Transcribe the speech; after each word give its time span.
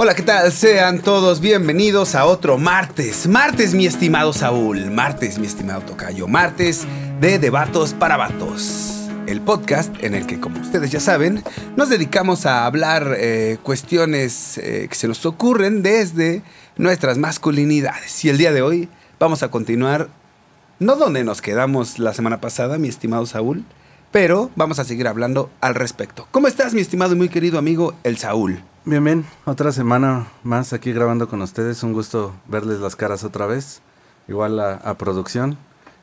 Hola, 0.00 0.14
¿qué 0.14 0.22
tal? 0.22 0.52
Sean 0.52 1.00
todos 1.00 1.40
bienvenidos 1.40 2.14
a 2.14 2.24
otro 2.24 2.56
martes. 2.56 3.26
Martes, 3.26 3.74
mi 3.74 3.84
estimado 3.84 4.32
Saúl. 4.32 4.92
Martes, 4.92 5.40
mi 5.40 5.48
estimado 5.48 5.80
Tocayo. 5.80 6.28
Martes 6.28 6.86
de 7.20 7.40
Debatos 7.40 7.94
para 7.94 8.16
Vatos. 8.16 9.08
El 9.26 9.40
podcast 9.40 9.92
en 10.04 10.14
el 10.14 10.24
que, 10.24 10.38
como 10.38 10.60
ustedes 10.60 10.92
ya 10.92 11.00
saben, 11.00 11.42
nos 11.76 11.88
dedicamos 11.88 12.46
a 12.46 12.64
hablar 12.64 13.16
eh, 13.18 13.58
cuestiones 13.64 14.58
eh, 14.58 14.86
que 14.88 14.94
se 14.94 15.08
nos 15.08 15.26
ocurren 15.26 15.82
desde 15.82 16.44
nuestras 16.76 17.18
masculinidades. 17.18 18.24
Y 18.24 18.28
el 18.28 18.38
día 18.38 18.52
de 18.52 18.62
hoy 18.62 18.88
vamos 19.18 19.42
a 19.42 19.50
continuar, 19.50 20.10
no 20.78 20.94
donde 20.94 21.24
nos 21.24 21.42
quedamos 21.42 21.98
la 21.98 22.14
semana 22.14 22.40
pasada, 22.40 22.78
mi 22.78 22.86
estimado 22.86 23.26
Saúl, 23.26 23.64
pero 24.12 24.52
vamos 24.54 24.78
a 24.78 24.84
seguir 24.84 25.08
hablando 25.08 25.50
al 25.60 25.74
respecto. 25.74 26.28
¿Cómo 26.30 26.46
estás, 26.46 26.72
mi 26.72 26.82
estimado 26.82 27.14
y 27.14 27.16
muy 27.16 27.28
querido 27.28 27.58
amigo, 27.58 27.94
el 28.04 28.16
Saúl? 28.16 28.62
Bien, 28.84 29.04
bien, 29.04 29.26
otra 29.44 29.70
semana 29.72 30.28
más 30.42 30.72
aquí 30.72 30.92
grabando 30.92 31.28
con 31.28 31.42
ustedes. 31.42 31.82
Un 31.82 31.92
gusto 31.92 32.34
verles 32.46 32.80
las 32.80 32.96
caras 32.96 33.22
otra 33.24 33.46
vez, 33.46 33.82
igual 34.28 34.58
a, 34.60 34.74
a 34.74 34.94
producción. 34.94 35.58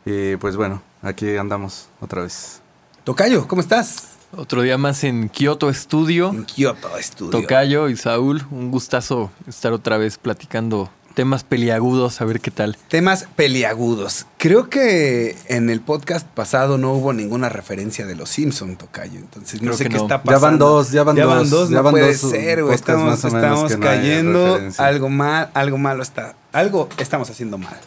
Y 0.05 0.35
pues 0.35 0.55
bueno, 0.55 0.81
aquí 1.01 1.35
andamos 1.35 1.87
otra 1.99 2.21
vez. 2.21 2.61
Tocayo, 3.03 3.47
¿cómo 3.47 3.61
estás? 3.61 4.09
Otro 4.37 4.61
día 4.61 4.77
más 4.77 5.03
en 5.03 5.29
Kyoto 5.29 5.73
Studio. 5.73 6.29
En 6.29 6.45
Kyoto 6.45 6.89
Studio. 6.99 7.31
Tocayo 7.31 7.89
y 7.89 7.95
Saúl, 7.95 8.43
un 8.51 8.69
gustazo 8.69 9.31
estar 9.47 9.71
otra 9.73 9.97
vez 9.97 10.17
platicando 10.17 10.89
temas 11.15 11.43
peliagudos, 11.43 12.21
a 12.21 12.25
ver 12.25 12.39
qué 12.41 12.51
tal. 12.51 12.77
Temas 12.89 13.25
peliagudos. 13.35 14.27
Creo 14.37 14.69
que 14.69 15.35
en 15.47 15.69
el 15.71 15.81
podcast 15.81 16.27
pasado 16.27 16.77
no 16.77 16.91
hubo 16.93 17.13
ninguna 17.13 17.49
referencia 17.49 18.05
de 18.05 18.13
los 18.15 18.29
Simpson, 18.29 18.75
Tocayo. 18.75 19.17
Entonces 19.19 19.61
no 19.61 19.67
Creo 19.71 19.77
sé 19.77 19.83
qué 19.85 19.97
no. 19.97 20.03
está 20.03 20.17
Ya 20.17 20.23
pasando. 20.23 20.41
van 20.47 20.57
dos, 20.59 20.91
ya 20.91 21.03
van 21.03 21.15
Ya 21.15 21.23
dos. 21.25 21.35
van 21.35 21.49
dos, 21.49 21.69
ya 21.69 21.77
no 21.77 21.83
van 21.83 21.91
puede 21.93 22.15
dos 22.15 22.29
ser, 22.31 22.61
güey. 22.63 22.75
Estamos, 22.75 23.23
estamos 23.23 23.71
no 23.71 23.79
cayendo. 23.79 24.59
Algo 24.77 25.09
mal, 25.09 25.49
algo 25.53 25.77
malo 25.77 26.03
está. 26.03 26.35
Algo 26.53 26.89
estamos 26.97 27.29
haciendo 27.29 27.57
mal. 27.57 27.77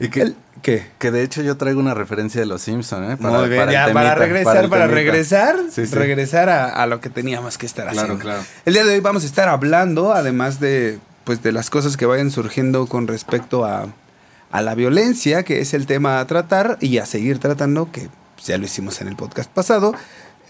Y 0.00 0.08
que, 0.08 0.22
El- 0.22 0.36
¿Qué? 0.62 0.86
que 0.98 1.10
de 1.12 1.22
hecho 1.22 1.42
yo 1.42 1.56
traigo 1.56 1.78
una 1.78 1.94
referencia 1.94 2.40
de 2.40 2.46
los 2.46 2.62
Simpson, 2.62 3.04
¿eh? 3.08 3.16
Muy 3.20 3.48
bien, 3.48 3.62
el 3.62 3.70
ya, 3.70 3.84
temita, 3.84 3.92
para 3.92 4.14
regresar, 4.16 4.68
para, 4.68 4.86
regresar, 4.88 5.56
Sí, 5.70 5.86
sí. 5.86 5.94
regresar 5.94 6.48
a, 6.48 6.70
a 6.70 6.86
lo 6.86 7.00
que 7.00 7.08
teníamos 7.10 7.56
que 7.56 7.66
estar 7.66 7.84
Claro, 7.84 8.00
haciendo. 8.00 8.22
claro. 8.22 8.42
El 8.64 8.72
día 8.74 8.84
de 8.84 8.94
hoy 8.94 9.00
vamos 9.00 9.22
a 9.22 9.26
estar 9.26 9.48
hablando, 9.48 10.12
además 10.12 10.58
de, 10.58 10.98
pues, 11.24 11.42
de 11.42 11.52
las 11.52 11.70
cosas 11.70 11.96
que 11.96 12.06
vayan 12.06 12.30
surgiendo 12.30 12.86
con 12.86 13.06
respecto 13.06 13.64
a, 13.64 13.86
a 14.50 14.62
la 14.62 14.74
violencia, 14.74 15.42
que 15.42 15.60
es 15.60 15.74
el 15.74 15.86
tema 15.86 16.20
a 16.20 16.26
tratar 16.26 16.78
y 16.80 16.98
a 16.98 17.06
seguir 17.06 17.38
tratando, 17.38 17.90
que 17.90 18.08
ya 18.44 18.58
lo 18.58 18.64
hicimos 18.64 19.00
en 19.00 19.08
el 19.08 19.16
podcast 19.16 19.50
pasado. 19.50 19.94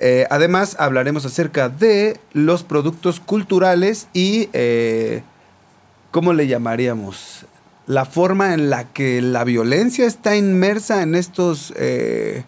Eh, 0.00 0.26
además, 0.30 0.76
hablaremos 0.80 1.24
acerca 1.24 1.68
de 1.68 2.18
los 2.32 2.64
productos 2.64 3.20
culturales 3.20 4.08
y, 4.12 4.48
eh, 4.52 5.22
¿cómo 6.10 6.32
le 6.32 6.48
llamaríamos? 6.48 7.46
La 7.86 8.04
forma 8.04 8.54
en 8.54 8.70
la 8.70 8.84
que 8.84 9.22
la 9.22 9.44
violencia 9.44 10.06
está 10.06 10.34
inmersa 10.36 11.02
en 11.02 11.14
estos 11.14 11.72
eh, 11.76 12.44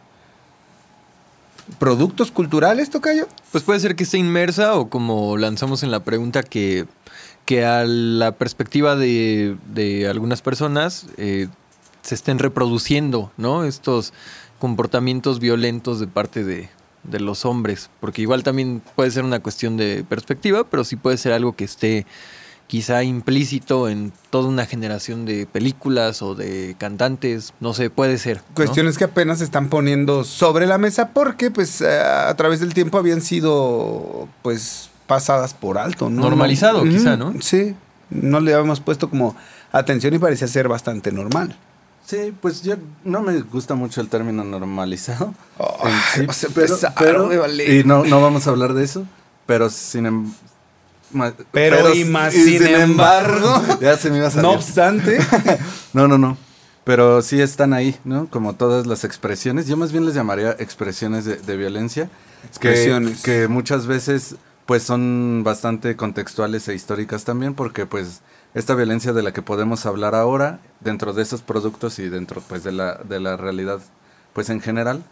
productos 1.79 2.33
culturales, 2.33 2.91
Tocayo. 2.91 3.29
Pues 3.53 3.63
puede 3.63 3.79
ser 3.79 3.95
que 3.95 4.05
esté 4.05 4.19
inmersa 4.19 4.75
o 4.75 4.89
como 4.89 5.37
lanzamos 5.37 5.85
en 5.85 5.93
la 5.93 6.01
pregunta 6.01 6.43
que, 6.43 6.87
que 7.45 7.65
a 7.65 7.85
la 7.85 8.33
perspectiva 8.33 8.97
de, 8.97 9.57
de 9.73 10.09
algunas 10.09 10.43
personas 10.43 11.07
eh, 11.17 11.49
se 12.03 12.15
estén 12.15 12.39
reproduciendo, 12.39 13.33
¿no? 13.37 13.65
Estos 13.65 14.13
comportamientos 14.59 15.41
violentos 15.41 16.01
de 16.01 16.07
parte 16.07 16.45
de, 16.45 16.71
de 17.03 17.21
los 17.21 17.45
hombres. 17.45 17.91
Porque 18.01 18.23
igual 18.23 18.43
también 18.43 18.83
puede 18.97 19.11
ser 19.11 19.25
una 19.25 19.41
cuestión 19.41 19.77
de 19.77 20.05
perspectiva, 20.09 20.65
pero 20.65 20.85
sí 20.85 20.97
puede 20.97 21.17
ser 21.17 21.33
algo 21.33 21.55
que 21.55 21.65
esté 21.65 22.07
quizá 22.67 23.03
implícito 23.05 23.89
en 23.89 24.13
toda 24.31 24.49
una 24.49 24.67
generación 24.67 25.27
de 25.27 25.47
películas 25.47 26.23
o 26.23 26.35
de 26.35 26.77
cantantes, 26.79 27.53
no 27.61 27.75
sé, 27.75 27.91
puede 27.91 28.19
ser. 28.19 28.41
Cuestiones 28.55 28.97
que 28.97 29.05
apenas 29.05 29.39
se 29.39 29.45
están 29.45 29.69
poniendo 29.69 30.25
sobre 30.25 30.67
la 30.67 30.79
mesa 30.79 31.11
porque 31.11 31.51
pues 31.51 31.81
eh, 31.83 32.01
a 32.01 32.35
través 32.37 32.61
del 32.61 32.73
tiempo 32.73 32.99
habían 32.99 33.21
sido 33.21 34.29
pues 34.43 34.91
pasadas 35.07 35.55
por 35.55 35.79
alto, 35.79 36.09
¿no? 36.11 36.23
Normalizado, 36.23 36.83
quizá, 36.85 37.17
¿no? 37.17 37.35
Sí, 37.41 37.75
no 38.11 38.41
le 38.41 38.55
habíamos 38.55 38.81
puesto 38.81 39.11
como 39.11 39.37
atención 39.73 40.15
y 40.15 40.19
parecía 40.19 40.47
ser 40.49 40.69
bastante 40.69 41.13
normal. 41.13 41.57
Sí, 42.07 42.35
pues 42.41 42.63
yo 42.63 42.75
no 43.05 43.23
me 43.23 43.41
gusta 43.41 43.75
mucho 43.75 44.01
el 44.03 44.09
término 44.09 44.45
normalizado. 44.45 45.35
En 46.17 46.31
sí, 46.33 46.47
a 46.47 46.49
pero, 46.55 46.77
pero- 46.99 47.27
me 47.29 47.37
vale. 47.39 47.79
y 47.79 47.85
no, 47.85 48.05
no 48.05 48.21
vamos 48.21 48.47
a 48.47 48.51
hablar 48.51 48.75
de 48.75 48.85
eso, 48.85 49.07
pero 49.47 49.71
sin 49.71 50.05
em- 50.07 50.33
ma- 51.13 51.33
Pero 51.51 51.95
y 51.95 52.05
más 52.05 52.35
sin 52.35 52.67
embargo, 52.67 53.63
ya 53.81 53.97
se 53.97 54.11
me 54.11 54.19
iba 54.19 54.27
a 54.27 54.31
salir. 54.31 54.43
No 54.45 54.53
obstante, 54.53 55.19
No, 55.95 56.07
no, 56.09 56.19
no. 56.19 56.37
Pero 56.85 57.23
sí 57.23 57.41
están 57.41 57.73
ahí, 57.73 57.97
¿no? 58.05 58.29
Como 58.29 58.53
todas 58.57 58.87
las 58.87 59.05
expresiones. 59.05 59.67
Yo 59.67 59.79
más 59.79 59.91
bien 59.91 60.05
les 60.05 60.15
llamaría 60.15 60.51
expresiones 60.59 61.25
de, 61.25 61.37
de 61.37 61.57
violencia. 61.57 62.11
que- 62.43 62.47
Expresiones. 62.49 63.23
Que, 63.23 63.49
muchas 63.49 63.87
veces 63.87 64.37
pues 64.67 64.83
son 64.83 65.43
bastante 65.45 65.97
contextuales 65.97 66.69
e 66.69 66.75
históricas 66.75 67.25
también 67.25 67.55
porque 67.55 67.87
pues 67.87 68.21
esta 68.55 68.75
violencia 68.75 69.13
de 69.13 69.23
la 69.23 69.33
que 69.33 69.43
podemos 69.43 69.85
hablar 69.85 70.15
ahora 70.15 70.61
dentro 70.81 71.13
de 71.13 71.23
esos 71.23 71.43
productos 71.43 71.99
y 71.99 72.09
dentro 72.09 72.41
pues 72.41 72.65
de 72.65 72.73
la, 72.73 72.95
de 72.95 73.21
la 73.21 73.37
realidad 73.37 73.81
pues 74.33 74.49
en 74.51 74.61
general 74.61 75.03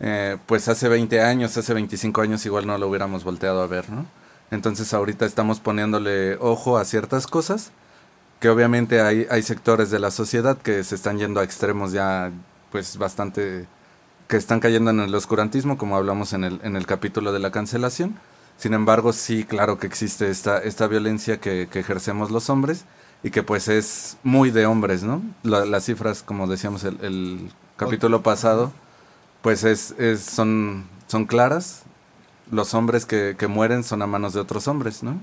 eh, 0.00 0.36
pues 0.46 0.68
hace 0.68 0.88
20 0.88 1.20
años, 1.22 1.56
hace 1.56 1.74
25 1.74 2.22
años 2.22 2.44
igual 2.44 2.66
no 2.66 2.76
lo 2.76 2.88
hubiéramos 2.88 3.22
volteado 3.22 3.62
a 3.62 3.68
ver, 3.68 3.88
¿no? 3.88 4.04
Entonces 4.50 4.92
ahorita 4.92 5.26
estamos 5.26 5.60
poniéndole 5.60 6.36
ojo 6.40 6.76
a 6.76 6.84
ciertas 6.84 7.26
cosas 7.26 7.70
que 8.40 8.48
obviamente 8.48 9.00
hay, 9.00 9.26
hay 9.30 9.42
sectores 9.42 9.90
de 9.90 10.00
la 10.00 10.10
sociedad 10.10 10.58
que 10.58 10.82
se 10.82 10.96
están 10.96 11.18
yendo 11.18 11.40
a 11.40 11.44
extremos 11.44 11.92
ya 11.92 12.32
pues 12.70 12.98
bastante 12.98 13.66
que 14.28 14.36
están 14.36 14.60
cayendo 14.60 14.90
en 14.90 15.00
el 15.00 15.14
oscurantismo 15.14 15.78
como 15.78 15.96
hablamos 15.96 16.32
en 16.32 16.44
el, 16.44 16.60
en 16.64 16.74
el 16.76 16.86
capítulo 16.86 17.32
de 17.32 17.38
la 17.38 17.52
cancelación 17.52 18.18
sin 18.62 18.74
embargo 18.74 19.12
sí 19.12 19.42
claro 19.44 19.78
que 19.78 19.88
existe 19.88 20.30
esta, 20.30 20.58
esta 20.62 20.86
violencia 20.86 21.40
que, 21.40 21.66
que 21.70 21.80
ejercemos 21.80 22.30
los 22.30 22.48
hombres 22.48 22.84
y 23.24 23.30
que 23.30 23.42
pues 23.42 23.66
es 23.66 24.16
muy 24.22 24.50
de 24.52 24.66
hombres 24.66 25.02
no 25.02 25.20
La- 25.42 25.64
las 25.64 25.84
cifras 25.86 26.22
como 26.22 26.46
decíamos 26.46 26.84
el, 26.84 26.96
el 27.02 27.50
capítulo 27.76 28.22
pasado 28.22 28.70
pues 29.42 29.64
es, 29.64 29.94
es 29.98 30.20
son 30.20 30.84
son 31.08 31.26
claras. 31.26 31.82
Los 32.50 32.74
hombres 32.74 33.04
que, 33.06 33.34
que 33.38 33.48
mueren 33.48 33.82
son 33.82 34.02
a 34.02 34.06
manos 34.06 34.32
de 34.34 34.40
otros 34.40 34.68
hombres 34.68 35.02
no 35.02 35.14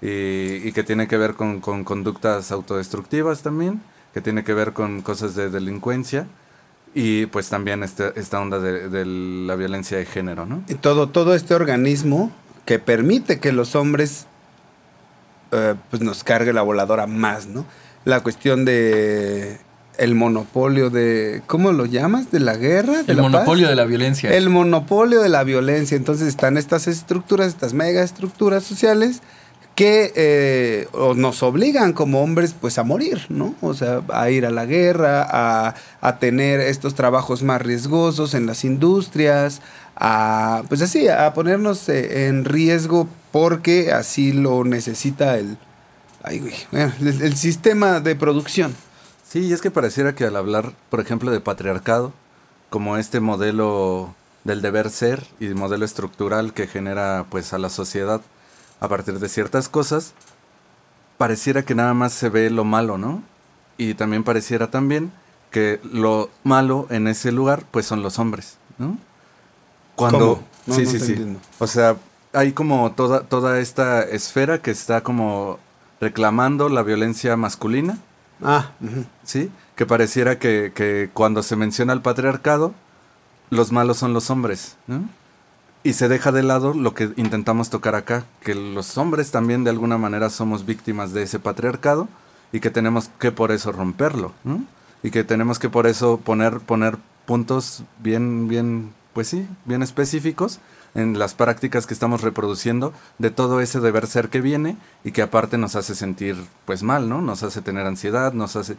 y, 0.00 0.56
y 0.68 0.72
que 0.72 0.82
tiene 0.82 1.06
que 1.06 1.16
ver 1.16 1.34
con, 1.34 1.60
con 1.60 1.84
conductas 1.84 2.50
autodestructivas 2.50 3.42
también, 3.42 3.80
que 4.14 4.20
tiene 4.20 4.42
que 4.42 4.52
ver 4.54 4.72
con 4.72 5.02
cosas 5.02 5.34
de 5.36 5.48
delincuencia 5.50 6.26
y 6.94 7.26
pues 7.26 7.48
también 7.48 7.82
este, 7.84 8.18
esta 8.18 8.40
onda 8.40 8.58
de, 8.58 8.88
de 8.88 9.04
la 9.06 9.54
violencia 9.54 9.96
de 9.98 10.06
género, 10.06 10.44
¿no? 10.46 10.62
y 10.68 10.74
todo, 10.74 11.08
todo 11.08 11.34
este 11.34 11.54
organismo 11.54 12.32
que 12.64 12.78
permite 12.78 13.40
que 13.40 13.52
los 13.52 13.74
hombres 13.74 14.26
eh, 15.52 15.74
pues 15.90 16.02
nos 16.02 16.24
cargue 16.24 16.52
la 16.52 16.62
voladora 16.62 17.06
más, 17.06 17.46
¿no? 17.46 17.64
La 18.04 18.20
cuestión 18.20 18.64
de 18.64 19.58
el 19.98 20.14
monopolio 20.14 20.90
de, 20.90 21.42
¿cómo 21.46 21.72
lo 21.72 21.86
llamas? 21.86 22.30
¿De 22.30 22.40
la 22.40 22.56
guerra? 22.56 23.02
¿De 23.02 23.12
El 23.12 23.16
la 23.18 23.22
paz? 23.24 23.32
monopolio 23.32 23.68
de 23.68 23.76
la 23.76 23.84
violencia. 23.84 24.30
El 24.34 24.48
monopolio 24.48 25.20
de 25.20 25.28
la 25.28 25.44
violencia. 25.44 25.96
Entonces 25.96 26.28
están 26.28 26.56
estas 26.56 26.88
estructuras, 26.88 27.48
estas 27.48 27.74
mega 27.74 28.02
estructuras 28.02 28.64
sociales 28.64 29.20
que 29.74 30.12
eh, 30.16 30.88
nos 31.16 31.42
obligan 31.42 31.92
como 31.92 32.22
hombres 32.22 32.54
pues 32.58 32.78
a 32.78 32.82
morir, 32.84 33.26
¿no? 33.28 33.54
O 33.62 33.72
sea, 33.74 34.02
a 34.12 34.30
ir 34.30 34.44
a 34.44 34.50
la 34.50 34.66
guerra, 34.66 35.26
a, 35.28 35.74
a 36.00 36.18
tener 36.18 36.60
estos 36.60 36.94
trabajos 36.94 37.42
más 37.42 37.62
riesgosos 37.62 38.34
en 38.34 38.46
las 38.46 38.64
industrias, 38.64 39.62
a 39.96 40.62
pues 40.68 40.82
así, 40.82 41.08
a 41.08 41.32
ponernos 41.34 41.88
eh, 41.88 42.26
en 42.26 42.44
riesgo 42.44 43.08
porque 43.30 43.92
así 43.92 44.32
lo 44.32 44.64
necesita 44.64 45.38
el, 45.38 45.56
ay, 46.22 46.52
el, 46.72 47.22
el 47.22 47.36
sistema 47.36 48.00
de 48.00 48.14
producción. 48.16 48.74
Sí, 49.28 49.40
y 49.40 49.52
es 49.52 49.62
que 49.62 49.70
pareciera 49.70 50.14
que 50.14 50.24
al 50.24 50.36
hablar, 50.36 50.72
por 50.90 51.00
ejemplo, 51.00 51.30
de 51.30 51.40
patriarcado, 51.40 52.12
como 52.68 52.96
este 52.96 53.20
modelo 53.20 54.14
del 54.44 54.62
deber 54.62 54.90
ser 54.90 55.26
y 55.40 55.48
modelo 55.48 55.84
estructural 55.84 56.52
que 56.52 56.66
genera 56.66 57.26
pues 57.30 57.52
a 57.52 57.58
la 57.58 57.68
sociedad 57.68 58.20
a 58.80 58.88
partir 58.88 59.18
de 59.18 59.28
ciertas 59.28 59.68
cosas, 59.68 60.14
pareciera 61.18 61.62
que 61.64 61.74
nada 61.74 61.94
más 61.94 62.12
se 62.12 62.28
ve 62.28 62.50
lo 62.50 62.64
malo, 62.64 62.98
¿no? 62.98 63.22
Y 63.78 63.94
también 63.94 64.24
pareciera 64.24 64.70
también 64.70 65.12
que 65.50 65.80
lo 65.84 66.30
malo 66.42 66.86
en 66.90 67.06
ese 67.06 67.30
lugar 67.30 67.64
pues 67.70 67.86
son 67.86 68.02
los 68.02 68.18
hombres, 68.18 68.58
¿no? 68.78 68.98
Cuando 69.96 70.42
sí, 70.66 70.70
no 70.70 70.74
sí, 70.74 70.86
sí. 70.86 71.12
entiendo. 71.12 71.40
O 71.58 71.66
sea, 71.66 71.96
hay 72.32 72.52
como 72.52 72.92
toda 72.92 73.22
toda 73.22 73.60
esta 73.60 74.02
esfera 74.02 74.58
que 74.62 74.70
está 74.70 75.02
como 75.02 75.58
reclamando 76.00 76.68
la 76.68 76.82
violencia 76.82 77.36
masculina 77.36 77.98
Ah. 78.44 78.70
¿sí? 79.24 79.50
Que 79.76 79.86
pareciera 79.86 80.38
que, 80.38 80.72
que 80.74 81.10
cuando 81.12 81.42
se 81.42 81.56
menciona 81.56 81.92
el 81.92 82.00
patriarcado, 82.00 82.74
los 83.50 83.72
malos 83.72 83.98
son 83.98 84.12
los 84.12 84.30
hombres, 84.30 84.76
¿no? 84.86 85.08
y 85.84 85.94
se 85.94 86.08
deja 86.08 86.30
de 86.30 86.44
lado 86.44 86.74
lo 86.74 86.94
que 86.94 87.10
intentamos 87.16 87.68
tocar 87.68 87.96
acá, 87.96 88.24
que 88.40 88.54
los 88.54 88.96
hombres 88.98 89.32
también 89.32 89.64
de 89.64 89.70
alguna 89.70 89.98
manera 89.98 90.30
somos 90.30 90.64
víctimas 90.64 91.12
de 91.12 91.24
ese 91.24 91.40
patriarcado 91.40 92.08
y 92.52 92.60
que 92.60 92.70
tenemos 92.70 93.10
que 93.18 93.32
por 93.32 93.50
eso 93.50 93.72
romperlo, 93.72 94.32
¿no? 94.44 94.64
Y 95.02 95.10
que 95.10 95.24
tenemos 95.24 95.58
que 95.58 95.68
por 95.68 95.88
eso 95.88 96.18
poner, 96.18 96.60
poner 96.60 96.98
puntos 97.26 97.82
bien, 97.98 98.46
bien, 98.46 98.92
pues 99.12 99.28
sí, 99.28 99.46
bien 99.64 99.82
específicos 99.82 100.60
en 100.94 101.18
las 101.18 101.34
prácticas 101.34 101.86
que 101.86 101.94
estamos 101.94 102.20
reproduciendo 102.20 102.92
de 103.18 103.30
todo 103.30 103.60
ese 103.60 103.80
deber 103.80 104.06
ser 104.06 104.28
que 104.28 104.40
viene 104.40 104.76
y 105.04 105.12
que 105.12 105.22
aparte 105.22 105.58
nos 105.58 105.76
hace 105.76 105.94
sentir 105.94 106.36
pues 106.64 106.82
mal, 106.82 107.08
¿no? 107.08 107.22
Nos 107.22 107.42
hace 107.42 107.62
tener 107.62 107.86
ansiedad, 107.86 108.32
nos 108.32 108.56
hace... 108.56 108.76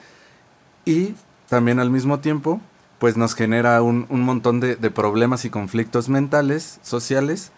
Y 0.86 1.16
también 1.50 1.80
al 1.80 1.90
mismo 1.90 2.20
tiempo 2.20 2.62
pues 3.00 3.18
nos 3.18 3.36
genera 3.36 3.82
un, 3.82 4.06
un 4.10 4.22
montón 4.22 4.60
de, 4.60 4.76
de, 4.76 4.90
problemas 4.90 5.44
y 5.44 5.50
conflictos 5.50 6.08
mentales, 6.08 6.80
sociales, 6.84 7.52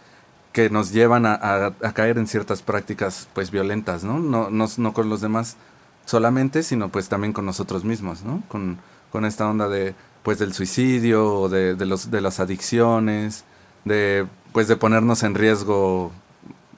que 0.54 0.70
nos 0.70 0.92
llevan 0.92 1.26
a, 1.26 1.34
a, 1.34 1.94
caer 1.94 2.18
en 2.18 2.28
ciertas 2.28 2.62
prácticas 2.62 3.28
pues 3.34 3.52
violentas, 3.52 4.04
¿no? 4.04 4.18
No, 4.18 4.50
no, 4.50 4.68
no 4.78 4.94
con 4.94 5.10
los 5.10 5.22
demás 5.22 5.58
solamente, 6.06 6.64
sino 6.64 6.90
pues 6.90 7.10
también 7.10 7.34
con 7.34 7.46
nosotros 7.46 7.84
mismos, 7.84 8.24
¿no? 8.24 8.42
Con, 8.48 8.80
con 9.12 9.26
esta 9.26 9.48
onda 9.48 9.68
de 9.68 9.94
pues 10.26 10.40
del 10.40 10.54
suicidio, 10.54 11.34
o 11.40 11.50
de, 11.50 11.76
de, 11.76 11.86
los, 11.86 12.10
de 12.10 12.20
las 12.20 12.40
adicciones, 12.40 13.44
de 13.86 14.26
pues 14.52 14.68
de 14.68 14.76
ponernos 14.76 15.22
en 15.22 15.36
riesgo 15.36 16.12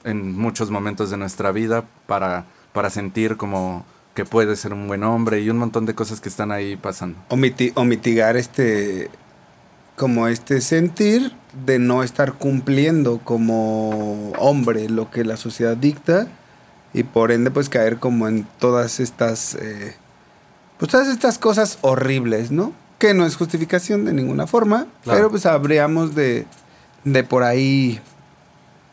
en 0.04 0.36
muchos 0.36 0.70
momentos 0.70 1.08
de 1.08 1.16
nuestra 1.16 1.50
vida 1.50 1.86
para, 2.06 2.44
para 2.74 2.90
sentir 2.90 3.38
como 3.38 3.86
que 4.14 4.26
puede 4.26 4.54
ser 4.56 4.74
un 4.74 4.86
buen 4.86 5.02
hombre 5.02 5.40
y 5.40 5.48
un 5.48 5.56
montón 5.56 5.86
de 5.86 5.94
cosas 5.94 6.20
que 6.20 6.28
están 6.28 6.52
ahí 6.52 6.76
pasando. 6.76 7.18
O, 7.28 7.36
miti 7.36 7.72
o 7.74 7.84
mitigar 7.84 8.36
este, 8.36 9.10
como 9.96 10.28
este 10.28 10.60
sentir 10.60 11.32
de 11.64 11.78
no 11.78 12.02
estar 12.02 12.34
cumpliendo 12.34 13.18
como 13.24 14.32
hombre 14.32 14.90
lo 14.90 15.10
que 15.10 15.24
la 15.24 15.38
sociedad 15.38 15.76
dicta 15.76 16.26
y 16.92 17.04
por 17.04 17.32
ende 17.32 17.50
pues 17.50 17.70
caer 17.70 17.98
como 17.98 18.28
en 18.28 18.46
todas 18.58 19.00
estas, 19.00 19.54
eh, 19.54 19.94
pues 20.78 20.90
todas 20.90 21.08
estas 21.08 21.38
cosas 21.38 21.78
horribles, 21.80 22.50
¿no? 22.50 22.74
Que 22.98 23.14
no 23.14 23.24
es 23.24 23.36
justificación 23.36 24.04
de 24.04 24.12
ninguna 24.12 24.46
forma, 24.46 24.86
claro. 25.04 25.18
pero 25.18 25.30
pues 25.30 25.46
habríamos 25.46 26.14
de, 26.14 26.46
de 27.04 27.24
por 27.24 27.44
ahí 27.44 28.00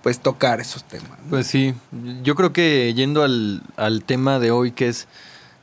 pues 0.04 0.20
tocar 0.20 0.60
esos 0.60 0.84
temas. 0.84 1.10
¿no? 1.10 1.32
Pues 1.32 1.48
sí, 1.48 1.74
yo 2.22 2.36
creo 2.36 2.54
que 2.54 2.94
yendo 2.94 3.24
al, 3.24 3.64
al, 3.76 4.04
tema 4.04 4.38
de 4.38 4.52
hoy 4.52 4.72
que 4.72 4.88
es 4.88 5.08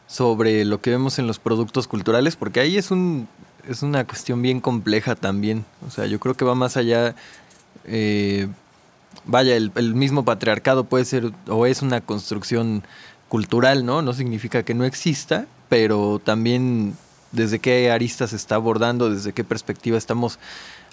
sobre 0.08 0.64
lo 0.64 0.80
que 0.80 0.90
vemos 0.90 1.20
en 1.20 1.28
los 1.28 1.38
productos 1.38 1.86
culturales, 1.86 2.34
porque 2.34 2.58
ahí 2.58 2.76
es 2.76 2.90
un 2.90 3.28
es 3.68 3.82
una 3.82 4.04
cuestión 4.06 4.42
bien 4.42 4.60
compleja 4.60 5.14
también. 5.14 5.64
O 5.86 5.90
sea, 5.90 6.06
yo 6.06 6.18
creo 6.18 6.34
que 6.34 6.44
va 6.44 6.54
más 6.54 6.76
allá. 6.76 7.14
Eh, 7.84 8.48
vaya, 9.24 9.56
el, 9.56 9.72
el, 9.74 9.94
mismo 9.94 10.24
patriarcado 10.24 10.84
puede 10.84 11.04
ser 11.04 11.32
o 11.48 11.66
es 11.66 11.82
una 11.82 12.00
construcción 12.00 12.82
cultural, 13.28 13.86
¿no? 13.86 14.02
No 14.02 14.12
significa 14.12 14.62
que 14.62 14.74
no 14.74 14.84
exista, 14.84 15.46
pero 15.68 16.20
también 16.22 16.94
desde 17.32 17.58
qué 17.58 17.90
arista 17.90 18.26
se 18.26 18.36
está 18.36 18.54
abordando, 18.54 19.10
desde 19.10 19.32
qué 19.32 19.44
perspectiva 19.44 19.98
estamos 19.98 20.38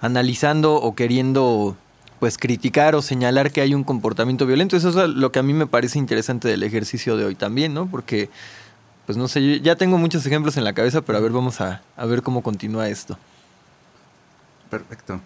analizando 0.02 0.76
o 0.76 0.96
queriendo 0.96 1.76
pues 2.20 2.38
criticar 2.38 2.96
o 2.96 3.02
señalar 3.02 3.52
que 3.52 3.62
hay 3.62 3.74
un 3.74 3.84
comportamiento 3.84 4.46
violento. 4.46 4.76
Eso 4.76 4.90
es 4.90 5.10
lo 5.10 5.32
que 5.32 5.40
a 5.40 5.44
mí 5.44 5.54
me 5.54 5.68
parece 5.68 6.00
interesante 6.00 6.48
del 6.48 6.64
ejercicio 6.64 7.16
de 7.16 7.26
hoy 7.26 7.36
también, 7.36 7.74
¿no? 7.74 7.86
Porque, 7.88 8.30
pues 9.06 9.18
no 9.18 9.28
sé, 9.28 9.42
yo 9.42 9.56
ya 9.64 9.76
tengo 9.76 9.98
muchos 9.98 10.26
ejemplos 10.26 10.58
en 10.58 10.66
la 10.66 10.74
cabeza, 10.74 11.02
pero 11.02 11.18
a 11.18 11.22
ver, 11.22 11.32
vamos 11.32 11.62
a, 11.62 11.82
a 11.96 12.06
ver 12.06 12.22
cómo 12.22 12.44
continúa 12.44 12.90
esto. 12.90 13.18
Perfecto. 14.70 15.22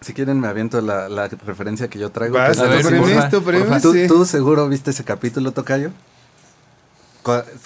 Si 0.00 0.12
quieren 0.12 0.38
me 0.38 0.48
aviento 0.48 0.80
la, 0.80 1.08
la 1.08 1.28
referencia 1.28 1.88
que 1.88 1.98
yo 1.98 2.10
traigo. 2.10 2.34
Vas, 2.34 2.58
a 2.58 2.64
ver, 2.64 2.84
¿Tú, 3.80 3.92
sí. 3.92 4.06
¿Tú 4.06 4.24
seguro 4.26 4.68
viste 4.68 4.90
ese 4.90 5.04
capítulo, 5.04 5.52
Tocayo? 5.52 5.92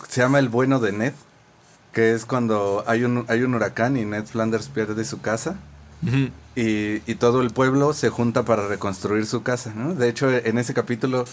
Se 0.08 0.20
llama 0.20 0.38
El 0.38 0.48
bueno 0.48 0.78
de 0.78 0.92
Ned, 0.92 1.14
que 1.98 2.12
es 2.12 2.24
cuando 2.26 2.84
hay 2.86 3.02
un, 3.02 3.24
hay 3.26 3.42
un 3.42 3.56
huracán 3.56 3.96
y 3.96 4.04
Ned 4.04 4.24
Flanders 4.24 4.68
pierde 4.68 5.04
su 5.04 5.20
casa. 5.20 5.56
Uh 6.00 6.06
-huh. 6.06 6.30
y, 6.54 7.10
y, 7.10 7.14
todo 7.16 7.42
el 7.42 7.50
pueblo 7.50 7.92
se 7.92 8.08
junta 8.08 8.44
para 8.44 8.68
reconstruir 8.68 9.26
su 9.26 9.42
casa, 9.42 9.72
¿no? 9.74 9.94
De 9.94 10.08
hecho, 10.08 10.30
en 10.30 10.58
ese 10.58 10.74
capítulo 10.74 11.24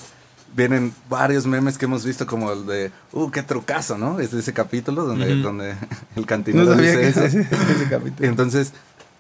vienen 0.56 0.92
varios 1.08 1.46
memes 1.46 1.78
que 1.78 1.86
hemos 1.86 2.04
visto 2.04 2.26
como 2.26 2.52
el 2.52 2.66
de, 2.66 2.92
uh, 3.12 3.30
qué 3.30 3.44
trucazo, 3.44 4.00
¿no? 4.00 4.20
Es 4.20 4.32
de 4.32 4.40
ese 4.40 4.54
capítulo 4.54 5.06
donde, 5.06 5.28
uh 5.28 5.38
-huh. 5.38 5.44
donde 5.44 5.76
el 6.16 6.26
cantinero 6.26 6.66
no 6.66 6.82
dice 6.82 7.10
eso. 7.10 7.24
Ese, 7.24 7.42
ese 7.42 7.88
capítulo. 7.88 8.28
Entonces, 8.28 8.74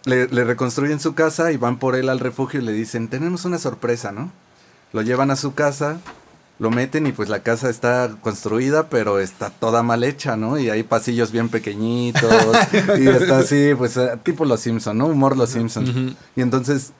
le, 0.06 0.28
le, 0.28 0.46
reconstruyen 0.46 1.00
su 1.00 1.14
casa 1.14 1.52
y 1.52 1.58
van 1.58 1.78
por 1.78 1.96
él 1.96 2.10
al 2.10 2.20
refugio 2.20 2.60
y 2.60 2.64
le 2.64 2.72
dicen, 2.72 3.08
tenemos 3.08 3.46
una 3.46 3.60
sorpresa, 3.60 4.12
¿no? 4.12 4.32
Lo 4.94 5.04
llevan 5.04 5.30
a 5.30 5.36
su 5.36 5.54
casa, 5.54 6.00
lo 6.58 6.72
meten 6.72 7.06
y 7.08 7.12
pues 7.12 7.30
la 7.30 7.40
casa 7.40 7.70
está 7.70 8.16
construida, 8.22 8.90
pero 8.90 9.20
está 9.20 9.50
toda 9.50 9.84
mal 9.84 10.04
hecha, 10.04 10.38
¿no? 10.38 10.58
Y 10.58 10.70
hay 10.70 10.84
pasillos 10.84 11.32
bien 11.32 11.50
pequeñitos 11.50 12.32
y 13.00 13.08
está 13.08 13.40
así, 13.40 13.74
pues 13.78 13.98
eh, 13.98 14.18
tipo 14.24 14.46
Los 14.46 14.62
Simpson, 14.62 14.98
¿no? 14.98 15.08
Humor 15.08 15.36
Los 15.36 15.50
Simpson. 15.50 15.84
Uh 15.84 15.92
-huh. 15.92 16.16
Y 16.38 16.42
entonces 16.42 16.94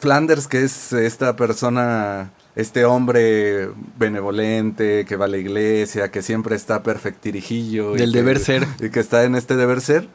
Flanders, 0.00 0.48
que 0.48 0.64
es 0.64 0.94
esta 0.94 1.36
persona, 1.36 2.32
este 2.56 2.86
hombre 2.86 3.68
benevolente, 3.98 5.04
que 5.04 5.16
va 5.16 5.26
a 5.26 5.28
la 5.28 5.36
iglesia, 5.36 6.10
que 6.10 6.22
siempre 6.22 6.56
está 6.56 6.82
perfectirijillo. 6.82 7.92
Del 7.92 8.10
y 8.10 8.12
deber 8.14 8.38
que, 8.38 8.44
ser. 8.44 8.66
Y 8.80 8.88
que 8.88 9.00
está 9.00 9.24
en 9.24 9.34
este 9.34 9.56
deber 9.56 9.82
ser, 9.82 10.08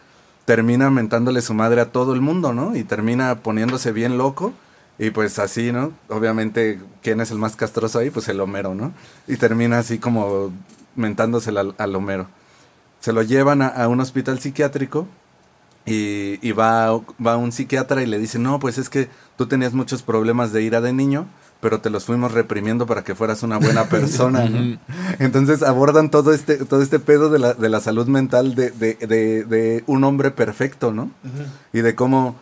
termina 0.45 0.89
mentándole 0.89 1.42
su 1.42 1.54
madre 1.54 1.81
a 1.81 1.92
todo 1.92 2.13
el 2.13 2.21
mundo, 2.21 2.51
¿no? 2.51 2.75
Y 2.75 2.83
termina 2.83 3.36
poniéndose 3.36 3.92
bien 3.92 4.18
loco. 4.18 4.54
Y 4.97 5.09
pues 5.09 5.39
así, 5.39 5.71
¿no? 5.71 5.92
Obviamente, 6.07 6.80
¿quién 7.03 7.19
es 7.19 7.31
el 7.31 7.38
más 7.38 7.56
castroso 7.56 8.00
ahí? 8.00 8.09
Pues 8.09 8.27
el 8.30 8.39
Homero, 8.39 8.74
¿no? 8.75 8.94
Y 9.27 9.36
termina 9.38 9.80
así 9.80 9.97
como 10.00 10.51
mentándose 10.95 11.50
al, 11.50 11.75
al 11.77 11.95
Homero. 11.95 12.27
Se 13.01 13.12
lo 13.12 13.21
llevan 13.21 13.62
a, 13.62 13.68
a 13.68 13.88
un 13.89 14.00
hospital 14.00 14.39
psiquiátrico 14.39 15.06
y, 15.86 16.39
y 16.47 16.51
va, 16.53 16.92
va 17.25 17.38
un 17.38 17.51
psiquiatra 17.51 18.01
y 18.01 18.06
le 18.06 18.18
dice, 18.19 18.39
no, 18.39 18.59
pues 18.59 18.77
es 18.77 18.89
que 18.89 19.09
tú 19.38 19.47
tenías 19.47 19.74
muchos 19.74 20.01
problemas 20.01 20.51
de 20.53 20.63
ira 20.63 20.80
de 20.81 20.94
niño, 20.94 21.27
pero 21.59 21.81
te 21.81 21.89
los 21.89 22.06
fuimos 22.06 22.31
reprimiendo 22.31 22.86
para 22.86 23.03
que 23.03 23.15
fueras 23.15 23.44
una 23.44 23.57
buena 23.57 23.83
persona, 23.89 24.45
¿no? 24.50 24.80
Entonces 25.19 25.62
abordan 25.62 26.09
todo 26.09 26.33
este, 26.33 26.57
todo 26.65 26.81
este 26.81 27.00
pedo 27.00 27.30
de 27.30 27.39
la, 27.39 27.53
de 27.53 27.69
la 27.69 27.81
salud 27.81 28.07
mental 28.07 28.56
de, 28.56 28.71
de, 28.71 28.95
de, 28.95 29.44
de 29.44 29.83
un 29.88 30.03
hombre 30.06 30.31
perfecto, 30.31 30.94
¿no? 30.94 31.03
Uh 31.03 31.27
-huh. 31.27 31.45
Y 31.74 31.81
de 31.81 31.95
cómo 31.95 32.36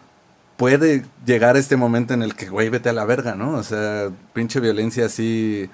puede 0.57 1.05
llegar 1.25 1.57
este 1.57 1.77
momento 1.77 2.13
en 2.13 2.23
el 2.23 2.35
que, 2.35 2.49
güey, 2.49 2.69
vete 2.69 2.89
a 2.89 2.93
la 2.93 3.05
verga, 3.05 3.35
¿no? 3.35 3.53
O 3.53 3.63
sea, 3.63 4.11
pinche 4.33 4.59
violencia 4.59 5.05
así, 5.05 5.69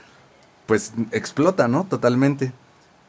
pues 0.65 0.93
explota, 1.11 1.67
¿no? 1.67 1.85
Totalmente. 1.85 2.53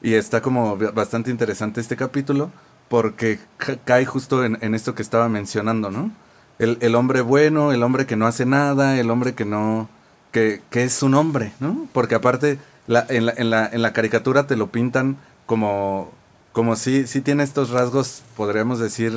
Y 0.02 0.14
está 0.14 0.40
como 0.40 0.76
bastante 0.76 1.30
interesante 1.30 1.80
este 1.80 1.96
capítulo 1.96 2.50
porque 2.88 3.38
cae 3.84 4.04
justo 4.04 4.44
en, 4.44 4.58
en 4.62 4.74
esto 4.74 4.94
que 4.94 5.02
estaba 5.02 5.28
mencionando, 5.28 5.90
¿no? 5.90 6.10
El, 6.58 6.76
el, 6.80 6.94
hombre 6.94 7.20
bueno, 7.20 7.72
el 7.72 7.82
hombre 7.82 8.04
que 8.04 8.16
no 8.16 8.26
hace 8.26 8.44
nada, 8.44 8.98
el 8.98 9.10
hombre 9.10 9.34
que 9.34 9.44
no... 9.44 9.88
que, 10.32 10.60
es 10.72 11.02
un 11.02 11.14
hombre, 11.14 11.52
¿no? 11.60 11.86
Porque 11.92 12.16
aparte, 12.16 12.58
la, 12.86 13.06
en, 13.08 13.26
la, 13.26 13.32
en, 13.36 13.48
la, 13.48 13.66
en 13.66 13.80
la 13.80 13.92
caricatura 13.92 14.46
te 14.46 14.56
lo 14.56 14.70
pintan 14.72 15.16
como... 15.46 16.10
como 16.52 16.76
si, 16.76 17.06
si 17.06 17.20
tiene 17.20 17.44
estos 17.44 17.70
rasgos, 17.70 18.22
podríamos 18.36 18.78
decir 18.80 19.12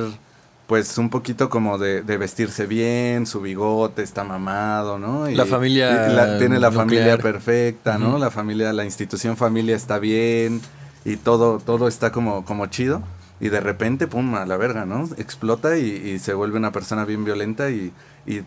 pues 0.66 0.96
un 0.96 1.10
poquito 1.10 1.50
como 1.50 1.76
de, 1.78 2.02
de, 2.02 2.16
vestirse 2.16 2.66
bien, 2.66 3.26
su 3.26 3.40
bigote 3.40 4.02
está 4.02 4.24
mamado, 4.24 4.98
¿no? 4.98 5.28
Y, 5.28 5.34
la 5.34 5.44
familia. 5.44 6.08
La, 6.08 6.38
tiene 6.38 6.58
la 6.58 6.70
nuclear. 6.70 6.72
familia 6.72 7.18
perfecta, 7.18 7.98
¿no? 7.98 8.10
Uh 8.10 8.16
-huh. 8.16 8.20
La 8.20 8.30
familia, 8.30 8.72
la 8.72 8.84
institución 8.84 9.36
familia 9.36 9.76
está 9.76 9.98
bien 9.98 10.60
y 11.04 11.16
todo, 11.16 11.58
todo 11.58 11.86
está 11.86 12.12
como, 12.12 12.44
como 12.44 12.66
chido. 12.66 13.02
Y 13.40 13.50
de 13.50 13.60
repente, 13.60 14.06
pum, 14.06 14.36
a 14.36 14.46
la 14.46 14.56
verga, 14.56 14.86
¿no? 14.86 15.04
Explota 15.18 15.76
y, 15.76 15.84
y 15.90 16.18
se 16.18 16.32
vuelve 16.32 16.56
una 16.56 16.72
persona 16.72 17.04
bien 17.04 17.24
violenta 17.24 17.68
y, 17.70 17.92
y 18.26 18.40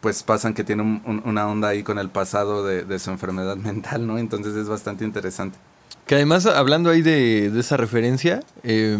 pues 0.00 0.22
pasan 0.22 0.54
que 0.54 0.62
tiene 0.62 0.82
un, 0.82 1.02
un, 1.06 1.22
una 1.24 1.48
onda 1.48 1.68
ahí 1.68 1.82
con 1.82 1.98
el 1.98 2.10
pasado 2.10 2.64
de, 2.64 2.84
de, 2.84 2.98
su 2.98 3.10
enfermedad 3.10 3.56
mental, 3.70 4.06
¿no? 4.06 4.18
Entonces 4.18 4.54
es 4.54 4.68
bastante 4.68 5.04
interesante. 5.04 5.58
Que 6.06 6.16
además, 6.16 6.46
hablando 6.46 6.90
ahí 6.90 7.00
de, 7.02 7.50
de 7.50 7.60
esa 7.60 7.78
referencia, 7.78 8.40
eh, 8.62 8.98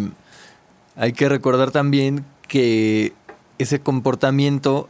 hay 0.97 1.13
que 1.13 1.29
recordar 1.29 1.71
también 1.71 2.25
que 2.49 3.13
ese 3.59 3.81
comportamiento 3.81 4.89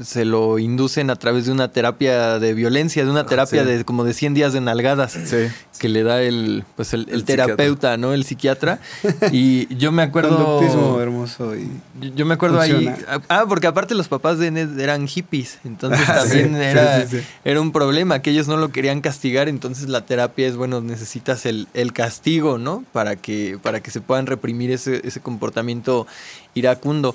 se 0.00 0.24
lo 0.24 0.58
inducen 0.58 1.10
a 1.10 1.16
través 1.16 1.46
de 1.46 1.52
una 1.52 1.68
terapia 1.68 2.38
de 2.38 2.54
violencia, 2.54 3.04
de 3.04 3.10
una 3.10 3.26
terapia 3.26 3.62
sí. 3.62 3.68
de 3.68 3.84
como 3.84 4.04
de 4.04 4.14
100 4.14 4.34
días 4.34 4.52
de 4.52 4.60
nalgadas 4.60 5.12
sí. 5.12 5.48
que 5.78 5.88
le 5.88 6.02
da 6.02 6.22
el 6.22 6.64
pues 6.76 6.94
el, 6.94 7.02
el, 7.08 7.16
el 7.16 7.24
terapeuta. 7.24 7.96
¿no? 7.96 8.12
El 8.12 8.24
psiquiatra. 8.24 8.78
Y 9.32 9.74
yo 9.76 9.92
me 9.92 10.02
acuerdo 10.02 10.36
Conductismo 10.36 11.00
hermoso 11.00 11.54
y 11.56 11.68
yo 12.14 12.26
me 12.26 12.34
acuerdo 12.34 12.58
funciona. 12.58 12.94
ahí 13.08 13.20
ah, 13.28 13.44
porque 13.48 13.66
aparte 13.66 13.94
los 13.94 14.08
papás 14.08 14.38
de 14.38 14.50
Ned 14.50 14.78
eran 14.78 15.06
hippies, 15.06 15.58
entonces 15.64 16.04
también 16.06 16.54
sí, 16.54 16.60
era, 16.60 17.06
era 17.44 17.60
un 17.60 17.72
problema 17.72 18.20
que 18.20 18.30
ellos 18.30 18.48
no 18.48 18.56
lo 18.56 18.70
querían 18.70 19.00
castigar, 19.00 19.48
entonces 19.48 19.88
la 19.88 20.04
terapia 20.04 20.46
es 20.46 20.56
bueno, 20.56 20.80
necesitas 20.80 21.46
el, 21.46 21.68
el 21.74 21.92
castigo, 21.92 22.58
¿no? 22.58 22.84
Para 22.92 23.16
que 23.16 23.58
para 23.62 23.80
que 23.80 23.90
se 23.90 24.00
puedan 24.00 24.26
reprimir 24.26 24.70
ese 24.70 25.00
ese 25.04 25.20
comportamiento 25.20 26.06
iracundo. 26.54 27.14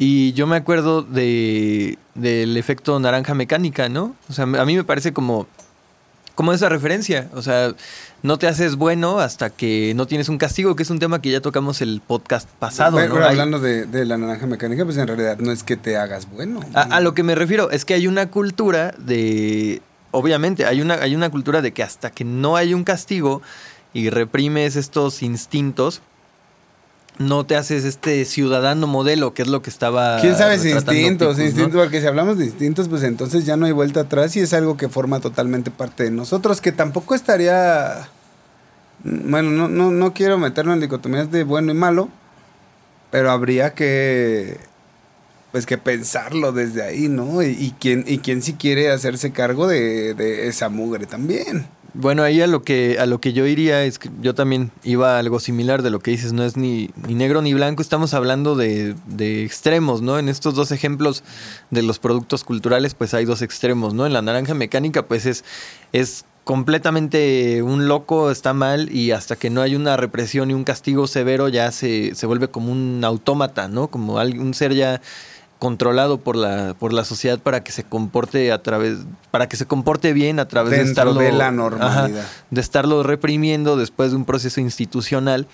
Y 0.00 0.32
yo 0.34 0.46
me 0.46 0.54
acuerdo 0.54 1.02
de, 1.02 1.98
del 2.14 2.56
efecto 2.56 3.00
naranja 3.00 3.34
mecánica, 3.34 3.88
¿no? 3.88 4.14
O 4.28 4.32
sea, 4.32 4.44
a 4.44 4.64
mí 4.64 4.76
me 4.76 4.84
parece 4.84 5.12
como, 5.12 5.48
como 6.36 6.52
esa 6.52 6.68
referencia. 6.68 7.28
O 7.34 7.42
sea, 7.42 7.74
no 8.22 8.38
te 8.38 8.46
haces 8.46 8.76
bueno 8.76 9.18
hasta 9.18 9.50
que 9.50 9.94
no 9.96 10.06
tienes 10.06 10.28
un 10.28 10.38
castigo, 10.38 10.76
que 10.76 10.84
es 10.84 10.90
un 10.90 11.00
tema 11.00 11.20
que 11.20 11.32
ya 11.32 11.40
tocamos 11.40 11.80
el 11.82 12.00
podcast 12.00 12.48
pasado. 12.60 12.96
Pero 12.98 13.24
hablando 13.24 13.58
de, 13.58 13.86
de 13.86 14.04
la 14.04 14.16
naranja 14.18 14.46
mecánica, 14.46 14.84
pues 14.84 14.96
en 14.98 15.08
realidad 15.08 15.38
no 15.38 15.50
es 15.50 15.64
que 15.64 15.76
te 15.76 15.96
hagas 15.96 16.30
bueno. 16.30 16.60
A, 16.74 16.82
a 16.82 17.00
lo 17.00 17.12
que 17.12 17.24
me 17.24 17.34
refiero 17.34 17.72
es 17.72 17.84
que 17.84 17.94
hay 17.94 18.06
una 18.06 18.30
cultura 18.30 18.94
de. 18.98 19.82
Obviamente, 20.12 20.64
hay 20.64 20.80
una, 20.80 20.94
hay 20.94 21.16
una 21.16 21.28
cultura 21.28 21.60
de 21.60 21.72
que 21.72 21.82
hasta 21.82 22.10
que 22.10 22.24
no 22.24 22.54
hay 22.54 22.72
un 22.72 22.84
castigo 22.84 23.42
y 23.92 24.10
reprimes 24.10 24.76
estos 24.76 25.24
instintos, 25.24 26.02
no 27.18 27.44
te 27.44 27.56
haces 27.56 27.84
este 27.84 28.24
ciudadano 28.24 28.86
modelo, 28.86 29.34
que 29.34 29.42
es 29.42 29.48
lo 29.48 29.60
que 29.62 29.70
estaba. 29.70 30.20
¿Quién 30.20 30.36
sabe 30.36 30.58
si 30.58 30.70
instintos? 30.70 31.36
Picus, 31.36 31.38
¿no? 31.38 31.44
instintos, 31.44 31.82
porque 31.82 32.00
si 32.00 32.06
hablamos 32.06 32.38
de 32.38 32.46
instintos, 32.46 32.88
pues 32.88 33.02
entonces 33.02 33.44
ya 33.44 33.56
no 33.56 33.66
hay 33.66 33.72
vuelta 33.72 34.00
atrás 34.00 34.36
y 34.36 34.40
es 34.40 34.52
algo 34.52 34.76
que 34.76 34.88
forma 34.88 35.20
totalmente 35.20 35.70
parte 35.70 36.04
de 36.04 36.10
nosotros, 36.10 36.60
que 36.60 36.72
tampoco 36.72 37.14
estaría... 37.14 38.08
Bueno, 39.04 39.50
no, 39.50 39.68
no, 39.68 39.90
no 39.90 40.12
quiero 40.12 40.38
meterlo 40.38 40.72
en 40.72 40.80
dicotomías 40.80 41.30
de 41.30 41.44
bueno 41.44 41.72
y 41.72 41.74
malo, 41.74 42.08
pero 43.10 43.30
habría 43.30 43.74
que... 43.74 44.58
Pues 45.50 45.64
que 45.64 45.78
pensarlo 45.78 46.52
desde 46.52 46.82
ahí, 46.82 47.08
¿no? 47.08 47.42
Y, 47.42 47.46
y 47.48 47.74
quién, 47.80 48.04
y 48.06 48.18
quién 48.18 48.42
sí 48.42 48.52
quiere 48.52 48.90
hacerse 48.90 49.32
cargo 49.32 49.66
de, 49.66 50.12
de 50.12 50.46
esa 50.46 50.68
mugre 50.68 51.06
también. 51.06 51.66
Bueno, 51.94 52.22
ahí 52.22 52.40
a 52.42 52.46
lo 52.46 52.62
que 52.62 52.98
a 52.98 53.06
lo 53.06 53.20
que 53.20 53.32
yo 53.32 53.46
iría 53.46 53.82
es 53.84 53.98
que 53.98 54.10
yo 54.20 54.34
también 54.34 54.70
iba 54.84 55.16
a 55.16 55.18
algo 55.18 55.40
similar 55.40 55.82
de 55.82 55.90
lo 55.90 56.00
que 56.00 56.10
dices, 56.10 56.32
no 56.34 56.44
es 56.44 56.56
ni, 56.56 56.90
ni 57.06 57.14
negro 57.14 57.40
ni 57.40 57.54
blanco, 57.54 57.80
estamos 57.80 58.12
hablando 58.12 58.56
de, 58.56 58.94
de 59.06 59.42
extremos, 59.44 60.02
¿no? 60.02 60.18
En 60.18 60.28
estos 60.28 60.54
dos 60.54 60.70
ejemplos 60.70 61.24
de 61.70 61.82
los 61.82 61.98
productos 61.98 62.44
culturales, 62.44 62.94
pues 62.94 63.14
hay 63.14 63.24
dos 63.24 63.40
extremos, 63.40 63.94
¿no? 63.94 64.06
En 64.06 64.12
la 64.12 64.20
naranja 64.20 64.52
mecánica, 64.52 65.06
pues 65.06 65.24
es, 65.24 65.44
es 65.92 66.26
completamente 66.44 67.62
un 67.62 67.88
loco, 67.88 68.30
está 68.30 68.52
mal, 68.52 68.90
y 68.94 69.10
hasta 69.10 69.36
que 69.36 69.50
no 69.50 69.62
hay 69.62 69.74
una 69.74 69.96
represión 69.96 70.50
y 70.50 70.54
un 70.54 70.64
castigo 70.64 71.06
severo, 71.06 71.48
ya 71.48 71.72
se, 71.72 72.14
se 72.14 72.26
vuelve 72.26 72.48
como 72.48 72.70
un 72.70 73.02
autómata, 73.02 73.68
¿no? 73.68 73.88
Como 73.88 74.14
un 74.14 74.54
ser 74.54 74.74
ya 74.74 75.00
controlado 75.58 76.18
por 76.18 76.36
la, 76.36 76.74
por 76.78 76.92
la 76.92 77.04
sociedad 77.04 77.38
para 77.38 77.64
que 77.64 77.72
se 77.72 77.82
comporte 77.84 78.52
a 78.52 78.62
través, 78.62 78.98
para 79.30 79.48
que 79.48 79.56
se 79.56 79.66
comporte 79.66 80.12
bien 80.12 80.38
a 80.38 80.46
través 80.46 80.70
de 80.70 80.76
estarlo 80.90 81.14
de 81.14 81.32
la 81.32 81.50
normalidad. 81.50 81.88
Ajá, 82.18 82.26
de 82.50 82.60
estarlo 82.60 83.02
reprimiendo 83.02 83.76
después 83.76 84.10
de 84.10 84.16
un 84.16 84.24
proceso 84.24 84.60
institucional. 84.60 85.46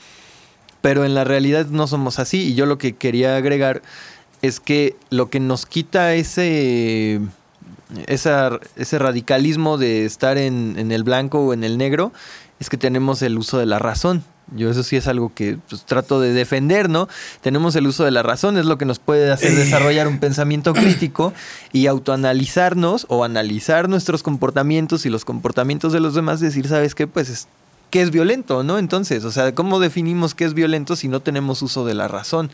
Pero 0.82 1.06
en 1.06 1.14
la 1.14 1.24
realidad 1.24 1.66
no 1.66 1.86
somos 1.86 2.18
así. 2.18 2.42
Y 2.50 2.54
yo 2.54 2.66
lo 2.66 2.76
que 2.76 2.92
quería 2.94 3.36
agregar 3.36 3.80
es 4.42 4.60
que 4.60 4.96
lo 5.08 5.30
que 5.30 5.40
nos 5.40 5.64
quita 5.64 6.12
ese, 6.12 7.20
esa- 8.06 8.58
ese 8.76 8.98
radicalismo 8.98 9.78
de 9.78 10.04
estar 10.04 10.36
en, 10.36 10.74
en 10.78 10.92
el 10.92 11.02
blanco 11.02 11.40
o 11.40 11.54
en 11.54 11.64
el 11.64 11.78
negro 11.78 12.12
es 12.60 12.68
que 12.68 12.76
tenemos 12.76 13.22
el 13.22 13.38
uso 13.38 13.58
de 13.58 13.64
la 13.64 13.78
razón. 13.78 14.22
Yo 14.54 14.70
eso 14.70 14.82
sí 14.82 14.96
es 14.96 15.08
algo 15.08 15.32
que 15.34 15.58
pues, 15.68 15.84
trato 15.84 16.20
de 16.20 16.32
defender, 16.32 16.90
¿no? 16.90 17.08
Tenemos 17.40 17.74
el 17.76 17.86
uso 17.86 18.04
de 18.04 18.10
la 18.10 18.22
razón, 18.22 18.58
es 18.58 18.66
lo 18.66 18.78
que 18.78 18.84
nos 18.84 18.98
puede 18.98 19.30
hacer 19.32 19.54
desarrollar 19.54 20.06
un 20.06 20.18
pensamiento 20.18 20.74
crítico 20.74 21.32
y 21.72 21.86
autoanalizarnos 21.86 23.06
o 23.08 23.24
analizar 23.24 23.88
nuestros 23.88 24.22
comportamientos 24.22 25.06
y 25.06 25.10
los 25.10 25.24
comportamientos 25.24 25.92
de 25.92 26.00
los 26.00 26.14
demás, 26.14 26.40
decir, 26.40 26.68
¿sabes 26.68 26.94
qué? 26.94 27.06
Pues 27.06 27.30
es, 27.30 27.48
¿qué 27.90 28.02
es 28.02 28.10
violento, 28.10 28.62
no? 28.62 28.78
Entonces, 28.78 29.24
o 29.24 29.32
sea, 29.32 29.54
¿cómo 29.54 29.80
definimos 29.80 30.34
qué 30.34 30.44
es 30.44 30.54
violento 30.54 30.96
si 30.96 31.08
no 31.08 31.20
tenemos 31.20 31.62
uso 31.62 31.84
de 31.84 31.94
la 31.94 32.08
razón? 32.08 32.50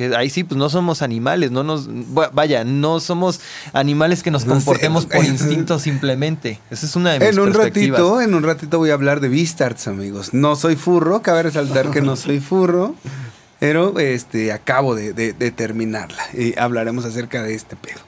Que 0.00 0.16
ahí 0.16 0.30
sí, 0.30 0.44
pues 0.44 0.56
no 0.56 0.70
somos 0.70 1.02
animales, 1.02 1.50
no 1.50 1.62
nos, 1.62 1.86
va- 1.90 2.30
vaya, 2.32 2.64
no 2.64 3.00
somos 3.00 3.38
animales 3.74 4.22
que 4.22 4.30
nos 4.30 4.46
comportemos 4.46 5.04
por 5.04 5.22
instinto 5.26 5.78
simplemente. 5.78 6.58
Esa 6.70 6.86
es 6.86 6.96
una 6.96 7.12
de 7.12 7.18
mis 7.20 7.28
En 7.28 7.38
un 7.38 7.52
perspectivas. 7.52 8.00
ratito, 8.00 8.20
en 8.22 8.34
un 8.34 8.42
ratito 8.42 8.78
voy 8.78 8.88
a 8.88 8.94
hablar 8.94 9.20
de 9.20 9.28
Beastarts, 9.28 9.88
amigos. 9.88 10.32
No 10.32 10.56
soy 10.56 10.76
furro, 10.76 11.20
cabe 11.20 11.42
resaltar 11.42 11.90
que 11.90 12.00
no 12.00 12.16
soy 12.16 12.40
furro, 12.40 12.94
pero 13.58 13.98
este 13.98 14.52
acabo 14.52 14.94
de, 14.94 15.12
de- 15.12 15.34
de 15.34 15.50
terminarla 15.50 16.22
y 16.32 16.58
hablaremos 16.58 17.04
acerca 17.04 17.42
de 17.42 17.54
este 17.54 17.76
pedo. 17.76 18.00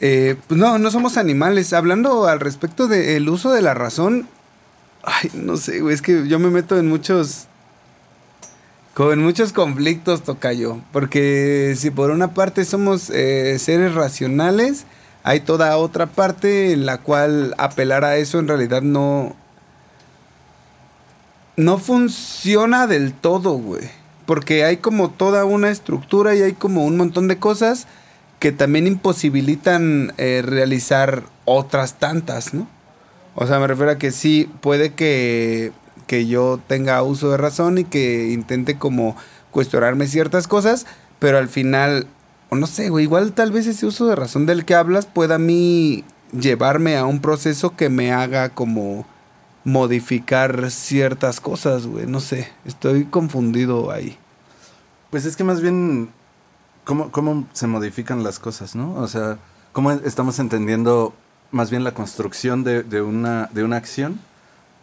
Eh, 0.00 0.34
pues 0.48 0.58
no, 0.58 0.78
no 0.78 0.90
somos 0.90 1.16
animales. 1.18 1.72
Hablando 1.72 2.26
al 2.26 2.40
respecto 2.40 2.88
del 2.88 3.28
uso 3.28 3.52
de 3.52 3.62
la 3.62 3.74
razón, 3.74 4.26
ay, 5.04 5.30
no 5.34 5.56
sé, 5.56 5.78
güey, 5.82 5.94
es 5.94 6.02
que 6.02 6.26
yo 6.26 6.40
me 6.40 6.50
meto 6.50 6.76
en 6.76 6.88
muchos 6.88 7.46
con 8.96 9.22
muchos 9.22 9.52
conflictos, 9.52 10.22
Tocayo. 10.22 10.78
Porque 10.90 11.74
si 11.76 11.90
por 11.90 12.10
una 12.10 12.32
parte 12.32 12.64
somos 12.64 13.10
eh, 13.10 13.58
seres 13.58 13.94
racionales, 13.94 14.86
hay 15.22 15.40
toda 15.40 15.76
otra 15.76 16.06
parte 16.06 16.72
en 16.72 16.86
la 16.86 16.96
cual 16.96 17.54
apelar 17.58 18.06
a 18.06 18.16
eso 18.16 18.38
en 18.38 18.48
realidad 18.48 18.80
no. 18.80 19.36
No 21.56 21.76
funciona 21.76 22.86
del 22.86 23.12
todo, 23.12 23.58
güey. 23.58 23.84
Porque 24.24 24.64
hay 24.64 24.78
como 24.78 25.10
toda 25.10 25.44
una 25.44 25.68
estructura 25.68 26.34
y 26.34 26.40
hay 26.40 26.54
como 26.54 26.86
un 26.86 26.96
montón 26.96 27.28
de 27.28 27.36
cosas 27.36 27.86
que 28.38 28.50
también 28.50 28.86
imposibilitan 28.86 30.14
eh, 30.16 30.40
realizar 30.42 31.24
otras 31.44 31.98
tantas, 31.98 32.54
¿no? 32.54 32.66
O 33.34 33.46
sea, 33.46 33.58
me 33.58 33.66
refiero 33.66 33.92
a 33.92 33.98
que 33.98 34.10
sí, 34.10 34.50
puede 34.62 34.94
que, 34.94 35.72
que 36.06 36.26
yo 36.26 36.60
tenga 36.66 37.02
uso 37.02 37.30
de 37.30 37.36
razón 37.36 37.78
y 37.78 37.84
que 37.84 38.30
intente 38.32 38.78
como 38.78 39.16
cuestionarme 39.50 40.06
ciertas 40.06 40.48
cosas, 40.48 40.86
pero 41.18 41.38
al 41.38 41.48
final, 41.48 42.06
o 42.50 42.56
no 42.56 42.66
sé, 42.66 42.88
güey, 42.88 43.04
igual 43.04 43.32
tal 43.32 43.52
vez 43.52 43.66
ese 43.66 43.86
uso 43.86 44.06
de 44.06 44.16
razón 44.16 44.46
del 44.46 44.64
que 44.64 44.74
hablas 44.74 45.06
pueda 45.06 45.36
a 45.36 45.38
mí 45.38 46.04
llevarme 46.32 46.96
a 46.96 47.04
un 47.04 47.20
proceso 47.20 47.76
que 47.76 47.88
me 47.88 48.12
haga 48.12 48.50
como 48.50 49.06
modificar 49.64 50.70
ciertas 50.70 51.40
cosas, 51.40 51.86
güey, 51.86 52.06
no 52.06 52.20
sé, 52.20 52.48
estoy 52.64 53.04
confundido 53.04 53.90
ahí. 53.90 54.16
Pues 55.10 55.24
es 55.24 55.36
que 55.36 55.44
más 55.44 55.60
bien, 55.60 56.10
¿cómo, 56.84 57.10
cómo 57.10 57.46
se 57.52 57.66
modifican 57.66 58.22
las 58.22 58.38
cosas, 58.38 58.76
no? 58.76 58.94
O 58.94 59.08
sea, 59.08 59.38
¿cómo 59.72 59.90
estamos 59.92 60.38
entendiendo 60.38 61.14
más 61.50 61.70
bien 61.70 61.84
la 61.84 61.94
construcción 61.94 62.64
de, 62.64 63.02
una, 63.02 63.48
de 63.52 63.64
una 63.64 63.76
acción 63.76 64.20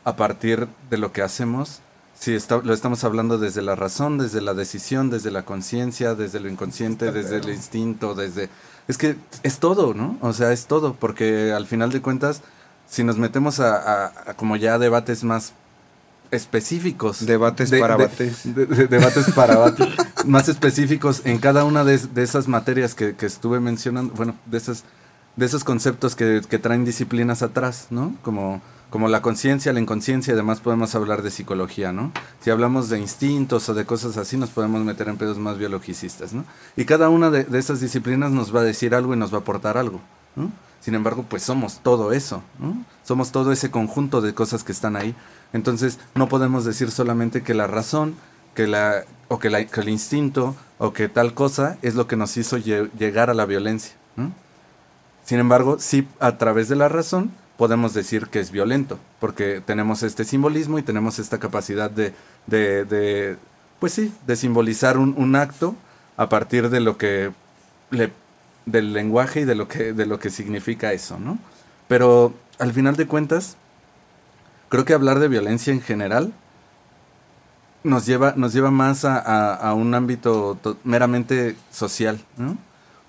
a 0.06 0.16
partir 0.16 0.68
de 0.90 0.98
lo 0.98 1.12
que 1.12 1.22
hacemos? 1.22 1.80
Si 2.20 2.34
está- 2.34 2.58
lo 2.64 2.74
estamos 2.74 3.04
hablando 3.04 3.38
desde 3.38 3.62
la 3.62 3.76
razón, 3.76 4.18
desde 4.18 4.42
la 4.42 4.54
decisión, 4.54 5.10
desde 5.10 5.32
la 5.32 5.44
conciencia, 5.44 6.16
desde 6.16 6.40
lo 6.40 6.50
inconsciente, 6.50 7.12
desde 7.12 7.38
el 7.38 7.50
instinto, 7.50 8.14
desde... 8.16 8.50
Es 8.88 8.98
que 8.98 9.16
es 9.44 9.60
todo, 9.60 9.94
¿no? 9.94 10.18
O 10.22 10.34
sea, 10.34 10.52
es 10.52 10.66
todo, 10.68 10.94
porque 10.94 11.52
al 11.54 11.66
final 11.66 11.92
de 11.92 12.02
cuentas, 12.02 12.42
si 12.90 13.04
nos 13.04 13.18
metemos 13.18 13.60
a, 13.60 13.76
a- 13.78 14.14
a 14.28 14.34
como 14.36 14.56
ya 14.58 14.78
debates 14.78 15.24
más 15.24 15.54
específicos. 16.32 17.26
Debates 17.26 17.72
para 17.72 17.96
bates. 17.98 18.42
de- 18.56 18.66
de- 18.66 18.88
debates 18.88 19.32
para 19.34 19.58
bates. 19.58 19.88
más 20.26 20.50
específicos 20.50 21.22
en 21.26 21.38
cada 21.40 21.64
una 21.64 21.84
de, 21.84 21.98
de 21.98 22.24
esas 22.24 22.48
materias 22.48 22.96
que, 22.96 23.16
que 23.16 23.26
estuve 23.26 23.60
mencionando. 23.60 24.14
Bueno, 24.16 24.36
de 24.46 24.58
esas 24.58 24.84
de 25.36 25.48
esos 25.48 25.64
conceptos 25.64 26.16
que, 26.16 26.42
que 26.48 26.60
traen 26.60 26.86
disciplinas 26.86 27.42
atrás, 27.42 27.88
¿no? 27.90 28.16
Como, 28.22 28.62
como 28.94 29.08
la 29.08 29.24
conciencia, 29.24 29.74
la 29.74 29.80
inconsciencia, 29.80 30.36
además 30.36 30.60
podemos 30.60 30.94
hablar 30.94 31.24
de 31.24 31.32
psicología, 31.32 31.92
¿no? 31.92 32.12
Si 32.42 32.52
hablamos 32.52 32.90
de 32.90 33.00
instintos 33.00 33.68
o 33.68 33.74
de 33.74 33.88
cosas 33.88 34.18
así, 34.18 34.38
nos 34.38 34.52
podemos 34.52 34.84
meter 34.84 35.10
en 35.10 35.18
pedos 35.18 35.40
más 35.40 35.58
biologicistas, 35.58 36.32
¿no? 36.34 36.46
Y 36.78 36.86
cada 36.86 37.10
una 37.10 37.32
de, 37.32 37.48
esas 37.58 37.80
disciplinas 37.80 38.30
nos 38.30 38.56
va 38.56 38.60
a 38.60 38.64
decir 38.64 38.94
algo 38.94 39.16
y 39.16 39.18
nos 39.18 39.34
va 39.34 39.38
a 39.38 39.42
aportar 39.42 39.80
algo. 39.80 40.00
Sin 40.80 40.94
embargo, 40.94 41.26
pues 41.28 41.42
somos 41.42 41.80
todo 41.80 42.14
eso. 42.14 42.44
Somos 43.04 43.32
todo 43.32 43.52
ese 43.52 43.72
conjunto 43.72 44.22
de 44.22 44.36
cosas 44.36 44.64
que 44.64 44.72
están 44.72 44.96
ahí. 44.96 45.16
Entonces, 45.54 45.98
no 46.14 46.30
podemos 46.30 46.64
decir 46.64 46.92
solamente 46.92 47.42
que 47.42 47.56
la 47.56 47.66
razón, 47.66 48.14
que 48.54 48.68
la, 48.68 49.06
o 49.28 49.40
que, 49.40 49.48
el 49.48 49.90
instinto, 49.90 50.56
o 50.78 50.94
que 50.94 51.10
tal 51.10 51.34
cosa 51.34 51.80
es 51.82 51.96
lo 51.96 52.06
que 52.06 52.16
nos 52.16 52.38
hizo 52.38 52.60
lle- 52.60 52.92
llegar 52.92 53.32
a 53.32 53.34
la 53.34 53.48
violencia. 53.48 53.96
Sin 55.26 55.40
embargo, 55.40 55.78
sí, 55.80 56.08
a 56.20 56.38
través 56.38 56.70
de 56.70 56.76
la 56.76 56.90
razón 56.90 57.32
podemos 57.58 57.94
decir 57.94 58.28
que 58.28 58.40
es 58.40 58.52
violento, 58.52 59.00
porque 59.20 59.62
tenemos 59.66 60.04
este 60.04 60.26
simbolismo 60.26 60.80
y 60.80 60.84
tenemos 60.84 61.20
esta 61.20 61.40
capacidad 61.40 61.92
de, 61.92 62.14
pues 63.80 63.94
sí, 63.94 64.14
de 64.26 64.36
simbolizar 64.36 64.98
un, 64.98 65.36
acto 65.36 65.76
a 66.18 66.30
partir 66.30 66.70
de 66.70 66.80
lo 66.80 66.98
que 66.98 67.32
le, 67.92 68.12
del 68.66 68.94
lenguaje 68.94 69.42
y 69.42 69.46
de 69.46 69.56
lo 69.56 69.68
que, 69.68 69.94
de 69.94 70.06
lo 70.06 70.20
que 70.20 70.30
significa 70.30 70.94
eso, 70.94 71.20
¿no? 71.20 71.38
Pero 71.88 72.34
al 72.60 72.72
final 72.74 72.96
de 72.96 73.08
cuentas, 73.08 73.58
creo 74.70 74.86
que 74.86 74.94
hablar 74.94 75.20
de 75.20 75.28
violencia 75.28 75.74
en 75.74 75.82
general 75.82 76.34
nos 77.84 78.06
lleva, 78.06 78.34
nos 78.38 78.54
lleva 78.54 78.72
más 78.72 79.04
a, 79.06 79.20
a- 79.54 79.74
un 79.74 79.94
ámbito 79.94 80.58
to- 80.62 80.78
meramente 80.84 81.56
social, 81.72 82.20
¿no? 82.38 82.58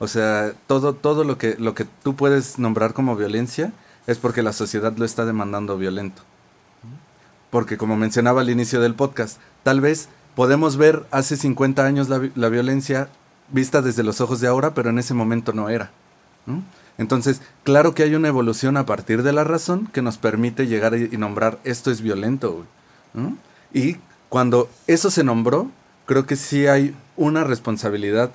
O 0.01 0.09
sea, 0.09 0.53
todo, 0.67 0.93
todo 0.95 1.23
lo 1.25 1.39
que, 1.39 1.55
lo 1.59 1.75
que 1.75 1.85
tú 2.03 2.17
puedes 2.17 2.59
nombrar 2.59 2.93
como 2.93 3.15
violencia 3.17 3.73
es 4.07 4.19
porque 4.19 4.43
la 4.43 4.53
sociedad 4.53 4.97
lo 4.97 5.05
está 5.05 5.25
demandando 5.25 5.79
violento. 5.79 6.23
Porque 7.51 7.77
como 7.77 7.97
mencionaba 7.97 8.41
al 8.41 8.51
inicio 8.51 8.81
del 8.81 8.95
podcast, 8.95 9.39
tal 9.63 9.81
vez 9.81 10.09
podemos 10.35 10.77
ver 10.77 11.07
hace 11.11 11.37
50 11.37 11.85
años 11.85 12.09
la, 12.09 12.29
la 12.35 12.49
violencia 12.49 13.09
vista 13.51 13.83
desde 13.83 14.03
los 14.03 14.21
ojos 14.21 14.41
de 14.41 14.49
ahora, 14.49 14.75
pero 14.75 14.91
en 14.91 14.99
ese 14.99 15.15
momento 15.15 15.53
no 15.53 15.69
era. 15.69 15.91
Entonces, 16.99 17.41
claro 17.63 17.95
que 17.95 18.03
hay 18.03 18.15
una 18.15 18.29
evolución 18.29 18.77
a 18.77 18.87
partir 18.87 19.23
de 19.23 19.33
la 19.33 19.45
razón 19.45 19.89
que 19.93 20.03
nos 20.03 20.19
permite 20.19 20.67
llegar 20.67 20.97
y 20.97 21.17
nombrar 21.17 21.59
esto 21.65 21.91
es 21.91 22.01
violento. 22.01 22.67
Y 23.73 23.97
cuando 24.29 24.69
eso 24.87 25.11
se 25.11 25.25
nombró, 25.25 25.71
creo 26.07 26.27
que 26.27 26.37
sí 26.37 26.67
hay 26.67 26.95
una 27.17 27.45
responsabilidad, 27.45 28.31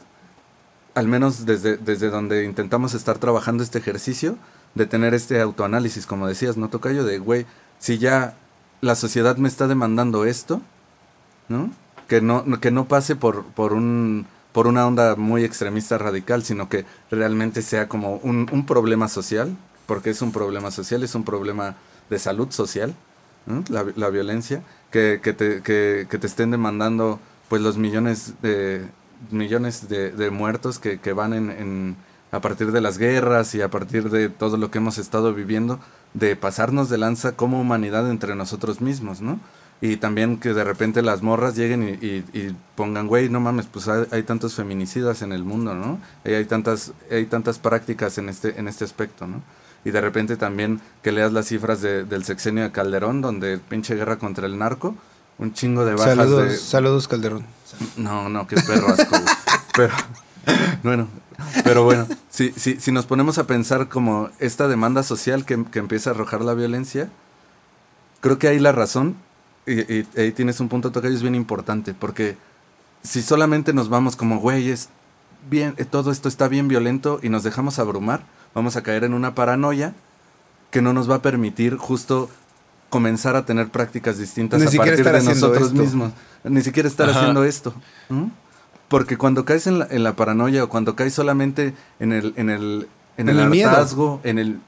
al 0.96 1.08
menos 1.08 1.46
desde, 1.46 1.78
desde 1.78 2.10
donde 2.10 2.46
intentamos 2.46 2.94
estar 2.94 3.18
trabajando 3.18 3.64
este 3.64 3.80
ejercicio, 3.80 4.38
de 4.76 4.86
tener 4.86 5.14
este 5.14 5.42
autoanálisis, 5.42 6.06
como 6.06 6.28
decías, 6.28 6.58
¿no, 6.58 6.70
Tocayo? 6.70 7.04
De, 7.04 7.20
güey, 7.20 7.46
si 7.80 7.98
ya 7.98 8.36
la 8.82 8.96
sociedad 8.96 9.38
me 9.38 9.48
está 9.48 9.68
demandando 9.68 10.26
esto, 10.26 10.62
¿no? 11.48 11.72
Que 12.08 12.22
no, 12.22 12.44
que 12.60 12.72
no 12.72 12.88
pase 12.88 13.16
por, 13.16 13.46
por 13.46 13.74
un 13.74 14.26
por 14.52 14.66
una 14.66 14.88
onda 14.88 15.16
muy 15.16 15.44
extremista 15.44 16.00
radical, 16.00 16.44
sino 16.44 16.70
que 16.70 16.86
realmente 17.12 17.62
sea 17.62 17.88
como 17.88 18.16
un, 18.16 18.48
un 18.52 18.66
problema 18.66 19.08
social, 19.08 19.56
porque 19.86 20.10
es 20.10 20.24
un 20.24 20.32
problema 20.32 20.72
social, 20.72 21.04
es 21.04 21.14
un 21.14 21.24
problema 21.24 21.76
de 22.10 22.18
salud 22.18 22.50
social, 22.52 22.96
la, 23.70 23.86
la, 23.96 24.10
violencia, 24.10 24.62
que, 24.92 25.20
que, 25.24 25.34
te, 25.34 25.62
que, 25.62 26.08
que, 26.10 26.18
te 26.18 26.28
estén 26.28 26.52
demandando 26.52 27.20
pues 27.48 27.62
los 27.62 27.78
millones 27.78 28.34
de 28.42 28.88
millones 29.32 29.90
de, 29.90 30.30
muertos 30.32 30.80
que, 30.80 31.14
van 31.14 31.34
en, 31.34 31.96
a 32.32 32.42
partir 32.42 32.72
de 32.72 32.82
las 32.82 32.98
guerras 32.98 33.56
y 33.56 33.62
a 33.62 33.70
partir 33.70 34.10
de 34.10 34.30
todo 34.30 34.58
lo 34.58 34.72
que 34.72 34.78
hemos 34.78 34.98
estado 34.98 35.34
viviendo, 35.34 35.80
de 36.14 36.36
pasarnos 36.36 36.90
de 36.90 36.98
lanza 36.98 37.34
como 37.34 37.60
humanidad 37.60 38.10
entre 38.10 38.36
nosotros 38.36 38.82
mismos, 38.82 39.22
¿no? 39.22 39.40
Y 39.82 39.98
también 39.98 40.38
que 40.38 40.54
de 40.54 40.64
repente 40.66 41.02
las 41.02 41.22
morras 41.22 41.56
lleguen 41.56 41.84
y, 41.84 42.06
y, 42.06 42.26
y 42.34 42.56
pongan, 42.76 43.08
güey, 43.08 43.30
no 43.30 43.40
mames, 43.40 43.68
pues 43.68 43.88
hay, 43.88 44.06
hay, 44.12 44.24
tantos 44.24 44.54
feminicidas 44.54 45.22
en 45.22 45.32
el 45.32 45.46
mundo, 45.46 45.74
¿no? 45.74 46.00
Y 46.26 46.34
hay 46.34 46.46
tantas, 46.46 46.92
hay 47.10 47.26
tantas 47.26 47.60
prácticas 47.60 48.18
en 48.18 48.28
este, 48.28 48.60
en 48.60 48.68
este 48.68 48.84
aspecto, 48.84 49.26
¿no? 49.26 49.42
Y 49.86 49.92
de 49.92 50.02
repente 50.02 50.36
también 50.36 50.82
que 51.02 51.14
leas 51.14 51.32
las 51.32 51.48
cifras 51.48 51.82
de, 51.82 52.04
del 52.04 52.26
sexenio 52.26 52.64
de 52.64 52.72
Calderón, 52.72 53.22
donde 53.22 53.58
pinche 53.58 53.96
guerra 53.96 54.18
contra 54.18 54.46
el 54.48 54.58
narco, 54.58 54.96
un 55.38 55.54
chingo 55.54 55.86
de 55.86 55.94
bajas 55.94 56.18
saludos, 56.18 56.44
de... 56.44 56.58
Saludos, 56.58 57.08
Calderón. 57.08 57.46
No, 57.96 58.28
no, 58.28 58.46
qué 58.48 58.58
perro 58.58 58.90
asco. 58.90 59.16
pero, 59.78 59.94
bueno, 60.84 61.08
pero 61.64 61.84
bueno, 61.84 62.08
si, 62.30 62.52
si, 62.52 62.80
si 62.80 62.92
nos 62.92 63.06
ponemos 63.06 63.38
a 63.38 63.46
pensar 63.48 63.90
como 63.90 64.30
esta 64.40 64.68
demanda 64.68 65.04
social 65.04 65.46
que, 65.46 65.64
que 65.66 65.80
empieza 65.80 66.10
a 66.10 66.14
arrojar 66.14 66.42
la 66.42 66.54
violencia, 66.54 67.10
creo 68.22 68.40
que 68.40 68.48
ahí 68.48 68.60
la 68.60 68.72
razón 68.72 69.16
y, 69.66 69.80
y, 69.94 70.08
ahí 70.18 70.32
tienes 70.32 70.60
un 70.60 70.70
punto, 70.70 70.92
Tocayo, 70.92 71.14
es 71.16 71.22
bien 71.22 71.36
importante, 71.36 71.94
porque 71.94 72.38
si 73.04 73.22
solamente 73.22 73.74
nos 73.74 73.90
vamos 73.90 74.16
como, 74.16 74.40
güey, 74.40 74.70
es 74.72 74.90
bien, 75.50 75.76
todo 75.90 76.12
esto 76.12 76.28
está 76.28 76.48
bien 76.48 76.68
violento 76.68 77.20
y 77.22 77.30
nos 77.30 77.44
dejamos 77.44 77.80
abrumar, 77.80 78.24
vamos 78.54 78.76
a 78.76 78.84
caer 78.84 79.04
en 79.04 79.14
una 79.14 79.36
paranoia 79.36 79.94
que 80.72 80.82
no 80.82 80.94
nos 80.94 81.10
va 81.10 81.16
a 81.16 81.22
permitir 81.22 81.78
justo 81.78 82.30
comenzar 82.90 83.36
a 83.36 83.46
tener 83.46 83.70
prácticas 83.70 84.18
distintas 84.18 84.60
Ni 84.60 84.68
a 84.68 84.72
partir 84.72 85.06
de 85.06 85.24
nosotros 85.24 85.68
esto. 85.68 85.82
mismos. 85.82 86.12
Ni 86.44 86.62
siquiera 86.62 86.90
estar 86.90 87.10
Ajá. 87.10 87.20
haciendo 87.20 87.44
esto. 87.44 87.74
Porque 88.90 89.18
cuando 89.18 89.46
caes 89.46 89.68
en 89.68 89.80
la, 89.80 89.88
en 89.90 90.04
la, 90.04 90.16
paranoia 90.16 90.64
o 90.64 90.70
cuando 90.70 90.96
caes 90.96 91.14
solamente 91.14 91.74
en 92.00 92.12
el, 92.12 92.34
en 92.36 92.50
el, 92.50 92.88
en 93.18 93.30
En 93.30 93.38
el, 93.38 93.44
el 93.44 93.50
miedo. 93.50 93.70
hartazgo, 93.70 94.20
en 94.24 94.40
el... 94.40 94.60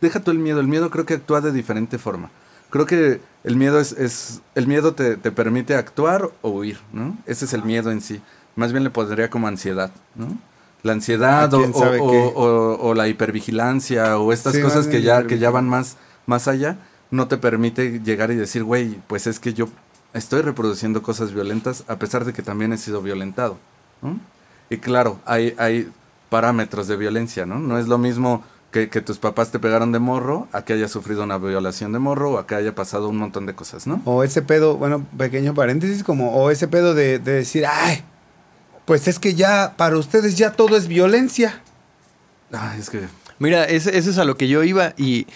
Deja 0.00 0.20
tú 0.20 0.30
el 0.30 0.38
miedo, 0.38 0.60
el 0.60 0.66
miedo 0.66 0.90
creo 0.90 1.06
que 1.06 1.14
actúa 1.14 1.40
de 1.40 1.52
diferente 1.52 1.98
forma. 1.98 2.30
Creo 2.70 2.86
que 2.86 3.20
el 3.44 3.56
miedo 3.56 3.78
es, 3.78 3.92
es 3.92 4.42
el 4.56 4.66
miedo 4.66 4.94
te, 4.94 5.16
te, 5.16 5.30
permite 5.30 5.76
actuar 5.76 6.30
o 6.42 6.50
huir, 6.50 6.80
¿no? 6.92 7.16
Ese 7.26 7.44
es 7.44 7.52
el 7.52 7.62
miedo 7.62 7.92
en 7.92 8.00
sí. 8.00 8.20
Más 8.56 8.72
bien 8.72 8.82
le 8.82 8.90
pondría 8.90 9.30
como 9.30 9.46
ansiedad, 9.46 9.92
¿no? 10.16 10.36
La 10.82 10.92
ansiedad 10.92 11.52
o, 11.54 11.60
o, 11.60 12.28
o, 12.34 12.88
o, 12.88 12.94
la 12.94 13.06
hipervigilancia 13.06 14.18
o 14.18 14.32
estas 14.32 14.54
sí, 14.54 14.62
cosas 14.62 14.88
que 14.88 15.02
ya, 15.02 15.26
que 15.26 15.38
ya 15.38 15.50
van 15.50 15.68
más, 15.68 15.96
más 16.26 16.48
allá, 16.48 16.78
no 17.10 17.28
te 17.28 17.36
permite 17.36 18.00
llegar 18.00 18.30
y 18.32 18.34
decir, 18.34 18.64
güey, 18.64 18.98
pues 19.06 19.26
es 19.26 19.38
que 19.38 19.54
yo 19.54 19.68
estoy 20.14 20.40
reproduciendo 20.42 21.02
cosas 21.02 21.32
violentas 21.32 21.84
a 21.88 21.98
pesar 21.98 22.24
de 22.24 22.32
que 22.32 22.42
también 22.42 22.72
he 22.72 22.78
sido 22.78 23.02
violentado. 23.02 23.58
¿no? 24.00 24.18
Y 24.70 24.78
claro, 24.78 25.20
hay, 25.26 25.54
hay 25.58 25.90
parámetros 26.30 26.88
de 26.88 26.96
violencia, 26.96 27.44
¿no? 27.44 27.58
No 27.58 27.78
es 27.78 27.86
lo 27.86 27.98
mismo 27.98 28.42
que, 28.70 28.88
que, 28.88 29.00
tus 29.00 29.18
papás 29.18 29.50
te 29.50 29.58
pegaron 29.58 29.92
de 29.92 29.98
morro, 29.98 30.48
a 30.52 30.62
que 30.62 30.72
haya 30.72 30.88
sufrido 30.88 31.22
una 31.22 31.38
violación 31.38 31.92
de 31.92 31.98
morro 31.98 32.32
o 32.32 32.38
a 32.38 32.46
que 32.46 32.54
haya 32.54 32.74
pasado 32.74 33.08
un 33.08 33.18
montón 33.18 33.46
de 33.46 33.54
cosas, 33.54 33.86
¿no? 33.86 34.00
O 34.04 34.24
ese 34.24 34.42
pedo, 34.42 34.76
bueno, 34.76 35.04
pequeño 35.16 35.54
paréntesis, 35.54 36.02
como, 36.02 36.34
o 36.34 36.50
ese 36.50 36.66
pedo 36.66 36.94
de, 36.94 37.18
de 37.18 37.32
decir, 37.34 37.66
ay, 37.66 38.02
pues 38.84 39.06
es 39.06 39.18
que 39.18 39.34
ya, 39.34 39.74
para 39.76 39.96
ustedes 39.96 40.36
ya 40.36 40.52
todo 40.52 40.76
es 40.76 40.88
violencia. 40.88 41.62
Ay, 42.52 42.80
es 42.80 42.90
que... 42.90 43.02
Mira, 43.38 43.64
eso 43.64 43.90
es 43.90 44.18
a 44.18 44.24
lo 44.24 44.36
que 44.36 44.48
yo 44.48 44.62
iba 44.62 44.94
y 44.96 45.26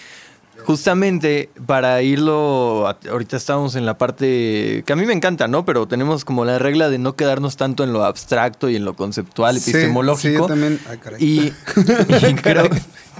justamente 0.65 1.49
para 1.65 2.01
irlo, 2.01 2.87
ahorita 3.09 3.37
estamos 3.37 3.75
en 3.75 3.85
la 3.85 3.97
parte 3.97 4.83
que 4.85 4.93
a 4.93 4.95
mí 4.95 5.05
me 5.05 5.13
encanta, 5.13 5.47
¿no? 5.47 5.65
Pero 5.65 5.87
tenemos 5.87 6.25
como 6.25 6.45
la 6.45 6.59
regla 6.59 6.89
de 6.89 6.97
no 6.97 7.15
quedarnos 7.15 7.57
tanto 7.57 7.83
en 7.83 7.93
lo 7.93 8.03
abstracto 8.03 8.69
y 8.69 8.75
en 8.75 8.85
lo 8.85 8.95
conceptual, 8.95 9.57
epistemológico. 9.57 10.21
Sí, 10.21 10.29
sí 10.29 10.37
yo 10.37 10.45
también. 10.47 10.79
Ay, 10.89 10.99
y, 11.19 11.53
y 12.27 12.33
creo, 12.35 12.69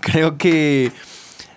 creo, 0.02 0.38
que 0.38 0.92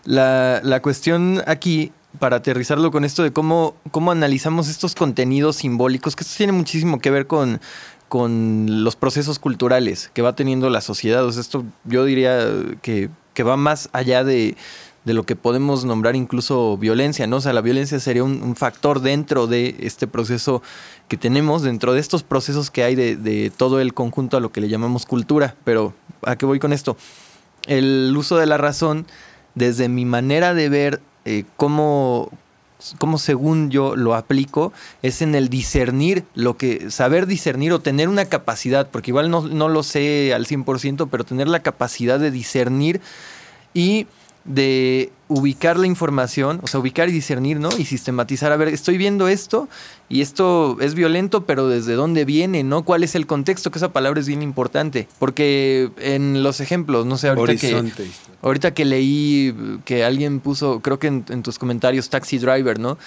la, 0.04 0.60
la, 0.62 0.80
cuestión 0.80 1.42
aquí, 1.46 1.92
para 2.18 2.36
aterrizarlo 2.36 2.90
con 2.90 3.04
esto 3.04 3.22
de 3.22 3.32
cómo, 3.32 3.74
cómo 3.90 4.10
analizamos 4.12 4.68
estos 4.68 4.94
contenidos 4.94 5.56
simbólicos, 5.56 6.16
que 6.16 6.24
esto 6.24 6.36
tiene 6.36 6.52
muchísimo 6.52 7.00
que 7.00 7.10
ver 7.10 7.26
con, 7.26 7.60
con 8.08 8.84
los 8.84 8.94
procesos 8.96 9.38
culturales 9.38 10.10
que 10.12 10.22
va 10.22 10.34
teniendo 10.34 10.68
la 10.70 10.80
sociedad. 10.80 11.24
O 11.24 11.32
sea, 11.32 11.40
esto 11.40 11.64
yo 11.84 12.04
diría 12.04 12.46
que, 12.82 13.08
que 13.34 13.42
va 13.42 13.56
más 13.56 13.88
allá 13.92 14.22
de, 14.22 14.56
de, 15.04 15.14
lo 15.14 15.24
que 15.24 15.36
podemos 15.36 15.84
nombrar 15.84 16.16
incluso 16.16 16.76
violencia, 16.78 17.26
¿no? 17.26 17.36
O 17.36 17.40
sea, 17.40 17.52
la 17.52 17.60
violencia 17.60 18.00
sería 18.00 18.24
un, 18.24 18.56
factor 18.56 19.00
dentro 19.00 19.46
de 19.46 19.76
este 19.80 20.06
proceso 20.06 20.62
que 21.08 21.16
tenemos, 21.16 21.62
dentro 21.62 21.92
de 21.92 22.00
estos 22.00 22.22
procesos 22.22 22.70
que 22.70 22.84
hay 22.84 22.94
de, 22.94 23.16
de, 23.16 23.50
todo 23.50 23.80
el 23.80 23.94
conjunto 23.94 24.36
a 24.36 24.40
lo 24.40 24.52
que 24.52 24.60
le 24.60 24.68
llamamos 24.68 25.06
cultura. 25.06 25.56
Pero, 25.64 25.94
¿a 26.24 26.36
qué 26.36 26.46
voy 26.46 26.58
con 26.58 26.72
esto? 26.72 26.96
El 27.66 28.14
uso 28.16 28.36
de 28.36 28.46
la 28.46 28.58
razón, 28.58 29.06
desde 29.54 29.88
mi 29.88 30.04
manera 30.04 30.54
de 30.54 30.68
ver 30.68 31.00
eh, 31.24 31.44
cómo, 31.56 32.30
como 32.98 33.18
según 33.18 33.70
yo 33.70 33.94
lo 33.94 34.14
aplico, 34.14 34.72
es 35.02 35.22
en 35.22 35.34
el 35.34 35.48
discernir, 35.48 36.24
lo 36.34 36.56
que, 36.56 36.90
saber 36.90 37.26
discernir 37.26 37.72
o 37.72 37.80
tener 37.80 38.08
una 38.08 38.24
capacidad, 38.24 38.88
porque 38.90 39.12
igual 39.12 39.30
no, 39.30 39.42
no 39.42 39.68
lo 39.68 39.82
sé 39.84 40.34
al 40.34 40.46
100%, 40.46 41.08
pero 41.10 41.24
tener 41.24 41.46
la 41.46 41.62
capacidad 41.62 42.18
de 42.18 42.32
discernir 42.32 43.00
y 43.72 44.06
de 44.44 45.12
ubicar 45.28 45.78
la 45.78 45.86
información, 45.86 46.60
o 46.62 46.66
sea, 46.66 46.80
ubicar 46.80 47.08
y 47.08 47.12
discernir, 47.12 47.58
¿no? 47.58 47.70
Y 47.78 47.84
sistematizar, 47.84 48.52
a 48.52 48.56
ver, 48.56 48.68
estoy 48.68 48.98
viendo 48.98 49.28
esto 49.28 49.68
y 50.08 50.20
esto 50.20 50.76
es 50.80 50.94
violento, 50.94 51.46
pero 51.46 51.68
¿desde 51.68 51.94
dónde 51.94 52.24
viene, 52.24 52.64
no? 52.64 52.82
¿Cuál 52.82 53.04
es 53.04 53.14
el 53.14 53.26
contexto? 53.26 53.70
Que 53.70 53.78
esa 53.78 53.92
palabra 53.92 54.20
es 54.20 54.26
bien 54.26 54.42
importante, 54.42 55.08
porque 55.18 55.90
en 55.98 56.42
los 56.42 56.60
ejemplos, 56.60 57.06
no 57.06 57.16
sé, 57.16 57.28
ahorita 57.28 57.66
Horizonte. 57.66 58.04
que 58.04 58.10
ahorita 58.42 58.74
que 58.74 58.84
leí 58.84 59.54
que 59.84 60.04
alguien 60.04 60.40
puso, 60.40 60.80
creo 60.80 60.98
que 60.98 61.06
en, 61.06 61.24
en 61.28 61.42
tus 61.42 61.58
comentarios, 61.58 62.10
taxi 62.10 62.38
driver, 62.38 62.78
¿no? 62.78 62.98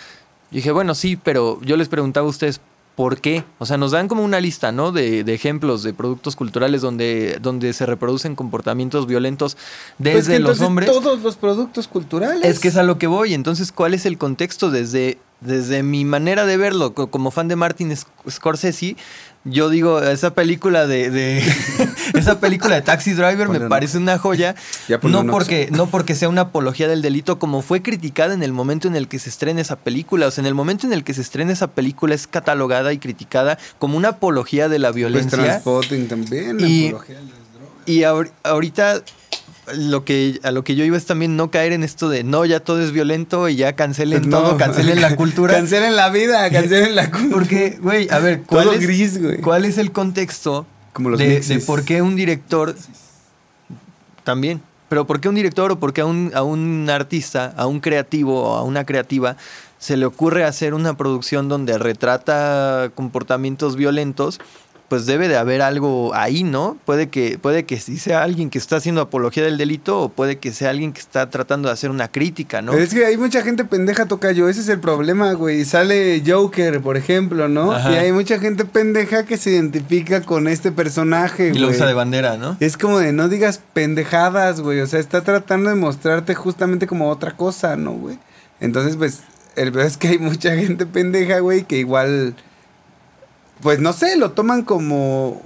Y 0.51 0.57
dije, 0.57 0.71
bueno, 0.71 0.95
sí, 0.95 1.17
pero 1.17 1.59
yo 1.61 1.75
les 1.75 1.89
preguntaba 1.89 2.27
a 2.27 2.29
ustedes, 2.29 2.61
¿Por 2.95 3.19
qué? 3.19 3.43
O 3.59 3.65
sea, 3.65 3.77
nos 3.77 3.91
dan 3.91 4.07
como 4.07 4.23
una 4.23 4.39
lista, 4.39 4.71
¿no? 4.71 4.93
De, 4.93 5.25
de, 5.25 5.33
ejemplos 5.33 5.83
de 5.83 5.93
productos 5.93 6.37
culturales 6.37 6.81
donde, 6.81 7.39
donde 7.41 7.73
se 7.73 7.85
reproducen 7.85 8.35
comportamientos 8.35 9.05
violentos 9.05 9.57
desde 9.97 10.39
pues 10.39 10.59
los 10.59 10.61
hombres. 10.61 10.89
Todos 10.89 11.21
los 11.21 11.35
productos 11.35 11.89
culturales. 11.89 12.45
Es 12.45 12.59
que 12.59 12.69
es 12.69 12.77
a 12.77 12.83
lo 12.83 12.97
que 12.97 13.07
voy. 13.07 13.33
Entonces, 13.33 13.73
¿cuál 13.73 13.93
es 13.93 14.05
el 14.05 14.17
contexto 14.17 14.71
desde, 14.71 15.17
desde 15.41 15.83
mi 15.83 16.05
manera 16.05 16.45
de 16.45 16.55
verlo? 16.55 16.93
Como 16.93 17.31
fan 17.31 17.49
de 17.49 17.57
Martin 17.57 17.93
Scorsese, 18.29 18.95
yo 19.45 19.69
digo, 19.69 20.01
esa 20.01 20.33
película 20.33 20.87
de, 20.87 21.11
de 21.11 21.43
esa 22.15 22.39
película 22.39 22.75
de 22.75 22.81
Taxi 22.81 23.13
Driver 23.13 23.47
me 23.47 23.61
parece 23.61 23.97
una 23.97 24.17
joya. 24.17 24.55
No 25.03 25.25
porque, 25.27 25.69
no 25.71 25.87
porque 25.87 26.15
sea 26.15 26.29
una 26.29 26.41
apología 26.41 26.87
del 26.87 27.01
delito, 27.01 27.37
como 27.37 27.61
fue 27.61 27.81
criticada 27.81 28.33
en 28.33 28.43
el 28.43 28.51
momento 28.51 28.87
en 28.87 28.95
el 28.95 29.07
que 29.07 29.19
se 29.19 29.29
estrena 29.29 29.61
esa 29.61 29.75
película. 29.75 30.27
O 30.27 30.31
sea, 30.31 30.41
en 30.41 30.47
el 30.47 30.55
momento 30.55 30.87
en 30.87 30.93
el 30.93 31.03
que 31.03 31.13
se 31.13 31.21
estrena 31.21 31.53
esa 31.53 31.67
película 31.67 32.15
es 32.15 32.27
catalogada 32.27 32.91
y 32.93 32.97
criticada 32.97 33.57
como 33.77 33.97
una 33.97 34.09
apología 34.09 34.67
de 34.67 34.79
la 34.79 34.91
violencia. 34.91 35.61
Pues 35.63 35.89
también, 36.07 36.59
y, 36.59 36.87
apología 36.87 37.15
de 37.15 37.21
las 37.21 37.53
drogas. 37.53 37.69
Y 37.85 38.03
ahor 38.03 38.31
ahorita 38.43 39.03
lo 39.73 40.05
que 40.05 40.39
a 40.43 40.51
lo 40.51 40.63
que 40.63 40.75
yo 40.75 40.83
iba 40.85 40.97
es 40.97 41.05
también 41.05 41.35
no 41.35 41.49
caer 41.51 41.71
en 41.71 41.83
esto 41.83 42.09
de 42.09 42.23
no, 42.23 42.45
ya 42.45 42.59
todo 42.59 42.81
es 42.81 42.91
violento 42.91 43.49
y 43.49 43.55
ya 43.55 43.73
cancelen 43.73 44.29
no, 44.29 44.41
todo, 44.41 44.57
cancelen 44.57 45.01
la 45.01 45.15
cultura. 45.15 45.53
cancelen 45.55 45.95
la 45.95 46.09
vida, 46.09 46.49
cancelen 46.49 46.95
la 46.95 47.09
cultura. 47.11 47.33
Porque, 47.33 47.77
güey, 47.81 48.07
a 48.09 48.19
ver, 48.19 48.41
¿cuál, 48.43 48.65
todo 48.65 48.75
es, 48.75 48.81
gris. 48.81 49.19
¿cuál 49.41 49.65
es 49.65 49.77
el 49.77 49.91
contexto 49.91 50.65
Como 50.93 51.09
los 51.09 51.19
de, 51.19 51.39
de, 51.39 51.59
por 51.59 51.83
qué 51.83 52.01
un 52.01 52.15
director 52.15 52.75
también? 54.23 54.61
Pero 54.89 55.07
por 55.07 55.19
qué 55.19 55.29
un 55.29 55.35
director 55.35 55.71
o 55.71 55.79
por 55.79 55.93
qué 55.93 56.01
a 56.01 56.05
un, 56.05 56.31
a 56.35 56.43
un 56.43 56.89
artista, 56.89 57.53
a 57.57 57.65
un 57.65 57.79
creativo 57.79 58.43
o 58.43 58.55
a 58.55 58.63
una 58.63 58.85
creativa 58.85 59.35
se 59.79 59.97
le 59.97 60.05
ocurre 60.05 60.45
hacer 60.45 60.73
una 60.73 60.95
producción 60.95 61.49
donde 61.49 61.77
retrata 61.77 62.91
comportamientos 62.95 63.75
violentos 63.75 64.39
pues 64.87 65.05
debe 65.05 65.27
de 65.27 65.37
haber 65.37 65.61
algo 65.61 66.13
ahí, 66.13 66.43
¿no? 66.43 66.77
Puede 66.85 67.09
que, 67.09 67.39
puede 67.39 67.65
que 67.65 67.79
sí 67.79 67.97
sea 67.97 68.21
alguien 68.23 68.49
que 68.49 68.57
está 68.57 68.75
haciendo 68.75 69.01
apología 69.01 69.43
del 69.43 69.57
delito 69.57 69.99
o 69.99 70.09
puede 70.09 70.37
que 70.37 70.51
sea 70.51 70.69
alguien 70.69 70.93
que 70.93 70.99
está 70.99 71.29
tratando 71.29 71.69
de 71.69 71.73
hacer 71.73 71.89
una 71.89 72.07
crítica, 72.07 72.61
¿no? 72.61 72.73
Es 72.73 72.93
que 72.93 73.05
hay 73.05 73.17
mucha 73.17 73.41
gente 73.41 73.65
pendeja, 73.65 74.05
Tocayo. 74.05 74.47
Ese 74.47 74.61
es 74.61 74.69
el 74.69 74.79
problema, 74.79 75.33
güey. 75.33 75.65
Sale 75.65 76.21
Joker, 76.25 76.81
por 76.81 76.97
ejemplo, 76.97 77.47
¿no? 77.47 77.71
Ajá. 77.71 77.91
Y 77.91 77.95
hay 77.95 78.11
mucha 78.11 78.39
gente 78.39 78.65
pendeja 78.65 79.25
que 79.25 79.37
se 79.37 79.51
identifica 79.51 80.21
con 80.21 80.47
este 80.47 80.71
personaje, 80.71 81.47
y 81.49 81.53
lo 81.53 81.67
güey. 81.67 81.75
usa 81.75 81.87
de 81.87 81.93
bandera, 81.93 82.37
¿no? 82.37 82.57
Es 82.59 82.77
como 82.77 82.99
de 82.99 83.11
no 83.11 83.27
digas 83.27 83.61
pendejadas, 83.73 84.61
güey. 84.61 84.81
O 84.81 84.87
sea, 84.87 84.99
está 84.99 85.21
tratando 85.21 85.71
de 85.71 85.75
mostrarte 85.75 86.35
justamente 86.35 86.85
como 86.85 87.09
otra 87.09 87.35
cosa, 87.35 87.75
¿no, 87.75 87.93
güey? 87.93 88.19
Entonces, 88.59 88.97
pues, 88.97 89.21
el 89.55 89.71
verdad 89.71 89.87
es 89.87 89.97
que 89.97 90.09
hay 90.09 90.19
mucha 90.19 90.55
gente 90.55 90.85
pendeja, 90.85 91.39
güey, 91.39 91.63
que 91.63 91.77
igual. 91.77 92.35
Pues 93.65 93.79
no 93.79 93.93
sé, 93.93 94.15
lo 94.15 94.29
toman 94.33 94.61
como. 94.61 95.41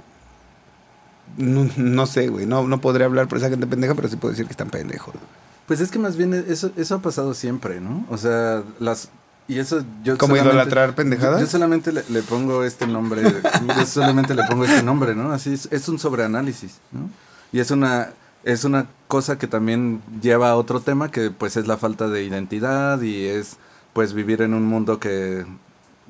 No, 1.38 1.66
no 1.78 2.04
sé, 2.04 2.28
güey. 2.28 2.44
No, 2.44 2.68
no 2.68 2.78
podré 2.78 3.06
hablar 3.06 3.28
por 3.28 3.38
esa 3.38 3.48
gente 3.48 3.66
pendeja, 3.66 3.94
pero 3.94 4.08
sí 4.08 4.16
puedo 4.16 4.32
decir 4.32 4.44
que 4.44 4.52
están 4.52 4.68
pendejos. 4.68 5.14
Pues 5.66 5.80
es 5.80 5.90
que 5.90 5.98
más 5.98 6.18
bien 6.18 6.34
eso, 6.34 6.70
eso 6.76 6.96
ha 6.96 6.98
pasado 6.98 7.32
siempre, 7.32 7.80
¿no? 7.80 8.04
O 8.10 8.18
sea, 8.18 8.62
las... 8.78 9.08
Y 9.48 9.58
eso 9.58 9.86
yo 10.04 10.18
¿Como 10.18 10.36
idolatrar 10.36 10.94
pendejadas? 10.94 11.40
Yo, 11.40 11.46
yo 11.46 11.50
solamente 11.50 11.92
le, 11.92 12.04
le 12.10 12.20
pongo 12.20 12.62
este 12.62 12.86
nombre, 12.86 13.22
yo 13.78 13.86
solamente 13.86 14.34
le 14.34 14.44
pongo 14.44 14.66
este 14.66 14.82
nombre, 14.82 15.14
¿no? 15.14 15.32
Así 15.32 15.54
es, 15.54 15.68
es 15.72 15.88
un 15.88 15.98
sobreanálisis, 15.98 16.74
¿no? 16.92 17.08
Y 17.52 17.60
es 17.60 17.70
una, 17.70 18.10
es 18.44 18.64
una 18.64 18.86
cosa 19.08 19.38
que 19.38 19.46
también 19.46 20.02
lleva 20.20 20.50
a 20.50 20.56
otro 20.56 20.80
tema 20.80 21.10
que 21.10 21.30
pues 21.30 21.56
es 21.56 21.66
la 21.66 21.78
falta 21.78 22.06
de 22.08 22.22
identidad 22.22 23.00
y 23.00 23.24
es 23.24 23.56
pues 23.94 24.12
vivir 24.12 24.42
en 24.42 24.52
un 24.52 24.66
mundo 24.66 25.00
que 25.00 25.46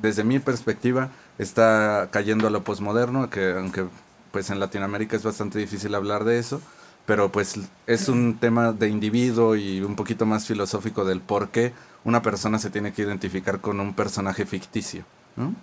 desde 0.02 0.24
mi 0.24 0.40
perspectiva 0.40 1.10
está 1.40 2.08
cayendo 2.10 2.46
a 2.46 2.50
lo 2.50 2.62
posmoderno, 2.64 3.30
que 3.30 3.52
aunque 3.52 3.84
pues 4.32 4.50
en 4.50 4.60
Latinoamérica 4.60 5.16
es 5.16 5.22
bastante 5.24 5.58
difícil 5.58 5.94
hablar 5.94 6.24
de 6.24 6.38
eso, 6.38 6.60
pero 7.06 7.32
pues 7.32 7.56
es 7.86 8.08
un 8.08 8.38
tema 8.38 8.72
de 8.72 8.88
individuo 8.88 9.56
y 9.56 9.80
un 9.80 9.96
poquito 9.96 10.26
más 10.26 10.46
filosófico 10.46 11.04
del 11.04 11.20
por 11.20 11.48
qué 11.48 11.72
una 12.04 12.22
persona 12.22 12.58
se 12.58 12.70
tiene 12.70 12.92
que 12.92 13.02
identificar 13.02 13.60
con 13.60 13.80
un 13.80 13.94
personaje 13.94 14.46
ficticio, 14.46 15.04
¿no? 15.36 15.54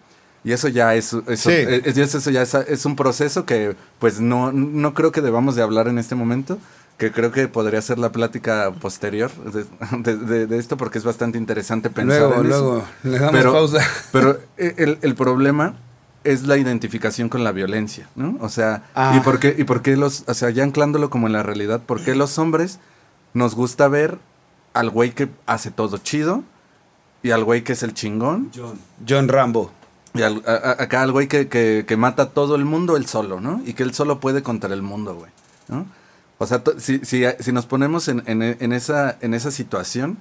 Y 0.43 0.51
eso 0.51 0.67
ya 0.67 0.95
es, 0.95 1.13
eso, 1.13 1.49
Sí. 1.49 1.55
es- 1.55 1.97
es- 1.97 2.15
eso 2.15 2.29
ya 2.31 2.41
es, 2.41 2.53
es 2.53 2.85
un 2.85 2.95
proceso 2.95 3.45
que 3.45 3.75
pues 3.99 4.19
no, 4.19 4.51
no 4.51 4.93
creo 4.93 5.11
que 5.11 5.21
debamos 5.21 5.55
de 5.55 5.61
hablar 5.63 5.87
en 5.87 5.97
este 5.97 6.15
momento, 6.15 6.57
que 6.97 7.11
creo 7.11 7.31
que 7.31 7.47
podría 7.47 7.81
ser 7.81 7.99
la 7.99 8.11
plática 8.11 8.71
posterior 8.81 9.29
de, 9.31 9.65
de- 9.99 10.17
de- 10.17 10.47
de 10.47 10.57
esto 10.57 10.77
porque 10.77 10.97
es 10.97 11.03
bastante 11.03 11.37
interesante 11.37 11.89
pensar 11.89 12.19
Luego, 12.21 12.41
en 12.41 12.47
eso. 12.47 12.59
luego, 12.61 12.83
le 13.03 13.19
damos 13.19 13.31
Pero- 13.33 13.53
pausa. 13.53 13.79
Pero 14.11 14.39
el, 14.57 14.97
el 15.01 15.15
problema 15.15 15.75
es 16.23 16.43
la 16.47 16.57
identificación 16.57 17.29
con 17.29 17.43
la 17.43 17.51
violencia, 17.51 18.07
¿no? 18.15 18.35
O 18.41 18.49
sea, 18.49 18.83
Ah. 18.95 19.13
¿y 19.15 19.19
por 19.21 19.39
qué, 19.39 19.55
y 19.57 19.63
por 19.63 19.81
qué 19.81 19.95
los, 19.95 20.23
o 20.27 20.33
sea, 20.33 20.49
ya 20.49 20.63
anclándolo 20.63 21.09
como 21.09 21.27
en 21.27 21.33
la 21.33 21.43
realidad, 21.43 21.81
¿por 21.85 22.03
qué 22.03 22.15
los 22.15 22.37
hombres 22.39 22.79
nos 23.33 23.53
gusta 23.55 23.87
ver 23.87 24.17
al 24.73 24.89
güey 24.89 25.11
que 25.11 25.29
hace 25.45 25.69
todo 25.71 25.97
chido 25.99 26.43
y 27.23 27.31
al 27.31 27.43
güey 27.43 27.63
que 27.63 27.73
es 27.73 27.83
el 27.83 27.93
chingón 27.93 28.51
John 29.07 29.27
Rambo. 29.27 29.71
y 30.15 30.23
al- 30.23 30.43
a- 30.47 30.51
a- 30.51 30.83
acá 30.83 31.03
al 31.03 31.11
güey 31.11 31.27
que, 31.27 31.47
que, 31.47 31.85
que 31.87 31.95
mata 31.97 32.23
a 32.23 32.29
todo 32.29 32.55
el 32.55 32.65
mundo 32.65 32.97
él 32.97 33.05
solo, 33.05 33.39
¿no? 33.39 33.61
Y 33.65 33.73
que 33.73 33.83
él 33.83 33.93
solo 33.93 34.19
puede 34.19 34.41
contra 34.43 34.73
el 34.73 34.81
mundo, 34.81 35.13
güey, 35.15 35.31
¿no? 35.67 35.85
O 36.39 36.45
sea, 36.45 36.61
si, 36.77 36.99
si, 36.99 37.23
si 37.39 37.51
nos 37.51 37.65
ponemos 37.65 38.07
en, 38.07 38.23
en, 38.27 38.41
en 38.43 38.73
esa, 38.73 39.17
en 39.21 39.33
esa 39.33 39.49
situación, 39.51 40.17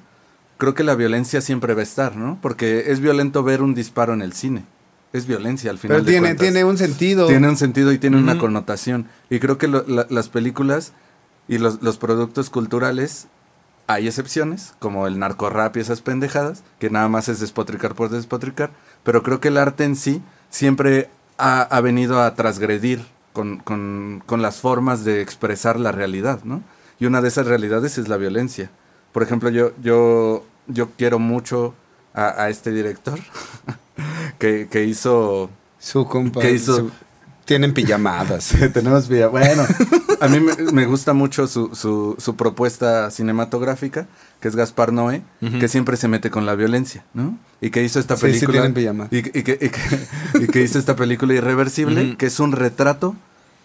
creo 0.59 0.75
que 0.75 0.83
la 0.85 0.95
violencia 0.95 1.41
siempre 1.41 1.75
va 1.75 1.81
a 1.81 1.85
estar, 1.85 2.17
¿no? 2.17 2.39
Porque 2.41 2.85
es 2.91 3.01
violento 3.01 3.43
ver 3.43 3.61
un 3.63 3.75
disparo 3.75 4.15
en 4.15 4.23
el 4.23 4.33
cine. 4.33 4.65
Es 5.13 5.27
violencia 5.27 5.71
al 5.71 5.79
final 5.79 5.97
Pero 5.99 6.05
de 6.05 6.11
tiene, 6.13 6.27
cuentas. 6.29 6.45
tiene 6.47 6.65
un 6.65 6.79
sentido. 6.79 7.27
Tiene 7.27 7.49
un 7.49 7.57
sentido 7.57 7.93
y 7.93 7.99
tiene 7.99 8.17
una 8.19 8.39
connotación. 8.39 9.07
Y 9.31 9.39
creo 9.41 9.57
que 9.59 9.69
lo- 9.69 9.85
la- 9.87 10.07
las 10.11 10.29
películas 10.29 10.93
y 11.49 11.59
los, 11.59 11.83
los 11.83 11.97
productos 11.99 12.51
culturales, 12.51 13.29
hay 13.87 14.09
excepciones, 14.09 14.75
como 14.79 15.07
el 15.07 15.19
narcorrap 15.19 15.77
y 15.77 15.81
esas 15.81 16.01
pendejadas, 16.01 16.65
que 16.81 16.91
nada 16.91 17.09
más 17.09 17.29
es 17.29 17.39
despotricar 17.41 17.95
por 17.95 18.09
despotricar, 18.11 18.71
pero 19.05 19.23
creo 19.23 19.39
que 19.41 19.49
el 19.49 19.59
arte 19.59 19.85
en 19.85 19.95
sí 19.97 20.23
siempre 20.51 21.09
ha, 21.39 21.61
ha 21.63 21.81
venido 21.83 22.21
a 22.21 22.35
transgredir 22.35 23.05
con, 23.37 23.59
con- 23.59 24.23
con 24.25 24.41
las 24.41 24.57
formas 24.63 25.05
de 25.05 25.21
expresar 25.21 25.79
la 25.79 25.93
realidad, 25.93 26.41
¿no? 26.45 26.63
Y 26.99 27.05
una 27.05 27.21
de 27.21 27.29
esas 27.29 27.47
realidades 27.47 27.99
es 27.99 28.09
la 28.09 28.17
violencia. 28.17 28.71
Por 29.13 29.23
ejemplo, 29.23 29.51
yo, 29.51 29.73
yo, 29.83 30.43
yo 30.67 30.89
quiero 30.97 31.19
mucho 31.19 31.75
a, 32.15 32.45
a 32.45 32.49
este 32.49 32.71
director 32.73 33.19
que, 34.39 34.69
que 34.71 34.85
hizo... 34.85 35.51
Su 35.79 36.07
compa. 36.07 36.41
¿Qué 36.41 36.53
hizo? 36.53 36.77
su- 36.77 36.91
tienen 37.45 37.75
pijamadas. 37.75 38.55
Tenemos 38.73 39.09
vida. 39.09 39.29
Bueno, 39.29 39.63
a 40.21 40.27
mí 40.29 40.41
me, 40.41 40.55
me 40.73 40.85
gusta 40.87 41.13
mucho 41.13 41.47
su, 41.47 41.75
su, 41.77 42.17
su 42.19 42.35
propuesta 42.35 43.11
cinematográfica, 43.13 44.09
que 44.41 44.49
es 44.49 44.57
Gaspar 44.57 44.93
Noé, 44.93 45.23
que 45.61 45.69
siempre 45.69 45.97
se 45.97 46.09
mete 46.09 46.29
con 46.31 46.45
la 46.45 46.55
violencia, 46.57 47.05
¿no? 47.15 47.39
Y 47.61 47.71
que 47.71 47.85
hizo 47.85 48.01
esta 48.01 48.17
Sí, 48.17 48.23
sí 48.35 48.47
película. 48.47 48.73
tienen 48.73 49.09
y, 49.13 49.23
que- 49.23 49.39
y 49.39 49.43
que, 49.45 49.53
y 49.61 49.69
que- 49.69 50.45
y 50.45 50.47
que 50.49 50.63
hizo 50.63 50.79
esta 50.81 50.97
película 50.97 51.35
irreversible, 51.35 52.17
que 52.17 52.27
es 52.27 52.41
un 52.41 52.51
retrato 52.53 53.15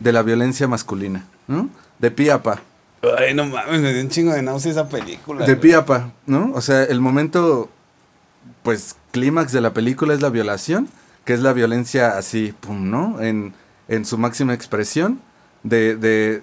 de 0.01 0.11
la 0.11 0.23
violencia 0.23 0.67
masculina, 0.67 1.25
¿no? 1.47 1.69
De 1.99 2.09
pie 2.11 2.31
a 2.31 2.41
pa. 2.41 2.59
Ay, 3.17 3.33
no 3.33 3.45
mames, 3.45 3.81
me 3.81 3.93
dio 3.93 4.01
un 4.01 4.09
chingo 4.09 4.33
de 4.33 4.41
náusea 4.41 4.71
esa 4.71 4.89
película. 4.89 5.45
De 5.45 5.53
güey. 5.53 5.61
pie 5.61 5.75
a 5.75 5.85
pa, 5.85 6.11
¿no? 6.25 6.51
O 6.53 6.61
sea, 6.61 6.83
el 6.83 6.99
momento, 6.99 7.69
pues, 8.63 8.95
clímax 9.11 9.51
de 9.51 9.61
la 9.61 9.73
película 9.73 10.13
es 10.13 10.21
la 10.21 10.29
violación, 10.29 10.89
que 11.23 11.33
es 11.33 11.39
la 11.41 11.53
violencia 11.53 12.17
así, 12.17 12.53
pum, 12.59 12.89
¿no? 12.89 13.21
En, 13.21 13.53
en 13.87 14.05
su 14.05 14.17
máxima 14.17 14.53
expresión 14.53 15.21
de, 15.63 15.95
de, 15.95 16.41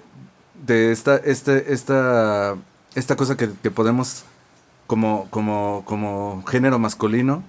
de 0.66 0.92
esta, 0.92 1.16
este, 1.16 1.72
esta, 1.72 2.54
esta 2.94 3.16
cosa 3.16 3.36
que, 3.36 3.50
que 3.60 3.70
podemos, 3.72 4.24
como, 4.86 5.26
como, 5.30 5.82
como 5.84 6.44
género 6.46 6.78
masculino, 6.78 7.42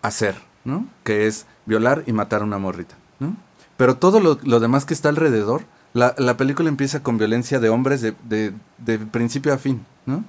hacer, 0.00 0.36
¿no? 0.64 0.86
Que 1.02 1.26
es 1.26 1.46
violar 1.66 2.02
y 2.06 2.12
matar 2.12 2.40
a 2.40 2.44
una 2.44 2.58
morrita, 2.58 2.94
¿no? 3.18 3.36
Pero 3.76 3.96
todo 3.96 4.20
lo, 4.20 4.38
lo 4.42 4.60
demás 4.60 4.84
que 4.84 4.94
está 4.94 5.08
alrededor, 5.08 5.62
la, 5.92 6.14
la 6.18 6.36
película 6.36 6.68
empieza 6.68 7.02
con 7.02 7.18
violencia 7.18 7.60
de 7.60 7.68
hombres 7.68 8.00
de, 8.00 8.14
de, 8.28 8.52
de 8.78 8.98
principio 8.98 9.52
a 9.52 9.58
fin, 9.58 9.84
¿no? 10.06 10.24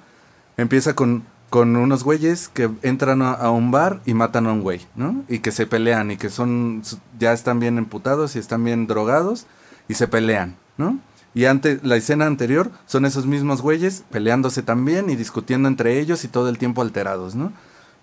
Empieza 0.58 0.96
con, 0.96 1.24
con 1.50 1.76
unos 1.76 2.04
güeyes 2.04 2.50
que 2.50 2.70
entran 2.82 3.22
a, 3.22 3.50
un 3.52 3.72
bar 3.72 4.02
y 4.06 4.14
matan 4.14 4.48
a 4.48 4.54
un 4.54 4.62
güey, 4.62 4.82
¿no? 4.96 5.24
Y 5.28 5.40
que 5.40 5.52
se 5.52 5.68
pelean 5.68 6.12
y 6.12 6.18
que 6.18 6.30
son, 6.30 6.82
ya 7.20 7.34
están 7.34 7.60
bien 7.60 7.78
emputados 7.78 8.36
y 8.36 8.40
están 8.40 8.64
bien 8.64 8.88
drogados 8.88 9.46
y 9.88 9.96
se 9.96 10.08
pelean, 10.08 10.56
¿no? 10.78 11.00
Y 11.34 11.46
ante, 11.46 11.80
la 11.84 11.98
escena 11.98 12.26
anterior 12.28 12.72
son 12.86 13.04
esos 13.06 13.26
mismos 13.26 13.62
güeyes 13.62 14.06
peleándose 14.10 14.62
también 14.64 15.10
y 15.10 15.16
discutiendo 15.18 15.68
entre 15.68 16.00
ellos 16.00 16.24
y 16.24 16.30
todo 16.30 16.48
el 16.48 16.58
tiempo 16.58 16.82
alterados, 16.82 17.36
¿no? 17.36 17.52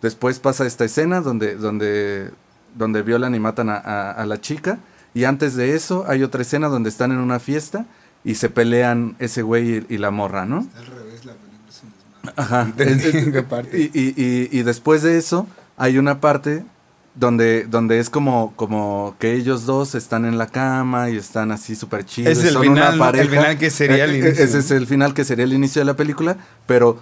Después 0.02 0.38
pasa 0.40 0.66
esta 0.66 0.84
escena 0.84 1.20
donde, 1.20 1.56
donde, 1.56 2.30
donde 2.76 3.02
violan 3.02 3.34
y 3.34 3.40
matan 3.40 3.70
a- 3.70 4.10
a 4.10 4.26
la 4.26 4.40
chica. 4.40 4.78
Y 5.14 5.24
antes 5.24 5.54
de 5.56 5.74
eso 5.74 6.04
hay 6.08 6.22
otra 6.22 6.42
escena 6.42 6.68
donde 6.68 6.88
están 6.88 7.12
en 7.12 7.18
una 7.18 7.38
fiesta 7.38 7.86
y 8.24 8.36
se 8.36 8.48
pelean 8.48 9.16
ese 9.18 9.42
güey 9.42 9.78
y, 9.88 9.94
y 9.94 9.98
la 9.98 10.10
morra, 10.10 10.46
¿no? 10.46 10.66
Al 10.76 10.86
revés, 10.86 11.24
la 11.24 11.32
película 11.34 11.68
es 11.68 11.82
un 11.82 12.30
Ajá. 12.36 12.72
Qué 13.32 13.42
parte. 13.42 13.78
Y, 13.78 13.90
y- 13.98 14.14
y- 14.16 14.48
y 14.58 14.62
después 14.62 15.02
de 15.02 15.18
eso 15.18 15.46
hay 15.76 15.98
una 15.98 16.20
parte 16.20 16.64
donde, 17.14 17.64
donde 17.64 17.98
es 17.98 18.08
como, 18.08 18.54
como 18.56 19.16
que 19.18 19.34
ellos 19.34 19.66
dos 19.66 19.94
están 19.94 20.24
en 20.24 20.38
la 20.38 20.46
cama 20.46 21.10
y 21.10 21.16
están 21.16 21.50
así 21.52 21.76
súper 21.76 22.06
chidos. 22.06 22.38
Es 22.38 22.44
el 22.44 22.52
son 22.54 22.62
final, 22.62 22.76
una 22.78 22.86
¿no? 22.86 22.92
El 22.94 22.98
pareja. 22.98 23.28
final 23.30 23.58
que 23.58 23.70
sería 23.70 24.04
el 24.04 24.10
Eh, 24.12 24.14
eh, 24.14 24.18
inicio. 24.28 24.44
Ese 24.44 24.58
es 24.60 24.70
el 24.70 24.86
final 24.86 25.12
que 25.12 25.24
sería 25.24 25.44
el 25.44 25.52
inicio 25.52 25.80
de 25.82 25.86
la 25.86 25.94
película, 25.96 26.36
pero 26.66 27.00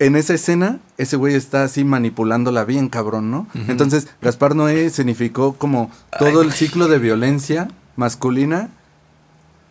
en 0.00 0.16
esa 0.16 0.34
escena 0.34 0.80
ese 0.96 1.16
güey 1.16 1.34
está 1.34 1.62
así 1.62 1.84
manipulándola 1.84 2.64
bien 2.64 2.88
cabrón, 2.88 3.30
¿no? 3.30 3.46
Entonces 3.68 4.08
Gaspar 4.20 4.56
Noé 4.56 4.90
significó 4.90 5.52
como 5.52 5.90
todo 6.18 6.42
el 6.42 6.52
ciclo 6.52 6.88
de 6.88 6.98
violencia 6.98 7.68
masculina 7.96 8.70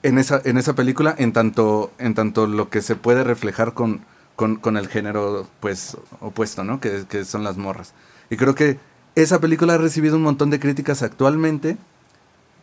en 0.03 0.19
esa, 0.19 0.39
en 0.45 0.57
esa 0.57 0.75
película, 0.75 1.13
en 1.17 1.33
tanto, 1.33 1.91
en 1.97 2.13
tanto 2.13 2.45
lo 2.47 2.69
que 2.69 2.81
se 2.81 2.95
puede 2.95 3.23
reflejar 3.23 3.73
con, 3.73 4.01
con, 4.35 4.55
con 4.57 4.77
el 4.77 4.87
género 4.87 5.47
pues 5.59 5.97
opuesto, 6.21 6.63
¿no? 6.63 6.79
Que, 6.79 7.05
que 7.09 7.25
son 7.25 7.43
las 7.43 7.57
morras. 7.57 7.93
Y 8.29 8.37
creo 8.37 8.53
que 8.53 8.79
esa 9.15 9.41
película 9.41 9.73
ha 9.73 9.77
recibido 9.79 10.15
un 10.15 10.21
montón 10.21 10.51
de 10.51 10.59
críticas 10.59 11.01
actualmente 11.01 11.75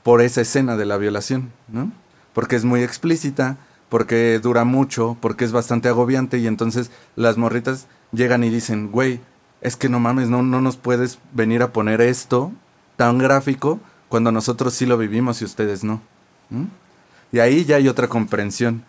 por 0.05 0.21
esa 0.21 0.41
escena 0.41 0.77
de 0.77 0.87
la 0.87 0.99
violación, 0.99 1.51
¿no? 1.67 1.91
Porque 2.33 2.55
es 2.55 2.65
muy 2.65 2.85
explícita, 2.85 3.57
porque 3.89 4.39
dura 4.41 4.65
mucho, 4.65 5.17
porque 5.21 5.45
es 5.45 5.53
bastante 5.53 5.89
agobiante 5.89 6.39
y 6.39 6.47
entonces 6.47 6.91
las 7.15 7.37
morritas 7.37 7.87
llegan 8.13 8.45
y 8.45 8.51
dicen, 8.51 8.91
güey, 8.91 9.21
es 9.61 9.77
que 9.77 9.89
no 9.89 10.01
mames, 10.01 10.29
no, 10.29 10.43
no 10.43 10.61
nos 10.61 10.77
puedes 10.77 11.19
venir 11.33 11.63
a 11.63 11.73
poner 11.73 12.01
esto 12.01 12.53
tan 12.97 13.19
gráfico 13.19 13.81
cuando 14.09 14.33
nosotros 14.33 14.75
sí 14.75 14.87
lo 14.87 14.99
vivimos 14.99 15.41
y 15.43 15.45
ustedes 15.45 15.85
no. 15.85 16.01
Y 17.33 17.39
ahí 17.41 17.65
ya 17.65 17.77
hay 17.77 17.89
otra 17.89 18.09
comprensión 18.09 18.85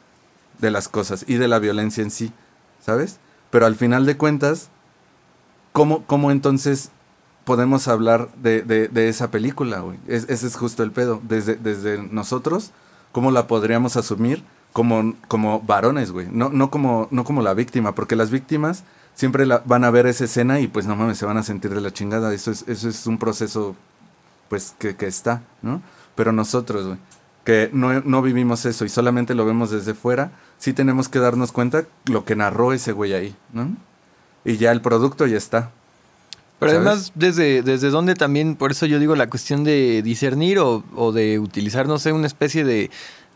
de 0.59 0.71
las 0.71 0.87
cosas 0.87 1.25
y 1.27 1.35
de 1.35 1.47
la 1.47 1.59
violencia 1.59 2.03
en 2.03 2.11
sí, 2.11 2.31
¿sabes? 2.83 3.19
Pero 3.49 3.65
al 3.65 3.75
final 3.75 4.05
de 4.05 4.17
cuentas, 4.17 4.69
¿cómo, 5.73 6.03
cómo 6.05 6.31
entonces 6.31 6.91
podemos 7.45 7.87
hablar 7.87 8.29
de, 8.35 8.61
de, 8.61 8.87
de 8.87 9.09
esa 9.09 9.31
película, 9.31 9.79
güey? 9.79 9.97
Es- 10.07 10.25
ese 10.29 10.47
es 10.47 10.55
justo 10.55 10.83
el 10.83 10.91
pedo. 10.91 11.21
Desde, 11.27 11.55
desde 11.55 11.97
nosotros, 12.03 12.71
¿cómo 13.11 13.31
la 13.31 13.47
podríamos 13.47 13.95
asumir 13.97 14.43
como, 14.73 15.13
como 15.27 15.61
varones, 15.61 16.11
güey? 16.11 16.27
No, 16.31 16.49
no, 16.49 16.69
como, 16.69 17.07
no 17.11 17.23
como 17.23 17.41
la 17.41 17.53
víctima, 17.53 17.95
porque 17.95 18.15
las 18.15 18.29
víctimas 18.29 18.83
siempre 19.15 19.45
la- 19.45 19.61
van 19.65 19.83
a 19.83 19.89
ver 19.91 20.05
esa 20.05 20.25
escena 20.25 20.59
y 20.59 20.67
pues 20.67 20.85
no 20.85 20.95
mames, 20.95 21.17
se 21.17 21.25
van 21.25 21.37
a 21.37 21.43
sentir 21.43 21.73
de 21.73 21.81
la 21.81 21.91
chingada. 21.91 22.33
Eso 22.33 22.51
es, 22.51 22.63
eso 22.67 22.87
es 22.89 23.07
un 23.07 23.17
proceso, 23.17 23.75
pues, 24.49 24.75
que, 24.77 24.95
que 24.95 25.07
está, 25.07 25.41
¿no? 25.61 25.81
Pero 26.15 26.31
nosotros, 26.31 26.85
güey, 26.85 26.97
que 27.43 27.69
no, 27.73 28.01
no 28.01 28.21
vivimos 28.21 28.65
eso 28.65 28.85
y 28.85 28.89
solamente 28.89 29.33
lo 29.33 29.45
vemos 29.45 29.71
desde 29.71 29.93
fuera, 29.93 30.31
sí 30.57 30.73
tenemos 30.73 31.07
que 31.09 31.19
darnos 31.19 31.51
cuenta 31.51 31.85
lo 32.05 32.25
que 32.25 32.35
narró 32.35 32.73
ese 32.73 32.91
güey 32.91 33.13
ahí, 33.13 33.35
¿no? 33.53 33.69
Y 34.45 34.57
ya 34.57 34.71
el 34.71 34.81
producto 34.81 35.25
ya 35.25 35.37
está. 35.37 35.71
Pero 36.59 36.71
¿Sabes? 36.71 36.87
además, 36.87 37.11
desde, 37.15 37.61
desde 37.61 37.89
donde 37.89 38.15
también, 38.15 38.55
por 38.55 38.71
eso 38.71 38.85
yo 38.87 38.99
digo 38.99 39.15
la 39.15 39.29
cuestión 39.29 39.63
de 39.63 40.01
discernir 40.01 40.57
o, 40.59 40.83
o 40.95 41.11
de 41.11 41.37
utilizar, 41.39 41.87
no 41.87 41.99
sé, 41.99 42.11
una 42.13 42.25
especie 42.27 42.63
de, 42.63 42.89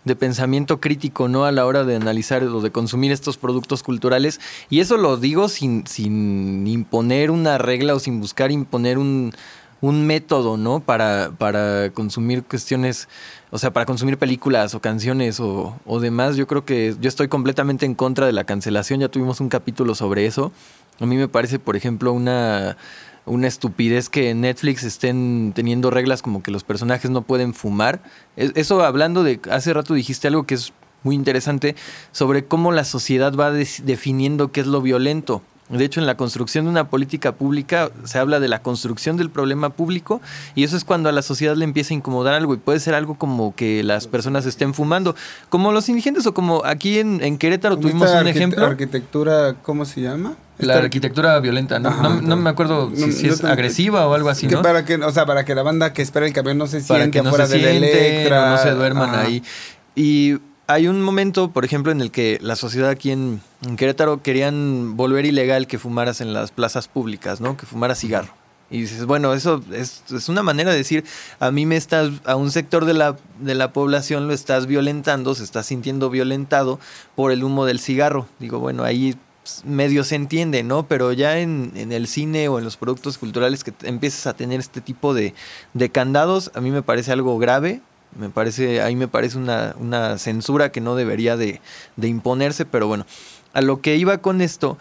de 0.06 0.16
pensamiento 0.16 0.80
crítico, 0.80 1.28
¿no? 1.28 1.46
A 1.46 1.52
la 1.52 1.66
hora 1.66 1.84
de 1.84 1.96
analizar 1.96 2.44
o 2.44 2.62
de 2.62 2.72
consumir 2.72 3.12
estos 3.12 3.38
productos 3.38 3.84
culturales. 3.84 4.40
Y 4.70 4.80
eso 4.80 4.98
lo 4.98 5.18
digo 5.18 5.50
sin, 5.50 5.86
sin 5.86 6.66
imponer 6.68 7.32
una 7.32 7.58
regla 7.58 7.94
o 7.94 8.00
sin 8.00 8.20
buscar 8.20 8.52
imponer 8.52 8.98
un, 8.98 9.34
un 9.82 10.06
método, 10.06 10.58
¿no? 10.58 10.80
Para, 10.80 11.32
para 11.38 11.92
consumir 11.92 12.44
cuestiones, 12.44 13.08
o 13.50 13.58
sea, 13.58 13.72
para 13.72 13.86
consumir 13.86 14.18
películas 14.18 14.74
o 14.76 14.80
canciones 14.80 15.40
o, 15.40 15.76
o 15.86 16.00
demás. 16.00 16.36
Yo 16.36 16.48
creo 16.48 16.66
que 16.66 16.96
yo 17.00 17.08
estoy 17.08 17.28
completamente 17.28 17.86
en 17.86 17.96
contra 17.96 18.26
de 18.26 18.32
la 18.32 18.44
cancelación. 18.44 19.00
Ya 19.00 19.10
tuvimos 19.10 19.40
un 19.40 19.50
capítulo 19.50 19.96
sobre 19.96 20.26
eso. 20.26 20.52
A 21.00 21.06
mí 21.06 21.16
me 21.16 21.28
parece, 21.28 21.58
por 21.58 21.76
ejemplo, 21.76 22.14
una, 22.14 22.78
una 23.32 23.48
estupidez 23.48 24.10
que 24.10 24.30
en 24.30 24.42
Netflix 24.42 24.84
estén 24.84 25.54
teniendo 25.56 25.90
reglas 25.90 26.22
como 26.22 26.44
que 26.44 26.52
los 26.52 26.64
personajes 26.64 27.10
no 27.12 27.22
pueden 27.22 27.54
fumar. 27.54 28.02
Es- 28.36 28.52
Eso 28.56 28.84
hablando 28.84 29.24
de, 29.24 29.40
hace 29.50 29.74
rato 29.74 29.94
dijiste 29.94 30.28
algo 30.28 30.44
que 30.46 30.56
es 30.56 30.74
muy 31.04 31.16
interesante 31.16 31.76
sobre 32.12 32.46
cómo 32.46 32.72
la 32.72 32.84
sociedad 32.84 33.34
va 33.36 33.52
definiendo 33.52 34.52
qué 34.52 34.62
es 34.62 34.68
lo 34.68 34.82
violento. 34.82 35.42
De 35.72 35.86
hecho, 35.86 36.00
en 36.00 36.06
la 36.06 36.16
construcción 36.16 36.66
de 36.66 36.72
una 36.72 36.90
política 36.90 37.32
pública 37.34 37.90
se 38.04 38.20
habla 38.20 38.40
de 38.40 38.48
la 38.48 38.62
construcción 38.62 39.18
del 39.18 39.30
problema 39.30 39.70
público 39.70 40.22
y 40.56 40.64
eso 40.64 40.76
es 40.78 40.84
cuando 40.84 41.10
a 41.10 41.12
la 41.12 41.22
sociedad 41.22 41.56
le 41.56 41.66
empieza 41.66 41.94
a 41.94 41.98
incomodar 41.98 42.34
algo 42.34 42.54
y 42.54 42.58
puede 42.58 42.80
ser 42.80 42.94
algo 42.94 43.16
como 43.16 43.56
que 43.56 43.84
las 43.84 44.08
personas 44.08 44.46
estén 44.46 44.74
fumando, 44.74 45.16
como 45.50 45.72
los 45.72 45.88
indigentes 45.90 46.26
o 46.28 46.34
como 46.34 46.64
aquí 46.66 47.00
en, 47.00 47.24
en 47.24 47.38
Querétaro 47.38 47.76
Como 47.76 47.88
tuvimos 47.88 48.08
esta 48.10 48.22
un 48.22 48.28
ejemplo. 48.28 48.66
Arquitectura, 48.66 49.56
¿cómo 49.62 49.86
se 49.86 50.02
llama? 50.02 50.36
La 50.58 50.76
arquitectura 50.76 51.40
violenta, 51.40 51.80
¿no? 51.80 51.90
Ajá. 51.90 52.04
no, 52.04 52.22
no 52.22 52.36
me 52.38 52.50
acuerdo 52.50 52.92
No, 52.96 53.08
si, 53.12 53.28
es 53.28 53.44
agresiva 53.44 54.06
o 54.08 54.14
algo 54.14 54.30
así, 54.30 54.48
que 54.48 54.56
¿no? 54.56 54.62
para 54.62 54.86
que, 54.86 54.96
o 54.96 55.12
sea, 55.12 55.26
para 55.26 55.44
que 55.44 55.56
la 55.56 55.64
banda 55.64 55.92
que 55.94 56.02
espera 56.02 56.28
el 56.28 56.34
camión 56.34 56.58
no 56.58 56.68
se 56.68 56.78
afuera 56.78 57.48
se 57.48 57.58
de 57.58 57.64
la 57.64 57.72
Electra. 57.72 58.50
no 58.52 58.58
se 58.58 58.72
duerman 58.72 59.10
Ajá. 59.10 59.22
ahí. 59.22 59.44
Y 59.96 60.38
hay 60.72 60.88
un 60.88 61.02
momento, 61.02 61.52
por 61.52 61.66
ejemplo, 61.66 61.92
en 61.92 62.02
el 62.02 62.12
que 62.12 62.38
la 62.42 62.56
sociedad 62.56 62.90
aquí 62.90 63.12
en, 63.12 63.42
en 63.66 63.76
Querétaro 63.76 64.22
querían 64.22 64.96
volver 64.96 65.26
ilegal 65.26 65.68
que 65.68 65.78
fumaras 65.78 66.22
en 66.22 66.34
las 66.34 66.52
plazas 66.52 66.88
públicas, 66.88 67.42
¿no? 67.42 67.58
Que 67.58 67.66
fumaras 67.66 68.00
cigarro. 68.00 68.34
Y 68.70 68.82
dices, 68.82 69.06
bueno, 69.06 69.34
eso 69.34 69.62
es, 69.74 70.04
es 70.10 70.30
una 70.30 70.44
manera 70.44 70.72
de 70.72 70.78
decir, 70.78 71.04
a 71.40 71.52
mí 71.52 71.66
me 71.66 71.76
estás, 71.76 72.10
a 72.24 72.38
un 72.38 72.52
sector 72.52 72.86
de 72.86 72.94
la, 72.94 73.18
de 73.40 73.54
la 73.54 73.74
población 73.74 74.28
lo 74.28 74.34
estás 74.34 74.66
violentando, 74.66 75.36
se 75.36 75.44
está 75.44 75.62
sintiendo 75.62 76.10
violentado 76.10 76.80
por 77.16 77.34
el 77.34 77.44
humo 77.44 77.66
del 77.66 77.82
cigarro. 77.82 78.28
Digo, 78.40 78.60
bueno, 78.60 78.86
ahí 78.86 79.18
medio 79.66 80.06
se 80.06 80.16
entiende, 80.16 80.64
¿no? 80.64 80.88
Pero 80.88 81.12
ya 81.12 81.40
en, 81.40 81.74
en 81.76 81.92
el 81.92 82.08
cine 82.08 82.48
o 82.48 82.60
en 82.60 82.64
los 82.64 82.78
productos 82.78 83.18
culturales 83.18 83.66
que 83.66 83.74
empieces 83.84 84.26
a 84.26 84.36
tener 84.36 84.62
este 84.62 84.80
tipo 84.80 85.14
de, 85.14 85.34
de 85.74 85.90
candados, 85.90 86.50
a 86.56 86.62
mí 86.62 86.72
me 86.72 86.82
parece 86.82 87.12
algo 87.12 87.38
grave. 87.40 87.82
Me 88.18 88.30
parece, 88.30 88.82
ahí 88.82 88.96
me 88.96 89.08
parece 89.08 89.38
una, 89.38 89.76
una 89.80 90.18
censura 90.18 90.72
que 90.72 90.82
no 90.82 90.96
debería 90.96 91.38
de, 91.38 91.62
de 91.96 92.08
imponerse, 92.08 92.66
pero 92.66 92.88
bueno, 92.88 93.06
a 93.54 93.62
lo 93.62 93.82
que 93.82 93.96
iba 93.96 94.18
con 94.20 94.42
esto 94.42 94.78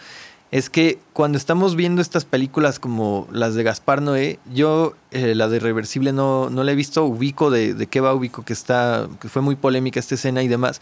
es 0.50 0.68
que 0.68 0.98
cuando 1.12 1.38
estamos 1.38 1.76
viendo 1.76 2.02
estas 2.02 2.24
películas 2.24 2.80
como 2.80 3.28
las 3.30 3.54
de 3.54 3.62
Gaspar 3.62 4.02
Noé, 4.02 4.40
yo 4.52 4.94
eh, 5.12 5.34
la 5.36 5.48
de 5.48 5.58
Irreversible 5.58 6.12
no, 6.12 6.50
no 6.50 6.64
la 6.64 6.72
he 6.72 6.74
visto, 6.74 7.04
ubico 7.04 7.50
de, 7.50 7.74
de 7.74 7.86
qué 7.86 8.00
va, 8.00 8.12
ubico 8.12 8.44
que 8.44 8.52
está, 8.52 9.08
que 9.20 9.28
fue 9.28 9.42
muy 9.42 9.54
polémica 9.54 10.00
esta 10.00 10.16
escena 10.16 10.42
y 10.42 10.48
demás. 10.48 10.80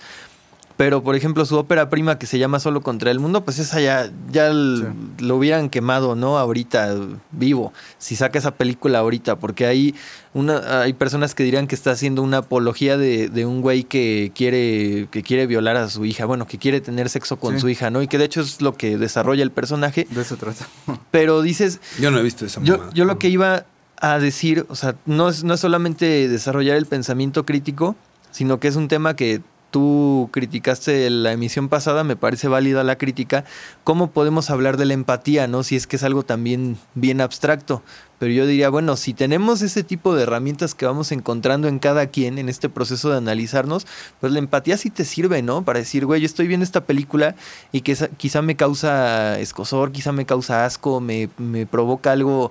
Pero, 0.79 1.03
por 1.03 1.17
ejemplo, 1.17 1.45
su 1.45 1.57
ópera 1.57 1.91
prima 1.91 2.19
que 2.21 2.27
se 2.27 2.39
llama 2.39 2.61
Solo 2.61 2.83
contra 2.83 3.11
el 3.11 3.19
Mundo, 3.19 3.45
pues 3.45 3.59
esa 3.59 3.81
ya, 3.81 4.11
ya 4.31 4.51
lo 4.53 5.37
hubieran 5.37 5.71
quemado, 5.71 6.15
¿no? 6.15 6.39
Ahorita, 6.39 6.95
vivo, 7.33 7.73
si 7.99 8.15
saca 8.15 8.39
esa 8.39 8.53
película 8.53 9.01
ahorita, 9.01 9.41
porque 9.41 9.67
hay, 9.67 9.97
una, 10.35 10.83
hay 10.83 10.93
personas 10.93 11.35
que 11.35 11.43
dirían 11.43 11.67
que 11.67 11.75
está 11.75 11.91
haciendo 11.91 12.23
una 12.23 12.37
apología 12.39 12.97
de, 12.97 13.29
de 13.29 13.45
un 13.45 13.61
güey 13.61 13.83
que 13.83 14.31
quiere, 14.37 15.09
que 15.11 15.25
quiere 15.25 15.49
violar 15.49 15.77
a 15.77 15.91
su 15.91 16.05
hija, 16.05 16.27
bueno, 16.27 16.47
que 16.47 16.59
quiere 16.59 16.81
tener 16.81 17.09
sexo 17.09 17.41
con 17.41 17.55
Sí. 17.55 17.61
su 17.61 17.69
hija, 17.69 17.91
¿no? 17.91 18.01
Y 18.01 18.07
que 18.07 18.17
de 18.19 18.27
hecho 18.27 18.41
es 18.41 18.63
lo 18.63 18.75
que 18.75 18.97
desarrolla 18.99 19.43
el 19.43 19.51
personaje. 19.51 20.07
De 20.11 20.23
eso 20.23 20.37
trata. 20.37 20.69
Pero 21.11 21.43
dices, 21.43 21.81
Yo 22.01 22.13
no 22.13 22.19
he 22.19 22.23
visto 22.23 22.47
esa 22.47 22.63
yo, 22.63 22.89
yo 22.93 23.05
lo 23.05 23.19
que 23.19 23.29
iba 23.31 23.67
a 24.01 24.21
decir, 24.21 24.65
o 24.69 24.77
sea, 24.77 24.95
no 25.07 25.29
es, 25.29 25.43
no 25.43 25.55
es 25.55 25.61
solamente 25.61 26.29
desarrollar 26.29 26.77
el 26.77 26.87
pensamiento 26.87 27.45
crítico, 27.45 27.97
sino 28.31 28.61
que 28.61 28.69
es 28.69 28.77
un 28.77 28.87
tema 28.87 29.17
que 29.17 29.41
tú 29.71 30.29
criticaste 30.33 31.09
la 31.11 31.33
emisión 31.33 31.69
pasada, 31.69 32.05
me 32.05 32.17
parece 32.17 32.49
válida 32.49 32.85
la 32.85 32.97
crítica, 32.97 33.45
cómo 33.85 34.11
podemos 34.11 34.51
hablar 34.51 34.77
de 34.77 34.87
la 34.87 34.95
empatía, 34.95 35.47
¿no? 35.47 35.63
Si 35.63 35.77
es 35.77 35.87
que 35.87 35.97
es 35.97 36.03
algo 36.03 36.23
también 36.23 36.79
bien 36.95 37.21
abstracto. 37.21 37.83
Pero 38.19 38.33
yo 38.33 38.47
diría, 38.47 38.69
bueno, 38.69 38.97
si 38.97 39.15
tenemos 39.15 39.63
ese 39.63 39.85
tipo 39.85 40.15
de 40.15 40.25
herramientas 40.25 40.75
que 40.75 40.87
vamos 40.87 41.13
encontrando 41.13 41.69
en 41.69 41.79
cada 41.79 42.09
quien 42.09 42.39
en 42.39 42.49
este 42.49 42.69
proceso 42.69 43.11
de 43.11 43.19
analizarnos, 43.19 43.87
pues 44.21 44.33
la 44.33 44.41
empatía 44.41 44.77
sí 44.77 44.91
te 44.91 45.05
sirve, 45.05 45.43
¿no? 45.43 45.65
Para 45.65 45.79
decir, 45.79 46.05
güey, 46.05 46.21
yo 46.21 46.27
estoy 46.27 46.49
viendo 46.49 46.65
esta 46.65 46.85
película 46.85 47.37
y 47.71 47.83
que 47.83 47.97
quizá 48.17 48.43
me 48.43 48.57
causa 48.57 49.39
escosor, 49.39 49.93
quizá 49.93 50.13
me 50.13 50.27
causa 50.27 50.65
asco, 50.65 51.01
me, 51.01 51.29
me 51.39 51.67
provoca 51.67 52.11
algo 52.11 52.51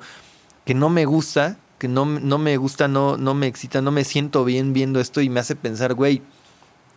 que 0.64 0.74
no 0.74 0.90
me 0.90 1.06
gusta, 1.06 1.58
que 1.78 1.88
no, 1.88 2.06
no 2.06 2.38
me 2.38 2.58
gusta, 2.58 2.88
no, 2.88 3.18
no 3.18 3.34
me 3.34 3.48
excita, 3.48 3.82
no 3.82 3.92
me 3.92 4.04
siento 4.04 4.46
bien 4.46 4.74
viendo 4.74 5.00
esto 5.00 5.22
y 5.22 5.30
me 5.30 5.40
hace 5.40 5.56
pensar, 5.56 5.94
güey, 5.94 6.22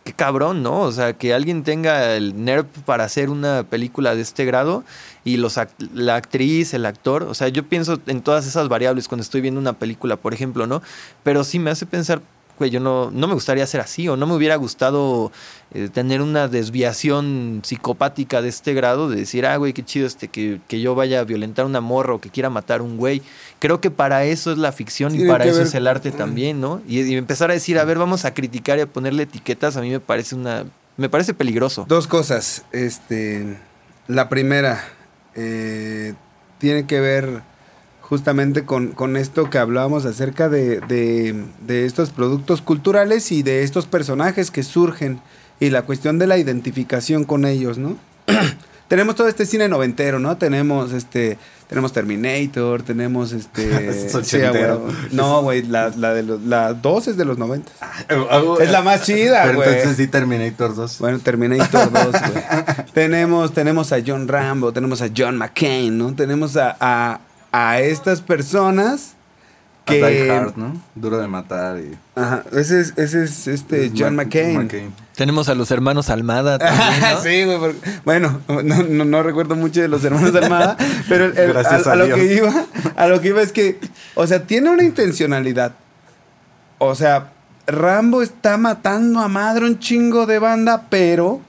qué 0.03 0.13
cabrón, 0.13 0.63
¿no? 0.63 0.81
O 0.81 0.91
sea, 0.91 1.13
que 1.13 1.33
alguien 1.33 1.63
tenga 1.63 2.15
el 2.15 2.43
nerf 2.43 2.65
para 2.85 3.03
hacer 3.03 3.29
una 3.29 3.63
película 3.63 4.15
de 4.15 4.21
este 4.21 4.45
grado 4.45 4.83
y 5.23 5.37
los 5.37 5.57
act- 5.57 5.89
la 5.93 6.15
actriz, 6.15 6.73
el 6.73 6.85
actor, 6.85 7.23
o 7.23 7.33
sea, 7.33 7.49
yo 7.49 7.63
pienso 7.63 7.99
en 8.07 8.21
todas 8.21 8.47
esas 8.47 8.67
variables 8.67 9.07
cuando 9.07 9.21
estoy 9.21 9.41
viendo 9.41 9.59
una 9.59 9.73
película, 9.73 10.17
por 10.17 10.33
ejemplo, 10.33 10.65
¿no? 10.65 10.81
Pero 11.23 11.43
sí 11.43 11.59
me 11.59 11.69
hace 11.69 11.85
pensar, 11.85 12.21
güey, 12.57 12.69
yo 12.69 12.79
no, 12.79 13.09
no 13.11 13.27
me 13.27 13.33
gustaría 13.33 13.65
ser 13.67 13.81
así 13.81 14.07
o 14.07 14.15
no 14.17 14.27
me 14.27 14.35
hubiera 14.35 14.55
gustado 14.55 15.31
eh, 15.73 15.89
tener 15.91 16.21
una 16.21 16.47
desviación 16.47 17.61
psicopática 17.63 18.41
de 18.41 18.49
este 18.49 18.73
grado, 18.73 19.09
de 19.09 19.17
decir, 19.17 19.45
ah, 19.45 19.55
güey, 19.57 19.73
qué 19.73 19.83
chido 19.83 20.05
este, 20.07 20.27
que, 20.27 20.59
que 20.67 20.81
yo 20.81 20.93
vaya 20.95 21.19
a 21.19 21.23
violentar 21.23 21.65
una 21.65 21.81
morra 21.81 22.13
o 22.13 22.21
que 22.21 22.29
quiera 22.29 22.49
matar 22.49 22.81
a 22.81 22.83
un 22.83 22.97
güey. 22.97 23.21
Creo 23.59 23.81
que 23.81 23.91
para 23.91 24.25
eso 24.25 24.51
es 24.51 24.57
la 24.57 24.71
ficción 24.71 25.15
y 25.15 25.25
para 25.27 25.45
eso 25.45 25.57
ver- 25.57 25.67
es 25.67 25.73
el 25.75 25.87
arte 25.87 26.11
también, 26.11 26.61
¿no? 26.61 26.81
Y, 26.87 27.01
y 27.01 27.15
empezar 27.15 27.49
a 27.51 27.53
decir, 27.53 27.79
a 27.79 27.85
ver, 27.85 27.97
vamos 27.97 28.25
a 28.25 28.33
criticar 28.33 28.77
y 28.77 28.81
a 28.81 28.87
ponerle 28.87 29.23
etiquetas, 29.23 29.77
a 29.77 29.81
mí 29.81 29.89
me 29.89 29.99
parece 29.99 30.35
una... 30.35 30.65
Me 30.97 31.09
parece 31.09 31.33
peligroso. 31.33 31.85
Dos 31.87 32.05
cosas. 32.05 32.63
Este, 32.71 33.57
la 34.07 34.29
primera 34.29 34.83
eh, 35.35 36.13
tiene 36.59 36.85
que 36.85 36.99
ver 36.99 37.41
justamente 38.11 38.65
con, 38.65 38.89
con 38.89 39.15
esto 39.15 39.49
que 39.49 39.57
hablábamos 39.57 40.03
acerca 40.05 40.49
de, 40.49 40.81
de- 40.81 41.45
de 41.65 41.85
estos 41.85 42.09
productos 42.09 42.61
culturales 42.61 43.31
y 43.31 43.41
de 43.41 43.63
estos 43.63 43.85
personajes 43.85 44.51
que 44.51 44.63
surgen 44.63 45.21
y 45.61 45.69
la 45.69 45.83
cuestión 45.83 46.19
de 46.19 46.27
la 46.27 46.37
identificación 46.37 47.23
con 47.23 47.45
ellos, 47.45 47.77
¿no? 47.77 47.95
tenemos 48.89 49.15
todo 49.15 49.29
este 49.29 49.45
cine 49.45 49.69
noventero, 49.69 50.19
¿no? 50.19 50.35
Tenemos 50.35 50.91
este, 50.91 51.37
tenemos 51.69 51.93
Terminator, 51.93 52.83
tenemos 52.83 53.31
este, 53.31 53.87
Es 54.07 54.11
sí, 54.27 54.39
güey. 54.39 54.61
no, 55.13 55.41
güey, 55.43 55.61
la, 55.63 55.87
la 55.95 56.13
de 56.13 56.23
los, 56.23 56.41
la 56.41 56.73
2 56.73 57.07
es 57.07 57.15
de 57.15 57.23
los 57.23 57.37
90. 57.37 57.71
es 58.09 58.59
Es 58.67 58.71
la 58.71 58.81
más 58.81 59.03
chida, 59.03 59.43
Pero 59.45 59.59
güey. 59.59 59.69
entonces 59.69 59.95
sí 59.95 60.07
Terminator 60.07 60.75
2. 60.75 60.99
Bueno, 60.99 61.19
Terminator 61.19 61.89
2, 61.93 62.05
güey. 62.11 62.43
tenemos, 62.93 63.53
tenemos 63.53 63.93
a 63.93 63.99
John 64.05 64.27
Rambo, 64.27 64.73
tenemos 64.73 65.01
a 65.01 65.07
John 65.15 65.37
McCain, 65.37 65.97
¿no? 65.97 66.13
Tenemos 66.13 66.57
a, 66.57 66.75
a, 66.77 67.21
a 67.51 67.79
estas 67.79 68.21
personas 68.21 69.15
A 69.87 69.93
Die 69.93 69.99
que... 70.01 70.31
Hard, 70.31 70.55
¿no? 70.57 70.81
Duro 70.95 71.17
de 71.17 71.27
matar 71.27 71.79
y... 71.79 71.97
Ajá, 72.15 72.43
ese 72.53 72.79
es, 72.81 72.93
ese 72.97 73.23
es 73.23 73.47
este 73.47 73.85
es 73.85 73.91
John 73.97 74.15
Ma- 74.15 74.23
McCain. 74.23 74.93
Tenemos 75.15 75.49
a 75.49 75.55
los 75.55 75.69
hermanos 75.71 76.09
Almada 76.09 76.57
también, 76.59 77.01
¿no? 77.01 77.21
sí, 77.21 77.43
güey. 77.45 77.59
porque- 77.59 77.91
Bueno, 78.05 78.39
no, 78.47 78.61
no, 78.83 79.05
no 79.05 79.23
recuerdo 79.23 79.55
mucho 79.55 79.81
de 79.81 79.87
los 79.87 80.03
hermanos 80.03 80.33
Almada, 80.35 80.77
pero 81.09 81.25
el- 81.25 81.37
el- 81.37 81.53
Gracias 81.53 81.87
a, 81.87 81.89
a 81.91 81.93
a 81.93 81.95
lo 81.97 82.05
Dios. 82.05 82.17
que 82.19 82.33
iba, 82.35 82.53
a 82.95 83.07
lo 83.07 83.19
que 83.21 83.27
iba 83.29 83.41
es 83.41 83.51
que, 83.51 83.79
o 84.15 84.25
sea, 84.27 84.43
tiene 84.45 84.69
una 84.69 84.83
intencionalidad. 84.83 85.73
O 86.77 86.95
sea, 86.95 87.31
Rambo 87.67 88.21
está 88.21 88.57
matando 88.57 89.19
a 89.19 89.27
madre 89.27 89.65
un 89.65 89.77
chingo 89.79 90.25
de 90.25 90.39
banda, 90.39 90.85
pero 90.89 91.41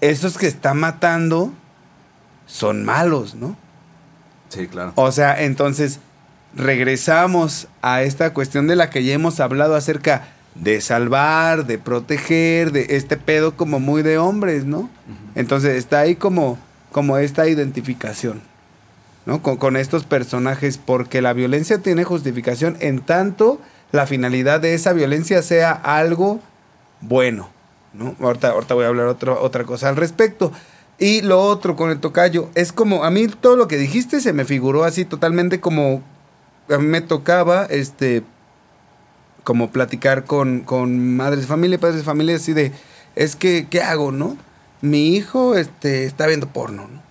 esos 0.00 0.36
que 0.38 0.46
está 0.46 0.74
matando 0.74 1.52
son 2.46 2.84
malos, 2.84 3.34
¿no? 3.34 3.56
Sí, 4.52 4.66
claro. 4.66 4.92
O 4.96 5.10
sea, 5.12 5.42
entonces, 5.42 6.00
regresamos 6.54 7.68
a 7.80 8.02
esta 8.02 8.34
cuestión 8.34 8.66
de 8.66 8.76
la 8.76 8.90
que 8.90 9.02
ya 9.02 9.14
hemos 9.14 9.40
hablado 9.40 9.74
acerca 9.74 10.28
de 10.54 10.80
salvar, 10.82 11.64
de 11.64 11.78
proteger, 11.78 12.72
de 12.72 12.86
este 12.90 13.16
pedo 13.16 13.56
como 13.56 13.80
muy 13.80 14.02
de 14.02 14.18
hombres, 14.18 14.66
¿no? 14.66 14.90
Entonces 15.34 15.76
está 15.76 16.00
ahí 16.00 16.14
como, 16.14 16.58
como 16.90 17.16
esta 17.16 17.48
identificación, 17.48 18.42
¿no? 19.24 19.40
Con, 19.40 19.56
con 19.56 19.78
estos 19.78 20.04
personajes, 20.04 20.76
porque 20.76 21.22
la 21.22 21.32
violencia 21.32 21.78
tiene 21.78 22.04
justificación 22.04 22.76
en 22.80 23.00
tanto 23.00 23.58
la 23.92 24.06
finalidad 24.06 24.60
de 24.60 24.74
esa 24.74 24.92
violencia 24.92 25.40
sea 25.40 25.72
algo 25.72 26.40
bueno, 27.00 27.48
¿no? 27.94 28.14
Ahorita, 28.20 28.50
ahorita 28.50 28.74
voy 28.74 28.84
a 28.84 28.88
hablar 28.88 29.06
otra 29.06 29.32
otra 29.32 29.64
cosa 29.64 29.88
al 29.88 29.96
respecto. 29.96 30.52
Y 31.02 31.20
lo 31.20 31.42
otro 31.42 31.74
con 31.74 31.90
el 31.90 31.98
tocayo, 31.98 32.48
es 32.54 32.72
como, 32.72 33.02
a 33.02 33.10
mí 33.10 33.26
todo 33.26 33.56
lo 33.56 33.66
que 33.66 33.76
dijiste 33.76 34.20
se 34.20 34.32
me 34.32 34.44
figuró 34.44 34.84
así 34.84 35.04
totalmente 35.04 35.58
como, 35.58 36.00
a 36.68 36.78
mí 36.78 36.86
me 36.86 37.00
tocaba, 37.00 37.64
este, 37.64 38.22
como 39.42 39.72
platicar 39.72 40.22
con, 40.22 40.60
con 40.60 41.16
madres 41.16 41.40
de 41.40 41.46
familia, 41.48 41.80
padres 41.80 41.96
de 41.96 42.04
familia, 42.04 42.36
así 42.36 42.52
de, 42.52 42.70
es 43.16 43.34
que, 43.34 43.66
¿qué 43.68 43.82
hago, 43.82 44.12
no? 44.12 44.36
Mi 44.80 45.16
hijo, 45.16 45.56
este, 45.56 46.04
está 46.04 46.28
viendo 46.28 46.46
porno, 46.46 46.86
¿no? 46.86 47.02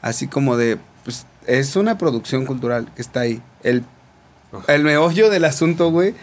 Así 0.00 0.26
como 0.26 0.56
de, 0.56 0.78
pues, 1.04 1.26
es 1.46 1.76
una 1.76 1.98
producción 1.98 2.46
cultural 2.46 2.90
que 2.96 3.02
está 3.02 3.20
ahí. 3.20 3.42
El, 3.62 3.84
el 4.68 4.84
meollo 4.84 5.28
del 5.28 5.44
asunto, 5.44 5.90
güey, 5.90 6.14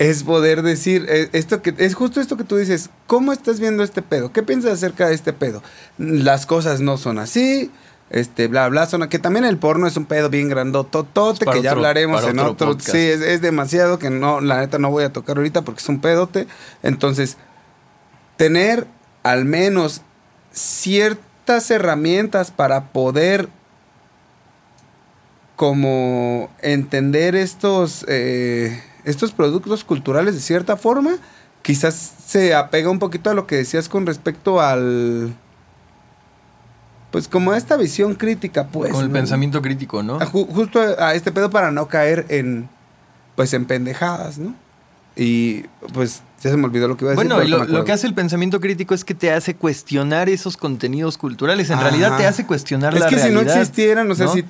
es 0.00 0.24
poder 0.24 0.62
decir, 0.62 1.04
eh, 1.10 1.28
esto 1.34 1.60
que 1.60 1.74
es 1.76 1.94
justo 1.94 2.22
esto 2.22 2.38
que 2.38 2.44
tú 2.44 2.56
dices, 2.56 2.88
¿cómo 3.06 3.34
estás 3.34 3.60
viendo 3.60 3.82
este 3.84 4.00
pedo? 4.00 4.32
¿Qué 4.32 4.42
piensas 4.42 4.72
acerca 4.72 5.06
de 5.06 5.14
este 5.14 5.34
pedo? 5.34 5.62
Las 5.98 6.46
cosas 6.46 6.80
no 6.80 6.96
son 6.96 7.18
así, 7.18 7.70
este, 8.08 8.48
bla, 8.48 8.66
bla, 8.68 8.86
son, 8.86 9.06
que 9.10 9.18
también 9.18 9.44
el 9.44 9.58
porno 9.58 9.86
es 9.86 9.98
un 9.98 10.06
pedo 10.06 10.30
bien 10.30 10.48
grandototote, 10.48 11.44
que 11.44 11.60
ya 11.62 11.70
otro- 11.70 11.70
hablaremos 11.72 12.24
en 12.30 12.38
otro 12.38 12.78
sí, 12.80 12.96
es, 12.98 13.20
es 13.20 13.42
demasiado 13.42 13.98
que 13.98 14.08
no, 14.08 14.40
la 14.40 14.60
neta 14.60 14.78
no 14.78 14.90
voy 14.90 15.04
a 15.04 15.12
tocar 15.12 15.36
ahorita 15.36 15.62
porque 15.62 15.80
es 15.82 15.88
un 15.90 16.00
pedote, 16.00 16.46
entonces, 16.82 17.36
tener 18.38 18.86
al 19.22 19.44
menos 19.44 20.00
ciertas 20.50 21.70
herramientas 21.70 22.50
para 22.50 22.86
poder 22.90 23.50
como 25.56 26.50
entender 26.62 27.34
estos, 27.36 28.04
eh, 28.08 28.82
estos 29.04 29.32
productos 29.32 29.84
culturales 29.84 30.34
de 30.34 30.40
cierta 30.40 30.76
forma, 30.76 31.16
quizás 31.62 31.94
se 32.26 32.54
apega 32.54 32.90
un 32.90 32.98
poquito 32.98 33.30
a 33.30 33.34
lo 33.34 33.46
que 33.46 33.56
decías 33.56 33.88
con 33.88 34.06
respecto 34.06 34.60
al... 34.60 35.34
Pues 37.10 37.26
como 37.26 37.50
a 37.50 37.56
esta 37.58 37.76
visión 37.76 38.14
crítica, 38.14 38.68
pues. 38.68 38.92
Con 38.92 39.02
el 39.02 39.08
¿no? 39.08 39.14
pensamiento 39.14 39.60
crítico, 39.60 40.02
¿no? 40.02 40.16
A 40.16 40.26
ju- 40.26 40.46
justo 40.48 40.80
a, 40.80 41.14
este 41.14 41.32
pedo 41.32 41.50
para 41.50 41.72
no 41.72 41.88
caer 41.88 42.24
en, 42.28 42.68
pues 43.34 43.52
en 43.52 43.64
pendejadas, 43.64 44.38
¿no? 44.38 44.54
Y 45.16 45.62
pues 45.92 46.22
ya 46.40 46.50
se 46.52 46.56
me 46.56 46.66
olvidó 46.66 46.86
lo 46.86 46.96
que 46.96 47.04
iba 47.04 47.12
a 47.12 47.16
decir. 47.16 47.28
Bueno, 47.28 47.42
y 47.42 47.48
lo, 47.72 47.84
que 47.84 47.90
hace 47.90 48.06
el 48.06 48.14
pensamiento 48.14 48.60
crítico 48.60 48.94
es 48.94 49.04
que 49.04 49.14
te 49.14 49.32
hace 49.32 49.56
cuestionar 49.56 50.28
esos 50.28 50.56
contenidos 50.56 51.18
culturales. 51.18 51.68
En 51.70 51.80
realidad 51.80 52.16
te 52.16 52.26
hace 52.28 52.46
cuestionar 52.46 52.94
Es 52.94 53.00
la 53.00 53.08
que 53.08 53.18
si 53.18 53.28
no 53.30 53.40
realidad. 53.40 53.60
existieran, 53.60 54.06
no 54.06 54.14
sé 54.14 54.24
¿no? 54.24 54.32
si... 54.32 54.44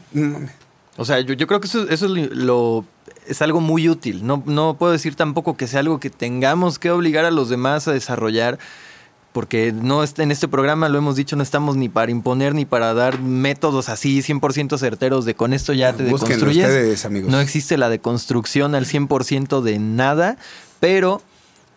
O 0.97 1.05
sea, 1.05 1.21
yo, 1.21 1.35
yo 1.35 1.47
creo 1.47 1.61
que 1.61 1.67
eso, 1.67 1.89
eso 1.89 2.15
es 2.15 2.31
lo, 2.33 2.85
es 3.27 3.43
algo 3.43 3.61
muy 3.61 3.89
útil. 3.89 4.27
No, 4.27 4.43
no 4.47 4.77
puedo 4.79 4.93
decir 4.93 5.15
tampoco 5.15 5.57
que 5.57 5.67
sea 5.67 5.81
algo 5.81 6.01
que 6.01 6.11
tengamos 6.11 6.79
que 6.79 6.91
obligar 6.91 7.25
a 7.25 7.31
los 7.31 7.49
demás 7.49 7.89
a 7.89 7.93
desarrollar, 7.93 8.59
porque 9.33 9.73
no 9.73 10.03
en 10.03 10.31
este 10.31 10.49
programa, 10.49 10.89
lo 10.89 10.99
hemos 10.99 11.15
dicho, 11.17 11.37
no 11.37 11.43
estamos 11.43 11.77
ni 11.77 11.89
para 11.89 12.11
imponer 12.11 12.55
ni 12.55 12.65
para 12.65 12.93
dar 12.95 13.21
métodos 13.21 13.89
así 13.89 14.21
100% 14.21 14.77
certeros 14.79 15.25
de 15.25 15.35
con 15.35 15.53
esto 15.53 15.73
ya 15.73 15.93
te 15.93 16.03
Búsquenlo 16.03 16.47
deconstruyes. 16.47 16.67
ustedes, 16.67 17.05
amigos. 17.05 17.31
No 17.31 17.41
existe 17.41 17.79
la 17.79 17.89
deconstrucción 17.89 18.75
al 18.75 18.87
100% 18.87 19.61
de 19.63 19.79
nada, 19.79 20.37
pero 20.81 21.23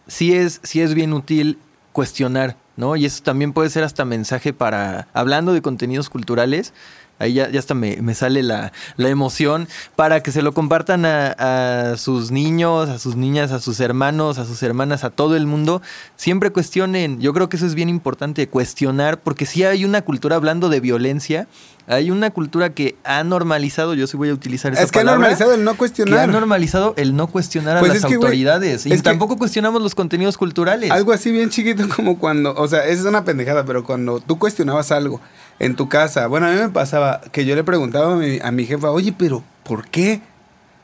sí 0.07 0.33
es, 0.33 0.59
sí 0.63 0.81
es 0.81 0.95
bien 0.95 1.13
útil 1.13 1.59
cuestionar, 1.91 2.57
¿no? 2.75 2.95
Y 2.95 3.05
eso 3.05 3.21
también 3.21 3.53
puede 3.53 3.69
ser 3.69 3.83
hasta 3.83 4.03
mensaje 4.03 4.51
para, 4.51 5.07
hablando 5.13 5.53
de 5.53 5.61
contenidos 5.61 6.09
culturales, 6.09 6.73
ahí 7.19 7.33
ya, 7.33 7.49
ya 7.49 7.59
hasta 7.59 7.73
me, 7.73 7.97
me 8.01 8.15
sale 8.15 8.43
la, 8.43 8.71
la 8.97 9.09
emoción, 9.09 9.67
para 9.95 10.21
que 10.23 10.31
se 10.31 10.41
lo 10.41 10.53
compartan 10.53 11.05
a, 11.05 11.91
a 11.91 11.97
sus 11.97 12.31
niños, 12.31 12.89
a 12.89 12.99
sus 12.99 13.15
niñas, 13.15 13.51
a 13.51 13.59
sus 13.59 13.79
hermanos, 13.79 14.37
a 14.39 14.45
sus 14.45 14.61
hermanas, 14.63 15.03
a 15.03 15.09
todo 15.09 15.35
el 15.35 15.45
mundo. 15.45 15.81
Siempre 16.15 16.51
cuestionen, 16.51 17.19
yo 17.19 17.33
creo 17.33 17.49
que 17.49 17.57
eso 17.57 17.65
es 17.65 17.75
bien 17.75 17.89
importante, 17.89 18.47
cuestionar, 18.49 19.19
porque 19.19 19.45
sí 19.45 19.63
hay 19.63 19.85
una 19.85 20.01
cultura 20.01 20.35
hablando 20.35 20.69
de 20.69 20.79
violencia, 20.79 21.47
hay 21.87 22.11
una 22.11 22.29
cultura 22.31 22.69
que 22.69 22.95
ha 23.03 23.23
normalizado, 23.23 23.93
yo 23.93 24.07
sí 24.07 24.15
voy 24.15 24.29
a 24.29 24.33
utilizar 24.33 24.71
esa 24.73 24.81
Es 24.83 24.91
que 24.91 24.99
ha 24.99 25.01
palabra, 25.01 25.19
normalizado 25.19 25.53
el 25.53 25.63
no 25.63 25.71
que 25.71 25.75
ha 25.75 25.77
cuestionar. 25.79 26.29
normalizado 26.29 26.93
el 26.97 27.15
no 27.15 27.27
cuestionar 27.27 27.77
a 27.77 27.79
Pues 27.81 27.93
las 27.93 28.05
que, 28.05 28.15
autoridades. 28.15 28.85
y 28.85 28.97
tampoco 29.01 29.37
cuestionamos 29.37 29.81
los 29.81 29.93
contenidos 29.95 30.37
culturales. 30.37 30.91
Algo 30.91 31.11
así 31.11 31.31
bien 31.31 31.49
chiquito 31.49 31.83
como 31.95 32.17
cuando, 32.19 32.53
o 32.55 32.67
sea, 32.67 32.85
es 32.85 33.01
una 33.03 33.25
pendejada, 33.25 33.65
pero 33.65 33.83
cuando 33.83 34.19
tú 34.21 34.39
cuestionabas 34.39 34.91
algo 34.91 35.19
en 35.59 35.75
tu 35.75 35.89
casa, 35.89 36.27
bueno, 36.27 36.47
a 36.47 36.51
mí 36.51 36.55
me 36.57 36.69
pasaba 36.69 37.19
que 37.31 37.45
yo 37.45 37.55
le 37.55 37.63
preguntaba 37.63 38.13
a 38.13 38.15
mi, 38.15 38.39
a 38.41 38.51
mi 38.51 38.65
jefa, 38.65 38.89
oye, 38.91 39.13
pero 39.17 39.43
¿por 39.63 39.87
qué? 39.87 40.21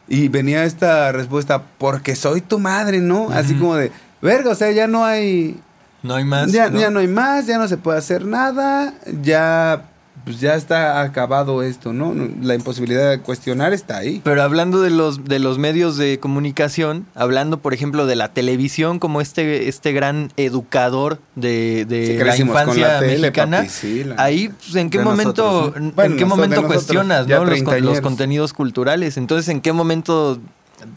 Y 0.07 0.27
venía 0.27 0.63
esta 0.65 1.11
respuesta, 1.11 1.61
porque 1.77 2.15
soy 2.15 2.41
tu 2.41 2.59
madre, 2.59 2.99
¿no? 2.99 3.29
Así 3.31 3.53
como 3.55 3.75
de, 3.75 3.91
verga, 4.21 4.51
o 4.51 4.55
sea, 4.55 4.71
ya 4.71 4.87
no 4.87 5.05
hay, 5.05 5.59
No 6.03 6.15
hay 6.15 6.25
más. 6.25 6.51
ya, 6.51 6.69
¿no? 6.69 6.79
ya 6.79 6.89
no 6.89 6.99
hay 6.99 7.07
más, 7.07 7.45
ya 7.45 7.57
no 7.57 7.67
se 7.67 7.77
puede 7.77 7.99
hacer 7.99 8.25
nada, 8.25 8.93
ya, 9.21 9.83
pues 10.29 10.41
ya 10.41 10.53
está 10.53 11.01
acabado 11.01 11.63
esto, 11.63 11.91
¿no? 11.91 12.13
La 12.43 12.53
imposibilidad 12.53 13.09
de 13.09 13.19
cuestionar 13.19 13.73
está 13.73 13.97
ahí. 13.97 14.21
Pero 14.23 14.43
hablando 14.43 14.79
de 14.79 14.91
los, 14.91 15.25
de 15.25 15.39
los 15.39 15.57
medios 15.57 15.97
de 15.97 16.19
comunicación, 16.19 17.07
hablando, 17.15 17.57
por 17.57 17.73
ejemplo, 17.73 18.05
de 18.05 18.15
la 18.15 18.31
televisión 18.31 18.99
como 18.99 19.21
este, 19.21 19.67
este 19.67 19.91
gran 19.91 20.31
educador 20.37 21.17
de, 21.35 21.85
de 21.85 22.05
Sí, 22.19 22.23
la 22.23 22.37
infancia 22.37 22.87
la 22.87 22.99
tele, 22.99 23.17
mexicana, 23.21 23.57
papi, 23.57 23.69
sí, 23.69 24.03
la 24.03 24.15
ahí, 24.21 24.49
pues, 24.49 24.75
¿en 24.75 24.91
qué 24.91 24.99
momento, 24.99 25.43
nosotros, 25.43 25.77
en 25.77 25.95
Bueno, 25.95 26.15
qué 26.15 26.21
nosotros- 26.25 26.29
momento 26.29 26.55
nosotros, 26.61 26.75
cuestionas 26.75 27.27
¿no? 27.27 27.45
los, 27.45 27.63
con- 27.63 27.81
los 27.81 28.01
contenidos 28.01 28.53
culturales? 28.53 29.17
Entonces, 29.17 29.49
¿en 29.49 29.61
qué 29.61 29.73
momento 29.73 30.37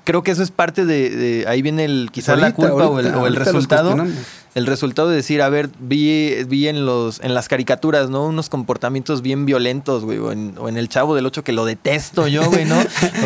creo 0.04 0.22
que 0.22 0.30
eso 0.30 0.42
es 0.42 0.50
parte 0.50 0.84
de, 0.84 1.10
de- 1.10 1.44
ahí 1.48 1.62
viene 1.62 1.84
el 1.84 2.10
quizá 2.12 2.36
la 2.36 2.46
Ahorita, 2.48 2.56
culpa 2.70 2.86
o 2.88 2.98
el, 3.00 3.06
o 3.14 3.28
resultado 3.30 3.96
el 4.54 4.66
resultado 4.66 5.08
de 5.08 5.16
decir, 5.16 5.40
a 5.40 5.48
ver, 5.48 5.70
vi, 5.80 6.44
vi 6.46 6.68
en 6.68 6.84
los 6.84 7.20
en 7.20 7.32
las 7.32 7.48
caricaturas, 7.48 8.10
¿no? 8.10 8.26
Unos 8.26 8.50
comportamientos 8.50 9.22
bien 9.22 9.46
violentos, 9.46 10.04
güey, 10.04 10.18
o 10.18 10.30
en, 10.30 10.54
o 10.58 10.68
en 10.68 10.76
el 10.76 10.88
Chavo 10.90 11.14
del 11.14 11.24
8 11.24 11.42
que 11.42 11.52
lo 11.52 11.64
detesto 11.64 12.28
yo, 12.28 12.44
güey, 12.50 12.66
¿no? 12.66 12.76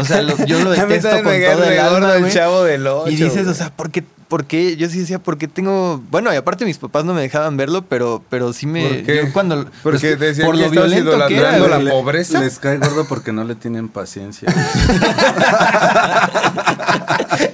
O 0.00 0.04
sea, 0.04 0.22
lo- 0.22 0.36
yo 0.46 0.62
lo 0.62 0.70
detesto 0.88 1.10
con 1.10 1.24
todo 1.24 1.32
el 1.64 1.78
alma, 1.80 2.16
el 2.16 2.32
chavo 2.32 2.62
del 2.62 2.86
ocho, 2.86 3.10
Y 3.10 3.16
dices, 3.16 3.32
güey. 3.42 3.48
o 3.48 3.54
sea, 3.54 3.70
¿por 3.74 3.90
qué, 4.26 4.28
por 4.28 4.44
qué? 4.46 4.76
Yo 4.76 4.88
sí 4.88 5.00
decía, 5.00 5.18
¿por 5.18 5.38
qué 5.38 5.48
tengo...? 5.48 6.00
Bueno, 6.10 6.32
y 6.32 6.36
aparte 6.36 6.64
mis 6.64 6.78
papás 6.78 7.04
no 7.04 7.14
me 7.14 7.20
dejaban 7.20 7.56
verlo, 7.56 7.82
pero, 7.82 8.22
pero 8.28 8.52
sí 8.52 8.66
me... 8.66 8.88
¿Por 8.88 9.02
qué? 9.04 9.16
yo 9.16 9.32
cuando... 9.32 9.64
Porque 9.82 10.16
pues, 10.16 10.20
decían 10.20 10.46
por 10.46 10.56
que 10.56 10.62
lo 10.62 10.70
violento 10.70 11.26
que 11.28 11.36
era, 11.36 11.58
la 11.58 11.90
pobreza. 11.90 12.40
Les 12.40 12.58
cae 12.58 12.78
gordo 12.78 13.06
porque 13.08 13.32
no 13.32 13.44
le 13.44 13.54
tienen 13.54 13.88
paciencia. 13.88 14.48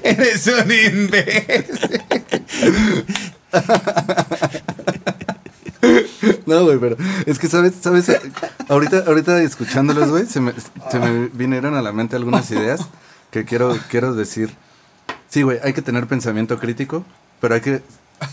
Eres 0.02 0.46
un 0.46 0.72
imbécil. 0.72 1.64
No, 6.46 6.64
güey, 6.64 6.78
pero 6.78 6.96
es 7.26 7.38
que, 7.38 7.48
¿sabes? 7.48 7.74
¿Sabes? 7.80 8.10
Ahorita, 8.68 9.04
ahorita 9.06 9.42
escuchándolos, 9.42 10.10
güey, 10.10 10.26
se 10.26 10.40
me, 10.40 10.52
se 10.90 10.98
me 10.98 11.28
vinieron 11.32 11.74
a 11.74 11.82
la 11.82 11.92
mente 11.92 12.16
algunas 12.16 12.50
ideas 12.50 12.80
que 13.30 13.44
quiero, 13.44 13.76
quiero 13.88 14.14
decir. 14.14 14.54
Sí, 15.32 15.40
güey, 15.40 15.58
hay 15.62 15.72
que 15.72 15.80
tener 15.80 16.06
pensamiento 16.06 16.58
crítico, 16.58 17.06
pero 17.40 17.54
hay 17.54 17.62
que 17.62 17.80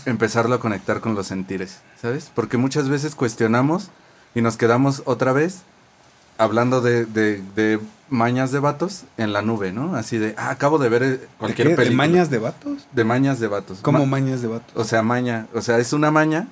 empezarlo 0.04 0.54
a 0.54 0.60
conectar 0.60 1.00
con 1.00 1.14
los 1.14 1.26
sentires, 1.28 1.78
¿sabes? 2.02 2.30
Porque 2.34 2.58
muchas 2.58 2.90
veces 2.90 3.14
cuestionamos 3.14 3.88
y 4.34 4.42
nos 4.42 4.58
quedamos 4.58 5.00
otra 5.06 5.32
vez 5.32 5.62
hablando 6.36 6.82
de, 6.82 7.06
de, 7.06 7.42
de 7.56 7.80
mañas 8.10 8.52
de 8.52 8.58
vatos 8.58 9.04
en 9.16 9.32
la 9.32 9.40
nube, 9.40 9.72
¿no? 9.72 9.96
Así 9.96 10.18
de, 10.18 10.34
ah, 10.36 10.50
acabo 10.50 10.76
de 10.76 10.90
ver 10.90 11.02
eh, 11.02 11.20
cualquier 11.38 11.68
¿De 11.68 11.74
qué? 11.74 11.80
¿De 11.80 11.86
película. 11.86 12.06
mañas 12.06 12.28
de 12.28 12.38
vatos? 12.38 12.86
De 12.92 13.04
mañas 13.04 13.40
de 13.40 13.46
vatos. 13.46 13.78
¿Cómo 13.80 14.00
Ma- 14.00 14.18
mañas 14.18 14.42
de 14.42 14.48
vatos? 14.48 14.72
o 14.76 14.84
sea, 14.84 15.02
maña. 15.02 15.46
O 15.54 15.62
sea, 15.62 15.78
es 15.78 15.94
una 15.94 16.10
maña 16.10 16.48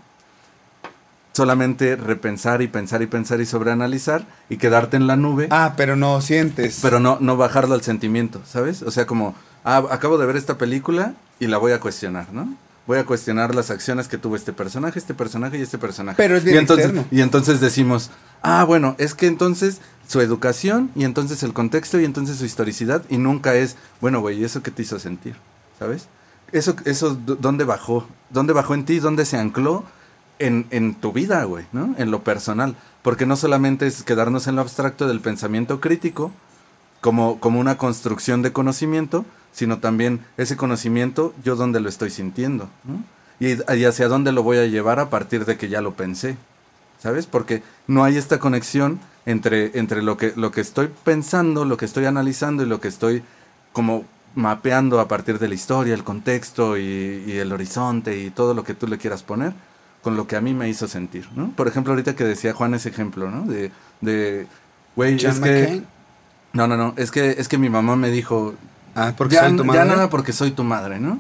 solamente 1.32 1.94
repensar 1.94 2.62
y 2.62 2.68
pensar 2.68 3.03
y 3.03 3.07
pensar 3.07 3.40
y 3.42 3.46
sobreanalizar 3.46 4.24
y 4.49 4.57
quedarte 4.57 4.96
en 4.96 5.07
la 5.07 5.16
nube, 5.16 5.46
Ah, 5.51 5.74
pero 5.76 5.94
no 5.94 6.20
sientes. 6.22 6.78
pero 6.82 7.01
no, 7.01 7.18
no 7.20 7.36
bajarlo 7.36 7.74
al 7.74 7.82
sentimiento, 7.82 8.40
¿sabes? 8.44 8.82
O 8.82 8.90
sea, 8.90 9.07
como, 9.07 9.34
ah, 9.68 9.84
acabo 9.90 10.18
de 10.18 10.26
ver 10.26 10.36
esta 10.36 10.56
película 10.56 11.14
y 11.38 11.46
la 11.46 11.58
voy 11.58 11.72
a 11.72 11.80
cuestionar, 11.80 12.32
¿no? 12.32 12.54
Voy 12.86 12.98
a 12.98 13.04
cuestionar 13.04 13.54
las 13.54 13.70
acciones 13.70 14.08
que 14.08 14.16
tuvo 14.16 14.34
este 14.34 14.54
personaje, 14.54 14.98
este 14.98 15.12
personaje 15.12 15.58
y 15.58 15.62
este 15.62 15.76
personaje. 15.76 16.16
Pero 16.16 16.36
es 16.36 16.44
bien 16.44 16.56
y 16.56 16.58
entonces, 16.58 16.86
externo. 16.86 17.08
y 17.10 17.20
entonces 17.20 17.60
decimos, 17.60 18.10
ah, 18.42 18.64
bueno, 18.64 18.96
es 18.98 19.14
que 19.14 19.26
entonces 19.26 19.82
su 20.06 20.22
educación 20.22 20.90
y 20.94 21.04
entonces 21.04 21.42
el 21.42 21.52
contexto 21.52 22.00
y 22.00 22.06
entonces 22.06 22.38
su 22.38 22.46
historicidad 22.46 23.02
y 23.10 23.18
nunca 23.18 23.54
es, 23.54 23.76
bueno, 24.00 24.20
güey, 24.20 24.40
¿y 24.40 24.44
eso 24.44 24.62
qué 24.62 24.70
te 24.70 24.82
hizo 24.82 24.98
sentir? 24.98 25.36
¿Sabes? 25.78 26.08
Eso, 26.50 26.74
eso, 26.86 27.14
¿dónde 27.14 27.64
bajó? 27.64 28.08
¿Dónde 28.30 28.54
bajó 28.54 28.72
en 28.72 28.86
ti? 28.86 29.00
¿Dónde 29.00 29.26
se 29.26 29.36
ancló? 29.36 29.84
En, 30.38 30.66
en 30.70 30.94
tu 30.94 31.12
vida, 31.12 31.44
güey, 31.44 31.66
¿no? 31.72 31.94
En 31.98 32.10
lo 32.10 32.22
personal. 32.22 32.76
Porque 33.02 33.26
no 33.26 33.36
solamente 33.36 33.86
es 33.86 34.02
quedarnos 34.02 34.46
en 34.46 34.54
lo 34.54 34.62
abstracto 34.62 35.08
del 35.08 35.20
pensamiento 35.20 35.80
crítico, 35.80 36.32
como, 37.01 37.40
como 37.40 37.61
una 37.61 37.78
construcción 37.78 38.42
de 38.42 38.53
conocimiento, 38.53 39.24
sino 39.53 39.78
también 39.78 40.20
ese 40.36 40.57
conocimiento, 40.57 41.34
yo 41.42 41.57
dónde 41.57 41.80
lo 41.80 41.88
estoy 41.88 42.11
sintiendo, 42.11 42.68
¿no? 42.84 43.03
y, 43.40 43.55
y 43.74 43.84
hacia 43.84 44.09
dónde 44.09 44.32
lo 44.32 44.42
voy 44.42 44.59
a 44.59 44.66
llevar 44.66 45.01
a 45.01 45.11
partir 45.11 45.44
de 45.44 45.57
que 45.57 45.68
ya 45.68 45.80
lo 45.80 45.94
pensé, 45.94 46.36
¿sabes? 46.99 47.26
Porque 47.26 47.62
no 47.86 48.05
hay 48.05 48.16
esta 48.16 48.38
conexión 48.38 49.01
entre, 49.26 49.78
entre 49.78 50.03
lo, 50.03 50.16
que, 50.16 50.32
lo 50.36 50.51
que 50.51 50.61
estoy 50.61 50.90
pensando, 51.05 51.64
lo 51.64 51.76
que 51.76 51.84
estoy 51.84 52.07
analizando 52.07 52.62
y 52.62 52.66
lo 52.66 52.80
que 52.80 52.88
estoy 52.88 53.22
como 53.72 54.05
mapeando 54.34 55.01
a 55.01 55.09
partir 55.09 55.38
de 55.38 55.49
la 55.49 55.55
historia, 55.55 55.94
el 55.94 56.05
contexto 56.05 56.76
y, 56.76 57.24
y 57.26 57.38
el 57.38 57.53
horizonte 57.53 58.18
y 58.18 58.30
todo 58.30 58.55
lo 58.55 58.64
que 58.64 58.74
tú 58.74 58.86
le 58.86 58.99
quieras 58.99 59.22
poner 59.22 59.53
con 60.03 60.16
lo 60.16 60.26
que 60.26 60.36
a 60.36 60.40
mí 60.40 60.55
me 60.55 60.68
hizo 60.68 60.86
sentir, 60.86 61.28
¿no? 61.34 61.51
Por 61.51 61.66
ejemplo, 61.68 61.92
ahorita 61.92 62.14
que 62.14 62.24
decía 62.24 62.55
Juan 62.55 62.74
ese 62.74 62.88
ejemplo, 62.88 63.30
¿no? 63.30 63.42
De, 63.42 63.70
de 64.01 64.46
güey, 64.94 65.14
es 65.16 65.40
que... 65.40 65.82
No, 66.53 66.66
no, 66.66 66.76
no, 66.76 66.94
es 66.96 67.11
que, 67.11 67.36
es 67.38 67.49
que 67.49 67.59
mi 67.59 67.68
mamá 67.70 67.96
me 67.96 68.11
dijo, 68.11 68.55
Ah, 68.94 69.12
porque 69.16 69.34
ya, 69.36 69.42
soy 69.49 69.57
tu 69.57 69.62
ya 69.64 69.66
madre. 69.66 69.84
nada 69.84 70.11
porque 70.11 70.32
soy 70.32 70.51
tu 70.51 70.64
madre, 70.64 70.99
¿no? 70.99 71.18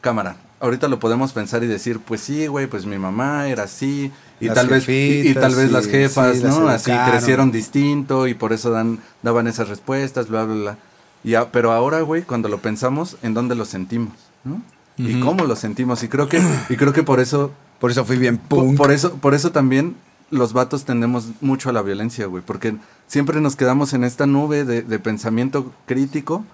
Cámara. 0.00 0.36
Ahorita 0.58 0.88
lo 0.88 0.98
podemos 0.98 1.32
pensar 1.32 1.62
y 1.62 1.66
decir, 1.66 2.00
pues 2.00 2.20
sí, 2.20 2.46
güey, 2.46 2.66
pues 2.66 2.84
mi 2.86 2.98
mamá 2.98 3.48
era 3.48 3.62
así 3.64 4.10
y 4.40 4.46
Las 4.46 4.54
tal 4.56 4.68
vez 4.68 4.88
y, 4.88 5.32
tal 5.34 5.54
vez 5.54 5.70
las 5.70 5.86
jefas, 5.86 6.36
sí, 6.38 6.42
las 6.42 6.58
¿no? 6.58 6.68
Así 6.68 6.90
crecieron 7.10 7.50
distinto 7.52 8.26
y 8.26 8.34
por 8.34 8.52
eso 8.52 8.70
dan 8.70 8.98
daban 9.22 9.46
esas 9.46 9.68
respuestas, 9.68 10.28
bla 10.28 10.44
bla 10.44 10.54
bla. 10.54 10.76
Y 11.24 11.34
a- 11.34 11.50
pero 11.52 11.72
ahora, 11.72 12.00
güey, 12.02 12.22
cuando 12.22 12.48
lo 12.48 12.58
pensamos, 12.58 13.16
¿en 13.22 13.32
dónde 13.34 13.54
lo 13.54 13.64
sentimos, 13.64 14.14
¿no? 14.44 14.60
Y 14.98 15.20
cómo 15.20 15.44
lo 15.44 15.56
sentimos 15.56 16.02
y 16.02 16.08
creo 16.08 16.28
que 16.28 16.42
y 16.68 16.76
creo 16.76 16.92
que 16.92 17.02
por 17.02 17.20
eso 17.20 17.52
Por 17.78 17.90
eso 17.90 18.04
fui 18.04 18.16
bien 18.18 18.36
por, 18.36 18.64
punk. 18.64 18.76
por 18.76 18.92
eso, 18.92 19.14
por 19.14 19.32
eso 19.34 19.52
también 19.52 19.96
los 20.30 20.52
vatos 20.52 20.84
tendemos 20.84 21.28
mucho 21.40 21.70
a 21.70 21.72
la 21.72 21.80
violencia, 21.80 22.26
güey. 22.26 22.42
Porque 22.44 22.74
siempre 23.10 23.40
nos 23.40 23.56
quedamos 23.56 23.92
en 23.92 24.04
esta 24.04 24.26
nube 24.26 24.64
de, 24.64 24.82
de 24.82 24.98
pensamiento 25.00 25.72
crítico. 25.86 26.44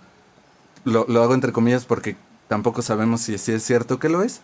Lo, 0.85 1.05
lo 1.07 1.23
hago 1.23 1.35
entre 1.35 1.53
comillas 1.53 1.85
porque 1.85 2.17
tampoco 2.49 2.81
sabemos 2.81 3.21
si, 3.21 3.37
si 3.37 3.53
es 3.53 3.63
cierto 3.63 3.99
que 3.99 4.09
lo 4.09 4.23
es. 4.23 4.41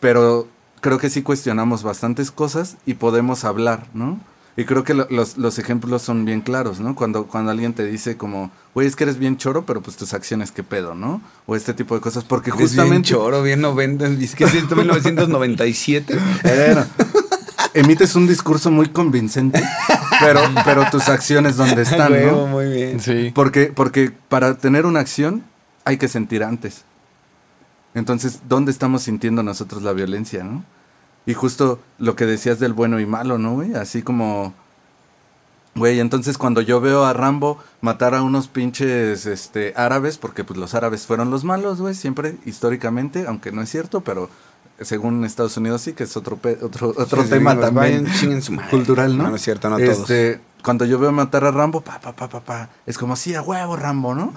Pero 0.00 0.48
creo 0.80 0.96
que 0.98 1.10
sí 1.10 1.22
cuestionamos 1.22 1.82
bastantes 1.82 2.30
cosas 2.30 2.76
y 2.86 2.94
podemos 2.94 3.44
hablar, 3.44 3.86
¿no? 3.92 4.18
Y 4.56 4.64
creo 4.64 4.82
que 4.82 4.94
lo- 4.94 5.06
los, 5.10 5.36
los 5.36 5.58
ejemplos 5.58 6.02
son 6.02 6.24
bien 6.24 6.40
claros, 6.40 6.80
¿no? 6.80 6.94
Cuando, 6.94 7.26
cuando 7.26 7.50
alguien 7.50 7.74
te 7.74 7.84
dice 7.84 8.16
como, 8.16 8.50
güey, 8.74 8.86
es 8.86 8.96
que 8.96 9.04
eres 9.04 9.18
bien 9.18 9.36
choro, 9.36 9.64
pero 9.66 9.80
pues 9.82 9.96
tus 9.96 10.14
acciones, 10.14 10.52
¿qué 10.52 10.62
pedo, 10.62 10.94
no? 10.94 11.20
O 11.46 11.54
este 11.54 11.74
tipo 11.74 11.94
de 11.94 12.00
cosas. 12.00 12.24
Porque 12.24 12.50
Eres 12.50 12.58
bien 12.72 12.78
justamente... 12.78 13.08
choro, 13.10 13.42
bien 13.42 13.60
90. 13.60 14.06
Es 14.08 14.34
que 14.34 14.44
es 14.44 14.54
1997. 14.54 16.18
Bueno, 16.42 16.86
emites 17.74 18.14
un 18.14 18.26
discurso 18.26 18.70
muy 18.70 18.88
convincente, 18.88 19.62
pero, 20.20 20.40
pero 20.64 20.84
tus 20.90 21.08
acciones 21.08 21.56
dónde 21.56 21.82
están, 21.82 22.12
Huevo, 22.12 22.42
¿no? 22.42 22.46
muy 22.46 22.70
bien. 22.70 23.00
Sí. 23.00 23.32
Porque, 23.34 23.72
porque 23.74 24.12
para 24.28 24.56
tener 24.56 24.86
una 24.86 25.00
acción 25.00 25.44
hay 25.84 25.96
que 25.96 26.08
sentir 26.08 26.42
antes. 26.42 26.84
Entonces, 27.94 28.40
¿dónde 28.48 28.70
estamos 28.70 29.02
sintiendo 29.02 29.42
nosotros 29.42 29.82
la 29.82 29.92
violencia, 29.92 30.44
no? 30.44 30.64
Y 31.26 31.34
justo 31.34 31.80
lo 31.98 32.16
que 32.16 32.26
decías 32.26 32.58
del 32.58 32.72
bueno 32.72 33.00
y 33.00 33.06
malo, 33.06 33.38
¿no, 33.38 33.54
güey? 33.54 33.74
Así 33.74 34.02
como, 34.02 34.54
güey, 35.74 36.00
entonces 36.00 36.38
cuando 36.38 36.60
yo 36.60 36.80
veo 36.80 37.04
a 37.04 37.12
Rambo 37.12 37.58
matar 37.80 38.14
a 38.14 38.22
unos 38.22 38.48
pinches 38.48 39.26
este, 39.26 39.72
árabes, 39.76 40.18
porque 40.18 40.44
pues 40.44 40.58
los 40.58 40.74
árabes 40.74 41.06
fueron 41.06 41.30
los 41.30 41.44
malos, 41.44 41.80
güey, 41.80 41.94
siempre 41.94 42.36
históricamente, 42.46 43.26
aunque 43.26 43.52
no 43.52 43.62
es 43.62 43.70
cierto, 43.70 44.00
pero 44.00 44.30
según 44.82 45.24
Estados 45.24 45.56
Unidos 45.56 45.82
sí, 45.82 45.92
que 45.92 46.04
es 46.04 46.16
otro, 46.16 46.38
otro, 46.62 46.94
otro 46.96 47.22
Sí, 47.24 47.30
tema 47.30 47.58
también 47.58 48.06
cultural, 48.70 49.16
¿no? 49.16 49.24
No, 49.24 49.30
no 49.30 49.36
es 49.36 49.42
cierto, 49.42 49.68
no 49.70 49.78
todos. 49.78 49.98
Este, 50.00 50.40
cuando 50.62 50.84
yo 50.84 50.98
veo 50.98 51.12
matar 51.12 51.44
a 51.44 51.50
Rambo, 51.50 51.80
pa, 51.80 52.00
pa, 52.00 52.12
pa, 52.14 52.28
pa, 52.28 52.40
pa, 52.40 52.68
es 52.86 52.98
como, 52.98 53.16
sí, 53.16 53.34
a 53.34 53.42
huevo, 53.42 53.76
Rambo, 53.76 54.14
¿no? 54.14 54.32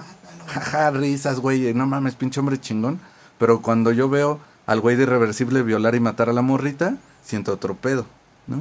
Jaja, 0.46 0.90
risas, 0.90 1.40
güey, 1.40 1.72
no 1.74 1.86
mames, 1.86 2.14
pinche 2.14 2.40
hombre 2.40 2.60
chingón. 2.60 3.00
Pero 3.38 3.62
cuando 3.62 3.92
yo 3.92 4.08
veo 4.08 4.38
al 4.66 4.80
güey 4.80 4.96
de 4.96 5.02
irreversible 5.04 5.62
violar 5.62 5.94
y 5.94 6.00
matar 6.00 6.28
a 6.28 6.32
la 6.32 6.42
morrita, 6.42 6.96
siento 7.24 7.52
otro 7.52 7.74
pedo, 7.74 8.06
¿no? 8.46 8.58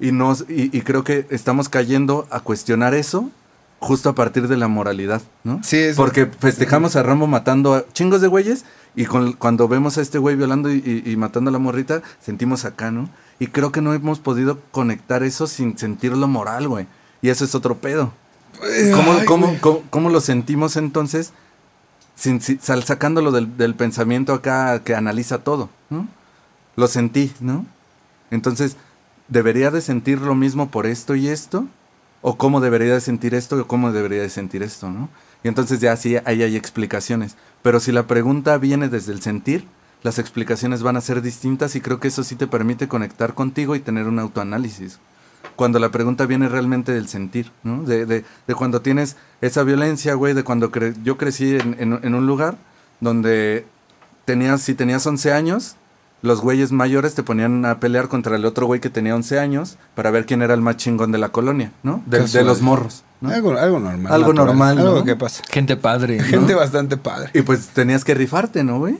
Y, 0.00 0.12
nos, 0.12 0.42
y, 0.48 0.76
y 0.76 0.82
creo 0.82 1.02
que 1.02 1.26
estamos 1.30 1.68
cayendo 1.68 2.26
a 2.30 2.40
cuestionar 2.40 2.94
eso 2.94 3.30
justo 3.80 4.08
a 4.08 4.14
partir 4.14 4.46
de 4.48 4.56
la 4.56 4.68
moralidad, 4.68 5.22
¿no? 5.44 5.60
Sí, 5.64 5.76
es- 5.76 5.96
Porque 5.96 6.26
festejamos 6.26 6.94
a 6.96 7.02
Rambo 7.02 7.26
matando 7.26 7.74
a 7.74 7.84
chingos 7.92 8.20
de 8.20 8.28
güeyes 8.28 8.64
y 9.00 9.06
con- 9.06 9.32
cuando 9.34 9.68
vemos 9.68 9.96
a 9.98 10.00
este 10.02 10.18
güey 10.18 10.34
violando 10.36 10.70
y, 10.72 10.78
y- 11.04 11.10
y 11.12 11.16
matando 11.16 11.50
a 11.50 11.52
la 11.52 11.58
morrita, 11.58 12.02
sentimos 12.20 12.64
acá, 12.64 12.90
¿no? 12.90 13.08
Y 13.38 13.46
creo 13.48 13.70
que 13.72 13.80
no 13.80 13.94
hemos 13.94 14.18
podido 14.18 14.58
conectar 14.72 15.22
eso 15.22 15.46
sin 15.46 15.78
sentirlo 15.78 16.26
moral, 16.26 16.66
güey. 16.68 16.86
Y 17.22 17.28
eso 17.28 17.44
es 17.44 17.54
otro 17.54 17.76
pedo. 17.76 18.12
¿Cómo, 18.94 19.12
Ay, 19.12 19.24
cómo- 19.26 19.46
güey. 19.46 19.58
cómo- 19.60 19.82
cómo 19.90 20.10
lo 20.10 20.20
sentimos 20.20 20.76
entonces? 20.76 21.32
Sin, 22.16 22.40
sacándolo 22.40 23.30
del, 23.30 23.56
del 23.56 23.74
pensamiento 23.76 24.32
acá 24.34 24.82
que 24.82 24.96
analiza 24.96 25.38
todo, 25.38 25.68
¿no? 25.90 26.08
Lo 26.74 26.88
sentí, 26.88 27.32
¿no? 27.38 27.64
Entonces, 28.32 28.76
¿debería 29.28 29.70
de 29.70 29.80
sentir 29.80 30.20
lo 30.20 30.34
mismo 30.34 30.68
por 30.70 30.86
esto 30.86 31.14
y 31.14 31.28
esto? 31.28 31.66
¿O 32.20 32.36
cómo 32.36 32.60
debería 32.60 32.94
de 32.94 33.00
sentir 33.00 33.34
esto 33.34 33.54
o 33.56 33.66
cómo 33.68 33.92
debería 33.92 34.22
de 34.22 34.30
sentir 34.30 34.64
esto, 34.64 34.90
¿no? 34.90 35.08
Y 35.44 35.48
entonces 35.48 35.78
ya 35.80 35.94
sí, 35.96 36.16
ahí 36.24 36.42
hay 36.42 36.56
explicaciones. 36.56 37.36
Pero 37.62 37.80
si 37.80 37.92
la 37.92 38.06
pregunta 38.06 38.56
viene 38.58 38.88
desde 38.88 39.12
el 39.12 39.20
sentir, 39.20 39.66
las 40.02 40.18
explicaciones 40.18 40.82
van 40.82 40.96
a 40.96 41.00
ser 41.00 41.22
distintas 41.22 41.74
y 41.74 41.80
creo 41.80 41.98
que 42.00 42.08
eso 42.08 42.22
sí 42.22 42.36
te 42.36 42.46
permite 42.46 42.86
conectar 42.88 43.34
contigo 43.34 43.74
y 43.74 43.80
tener 43.80 44.06
un 44.06 44.18
autoanálisis 44.18 44.98
cuando 45.56 45.78
la 45.80 45.90
pregunta 45.90 46.26
viene 46.26 46.48
realmente 46.48 46.92
del 46.92 47.08
sentir, 47.08 47.50
¿no? 47.64 47.82
De, 47.82 48.06
de, 48.06 48.24
de 48.46 48.54
cuando 48.54 48.80
tienes 48.80 49.16
esa 49.40 49.64
violencia, 49.64 50.14
güey, 50.14 50.34
de 50.34 50.44
cuando 50.44 50.70
cre- 50.70 50.94
yo 51.02 51.16
crecí 51.16 51.56
en, 51.56 51.74
en- 51.80 51.98
en 52.02 52.14
un 52.14 52.26
lugar 52.28 52.56
donde 53.00 53.66
tenías, 54.24 54.62
si 54.62 54.74
tenías 54.74 55.04
11 55.06 55.32
años, 55.32 55.76
los 56.22 56.40
güeyes 56.40 56.72
mayores 56.72 57.14
te 57.14 57.22
ponían 57.22 57.64
a 57.64 57.78
pelear 57.80 58.08
contra 58.08 58.36
el 58.36 58.44
otro 58.44 58.66
güey 58.66 58.80
que 58.80 58.90
tenía 58.90 59.14
11 59.14 59.38
años 59.38 59.78
para 59.94 60.10
ver 60.10 60.26
quién 60.26 60.42
era 60.42 60.54
el 60.54 60.60
más 60.60 60.76
chingón 60.76 61.12
de 61.12 61.18
la 61.18 61.30
colonia, 61.30 61.72
¿no? 61.82 62.02
De, 62.06 62.18
los 62.42 62.60
morros, 62.60 63.04
¿no? 63.20 63.30
Algo, 63.30 63.56
algo 63.56 63.78
normal. 63.78 64.12
Algo 64.12 64.32
natural, 64.32 64.46
normal, 64.46 64.78
Algo 64.78 65.04
que 65.04 65.16
pasa. 65.16 65.42
Gente 65.50 65.76
padre. 65.76 66.18
¿no? 66.18 66.24
Gente 66.24 66.54
bastante 66.54 66.96
padre. 66.96 67.30
Y 67.34 67.42
pues 67.42 67.68
tenías 67.68 68.04
que 68.04 68.14
rifarte, 68.14 68.64
¿no, 68.64 68.78
güey? 68.78 68.98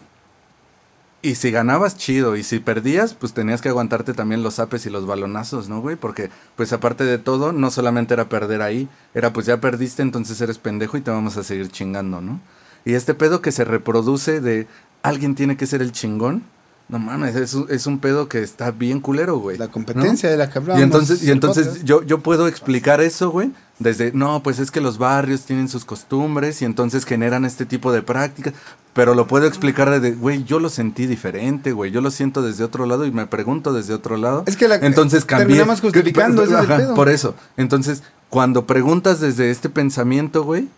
Y 1.21 1.35
si 1.35 1.51
ganabas, 1.51 1.97
chido. 1.97 2.37
Y 2.37 2.45
si 2.45 2.61
perdías, 2.61 3.15
pues 3.15 3.33
tenías 3.35 3.61
que 3.61 3.69
aguantarte 3.69 4.15
también 4.15 4.43
los 4.43 4.61
apes 4.61 4.87
y 4.87 4.91
los 4.91 5.07
balonazos, 5.07 5.69
¿no, 5.69 5.81
güey? 5.81 5.97
Porque, 5.97 6.31
pues 6.55 6.73
aparte 6.73 7.05
de 7.05 7.19
todo, 7.19 7.53
no 7.53 7.73
solamente 7.73 8.15
era 8.15 8.29
perder 8.29 8.63
ahí, 8.63 8.89
era 9.15 9.33
pues 9.33 9.47
ya 9.47 9.61
perdiste, 9.61 10.03
entonces 10.03 10.41
eres 10.41 10.59
pendejo 10.59 10.97
y 10.97 11.01
te 11.01 11.11
vamos 11.11 11.37
a 11.37 11.43
seguir 11.43 11.71
chingando, 11.71 12.21
¿no? 12.21 12.41
Y 12.85 12.95
este 12.95 13.15
pedo 13.15 13.43
que 13.43 13.51
se 13.51 13.65
reproduce 13.65 14.41
de 14.41 14.69
alguien 15.03 15.35
tiene 15.35 15.57
que 15.57 15.67
ser 15.67 15.83
el 15.83 15.91
chingón, 15.91 16.45
no 16.89 16.99
mames, 16.99 17.37
es, 17.37 17.53
un- 17.55 17.67
es 17.69 17.87
un 17.87 17.99
pedo 17.99 18.29
que 18.29 18.43
está 18.43 18.71
bien 18.71 19.01
culero, 19.01 19.37
güey. 19.39 19.59
La 19.59 19.67
¿no? 19.67 19.73
competencia 19.73 20.31
de 20.31 20.37
la 20.39 20.49
que 20.49 20.59
hablamos. 20.59 20.81
Y 20.81 20.83
entonces, 20.85 21.23
y 21.23 21.27
en 21.27 21.33
entonces 21.33 21.85
yo, 21.85 22.03
yo 22.03 22.21
puedo 22.21 22.49
explicar 22.49 23.01
eso, 23.03 23.31
güey, 23.31 23.51
desde, 23.79 24.11
no, 24.13 24.43
pues 24.43 24.59
es 24.59 24.71
que 24.71 24.81
los 24.81 24.97
barrios 24.99 25.43
tienen 25.43 25.69
sus 25.69 25.85
costumbres 25.85 26.63
y 26.63 26.65
entonces 26.65 27.05
generan 27.05 27.45
este 27.45 27.67
tipo 27.67 27.93
de 27.93 28.03
prácticas, 28.03 28.55
pero 28.95 29.15
lo 29.15 29.27
puedo 29.27 29.47
explicar 29.47 29.91
desde, 29.91 30.17
güey, 30.17 30.45
yo 30.45 30.59
lo 30.61 30.69
sentí 30.71 31.07
diferente, 31.07 31.73
güey, 31.73 31.91
yo 31.93 32.01
lo 32.01 32.11
siento 32.11 32.43
desde 32.43 32.65
otro 32.65 32.87
lado 32.87 33.05
y 33.07 33.13
me 33.13 33.27
pregunto 33.27 33.73
desde 33.73 33.93
otro 33.95 34.17
lado. 34.17 34.43
Es 34.47 34.57
que 34.57 34.67
la- 34.67 34.77
entonces 34.77 35.25
cambié. 35.25 35.47
terminamos 35.47 35.81
justificando, 35.81 36.43
ese 36.43 36.55
es 36.55 36.59
el 36.59 36.65
Ajá, 36.65 36.77
pedo. 36.79 36.95
Por 36.95 37.09
eso, 37.09 37.35
entonces, 37.57 38.03
cuando 38.31 38.67
preguntas 38.67 39.21
desde 39.21 39.51
este 39.51 39.69
pensamiento, 39.69 40.43
güey, 40.43 40.69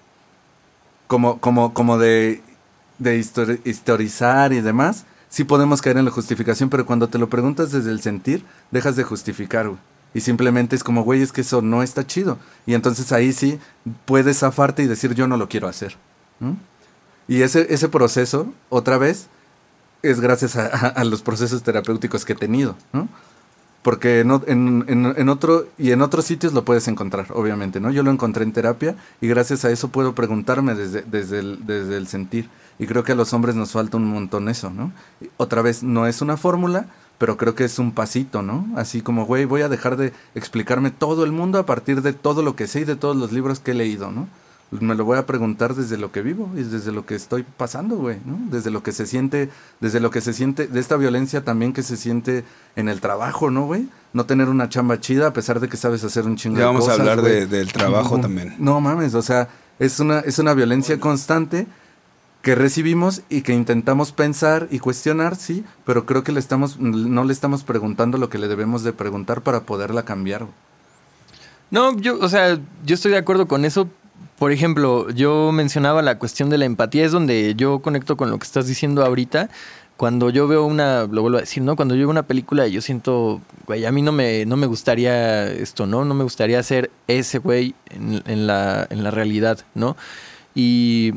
como, 1.06 1.38
como, 1.40 1.72
como 1.72 1.98
de, 1.98 2.42
de 2.98 3.18
histori- 3.18 3.60
historizar 3.64 4.52
y 4.52 4.60
demás, 4.60 5.04
sí 5.30 5.44
podemos 5.44 5.80
caer 5.80 5.96
en 5.96 6.04
la 6.04 6.10
justificación, 6.10 6.68
pero 6.68 6.84
cuando 6.84 7.08
te 7.08 7.16
lo 7.18 7.30
preguntas 7.30 7.72
desde 7.72 7.90
el 7.90 8.02
sentir, 8.02 8.44
dejas 8.70 8.96
de 8.96 9.04
justificar. 9.04 9.70
Y 10.12 10.20
simplemente 10.20 10.76
es 10.76 10.84
como, 10.84 11.02
güey, 11.04 11.22
es 11.22 11.32
que 11.32 11.40
eso 11.40 11.62
no 11.62 11.82
está 11.82 12.06
chido. 12.06 12.36
Y 12.66 12.74
entonces 12.74 13.12
ahí 13.12 13.32
sí 13.32 13.58
puedes 14.04 14.40
zafarte 14.40 14.82
y 14.82 14.86
decir, 14.86 15.14
yo 15.14 15.26
no 15.26 15.36
lo 15.38 15.48
quiero 15.48 15.68
hacer. 15.68 15.96
Y 17.28 17.42
ese, 17.42 17.72
ese 17.72 17.88
proceso, 17.88 18.52
otra 18.68 18.98
vez, 18.98 19.28
es 20.02 20.20
gracias 20.20 20.56
a, 20.56 21.04
los 21.04 21.22
procesos 21.22 21.62
terapéuticos 21.62 22.24
que 22.24 22.32
he 22.32 22.36
tenido, 22.36 22.76
¿no? 22.92 23.08
Porque 23.82 24.20
en, 24.20 24.30
en- 24.46 25.14
en- 25.16 25.28
otro, 25.30 25.66
y 25.78 25.92
en 25.92 26.02
otros 26.02 26.26
sitios 26.26 26.52
lo 26.52 26.64
puedes 26.66 26.86
encontrar, 26.88 27.26
obviamente, 27.32 27.80
¿no? 27.80 27.90
Yo 27.90 28.02
lo 28.02 28.10
encontré 28.10 28.44
en 28.44 28.52
terapia 28.52 28.94
y 29.22 29.28
gracias 29.28 29.64
a 29.64 29.70
eso 29.70 29.88
puedo 29.88 30.14
preguntarme 30.14 30.74
desde, 30.74 31.02
desde, 31.02 31.40
desde 31.56 31.96
el 31.96 32.06
sentir. 32.08 32.50
Y 32.80 32.86
creo 32.86 33.04
que 33.04 33.12
a 33.12 33.14
los 33.14 33.32
hombres 33.32 33.54
nos 33.54 33.72
falta 33.72 33.96
un 33.98 34.06
montón 34.06 34.48
eso, 34.48 34.70
¿no? 34.70 34.90
Otra 35.36 35.62
vez, 35.62 35.82
no 35.84 36.06
es 36.06 36.22
una 36.22 36.36
fórmula, 36.36 36.86
pero 37.18 37.36
creo 37.36 37.54
que 37.54 37.64
es 37.64 37.78
un 37.78 37.92
pasito, 37.92 38.40
¿no? 38.42 38.66
Así 38.74 39.02
como, 39.02 39.26
güey, 39.26 39.44
voy 39.44 39.60
a 39.62 39.68
dejar 39.68 39.96
de 39.98 40.12
explicarme 40.34 40.90
todo 40.90 41.22
el 41.24 41.30
mundo 41.32 41.58
a 41.58 41.66
partir 41.66 42.00
de 42.02 42.12
todo 42.14 42.42
lo 42.42 42.56
que 42.56 42.66
sé 42.66 42.80
y 42.80 42.84
de 42.84 42.96
todos 42.96 43.16
los 43.16 43.30
libros 43.32 43.60
que 43.60 43.72
he 43.72 43.74
leído, 43.74 44.10
¿no? 44.10 44.26
me 44.72 44.94
lo 44.94 45.04
voy 45.04 45.18
a 45.18 45.26
preguntar 45.26 45.74
desde 45.74 45.96
lo 45.98 46.12
que 46.12 46.22
vivo 46.22 46.48
y 46.54 46.62
desde 46.62 46.92
lo 46.92 47.04
que 47.04 47.16
estoy 47.16 47.42
pasando, 47.56 47.96
güey, 47.96 48.18
¿no? 48.24 48.38
Desde 48.52 48.70
lo 48.70 48.84
que 48.84 48.92
se 48.92 49.04
siente, 49.04 49.50
desde 49.80 49.98
lo 49.98 50.12
que 50.12 50.20
se 50.20 50.32
siente, 50.32 50.68
de 50.68 50.78
esta 50.78 50.96
violencia 50.96 51.42
también 51.44 51.72
que 51.72 51.82
se 51.82 51.96
siente 51.96 52.44
en 52.76 52.88
el 52.88 53.00
trabajo, 53.00 53.50
¿no, 53.50 53.66
güey? 53.66 53.88
No 54.12 54.26
tener 54.26 54.48
una 54.48 54.68
chamba 54.68 55.00
chida 55.00 55.26
a 55.26 55.32
pesar 55.32 55.58
de 55.58 55.68
que 55.68 55.76
sabes 55.76 56.04
hacer 56.04 56.24
un 56.24 56.36
chingo 56.36 56.58
Ya 56.60 56.66
vamos 56.66 56.84
de 56.84 56.90
cosas, 56.92 56.98
a 57.00 57.02
hablar 57.10 57.20
güey. 57.20 57.32
de- 57.40 57.46
del 57.48 57.72
trabajo 57.72 58.14
No, 58.18 58.22
también. 58.22 58.54
No 58.60 58.80
mames, 58.80 59.14
o 59.16 59.22
sea, 59.22 59.48
es 59.80 59.98
una, 59.98 60.20
es 60.20 60.38
una 60.38 60.54
violencia 60.54 61.00
constante 61.00 61.66
que 62.42 62.54
recibimos 62.54 63.22
y 63.28 63.42
que 63.42 63.52
intentamos 63.52 64.12
pensar 64.12 64.66
y 64.70 64.78
cuestionar, 64.78 65.36
sí, 65.36 65.64
pero 65.84 66.06
creo 66.06 66.24
que 66.24 66.32
le 66.32 66.40
estamos, 66.40 66.78
no 66.78 67.24
le 67.24 67.32
estamos 67.32 67.64
preguntando 67.64 68.16
lo 68.16 68.30
que 68.30 68.38
le 68.38 68.48
debemos 68.48 68.82
de 68.82 68.92
preguntar 68.92 69.42
para 69.42 69.60
poderla 69.60 70.04
cambiar. 70.04 70.46
No, 71.70 71.96
yo, 71.98 72.18
o 72.18 72.28
sea, 72.28 72.58
yo 72.84 72.94
estoy 72.94 73.12
de 73.12 73.18
acuerdo 73.18 73.46
con 73.46 73.64
eso. 73.64 73.88
Por 74.38 74.52
ejemplo, 74.52 75.10
yo 75.10 75.52
mencionaba 75.52 76.00
la 76.00 76.18
cuestión 76.18 76.48
de 76.48 76.58
la 76.58 76.64
empatía, 76.64 77.04
es 77.04 77.12
donde 77.12 77.54
yo 77.56 77.80
conecto 77.80 78.16
con 78.16 78.30
lo 78.30 78.38
que 78.38 78.44
estás 78.44 78.66
diciendo 78.66 79.04
ahorita. 79.04 79.50
Cuando 79.98 80.30
yo 80.30 80.48
veo 80.48 80.64
una, 80.64 81.02
lo 81.02 81.20
vuelvo 81.20 81.36
a 81.36 81.42
decir, 81.42 81.62
¿no? 81.62 81.76
Cuando 81.76 81.94
yo 81.94 82.00
veo 82.00 82.10
una 82.10 82.22
película 82.22 82.66
y 82.66 82.72
yo 82.72 82.80
siento, 82.80 83.42
güey, 83.66 83.84
a 83.84 83.92
mí 83.92 84.00
no 84.00 84.12
me, 84.12 84.46
no 84.46 84.56
me 84.56 84.66
gustaría 84.66 85.46
esto, 85.52 85.86
¿no? 85.86 86.06
No 86.06 86.14
me 86.14 86.24
gustaría 86.24 86.62
ser 86.62 86.90
ese 87.06 87.38
güey 87.38 87.74
en, 87.90 88.22
en 88.24 88.46
la, 88.46 88.86
en 88.88 89.04
la 89.04 89.10
realidad, 89.10 89.58
¿no? 89.74 89.98
Y 90.54 91.12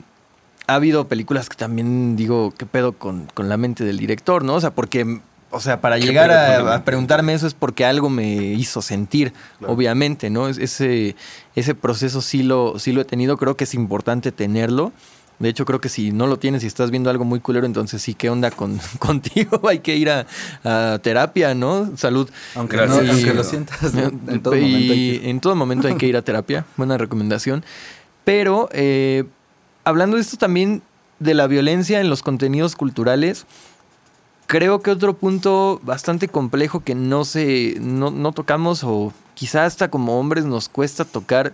ha 0.68 0.76
habido 0.76 1.08
películas 1.08 1.50
que 1.50 1.56
también 1.58 2.16
digo, 2.16 2.54
¿qué 2.58 2.66
pedo 2.66 2.94
con, 2.94 3.28
con 3.34 3.50
la 3.50 3.58
mente 3.58 3.84
del 3.84 3.98
director, 3.98 4.44
no? 4.44 4.56
O 4.56 4.62
sea, 4.62 4.72
porque, 4.72 5.20
o 5.52 5.60
sea, 5.60 5.82
para 5.82 5.98
¿Qué 6.00 6.06
llegar 6.08 6.32
a, 6.32 6.84
preguntarme 6.86 7.34
eso 7.34 7.48
es 7.48 7.54
porque 7.54 7.86
algo 7.86 8.10
me 8.10 8.36
hizo 8.54 8.82
sentir, 8.82 9.34
Claro. 9.60 9.74
obviamente, 9.74 10.30
¿no? 10.30 10.48
Es- 10.48 10.58
Ese, 10.58 11.16
ese 11.56 11.76
proceso 11.76 12.22
sí 12.22 12.44
lo, 12.44 12.80
sí 12.80 12.92
lo 12.92 13.02
he 13.02 13.06
tenido, 13.06 13.38
creo 13.38 13.56
que 13.58 13.66
es 13.66 13.74
importante 13.74 14.32
tenerlo. 14.32 14.92
De 15.40 15.50
hecho, 15.50 15.66
creo 15.66 15.82
que 15.82 15.90
si 15.90 16.12
no 16.12 16.28
lo 16.28 16.38
tienes 16.38 16.64
y 16.64 16.68
estás 16.68 16.92
viendo 16.92 17.10
algo 17.10 17.26
muy 17.26 17.40
culero, 17.42 17.66
entonces 17.66 18.02
sí, 18.02 18.14
¿qué 18.14 18.30
onda 18.30 18.50
con, 18.52 18.80
contigo? 19.00 19.68
Hay 19.68 19.80
que 19.80 19.98
ir 19.98 20.10
a, 20.10 20.26
a 20.64 21.00
terapia, 21.00 21.54
¿no? 21.56 21.92
Salud. 21.98 22.30
Aunque, 22.56 22.78
no- 22.78 22.94
aunque 22.94 23.34
lo 23.34 23.44
sientas, 23.44 23.94
¿no? 23.94 24.04
en 24.32 24.42
todo 24.42 24.56
y 24.56 24.62
momento. 24.62 24.94
hay 24.94 25.20
que- 25.20 25.30
en 25.30 25.40
todo 25.42 25.56
momento 25.56 25.88
hay 25.90 25.96
que 25.96 26.08
ir 26.08 26.16
a 26.16 26.22
terapia, 26.22 26.66
buena 26.78 26.98
recomendación. 26.98 27.66
Pero 28.24 28.70
eh, 28.72 29.26
hablando 29.84 30.18
de 30.18 30.22
esto 30.22 30.38
también 30.38 30.82
de 31.20 31.34
la 31.34 31.48
violencia 31.48 32.02
en 32.02 32.10
los 32.10 32.24
contenidos 32.24 32.76
culturales, 32.76 33.46
creo 34.48 34.82
que 34.82 34.92
otro 34.92 35.16
punto 35.16 35.80
bastante 35.84 36.28
complejo 36.28 36.84
que 36.84 36.96
no 36.96 37.26
se 37.26 37.78
no, 37.80 38.12
no 38.12 38.32
tocamos 38.32 38.84
o 38.84 39.14
quizá 39.34 39.66
hasta 39.66 39.90
como 39.90 40.20
hombres 40.20 40.46
nos 40.46 40.70
cuesta 40.70 41.06
tocar 41.06 41.54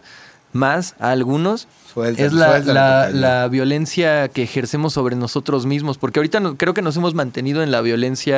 más 0.54 0.96
a 1.00 1.12
algunos 1.12 1.68
Suéltalo, 1.94 2.28
es 2.28 2.34
la, 2.34 2.48
suéltalo, 2.64 3.20
la- 3.20 3.48
violencia 3.48 4.28
que 4.30 4.44
ejercemos 4.44 4.94
sobre 4.94 5.16
nosotros 5.16 5.66
mismos, 5.66 5.98
porque 5.98 6.20
ahorita 6.20 6.40
no- 6.40 6.56
creo 6.58 6.74
que 6.74 6.82
nos 6.82 6.96
hemos 6.98 7.14
mantenido 7.14 7.62
en 7.64 7.72
la 7.72 7.82
violencia 7.82 8.38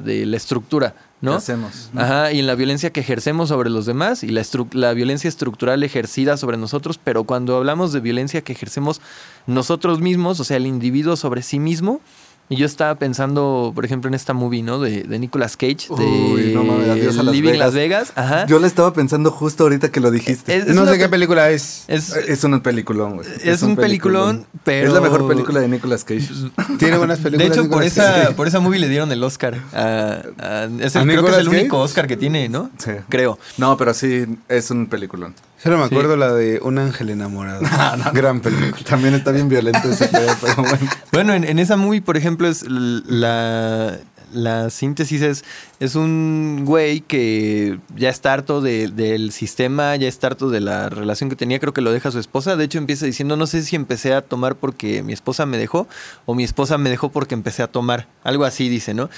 de 0.00 0.26
la 0.26 0.36
estructura, 0.36 0.90
¿Qué 0.90 1.26
¿no? 1.26 1.34
hacemos? 1.34 1.90
Ajá, 1.96 2.32
y 2.32 2.40
en 2.40 2.46
la 2.46 2.54
violencia 2.54 2.90
que 2.90 3.00
ejercemos 3.00 3.48
sobre 3.48 3.70
los 3.70 3.86
demás 3.86 4.22
y 4.24 4.28
la, 4.28 4.42
la 4.72 4.92
violencia 4.94 5.28
estructural 5.28 5.82
ejercida 5.82 6.36
sobre 6.36 6.56
nosotros, 6.56 6.98
pero 7.02 7.24
cuando 7.24 7.56
hablamos 7.56 7.92
de 7.92 8.00
violencia 8.00 8.42
que 8.42 8.52
ejercemos 8.52 9.00
nosotros 9.46 10.00
mismos, 10.00 10.40
o 10.40 10.44
sea, 10.44 10.56
el 10.56 10.66
individuo 10.66 11.16
sobre 11.16 11.42
sí 11.42 11.58
mismo, 11.58 12.00
y 12.48 12.56
yo 12.56 12.66
estaba 12.66 12.94
pensando, 12.96 13.72
por 13.74 13.84
ejemplo, 13.84 14.08
en 14.08 14.14
esta 14.14 14.32
movie, 14.34 14.62
¿no? 14.62 14.78
De, 14.78 15.02
de 15.04 15.18
Nicolas 15.18 15.56
Cage, 15.56 15.88
de 15.96 16.04
Uy, 16.04 16.52
no 16.54 16.62
mames, 16.64 16.90
Adiós 16.90 17.18
a 17.18 17.22
Las 17.22 17.34
Living 17.34 17.52
Vegas. 17.52 17.58
Las 17.66 17.74
Vegas, 17.74 18.12
ajá. 18.16 18.46
Yo 18.46 18.58
le 18.58 18.66
estaba 18.66 18.92
pensando 18.92 19.30
justo 19.30 19.62
ahorita 19.64 19.90
que 19.90 20.00
lo 20.00 20.10
dijiste. 20.10 20.54
Es- 20.56 20.66
es 20.68 20.74
no 20.74 20.82
una 20.82 20.92
sé 20.92 20.98
qué 20.98 21.04
pe- 21.04 21.10
película 21.10 21.50
es. 21.50 21.84
Es, 21.88 22.10
Es 22.14 22.44
un 22.44 22.60
peliculón, 22.60 23.16
güey. 23.16 23.28
es 23.42 23.62
un 23.62 23.76
peliculón, 23.76 24.46
pero... 24.62 24.88
Es 24.88 24.92
la 24.94 25.00
mejor 25.00 25.26
película 25.26 25.60
de 25.60 25.68
Nicolas 25.68 26.04
Cage. 26.04 26.28
Tiene 26.78 26.98
buenas 26.98 27.22
De 27.22 27.30
películas. 27.30 27.56
hecho, 27.58 27.68
por 27.70 27.82
esa, 27.82 28.12
Cage. 28.24 28.34
por 28.34 28.46
esa 28.46 28.60
movie 28.60 28.78
le 28.78 28.88
dieron 28.88 29.10
el 29.10 29.22
Oscar. 29.24 29.58
a- 29.72 30.22
a- 30.38 30.64
es 30.80 30.94
el- 30.96 31.02
¿A 31.02 31.04
creo 31.04 31.24
que 31.24 31.30
es 31.30 31.38
el 31.38 31.48
único? 31.48 31.78
Oscar 31.80 32.06
que 32.06 32.16
tiene, 32.16 32.48
¿no? 32.48 32.70
Sí. 32.78 32.90
Creo. 33.08 33.38
No, 33.56 33.76
pero 33.76 33.94
sí, 33.94 34.26
es 34.48 34.70
un 34.70 34.86
peliculón. 34.86 35.34
Solo 35.64 35.78
me 35.78 35.88
Sí. 35.88 35.94
acuerdo 35.94 36.16
la 36.16 36.32
de 36.32 36.60
Un 36.62 36.78
ángel 36.78 37.10
enamorado. 37.10 37.62
Gran 38.14 38.40
película. 38.40 38.84
También 38.84 39.14
está 39.14 39.32
bien 39.32 39.48
violento 39.48 39.88
ese 39.90 40.06
pedo, 40.08 40.30
pero 40.40 40.54
bueno. 40.56 40.78
Bueno, 41.10 41.34
en, 41.34 41.42
en 41.44 41.58
esa 41.58 41.76
movie, 41.76 42.02
por 42.02 42.16
ejemplo, 42.16 42.46
es 42.46 42.64
la, 42.68 43.98
la 44.32 44.70
síntesis 44.70 45.22
es, 45.22 45.44
es 45.80 45.94
un 45.94 46.62
güey 46.64 47.00
que 47.00 47.78
ya 47.96 48.08
está 48.10 48.32
harto 48.32 48.60
de- 48.60 48.88
del 48.88 49.32
sistema, 49.32 49.94
ya 49.96 50.08
está 50.08 50.26
harto 50.28 50.50
de 50.50 50.60
la 50.60 50.88
relación 50.90 51.30
que 51.30 51.36
tenía, 51.36 51.58
creo 51.60 51.72
que 51.72 51.80
lo 51.80 51.92
deja 51.92 52.10
su 52.10 52.18
esposa. 52.18 52.56
De 52.56 52.64
hecho, 52.64 52.78
empieza 52.78 53.06
diciendo, 53.06 53.36
no 53.36 53.46
sé 53.46 53.62
si 53.62 53.76
empecé 53.76 54.12
a 54.14 54.22
tomar 54.22 54.56
porque 54.56 55.02
mi 55.02 55.12
esposa 55.12 55.46
me 55.46 55.56
dejó 55.56 55.88
o 56.26 56.34
mi 56.34 56.44
esposa 56.44 56.78
me 56.78 56.90
dejó 56.90 57.10
porque 57.10 57.34
empecé 57.34 57.62
a 57.62 57.68
tomar. 57.68 58.06
Algo 58.22 58.44
así 58.44 58.68
dice, 58.68 58.92
¿no? 58.94 59.08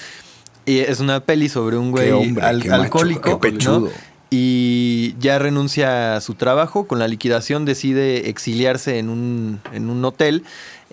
Y 0.64 0.78
es 0.78 1.00
una 1.00 1.20
peli 1.20 1.48
sobre 1.48 1.76
un 1.76 1.92
güey 1.92 2.06
Qué 2.08 2.12
hombre, 2.12 2.44
al- 2.44 2.62
qué 2.62 2.68
macho, 2.70 2.82
alcohólico, 2.82 3.40
qué 3.40 3.50
pechudo. 3.52 3.80
¿no? 3.80 4.15
Y 4.30 5.14
ya 5.20 5.38
renuncia 5.38 6.16
a 6.16 6.20
su 6.20 6.34
trabajo. 6.34 6.86
Con 6.86 6.98
la 6.98 7.08
liquidación 7.08 7.64
decide 7.64 8.28
exiliarse 8.28 8.98
en 8.98 9.08
un, 9.08 9.60
en 9.72 9.88
un 9.90 10.04
hotel 10.04 10.44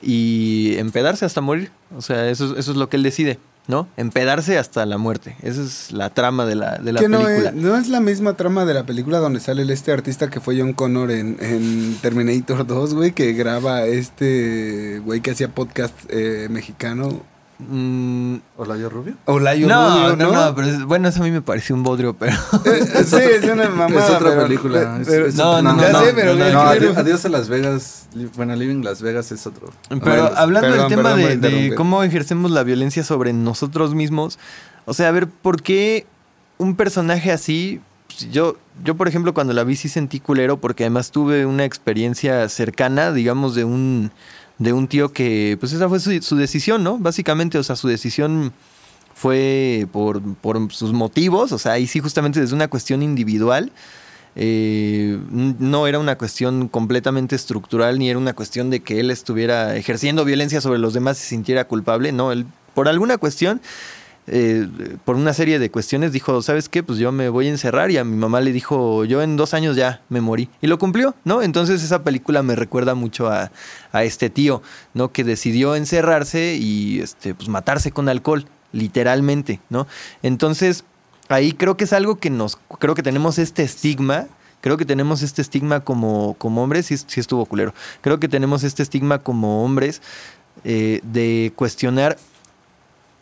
y 0.02 0.76
empedarse 0.78 1.26
hasta 1.26 1.42
morir. 1.42 1.72
O 1.96 2.02
sea, 2.02 2.30
eso, 2.30 2.54
es- 2.54 2.60
eso 2.60 2.72
es 2.72 2.78
lo 2.78 2.90
que 2.90 2.98
él 2.98 3.04
decide, 3.04 3.40
¿no? 3.68 3.88
Empedarse 3.98 4.58
hasta 4.58 4.86
la 4.86 4.98
muerte. 4.98 5.36
Esa 5.42 5.62
es 5.64 5.92
la 5.92 6.10
trama 6.10 6.46
de 6.46 6.56
la, 6.56 6.78
de 6.78 6.92
la 6.94 7.00
Que 7.00 7.08
no 7.10 7.22
película. 7.22 7.50
es, 7.50 7.56
no 7.56 7.78
es 7.78 7.88
la 7.88 8.00
misma 8.00 8.36
trama 8.36 8.66
de 8.66 8.74
la 8.74 8.86
película 8.86 9.20
donde 9.20 9.40
sale 9.40 9.72
este 9.72 9.92
artista 9.92 10.30
que 10.30 10.40
fue 10.40 10.60
John 10.60 10.74
Connor 10.74 11.12
en, 11.12 11.38
en 11.40 11.96
Terminator 12.02 12.66
2, 12.68 12.94
güey, 12.94 13.12
que 13.14 13.34
graba 13.34 13.86
este 13.86 15.00
güey 15.06 15.22
que 15.22 15.32
hacía 15.32 15.48
podcast 15.50 15.94
eh, 16.10 16.48
mexicano. 16.50 17.22
Mm, 17.60 18.38
¿Olayo 18.58 18.90
Rubio? 18.90 19.14
Olayo 19.26 19.68
no, 19.68 20.10
Rubio, 20.10 20.16
no, 20.18 20.32
no, 20.50 20.56
pero 20.56 20.68
es- 20.68 20.84
bueno, 20.84 21.08
eso 21.08 21.22
a 21.22 21.24
mí 21.24 21.32
me 21.32 21.42
pareció 21.42 21.76
un 21.76 21.84
bodrio, 21.84 22.14
pero... 22.14 22.34
Eh, 22.66 23.04
sí, 23.06 23.16
es 23.16 23.44
una 23.46 23.70
mamada. 23.70 24.04
es 24.06 24.10
otra 24.12 24.30
pero- 24.32 24.44
película. 24.44 25.02
pero- 25.06 25.28
es 25.28 25.36
No, 25.36 25.62
no, 25.62 25.80
ya 25.80 25.92
no, 25.92 26.00
sé, 26.02 26.08
no, 26.08 26.16
pero 26.16 26.36
no, 26.36 26.50
No, 26.52 26.62
adiós, 26.62 26.98
adiós 26.98 27.24
a 27.26 27.30
Las 27.30 27.48
Vegas. 27.50 28.08
Bueno, 28.36 28.56
Living 28.56 28.84
Las 28.84 29.02
Vegas 29.02 29.32
es 29.32 29.46
otro. 29.48 29.70
Pero 30.04 30.32
hablando 30.36 30.68
perdón, 30.70 30.90
del 30.90 30.98
tema 30.98 31.16
perdón 31.16 31.42
de, 31.42 31.70
de 31.70 31.76
cómo 31.76 32.04
ejercemos 32.04 32.52
la 32.52 32.64
violencia 32.64 33.04
sobre 33.04 33.34
nosotros 33.34 33.94
mismos, 33.96 34.40
o 34.86 34.94
sea, 34.94 35.08
a 35.08 35.12
ver, 35.12 35.28
¿por 35.28 35.62
qué 35.62 36.06
un 36.58 36.76
personaje 36.76 37.32
así? 37.32 37.80
Yo, 38.32 38.58
yo, 38.84 38.96
por 38.96 39.08
ejemplo, 39.08 39.34
cuando 39.34 39.54
la 39.54 39.64
vi 39.64 39.76
sí 39.76 39.90
sentí 39.90 40.20
culero 40.20 40.58
porque 40.58 40.84
además 40.84 41.10
tuve 41.12 41.46
una 41.48 41.66
experiencia 41.66 42.48
cercana, 42.50 43.12
digamos, 43.12 43.56
de 43.56 43.64
un, 43.64 44.12
de 44.58 44.74
un 44.74 44.88
tío 44.88 45.12
que, 45.12 45.58
pues 45.60 45.74
esa 45.74 45.90
fue 45.90 46.00
su, 46.00 46.36
decisión, 46.36 46.84
¿no? 46.84 46.98
Básicamente, 46.98 47.58
o 47.58 47.64
sea, 47.64 47.76
su 47.76 47.88
decisión 47.88 48.54
fue 49.14 49.88
por, 49.92 50.22
por 50.36 50.72
sus 50.72 50.94
motivos, 50.94 51.52
o 51.52 51.60
sea, 51.60 51.74
ahí 51.74 51.88
sí 51.88 52.00
justamente 52.00 52.40
desde 52.40 52.56
una 52.56 52.68
cuestión 52.68 53.04
individual. 53.04 53.72
Eh, 54.36 55.20
no 55.32 55.86
era 55.86 56.00
una 56.00 56.18
cuestión 56.18 56.68
completamente 56.68 57.36
estructural, 57.36 58.00
ni 58.00 58.10
era 58.10 58.18
una 58.18 58.34
cuestión 58.34 58.72
de 58.72 58.80
que 58.80 59.00
él 59.00 59.12
estuviera 59.12 59.76
ejerciendo 59.76 60.26
violencia 60.26 60.60
sobre 60.60 60.80
los 60.80 60.94
demás 60.94 61.20
y 61.20 61.22
se 61.22 61.30
sintiera 61.30 61.68
culpable. 61.68 62.12
No, 62.12 62.32
él, 62.32 62.48
por 62.74 62.88
alguna 62.88 63.18
cuestión, 63.18 63.62
eh, 64.28 64.68
por 65.04 65.16
una 65.16 65.34
serie 65.34 65.60
de 65.60 65.70
cuestiones, 65.70 66.12
dijo: 66.12 66.42
¿Sabes 66.42 66.70
qué? 66.70 66.84
Pues 66.84 67.00
yo 67.00 67.12
me 67.12 67.30
voy 67.30 67.48
a 67.48 67.50
encerrar. 67.50 67.92
Y 67.92 67.98
a 67.98 68.04
mi 68.04 68.16
mamá 68.16 68.42
le 68.42 68.52
dijo: 68.52 69.06
Yo 69.06 69.22
en 69.22 69.36
dos 69.38 69.54
años 69.54 69.76
ya 69.76 70.02
me 70.10 70.22
morí. 70.22 70.50
Y 70.62 70.68
lo 70.68 70.78
cumplió, 70.78 71.16
¿no? 71.26 71.42
Entonces 71.42 71.84
esa 71.84 72.04
película 72.04 72.44
me 72.44 72.56
recuerda 72.56 72.96
mucho 72.96 73.28
a, 73.30 73.52
a 73.92 74.04
este 74.04 74.30
tío, 74.30 74.62
¿no? 74.94 75.12
Que 75.12 75.24
decidió 75.24 75.76
encerrarse 75.76 76.56
y 76.56 77.00
este, 77.02 77.34
pues 77.34 77.50
matarse 77.50 77.92
con 77.92 78.10
alcohol, 78.10 78.46
literalmente, 78.72 79.60
¿no? 79.70 79.88
Entonces 80.22 80.86
ahí 81.30 81.54
creo 81.54 81.78
que 81.78 81.86
es 81.86 81.94
algo 81.94 82.18
que 82.18 82.30
nos, 82.30 82.58
creo 82.80 82.96
que 82.96 83.04
tenemos 83.04 83.38
este 83.40 83.64
estigma, 83.64 84.28
creo 84.62 84.78
que 84.78 84.86
tenemos 84.86 85.22
este 85.22 85.42
estigma 85.42 85.82
como, 85.82 86.36
como 86.38 86.64
hombres, 86.64 86.88
sí, 86.88 86.98
sí 86.98 87.20
estuvo 87.20 87.46
culero, 87.46 87.74
creo 88.02 88.20
que 88.20 88.28
tenemos 88.28 88.64
este 88.64 88.84
estigma 88.84 89.20
como 89.20 89.64
hombres 89.64 90.02
eh, 90.64 91.02
de 91.04 91.52
cuestionar 91.56 92.18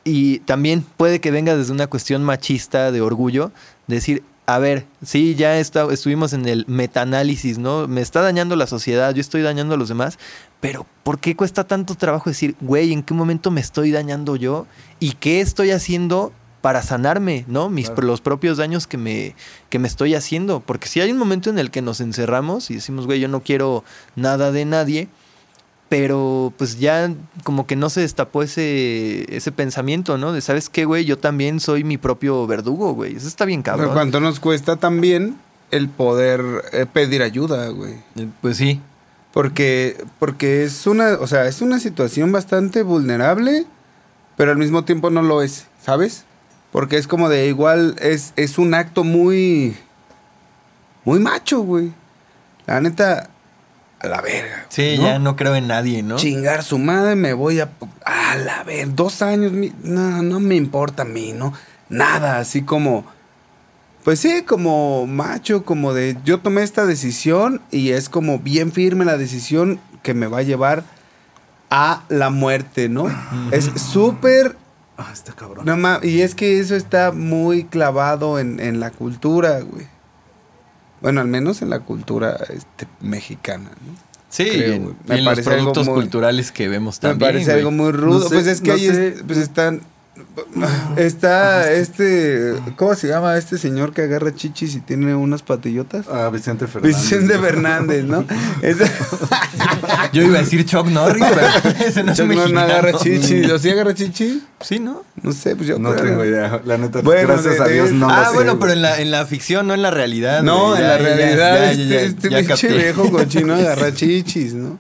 y 0.04 0.40
también 0.40 0.86
puede 0.98 1.22
que 1.22 1.32
venga 1.32 1.56
desde 1.56 1.72
una 1.72 1.88
cuestión 1.88 2.24
machista 2.24 2.92
de 2.92 3.02
orgullo, 3.02 3.52
decir, 3.88 4.24
a 4.48 4.60
ver, 4.60 4.86
sí, 5.06 5.36
ya 5.36 5.60
está, 5.60 5.88
estuvimos 5.92 6.34
en 6.34 6.48
el 6.48 6.66
metaanálisis, 6.68 7.58
¿no? 7.58 7.88
Me 7.88 8.02
está 8.02 8.22
dañando 8.22 8.56
la 8.56 8.68
sociedad, 8.68 9.14
yo 9.14 9.22
estoy 9.22 9.42
dañando 9.44 9.76
a 9.76 9.78
los 9.78 9.90
demás, 9.90 10.18
pero 10.60 10.86
¿por 11.04 11.20
qué 11.20 11.36
cuesta 11.36 11.66
tanto 11.66 11.96
trabajo 11.96 12.30
decir, 12.30 12.56
güey, 12.60 12.92
¿en 12.92 13.04
qué 13.04 13.14
momento 13.14 13.52
me 13.52 13.62
estoy 13.62 13.92
dañando 13.92 14.36
yo? 14.36 14.66
¿Y 15.00 15.14
qué 15.14 15.42
estoy 15.42 15.72
haciendo 15.72 16.34
para 16.62 16.84
sanarme, 16.84 17.46
¿no? 17.48 17.70
Mis, 17.70 17.90
Claro. 17.90 18.08
Los 18.08 18.22
propios 18.22 18.58
daños 18.58 18.88
que 18.88 18.98
me, 18.98 19.36
que 19.70 19.80
me 19.80 19.88
estoy 19.88 20.16
haciendo. 20.16 20.60
Porque 20.60 20.88
si 20.88 21.02
hay 21.02 21.12
un 21.12 21.18
momento 21.18 21.50
en 21.50 21.60
el 21.60 21.72
que 21.72 21.82
nos 21.82 22.00
encerramos 22.00 22.70
y 22.70 22.76
decimos, 22.76 23.06
güey, 23.08 23.20
yo 23.20 23.28
no 23.28 23.42
quiero 23.42 23.84
nada 24.16 24.52
de 24.52 24.66
nadie, 24.66 25.10
pero 25.92 26.54
pues 26.58 26.80
ya 26.80 27.14
como 27.44 27.68
que 27.68 27.76
no 27.76 27.90
se 27.90 28.00
destapó 28.00 28.44
ese, 28.44 29.26
ese 29.36 29.52
pensamiento, 29.52 30.18
¿no? 30.18 30.32
De, 30.32 30.40
¿sabes 30.40 30.70
qué, 30.70 30.86
güey? 30.86 31.04
Yo 31.04 31.18
también 31.18 31.60
soy 31.60 31.84
mi 31.84 31.98
propio 31.98 32.48
verdugo, 32.48 32.94
güey. 32.94 33.18
Eso 33.18 33.28
está 33.28 33.44
bien 33.44 33.62
Pero 33.62 33.76
cabrón. 33.76 33.94
cuánto 33.94 34.22
nos 34.22 34.40
cuesta 34.40 34.78
también 34.78 35.36
el 35.70 35.90
poder 35.90 36.64
eh, 36.72 36.86
pedir 36.86 37.22
ayuda, 37.22 37.68
güey. 37.72 37.96
Eh, 38.16 38.30
Pues 38.40 38.56
sí. 38.56 38.80
Porque, 39.34 40.02
porque 40.18 40.64
es 40.64 40.88
una, 40.88 41.16
o 41.20 41.28
sea, 41.28 41.46
es 41.48 41.62
una 41.62 41.78
situación 41.78 42.32
bastante 42.32 42.84
vulnerable, 42.84 43.66
pero 44.38 44.52
al 44.52 44.58
mismo 44.58 44.86
tiempo 44.86 45.10
no 45.10 45.22
lo 45.22 45.42
es, 45.42 45.68
¿sabes? 45.84 46.24
Porque 46.72 46.96
es 46.96 47.06
como 47.06 47.28
de 47.28 47.48
igual, 47.48 47.98
es, 48.00 48.32
es 48.38 48.58
un 48.58 48.76
acto 48.76 49.04
muy, 49.04 49.76
muy 51.04 51.20
macho, 51.20 51.60
güey. 51.64 51.92
La 52.66 52.80
neta, 52.80 53.30
a 54.02 54.08
la 54.08 54.22
verga. 54.22 54.66
Sí, 54.70 54.96
¿no? 54.98 55.04
ya 55.04 55.20
no 55.20 55.36
creo 55.36 55.56
en 55.56 55.68
nadie, 55.68 56.02
¿no? 56.04 56.16
Chingar 56.18 56.64
su 56.64 56.78
madre, 56.80 57.16
me 57.16 57.34
voy 57.34 57.60
a. 57.60 57.70
A 58.06 58.36
la 58.36 58.64
ver, 58.64 58.96
dos 58.96 59.22
años, 59.22 59.52
mi- 59.52 59.74
no, 59.84 60.22
no 60.24 60.40
me 60.40 60.56
importa 60.56 61.04
a 61.04 61.06
mí, 61.06 61.34
¿no? 61.34 61.54
Nada, 61.90 62.40
así 62.40 62.62
como. 62.64 63.06
Pues 64.04 64.20
sí, 64.20 64.42
como 64.48 65.06
macho, 65.06 65.64
como 65.64 65.94
de 65.94 66.18
yo 66.26 66.40
tomé 66.40 66.64
esta 66.64 66.86
decisión 66.88 67.62
y 67.70 67.92
es 67.92 68.10
como 68.10 68.40
bien 68.40 68.72
firme 68.72 69.06
la 69.06 69.16
decisión 69.18 69.80
que 70.02 70.16
me 70.16 70.26
va 70.26 70.40
a 70.40 70.44
llevar 70.44 70.84
a 71.70 72.02
la 72.10 72.32
muerte, 72.32 72.90
¿no? 72.90 73.06
Es 73.52 73.66
súper 73.76 74.56
Ah, 74.98 75.10
está 75.14 75.34
cabrón. 75.34 75.66
no 75.66 75.78
ma- 75.78 76.00
y 76.02 76.22
es 76.22 76.34
que 76.36 76.60
eso 76.60 76.76
está 76.76 77.12
muy 77.12 77.64
clavado 77.66 78.40
en, 78.40 78.60
en 78.60 78.80
la 78.80 78.90
cultura, 78.90 79.60
güey. 79.62 79.86
Bueno, 81.02 81.22
al 81.22 81.28
menos 81.28 81.62
en 81.62 81.70
la 81.70 81.80
cultura 81.80 82.38
este, 82.50 82.88
mexicana, 83.02 83.70
¿no? 83.70 84.12
Sí, 84.30 84.46
Creo, 84.50 84.74
en, 84.74 84.84
güey. 84.84 84.96
y 85.06 85.10
Me 85.10 85.18
en 85.18 85.26
los 85.26 85.32
parece 85.34 85.50
productos 85.50 85.86
muy- 85.88 85.96
culturales 85.96 86.52
que 86.52 86.70
vemos 86.70 86.98
Me 86.98 87.10
también. 87.10 87.32
parece 87.32 87.46
güey. 87.52 87.58
algo 87.60 87.72
muy 87.72 87.92
rudo. 87.92 88.20
No 88.20 88.30
sé, 88.30 88.36
pues 88.36 88.48
es 88.48 88.62
que 88.62 88.68
no 88.70 88.74
ahí 88.76 88.86
es- 88.86 89.24
pues 89.26 89.38
están. 89.40 89.82
Está 90.98 91.72
este. 91.72 92.54
¿Cómo 92.76 92.96
se 92.96 93.08
llama 93.08 93.38
este 93.38 93.58
señor 93.58 93.94
que 93.94 94.02
agarra 94.04 94.34
chichis 94.36 94.76
y 94.76 94.82
tiene 94.82 95.16
unas 95.16 95.42
patillotas? 95.42 96.06
Ah, 96.10 96.30
Vicente 96.32 96.68
Fernández. 96.68 96.98
Vicente 97.02 97.40
Fernández, 97.40 98.04
¿no? 98.04 98.26
Yo 100.14 100.24
iba 100.24 100.40
a 100.40 100.42
decir 100.42 100.66
Chuck 100.66 100.88
Norris, 100.88 101.24
pero 101.34 101.78
ese 101.88 102.04
no 102.04 102.12
es 102.12 102.18
Chuck 102.18 102.28
Norris 102.28 102.40
mexicano. 102.44 102.52
no 102.54 102.60
agarra 102.60 102.94
chichis. 102.94 103.50
¿O 103.52 103.58
sí 103.58 103.70
agarra 103.70 103.94
chichis? 103.94 104.40
Sí, 104.60 104.80
¿no? 104.80 105.04
No 105.24 105.32
sé, 105.32 105.56
pues 105.56 105.68
yo 105.68 105.80
No 105.80 105.92
creo. 105.94 106.04
tengo 106.06 106.26
idea. 106.26 106.62
La 106.66 106.78
neta, 106.78 107.02
Bueno, 107.02 107.28
gracias 107.30 107.56
de- 107.58 107.64
a 107.64 107.68
Dios 107.68 107.92
no 107.92 108.10
ah, 108.10 108.20
lo 108.24 108.30
sé, 108.30 108.36
bueno, 108.36 108.60
pero 108.60 108.74
en 108.74 108.82
la, 108.82 109.00
en 109.00 109.12
la 109.12 109.26
ficción, 109.26 109.68
no 109.68 109.74
en 109.74 109.82
la 109.82 109.92
realidad. 109.92 110.44
No, 110.44 110.70
güey. 110.70 110.82
en 110.82 110.82
Ya, 110.82 110.88
la 110.88 110.98
realidad, 110.98 111.56
ya, 111.56 111.72
este, 111.72 111.88
ya, 111.88 112.02
este 112.02 112.30
ya 112.30 112.38
pinche 112.40 112.68
viejo 112.68 113.10
cochino 113.12 113.54
agarra 113.56 113.94
chichis, 113.94 114.54
¿no? 114.54 114.78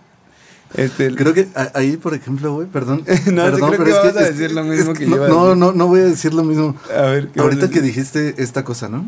Este, 0.75 1.13
Creo 1.15 1.33
que 1.33 1.49
ahí, 1.73 1.97
por 1.97 2.13
ejemplo, 2.13 2.53
güey, 2.53 2.67
perdón. 2.67 3.03
No, 3.07 3.13
sí 3.15 3.25
perdón, 3.51 3.71
creo 3.71 3.71
pero 3.71 3.83
que 3.83 3.89
es 3.91 3.97
vas 3.97 4.15
a 4.17 4.21
es- 4.29 4.37
decir 4.37 4.51
lo 4.55 4.61
es 4.61 4.67
mismo 4.79 4.93
que 4.93 5.05
no, 5.07 5.15
yo 5.17 5.27
No, 5.27 5.43
decir. 5.45 5.57
no, 5.57 5.71
no 5.73 5.87
voy 5.87 5.99
a 5.99 6.05
decir 6.05 6.33
lo 6.33 6.43
mismo. 6.43 6.75
a 6.95 7.01
ver, 7.01 7.27
¿qué 7.29 7.39
Ahorita 7.41 7.69
que 7.69 7.81
dijiste 7.81 8.35
esta 8.37 8.63
cosa, 8.63 8.87
¿no? 8.89 9.05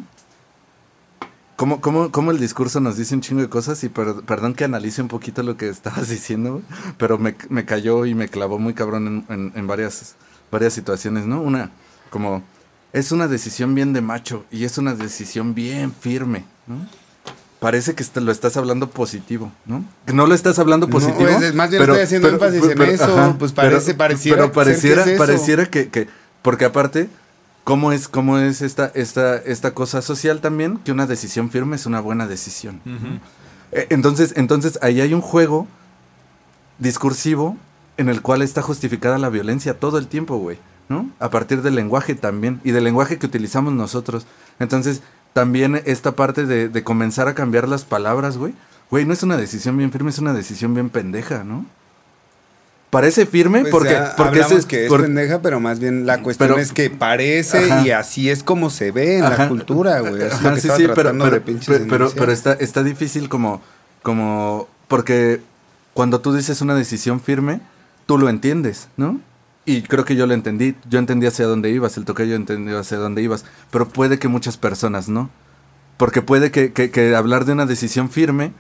¿Cómo, 1.56 1.82
cómo, 1.82 2.12
cómo 2.12 2.32
el 2.32 2.40
discurso 2.40 2.80
nos 2.80 2.98
dice 2.98 3.14
un 3.16 3.22
chingo 3.22 3.42
de 3.42 3.48
cosas? 3.50 3.84
Y 3.84 3.90
per- 3.90 4.24
perdón 4.26 4.54
que 4.56 4.64
analice 4.66 5.02
un 5.02 5.08
poquito 5.08 5.44
lo 5.44 5.56
que 5.56 5.70
estabas 5.70 6.10
diciendo, 6.10 6.54
güey, 6.54 6.64
pero 6.98 7.18
me, 7.18 7.36
me 7.50 7.64
cayó 7.66 8.06
y 8.06 8.16
me 8.16 8.28
clavó 8.28 8.60
muy 8.60 8.74
cabrón 8.74 9.26
en, 9.30 9.34
en- 9.34 9.52
en 9.56 9.68
varias, 9.68 10.16
varias 10.52 10.74
situaciones, 10.74 11.26
¿no? 11.26 11.42
Una, 11.42 11.72
como, 12.10 12.44
es 12.92 13.12
una 13.12 13.28
decisión 13.28 13.76
bien 13.76 13.94
de 13.94 14.02
macho 14.02 14.46
y 14.52 14.66
es 14.66 14.78
una 14.78 14.96
decisión 14.96 15.54
bien 15.54 15.94
firme, 15.94 16.46
¿no? 16.68 16.76
Parece 17.64 17.96
que 17.96 18.04
lo 18.20 18.32
estás 18.32 18.58
hablando 18.58 18.90
positivo, 18.90 19.52
¿no? 19.66 19.86
No 20.14 20.28
lo 20.28 20.36
estás 20.36 20.60
hablando 20.60 20.88
No, 20.88 20.92
positivo. 20.92 21.30
pues, 21.40 21.56
más 21.56 21.70
bien 21.70 21.82
estoy 21.82 22.00
haciendo 22.02 22.28
énfasis 22.30 22.62
en 22.64 22.82
eso, 22.82 23.36
pues, 23.40 23.54
parece- 23.54 23.94
pareciera 23.96 24.38
pero 24.42 24.52
pareciera, 24.52 25.04
ser 25.04 25.06
que 25.06 25.10
es 25.12 25.16
eso. 25.16 25.26
pareciera 25.26 25.66
que, 25.68 25.88
que- 25.90 26.08
porque 26.42 26.66
aparte, 26.66 27.08
¿cómo 27.64 27.94
es, 27.94 28.10
cómo 28.10 28.38
es 28.38 28.62
esta, 28.62 28.92
esta, 28.94 29.38
esta 29.38 29.74
cosa 29.74 30.02
social 30.02 30.42
también? 30.42 30.78
Que 30.80 30.92
una 30.92 31.08
decisión 31.08 31.50
firme 31.50 31.78
es 31.78 31.86
una 31.86 32.02
buena 32.02 32.28
decisión. 32.28 32.82
Eh, 33.72 33.88
Entonces, 33.92 34.34
entonces 34.36 34.78
ahí 34.82 35.00
hay 35.00 35.14
un 35.14 35.22
juego 35.22 35.66
discursivo 36.80 37.58
en 37.98 38.10
el 38.10 38.22
cual 38.22 38.42
está 38.42 38.62
justificada 38.62 39.18
la 39.18 39.30
violencia 39.30 39.80
todo 39.80 39.98
el 39.98 40.08
tiempo, 40.08 40.38
güey, 40.38 40.58
¿no? 40.90 41.10
A 41.20 41.30
partir 41.30 41.62
del 41.62 41.76
lenguaje 41.76 42.16
también, 42.16 42.60
y 42.64 42.72
del 42.72 42.84
lenguaje 42.84 43.18
que 43.20 43.26
utilizamos 43.26 43.74
nosotros. 43.74 44.26
Entonces, 44.60 45.02
también 45.34 45.82
esta 45.86 46.14
parte 46.14 46.46
de, 46.46 46.70
de 46.70 46.84
comenzar 46.84 47.28
a 47.28 47.34
cambiar 47.36 47.68
las 47.68 47.86
palabras, 47.86 48.38
güey, 48.38 48.54
güey, 48.90 49.06
no 49.06 49.14
es 49.14 49.24
una 49.24 49.38
decisión 49.38 49.78
bien 49.78 49.92
firme, 49.92 50.10
es 50.12 50.20
una 50.20 50.34
decisión 50.34 50.74
bien 50.74 50.90
pendeja, 50.90 51.44
¿no? 51.44 51.66
Parece 52.90 53.26
firme 53.26 53.62
Pues 53.62 53.72
porque, 53.72 53.90
ya 53.94 54.14
porque 54.16 54.42
ese- 54.42 54.68
que 54.68 54.84
es 54.84 54.90
por- 54.90 55.02
pendeja, 55.02 55.42
pero 55.42 55.60
más 55.60 55.80
bien 55.80 56.06
la 56.06 56.22
cuestión 56.22 56.50
Pero- 56.50 56.62
es 56.62 56.72
que 56.74 56.92
parece 56.92 57.72
Ajá. 57.72 57.82
y 57.82 57.90
así 57.90 58.30
es 58.30 58.44
como 58.44 58.70
se 58.70 58.92
ve 58.92 59.18
en 59.18 59.24
Ajá. 59.26 59.44
la 59.44 59.50
cultura, 59.50 60.00
güey. 60.02 60.22
Es 60.22 60.30
lo 60.44 60.50
Ajá, 60.50 60.54
que 60.54 60.62
sí, 60.62 60.70
sí, 60.78 60.86
pero, 60.94 61.12
de 61.12 61.80
pero, 61.88 62.12
pero 62.16 62.32
está, 62.32 62.54
está 62.54 62.84
difícil 62.84 63.30
como, 63.30 63.62
como, 64.04 64.68
porque 64.88 65.42
cuando 65.96 66.22
tú 66.22 66.36
dices 66.36 66.62
una 66.62 66.76
decisión 66.76 67.20
firme, 67.20 67.62
tú 68.06 68.20
lo 68.20 68.30
entiendes, 68.30 68.90
¿no? 68.96 69.20
Y 69.66 69.82
creo 69.84 70.04
que 70.06 70.16
yo 70.16 70.28
lo 70.28 70.34
entendí, 70.34 70.76
yo 70.90 71.00
entendí 71.00 71.26
hacia 71.26 71.48
dónde 71.48 71.70
ibas, 71.70 71.96
el 71.98 72.06
tocayo 72.06 72.36
entendió 72.36 72.78
hacia 72.80 72.98
dónde 72.98 73.22
ibas, 73.22 73.46
pero 73.72 73.88
puede 73.88 74.20
que 74.20 74.28
muchas 74.28 74.58
personas 74.58 75.08
no, 75.08 75.30
porque 75.98 76.22
puede 76.22 76.52
que, 76.52 76.74
que- 76.74 76.92
que 76.92 77.16
hablar 77.16 77.46
de 77.46 77.54
una 77.54 77.66
decisión 77.66 78.10
firme 78.10 78.52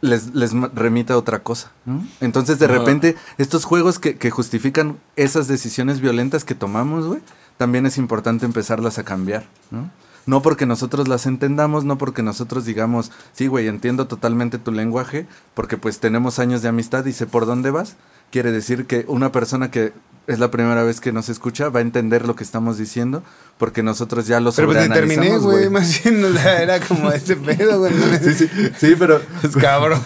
les, 0.00 0.34
les 0.34 0.52
remita 0.74 1.14
a 1.14 1.18
otra 1.18 1.42
cosa, 1.42 1.72
¿no? 1.86 2.06
Entonces 2.20 2.58
de 2.58 2.66
repente 2.66 3.16
estos 3.38 3.64
juegos 3.64 3.98
que, 3.98 4.16
que 4.16 4.30
justifican 4.30 4.98
esas 5.16 5.46
decisiones 5.48 6.00
violentas 6.00 6.44
que 6.44 6.54
tomamos, 6.54 7.06
güey, 7.06 7.20
también 7.56 7.86
es 7.86 7.96
importante 7.98 8.44
empezarlas 8.46 8.98
a 8.98 9.04
cambiar, 9.04 9.44
¿no? 9.70 9.90
No 10.26 10.40
porque 10.40 10.64
nosotros 10.64 11.06
las 11.06 11.26
entendamos, 11.26 11.84
no 11.84 11.98
porque 11.98 12.22
nosotros 12.22 12.64
digamos, 12.64 13.12
sí, 13.34 13.46
güey, 13.46 13.68
entiendo 13.68 14.06
totalmente 14.06 14.58
tu 14.58 14.72
lenguaje, 14.72 15.26
porque 15.52 15.76
pues 15.76 16.00
tenemos 16.00 16.38
años 16.38 16.62
de 16.62 16.68
amistad 16.68 17.04
y 17.04 17.12
sé 17.12 17.26
por 17.26 17.44
dónde 17.44 17.70
vas. 17.70 17.96
Quiere 18.34 18.50
decir 18.50 18.86
que 18.86 19.04
una 19.06 19.30
persona 19.30 19.70
que 19.70 19.92
es 20.26 20.40
la 20.40 20.50
primera 20.50 20.82
vez 20.82 21.00
que 21.00 21.12
nos 21.12 21.28
escucha 21.28 21.68
va 21.68 21.78
a 21.78 21.82
entender 21.82 22.26
lo 22.26 22.34
que 22.34 22.42
estamos 22.42 22.76
diciendo, 22.76 23.22
porque 23.58 23.84
nosotros 23.84 24.26
ya 24.26 24.40
lo 24.40 24.50
Pero 24.50 24.72
pues 24.72 24.88
ni 24.88 24.92
terminé, 24.92 25.38
güey. 25.38 25.70
Más 25.70 26.02
bien, 26.02 26.24
o 26.24 26.32
sea, 26.32 26.60
era 26.60 26.80
como 26.80 27.12
ese 27.12 27.36
pedo, 27.36 27.78
güey. 27.78 27.92
Sí, 28.24 28.34
sí, 28.34 28.48
sí, 28.76 28.96
pero, 28.98 29.20
Pues 29.40 29.54
cabrón. 29.56 30.02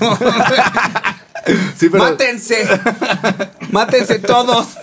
sí, 1.78 1.88
pero 1.88 2.04
¡Mátense! 2.04 2.68
¡Mátense 3.72 4.18
todos! 4.18 4.76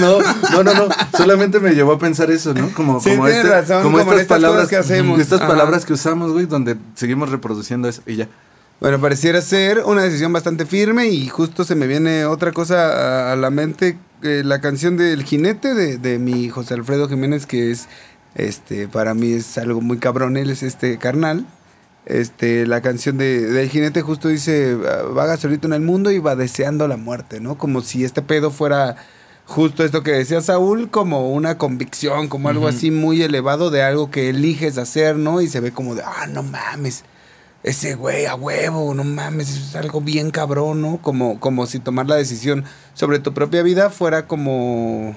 No, 0.00 0.18
no, 0.52 0.62
no, 0.64 0.72
no. 0.72 0.88
Solamente 1.14 1.60
me 1.60 1.74
llevó 1.74 1.92
a 1.92 1.98
pensar 1.98 2.30
eso, 2.30 2.54
¿no? 2.54 2.70
Como, 2.72 2.98
Sí, 3.00 3.10
como, 3.10 3.28
este- 3.28 3.46
razón, 3.46 3.82
como 3.82 3.98
estas 4.00 4.20
estas 4.20 4.28
palabras 4.38 4.68
que 4.68 4.76
hacemos. 4.76 5.20
Estas 5.20 5.40
Ajá. 5.42 5.48
palabras 5.50 5.84
que 5.84 5.92
usamos, 5.92 6.32
güey, 6.32 6.46
donde 6.46 6.76
seguimos 6.94 7.28
reproduciendo 7.28 7.88
eso 7.90 8.00
y 8.06 8.16
ya. 8.16 8.28
Bueno, 8.80 9.00
pareciera 9.00 9.40
ser 9.40 9.82
una 9.86 10.02
decisión 10.02 10.32
bastante 10.32 10.66
firme 10.66 11.08
y 11.08 11.28
justo 11.28 11.64
se 11.64 11.74
me 11.74 11.86
viene 11.86 12.26
otra 12.26 12.52
cosa 12.52 13.30
a, 13.30 13.32
a 13.32 13.36
la 13.36 13.50
mente, 13.50 13.98
eh, 14.22 14.42
la 14.44 14.60
canción 14.60 14.98
del 14.98 15.24
jinete 15.24 15.74
de, 15.74 15.96
de 15.96 16.18
mi 16.18 16.50
José 16.50 16.74
Alfredo 16.74 17.08
Jiménez, 17.08 17.46
que 17.46 17.70
es, 17.70 17.88
este, 18.34 18.86
para 18.86 19.14
mí 19.14 19.32
es 19.32 19.56
algo 19.56 19.80
muy 19.80 19.98
cabrón, 19.98 20.36
él 20.36 20.50
es 20.50 20.62
este 20.62 20.98
carnal. 20.98 21.46
Este, 22.04 22.66
la 22.66 22.82
canción 22.82 23.16
de, 23.18 23.40
del 23.50 23.68
jinete 23.68 24.00
justo 24.02 24.28
dice, 24.28 24.76
"Ah, 24.86 25.02
vaga 25.12 25.36
solito 25.38 25.66
en 25.66 25.72
el 25.72 25.80
mundo 25.80 26.10
y 26.12 26.18
va 26.18 26.36
deseando 26.36 26.86
la 26.86 26.96
muerte, 26.98 27.40
¿no? 27.40 27.56
Como 27.58 27.80
si 27.80 28.04
este 28.04 28.22
pedo 28.22 28.50
fuera 28.50 28.96
justo 29.46 29.84
esto 29.84 30.02
que 30.02 30.12
decía 30.12 30.40
Saúl, 30.42 30.90
como 30.90 31.32
una 31.32 31.56
convicción, 31.58 32.28
como 32.28 32.48
algo 32.48 32.68
así 32.68 32.90
muy 32.90 33.22
elevado 33.22 33.70
de 33.70 33.82
algo 33.82 34.10
que 34.10 34.28
eliges 34.28 34.76
hacer, 34.78 35.16
¿no? 35.16 35.40
Y 35.40 35.48
se 35.48 35.60
ve 35.60 35.72
como 35.72 35.94
de, 35.96 36.02
ah, 36.04 36.26
no 36.28 36.42
mames, 36.44 37.04
ese 37.66 37.94
güey 37.96 38.24
a 38.26 38.34
huevo, 38.34 38.94
no 38.94 39.04
mames, 39.04 39.50
eso 39.50 39.60
es 39.68 39.76
algo 39.76 40.00
bien 40.00 40.30
cabrón, 40.30 40.80
¿no? 40.80 40.98
Como, 41.02 41.38
como 41.40 41.66
si 41.66 41.80
tomar 41.80 42.06
la 42.06 42.14
decisión 42.16 42.64
sobre 42.94 43.18
tu 43.18 43.34
propia 43.34 43.62
vida 43.62 43.90
fuera 43.90 44.26
como... 44.26 45.14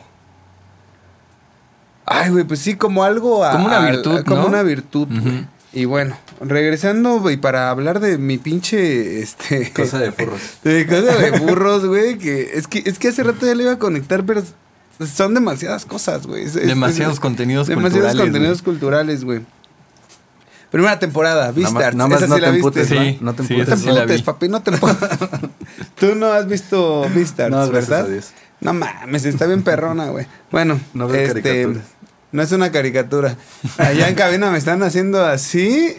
Ay, 2.05 2.31
güey, 2.31 2.43
pues 2.43 2.59
sí, 2.59 2.75
como 2.75 3.03
algo... 3.03 3.43
a- 3.45 3.51
Como 3.51 3.67
una 3.67 3.79
virtud, 3.79 4.23
Como 4.25 4.41
¿no? 4.41 4.47
una 4.47 4.63
virtud, 4.63 5.07
güey. 5.07 5.19
Ujú. 5.19 5.45
Y 5.71 5.85
bueno, 5.85 6.17
regresando, 6.41 7.29
y 7.29 7.37
para 7.37 7.69
hablar 7.69 7.99
de 7.99 8.17
mi 8.17 8.39
pinche, 8.39 9.19
este... 9.21 9.71
Cosa 9.71 9.99
de 9.99 10.11
furros. 10.17 10.41
De 10.63 10.87
cosa 10.87 11.15
de 11.15 11.31
burros, 11.39 11.85
güey, 11.85 12.17
que 12.17 12.51
es 12.55 12.67
que 12.67 12.81
es 12.83 12.97
que 12.97 13.09
hace 13.09 13.21
rato 13.23 13.45
ya 13.45 13.53
le 13.53 13.63
iba 13.63 13.73
a 13.73 13.77
conectar, 13.79 14.25
pero 14.25 14.41
son 15.15 15.35
demasiadas 15.35 15.85
cosas, 15.85 16.25
güey. 16.25 16.45
Demasiados 16.45 17.13
es- 17.15 17.19
contenidos 17.19 17.67
demasiados 17.67 17.93
culturales, 18.13 18.21
contenidos 18.21 18.61
culturales, 18.63 19.23
güey. 19.23 19.41
Primera 20.71 20.99
temporada, 20.99 21.47
Nada 21.47 21.51
más- 21.51 21.55
Vistar. 21.73 21.95
nada 21.95 22.07
más 22.09 22.17
esa 22.19 22.27
no 22.27 22.35
sí 22.35 22.41
la 22.41 22.47
te 22.47 22.53
viste. 22.53 22.67
emputes, 22.81 22.87
Sí, 22.87 23.17
¿no? 23.21 23.31
No 23.31 23.33
te 23.35 23.43
sí, 23.43 23.53
No 23.53 23.59
emputes. 23.59 23.65
te 23.67 23.73
esa 23.73 23.77
sí 23.77 23.85
la 23.85 23.91
emputes, 24.01 24.17
vi. 24.17 24.23
papi, 24.23 24.47
no 24.49 24.61
te 24.61 24.71
emputes. 24.71 25.09
Tú 25.99 26.15
no 26.15 26.31
has 26.31 26.47
visto 26.47 27.07
Vistar, 27.09 27.49
No, 27.51 27.67
¿verdad? 27.69 28.07
No 28.61 28.73
mames, 28.73 29.25
está 29.25 29.45
bien 29.47 29.63
perrona, 29.63 30.07
güey. 30.07 30.27
Bueno, 30.51 30.79
No 30.93 31.07
veo 31.07 31.21
este, 31.25 31.41
caricaturas. 31.41 31.83
no 32.31 32.41
es 32.43 32.51
una 32.51 32.71
caricatura. 32.71 33.35
Allá 33.77 34.09
en 34.09 34.15
cabina 34.15 34.51
me 34.51 34.57
están 34.57 34.83
haciendo 34.83 35.25
así. 35.25 35.97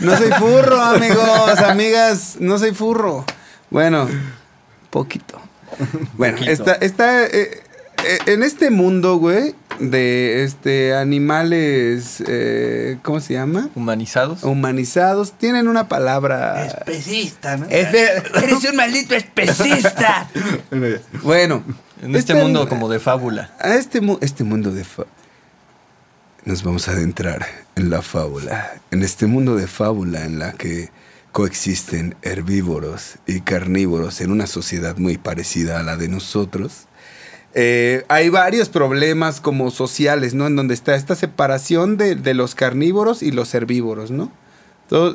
No 0.00 0.16
soy 0.18 0.30
furro, 0.32 0.80
amigos, 0.82 1.58
amigas, 1.64 2.36
no 2.40 2.58
soy 2.58 2.72
furro. 2.74 3.24
Bueno, 3.70 4.08
poquito. 4.90 5.40
Bueno, 6.18 6.36
Poquito. 6.36 6.50
esta, 6.52 6.72
esta, 6.74 7.24
eh, 7.26 7.61
en 8.26 8.42
este 8.42 8.70
mundo, 8.70 9.16
güey, 9.16 9.54
de 9.80 10.44
este 10.44 10.94
animales, 10.94 12.22
eh, 12.26 12.98
¿cómo 13.02 13.20
se 13.20 13.34
llama? 13.34 13.68
Humanizados. 13.74 14.42
Humanizados, 14.44 15.32
tienen 15.38 15.68
una 15.68 15.88
palabra. 15.88 16.66
Especista, 16.66 17.56
¿no? 17.56 17.66
Espe- 17.68 18.22
Eres 18.42 18.64
un 18.70 18.76
maldito 18.76 19.14
especista. 19.14 20.28
bueno, 21.22 21.62
En 22.02 22.14
este 22.16 22.34
mundo 22.34 22.68
como 22.68 22.88
de 22.88 22.98
fábula. 23.00 23.50
A 23.60 23.74
este, 23.74 24.00
mu- 24.00 24.18
este 24.20 24.44
mundo 24.44 24.72
de... 24.72 24.84
fa- 24.84 25.06
Nos 26.44 26.62
vamos 26.62 26.88
a 26.88 26.92
adentrar 26.92 27.46
en 27.76 27.90
la 27.90 28.02
fábula. 28.02 28.74
En 28.90 29.02
este 29.02 29.26
mundo 29.26 29.56
de 29.56 29.66
fábula 29.66 30.24
en 30.24 30.38
la 30.38 30.52
que 30.52 30.90
coexisten 31.32 32.14
herbívoros 32.22 33.14
y 33.26 33.40
carnívoros 33.40 34.20
en 34.20 34.30
una 34.32 34.46
sociedad 34.46 34.96
muy 34.98 35.16
parecida 35.18 35.80
a 35.80 35.82
la 35.82 35.96
de 35.96 36.08
nosotros. 36.08 36.86
Eh, 37.54 38.04
hay 38.08 38.28
varios 38.28 38.68
problemas 38.68 39.40
como 39.40 39.70
sociales, 39.70 40.34
¿no? 40.34 40.46
En 40.46 40.56
donde 40.56 40.74
está 40.74 40.94
esta 40.94 41.14
separación 41.14 41.96
de, 41.96 42.14
de 42.14 42.34
los 42.34 42.54
carnívoros 42.54 43.22
y 43.22 43.30
los 43.30 43.54
herbívoros, 43.54 44.10
¿no? 44.10 44.30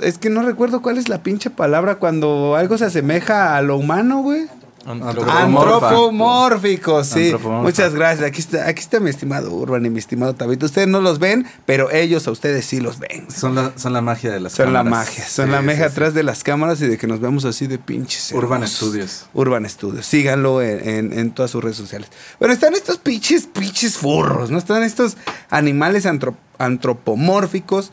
Es 0.01 0.17
que 0.17 0.31
no 0.31 0.41
recuerdo 0.41 0.81
cuál 0.81 0.97
es 0.97 1.07
la 1.07 1.21
pinche 1.21 1.51
palabra 1.51 1.95
cuando 1.95 2.55
algo 2.55 2.79
se 2.79 2.85
asemeja 2.85 3.55
a 3.55 3.61
lo 3.61 3.77
humano, 3.77 4.23
güey. 4.23 4.47
Antropomórfico, 4.85 7.03
sí. 7.03 7.33
Muchas 7.61 7.93
gracias. 7.93 8.27
Aquí 8.27 8.39
está, 8.39 8.67
aquí 8.67 8.79
está 8.81 8.99
mi 8.99 9.09
estimado 9.09 9.51
Urban 9.53 9.85
y 9.85 9.89
mi 9.89 9.99
estimado 9.99 10.33
Tabito. 10.33 10.65
Ustedes 10.65 10.87
no 10.87 11.01
los 11.01 11.19
ven, 11.19 11.45
pero 11.65 11.91
ellos 11.91 12.27
a 12.27 12.31
ustedes 12.31 12.65
sí 12.65 12.79
los 12.79 12.99
ven. 12.99 13.29
Son 13.31 13.55
la, 13.55 13.73
son 13.75 13.93
la 13.93 14.01
magia 14.01 14.31
de 14.31 14.39
las 14.39 14.53
Son 14.53 14.71
la 14.73 14.79
cámaras. 14.79 15.07
magia, 15.09 15.27
son 15.27 15.45
Sí, 15.47 15.51
la 15.51 15.61
magia 15.61 15.85
sí. 15.87 15.91
atrás 15.91 16.13
de 16.13 16.23
las 16.23 16.43
cámaras 16.43 16.81
y 16.81 16.87
de 16.87 16.97
que 16.97 17.07
nos 17.07 17.19
vemos 17.19 17.45
así 17.45 17.67
de 17.67 17.77
pinches. 17.79 18.31
Urban 18.31 18.63
hermosos. 18.63 18.77
Studios. 18.89 19.25
Urban 19.33 19.69
Studios. 19.69 20.05
Síganlo 20.05 20.61
en, 20.61 20.87
en- 20.87 21.19
en 21.19 21.31
todas 21.31 21.51
sus 21.51 21.63
redes 21.63 21.77
sociales. 21.77 22.09
Bueno, 22.39 22.53
están 22.53 22.73
estos 22.73 22.97
pinches, 22.97 23.47
pinches 23.47 23.97
furros, 23.97 24.51
¿no? 24.51 24.57
Están 24.57 24.83
estos 24.83 25.17
animales 25.49 26.05
antro- 26.05 26.37
antropomórficos. 26.59 27.91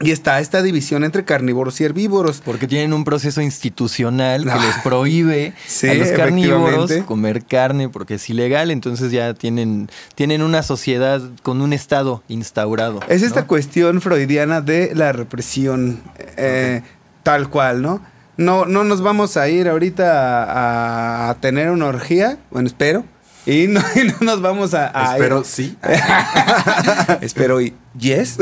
Y 0.00 0.10
está 0.10 0.40
esta 0.40 0.62
división 0.62 1.04
entre 1.04 1.24
carnívoros 1.24 1.80
y 1.80 1.84
herbívoros. 1.84 2.42
Porque 2.44 2.66
tienen 2.66 2.92
un 2.92 3.04
proceso 3.04 3.40
institucional 3.40 4.44
que 4.44 4.50
Ah. 4.50 4.60
les 4.64 4.76
prohíbe 4.82 5.54
Sí, 5.66 5.88
a 5.88 5.94
los 5.94 6.08
carnívoros 6.08 6.92
comer 7.06 7.44
carne 7.44 7.88
porque 7.88 8.14
es 8.14 8.28
ilegal, 8.30 8.70
entonces 8.70 9.10
ya 9.12 9.32
tienen, 9.34 9.88
tienen 10.14 10.42
una 10.42 10.62
sociedad 10.62 11.22
con 11.42 11.60
un 11.62 11.72
estado 11.72 12.22
instaurado. 12.28 13.00
Es 13.08 13.22
esta 13.22 13.42
¿no? 13.42 13.46
cuestión 13.46 14.00
freudiana 14.00 14.60
de 14.60 14.92
la 14.94 15.12
represión, 15.12 16.00
eh, 16.36 16.82
tal 17.22 17.48
cual, 17.48 17.80
¿no? 17.82 18.00
No, 18.36 18.66
no 18.66 18.84
nos 18.84 19.00
vamos 19.00 19.38
a 19.38 19.48
ir 19.48 19.66
ahorita 19.68 20.44
a, 20.44 21.30
a 21.30 21.34
tener 21.40 21.70
una 21.70 21.86
orgía, 21.86 22.36
bueno, 22.50 22.66
espero, 22.68 23.04
y 23.46 23.66
no, 23.68 23.80
y 23.94 24.04
no 24.04 24.14
nos 24.20 24.42
vamos 24.42 24.74
a... 24.74 24.90
a 24.92 25.14
Espero 25.14 25.44
sí. 25.44 25.76
espero 27.20 27.60
y... 27.60 27.74
¿Yes? 27.98 28.36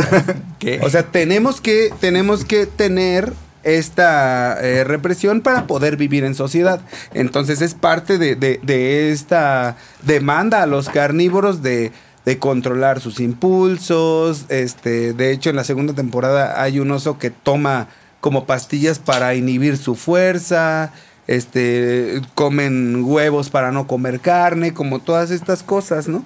¿Qué? 0.58 0.80
O 0.82 0.90
sea, 0.90 1.04
tenemos 1.04 1.60
que, 1.60 1.92
tenemos 2.00 2.44
que 2.44 2.66
tener 2.66 3.32
esta 3.62 4.58
eh, 4.60 4.84
represión 4.84 5.40
para 5.40 5.66
poder 5.66 5.96
vivir 5.96 6.24
en 6.24 6.34
sociedad. 6.34 6.80
Entonces 7.14 7.62
es 7.62 7.74
parte 7.74 8.18
de, 8.18 8.34
de- 8.36 8.60
de 8.62 9.10
esta 9.12 9.76
demanda 10.02 10.62
a 10.62 10.66
los 10.66 10.88
carnívoros 10.88 11.62
de, 11.62 11.92
de 12.26 12.38
controlar 12.38 13.00
sus 13.00 13.20
impulsos. 13.20 14.44
Este, 14.48 15.12
de 15.12 15.30
hecho, 15.32 15.50
en 15.50 15.56
la 15.56 15.64
segunda 15.64 15.94
temporada 15.94 16.60
hay 16.62 16.78
un 16.80 16.90
oso 16.90 17.18
que 17.18 17.30
toma 17.30 17.88
como 18.20 18.44
pastillas 18.46 18.98
para 18.98 19.34
inhibir 19.34 19.76
su 19.76 19.94
fuerza. 19.94 20.92
Este, 21.26 22.20
comen 22.34 23.02
huevos 23.04 23.48
para 23.50 23.72
no 23.72 23.86
comer 23.86 24.20
carne, 24.20 24.74
como 24.74 24.98
todas 25.00 25.30
estas 25.30 25.62
cosas, 25.62 26.06
¿no? 26.08 26.24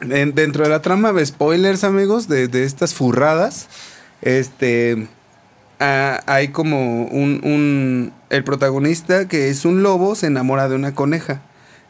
En- 0.00 0.34
dentro 0.34 0.64
de 0.64 0.70
la 0.70 0.80
trama 0.82 1.12
de 1.12 1.26
spoilers, 1.26 1.84
amigos, 1.84 2.28
de, 2.28 2.48
de 2.48 2.64
estas 2.64 2.94
furradas, 2.94 3.68
este, 4.22 5.08
ah, 5.80 6.20
hay 6.26 6.48
como 6.48 7.04
un, 7.06 7.40
un- 7.44 8.12
el 8.30 8.44
protagonista 8.44 9.26
que 9.28 9.48
es 9.50 9.64
un 9.64 9.82
lobo 9.82 10.14
se 10.14 10.26
enamora 10.28 10.68
de 10.68 10.76
una 10.76 10.94
coneja. 10.94 11.42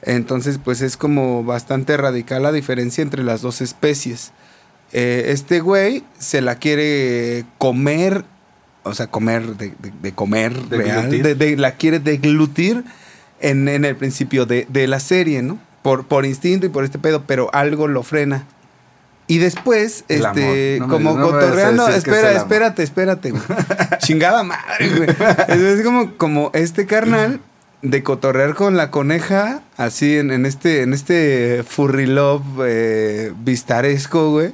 Entonces, 0.03 0.59
pues 0.63 0.81
es 0.81 0.97
como 0.97 1.43
bastante 1.45 1.97
radical 1.97 2.43
la 2.45 2.53
diferencia 2.53 3.03
entre 3.03 3.25
las 3.25 3.43
dos 3.43 3.61
especies. 3.61 4.33
Eh, 4.93 5.27
este 5.29 5.61
güey 5.61 6.05
se 6.19 6.41
la 6.41 6.55
quiere 6.55 7.45
comer, 7.59 8.25
o 8.85 8.95
sea, 8.95 9.07
comer 9.09 9.57
de, 9.57 9.69
de- 9.79 9.93
de 10.03 10.13
comer 10.13 10.53
real, 10.71 11.11
de- 11.11 11.57
la 11.57 11.73
quiere 11.73 11.99
deglutir 12.01 12.85
en, 13.41 13.69
en 13.69 13.85
el 13.85 13.97
principio 13.97 14.47
de, 14.47 14.67
de 14.69 14.87
la 14.87 15.01
serie, 15.01 15.43
¿no? 15.43 15.59
Por, 15.83 16.07
por 16.07 16.27
instinto 16.27 16.67
y 16.67 16.69
por 16.69 16.85
este 16.85 16.99
pedo, 16.99 17.25
pero 17.27 17.51
algo 17.55 17.87
lo 17.89 18.03
frena. 18.03 18.45
Y 19.27 19.39
después, 19.39 20.05
El 20.09 20.25
este. 20.25 20.79
No 20.81 20.89
como 20.89 21.15
me 21.15 21.23
cotorreando, 21.23 21.87
es 21.89 21.97
espera, 21.97 22.33
espérate, 22.33 22.83
espérate, 22.83 23.31
güey. 23.31 23.43
Chingada 23.99 24.43
madre, 24.43 24.89
güey. 24.97 25.09
Es 25.77 25.83
como, 25.85 26.17
como 26.17 26.51
este 26.55 26.87
carnal 26.87 27.41
de 27.83 28.03
cotorrear 28.03 28.55
con 28.55 28.77
la 28.77 28.91
coneja, 28.91 29.61
así 29.77 30.17
en, 30.17 30.31
en 30.31 30.47
este, 30.47 30.81
en 30.83 30.95
este 30.95 31.63
furry 31.69 32.07
love 32.07 32.43
eh, 32.65 33.33
vistaresco, 33.45 34.31
güey. 34.31 34.53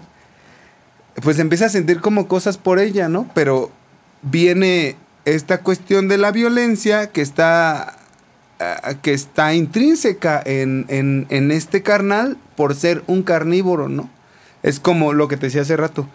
Pues 1.22 1.38
empieza 1.38 1.66
a 1.66 1.68
sentir 1.68 2.00
como 2.00 2.26
cosas 2.26 2.58
por 2.58 2.80
ella, 2.80 3.08
¿no? 3.08 3.30
Pero 3.34 3.70
viene 4.24 4.96
esta 5.24 5.60
cuestión 5.60 6.08
de 6.08 6.18
la 6.18 6.32
violencia 6.32 7.10
que 7.10 7.20
está 7.22 7.96
ah, 8.60 8.94
que 9.02 9.12
está 9.14 9.54
intrínseca 9.54 10.42
en, 10.44 10.86
en- 10.88 11.26
en 11.30 11.50
este 11.50 11.82
carnal 11.82 12.36
por 12.56 12.74
ser 12.74 13.02
un 13.06 13.22
carnívoro, 13.22 13.88
¿no? 13.88 14.10
Es 14.62 14.80
como 14.80 15.12
lo 15.12 15.28
que 15.28 15.36
te 15.36 15.46
decía 15.46 15.62
hace 15.62 15.76
rato. 15.76 16.08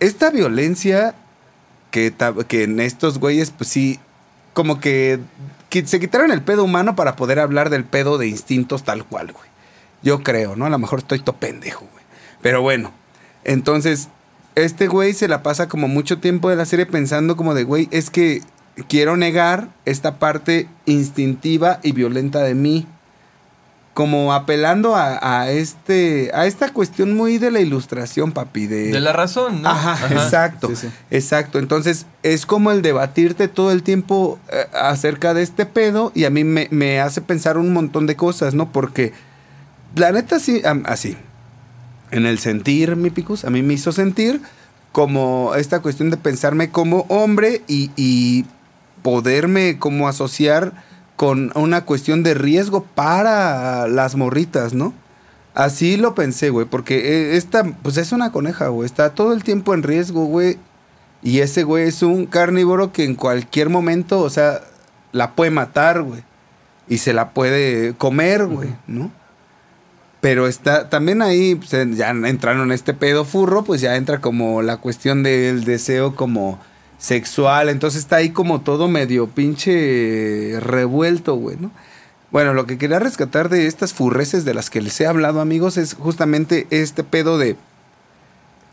Esta 0.00 0.30
violencia 0.30 1.14
que, 1.90 2.12
que 2.48 2.64
en 2.64 2.80
estos 2.80 3.18
güeyes, 3.18 3.50
pues 3.50 3.70
sí, 3.70 3.98
como 4.52 4.80
que, 4.80 5.20
que 5.70 5.86
se 5.86 6.00
quitaron 6.00 6.30
el 6.32 6.42
pedo 6.42 6.64
humano 6.64 6.96
para 6.96 7.16
poder 7.16 7.38
hablar 7.38 7.70
del 7.70 7.84
pedo 7.84 8.18
de 8.18 8.26
instintos 8.26 8.84
tal 8.84 9.04
cual, 9.04 9.32
güey. 9.32 9.48
Yo 10.02 10.22
creo, 10.22 10.56
¿no? 10.56 10.66
A 10.66 10.70
lo 10.70 10.78
mejor 10.78 10.98
estoy 11.00 11.20
to 11.20 11.34
pendejo, 11.36 11.86
güey. 11.92 12.04
Pero 12.42 12.62
bueno, 12.62 12.92
entonces, 13.44 14.08
este 14.56 14.88
güey 14.88 15.12
se 15.14 15.28
la 15.28 15.42
pasa 15.44 15.68
como 15.68 15.86
mucho 15.86 16.18
tiempo 16.18 16.50
de 16.50 16.56
la 16.56 16.64
serie 16.66 16.86
pensando 16.86 17.36
como 17.36 17.54
de, 17.54 17.62
güey, 17.64 17.88
es 17.92 18.10
que 18.10 18.42
quiero 18.88 19.16
negar 19.16 19.68
esta 19.84 20.18
parte 20.18 20.68
instintiva 20.86 21.78
y 21.82 21.92
violenta 21.92 22.40
de 22.40 22.54
mí. 22.54 22.86
Como 23.94 24.34
apelando 24.34 24.94
a, 24.94 25.18
a 25.40 25.50
este, 25.50 26.30
a 26.34 26.44
esta 26.44 26.70
cuestión 26.70 27.14
muy 27.16 27.38
de 27.38 27.50
la 27.50 27.60
ilustración, 27.60 28.32
papi. 28.32 28.66
De, 28.66 28.88
De 28.92 29.00
la 29.00 29.14
razón, 29.14 29.62
¿no? 29.62 29.70
Ajá, 29.70 30.12
exacto. 30.12 30.68
Sí, 30.68 30.76
sí. 30.76 30.88
Exacto. 31.10 31.58
Entonces, 31.58 32.04
es 32.22 32.44
como 32.44 32.72
el 32.72 32.82
debatirte 32.82 33.48
todo 33.48 33.72
el 33.72 33.82
tiempo 33.82 34.38
eh, 34.52 34.66
acerca 34.78 35.32
de 35.32 35.42
este 35.42 35.64
pedo 35.64 36.12
y 36.14 36.24
a 36.24 36.30
mí 36.30 36.44
me, 36.44 36.68
me 36.70 37.00
hace 37.00 37.22
pensar 37.22 37.56
un 37.56 37.72
montón 37.72 38.04
de 38.06 38.16
cosas, 38.16 38.52
¿no? 38.52 38.70
Porque 38.70 39.14
la 39.94 40.12
neta 40.12 40.40
sí, 40.40 40.60
am- 40.66 40.82
así. 40.84 41.16
En 42.10 42.26
el 42.26 42.38
sentir, 42.38 42.96
mi 42.96 43.10
picus, 43.10 43.44
a 43.44 43.50
mí 43.50 43.62
me 43.62 43.74
hizo 43.74 43.92
sentir 43.92 44.40
como 44.92 45.54
esta 45.56 45.80
cuestión 45.80 46.10
de 46.10 46.16
pensarme 46.16 46.70
como 46.70 47.04
hombre 47.08 47.62
y, 47.66 47.90
y 47.96 48.46
poderme 49.02 49.78
como 49.78 50.08
asociar 50.08 50.72
con 51.16 51.52
una 51.54 51.84
cuestión 51.84 52.22
de 52.22 52.34
riesgo 52.34 52.84
para 52.84 53.88
las 53.88 54.14
morritas, 54.14 54.74
¿no? 54.74 54.92
Así 55.54 55.96
lo 55.96 56.14
pensé, 56.14 56.50
güey, 56.50 56.66
porque 56.66 56.98
eh, 56.98 57.36
esta, 57.36 57.64
pues 57.64 57.96
es 57.96 58.12
una 58.12 58.30
coneja, 58.30 58.68
güey, 58.68 58.84
está 58.84 59.14
todo 59.14 59.32
el 59.32 59.42
tiempo 59.42 59.72
en 59.72 59.82
riesgo, 59.82 60.26
güey. 60.26 60.58
Y 61.22 61.40
ese 61.40 61.64
güey 61.64 61.88
es 61.88 62.02
un 62.02 62.26
carnívoro 62.26 62.92
que 62.92 63.04
en 63.04 63.14
cualquier 63.14 63.70
momento, 63.70 64.20
o 64.20 64.28
sea, 64.28 64.60
la 65.12 65.34
puede 65.34 65.50
matar, 65.50 66.02
güey. 66.02 66.22
Y 66.88 66.98
se 66.98 67.14
la 67.14 67.30
puede 67.30 67.94
comer, 67.94 68.46
güey, 68.46 68.68
¿no? 68.86 69.10
Pero 70.26 70.48
está 70.48 70.88
también 70.88 71.22
ahí, 71.22 71.56
ya 71.94 72.10
entraron 72.10 72.62
en 72.62 72.72
este 72.72 72.94
pedo 72.94 73.24
furro, 73.24 73.62
pues 73.62 73.80
ya 73.80 73.94
entra 73.94 74.20
como 74.20 74.60
la 74.60 74.78
cuestión 74.78 75.22
del 75.22 75.62
deseo 75.62 76.16
como 76.16 76.58
sexual. 76.98 77.68
Entonces 77.68 78.00
está 78.00 78.16
ahí 78.16 78.30
como 78.30 78.60
todo 78.60 78.88
medio 78.88 79.28
pinche 79.28 80.58
revuelto, 80.58 81.36
güey, 81.36 81.58
¿no? 81.60 81.70
Bueno, 82.32 82.54
lo 82.54 82.66
que 82.66 82.76
quería 82.76 82.98
rescatar 82.98 83.50
de 83.50 83.68
estas 83.68 83.94
furreces 83.94 84.44
de 84.44 84.52
las 84.52 84.68
que 84.68 84.80
les 84.80 85.00
he 85.00 85.06
hablado, 85.06 85.40
amigos, 85.40 85.76
es 85.76 85.94
justamente 85.94 86.66
este 86.70 87.04
pedo 87.04 87.38
de... 87.38 87.54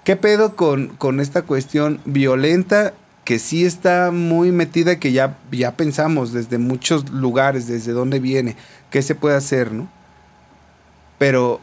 ¿Qué 0.04 0.16
pedo 0.16 0.56
con, 0.56 0.88
con 0.88 1.20
esta 1.20 1.44
cuestión 1.44 2.00
violenta 2.06 2.96
que 3.26 3.38
sí 3.38 3.64
está 3.64 4.10
muy 4.10 4.52
metida, 4.52 4.98
que 4.98 5.12
ya, 5.12 5.38
ya 5.52 5.78
pensamos 5.78 6.34
desde 6.34 6.58
muchos 6.58 7.12
lugares, 7.12 7.68
desde 7.68 7.92
dónde 7.92 8.20
viene, 8.20 8.56
qué 8.90 9.04
se 9.04 9.14
puede 9.14 9.36
hacer, 9.36 9.72
¿no? 9.72 9.88
Pero 11.24 11.62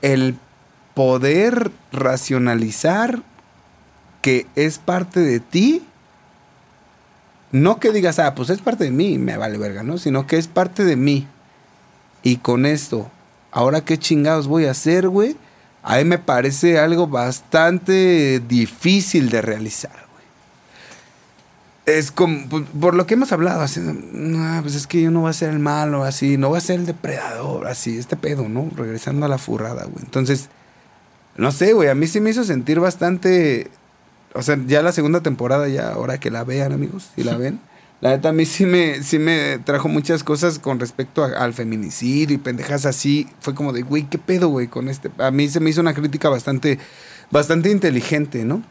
el 0.00 0.36
poder 0.94 1.72
racionalizar 1.90 3.20
que 4.20 4.46
es 4.54 4.78
parte 4.78 5.18
de 5.18 5.40
ti, 5.40 5.82
no 7.50 7.80
que 7.80 7.90
digas, 7.90 8.20
ah, 8.20 8.36
pues 8.36 8.50
es 8.50 8.60
parte 8.60 8.84
de 8.84 8.92
mí, 8.92 9.18
me 9.18 9.36
vale 9.36 9.58
verga, 9.58 9.82
¿no? 9.82 9.98
Sino 9.98 10.28
que 10.28 10.36
es 10.36 10.46
parte 10.46 10.84
de 10.84 10.94
mí. 10.94 11.26
y 12.22 12.36
con 12.36 12.64
esto, 12.64 13.10
ahora 13.50 13.80
qué 13.80 13.98
chingados 13.98 14.46
voy 14.46 14.66
a 14.66 14.70
hacer, 14.70 15.08
güey. 15.08 15.36
A 15.82 15.96
mí 15.96 16.04
me 16.04 16.18
parece 16.18 16.78
algo 16.78 17.08
bastante 17.08 18.38
difícil 18.38 19.30
de 19.30 19.42
realizar. 19.42 20.01
Es 21.84 22.12
como, 22.12 22.48
por, 22.48 22.64
por 22.66 22.94
lo 22.94 23.06
que 23.06 23.14
hemos 23.14 23.32
hablado, 23.32 23.60
así, 23.60 23.80
pues 24.62 24.76
es 24.76 24.86
que 24.86 25.02
yo 25.02 25.10
no 25.10 25.22
voy 25.22 25.30
a 25.30 25.32
ser 25.32 25.50
el 25.50 25.58
malo, 25.58 26.04
así, 26.04 26.36
no 26.36 26.48
voy 26.48 26.58
a 26.58 26.60
ser 26.60 26.78
el 26.78 26.86
depredador, 26.86 27.66
así, 27.66 27.98
este 27.98 28.16
pedo, 28.16 28.48
¿no? 28.48 28.70
Regresando 28.76 29.26
a 29.26 29.28
la 29.28 29.36
furrada, 29.38 29.84
güey. 29.86 30.04
Entonces, 30.04 30.48
no 31.36 31.50
sé, 31.50 31.72
güey, 31.72 31.88
a 31.88 31.96
mí 31.96 32.06
sí 32.06 32.20
me 32.20 32.30
hizo 32.30 32.44
sentir 32.44 32.78
bastante, 32.78 33.68
o 34.32 34.42
sea, 34.42 34.56
ya 34.64 34.80
la 34.82 34.92
segunda 34.92 35.22
temporada, 35.22 35.66
ya 35.68 35.88
ahora 35.88 36.20
que 36.20 36.30
la 36.30 36.44
vean, 36.44 36.70
amigos, 36.72 37.10
si 37.16 37.24
la 37.24 37.36
ven. 37.38 37.58
La 38.00 38.10
neta, 38.10 38.30
a 38.30 38.32
mí 38.32 38.46
sí 38.46 38.64
me, 38.66 39.02
sí 39.02 39.18
me 39.20 39.58
trajo 39.58 39.88
muchas 39.88 40.22
cosas 40.24 40.58
con 40.58 40.78
respecto 40.80 41.24
a- 41.24 41.28
al 41.38 41.52
feminicidio 41.54 42.34
y 42.34 42.38
pendejas 42.38 42.84
así. 42.84 43.28
Fue 43.40 43.54
como 43.54 43.72
de, 43.72 43.82
güey, 43.82 44.04
¿qué 44.08 44.18
pedo, 44.18 44.48
güey? 44.48 44.66
Con 44.66 44.88
este. 44.88 45.08
A 45.18 45.30
mí 45.30 45.48
se 45.48 45.60
me 45.60 45.70
hizo 45.70 45.80
una 45.80 45.94
crítica 45.94 46.28
bastante, 46.28 46.80
bastante 47.30 47.70
inteligente, 47.70 48.44
¿no? 48.44 48.64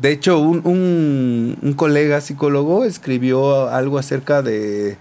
De 0.00 0.10
hecho, 0.10 0.38
un, 0.40 0.60
un, 0.66 1.56
un 1.62 1.72
colega 1.74 2.20
psicólogo 2.20 2.84
escribió 2.84 3.68
algo 3.68 3.98
acerca 3.98 4.42
de, 4.42 4.96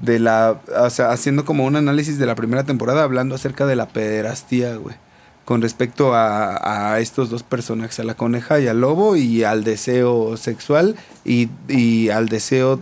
de 0.00 0.18
la. 0.18 0.60
O 0.78 0.90
sea, 0.90 1.10
haciendo 1.10 1.44
como 1.44 1.64
un 1.64 1.76
análisis 1.76 2.18
de 2.18 2.26
la 2.26 2.34
primera 2.34 2.64
temporada, 2.64 3.02
hablando 3.02 3.34
acerca 3.34 3.66
de 3.66 3.76
la 3.76 3.88
pederastía, 3.88 4.76
güey. 4.76 4.96
Con 5.44 5.60
respecto 5.60 6.14
a, 6.14 6.92
a 6.94 7.00
estos 7.00 7.28
dos 7.28 7.42
personajes, 7.42 7.98
a 7.98 8.04
la 8.04 8.14
coneja 8.14 8.60
y 8.60 8.68
al 8.68 8.80
lobo, 8.80 9.16
y 9.16 9.42
al 9.42 9.64
deseo 9.64 10.36
sexual 10.36 10.94
y, 11.24 11.48
y 11.68 12.10
al 12.10 12.28
deseo 12.28 12.80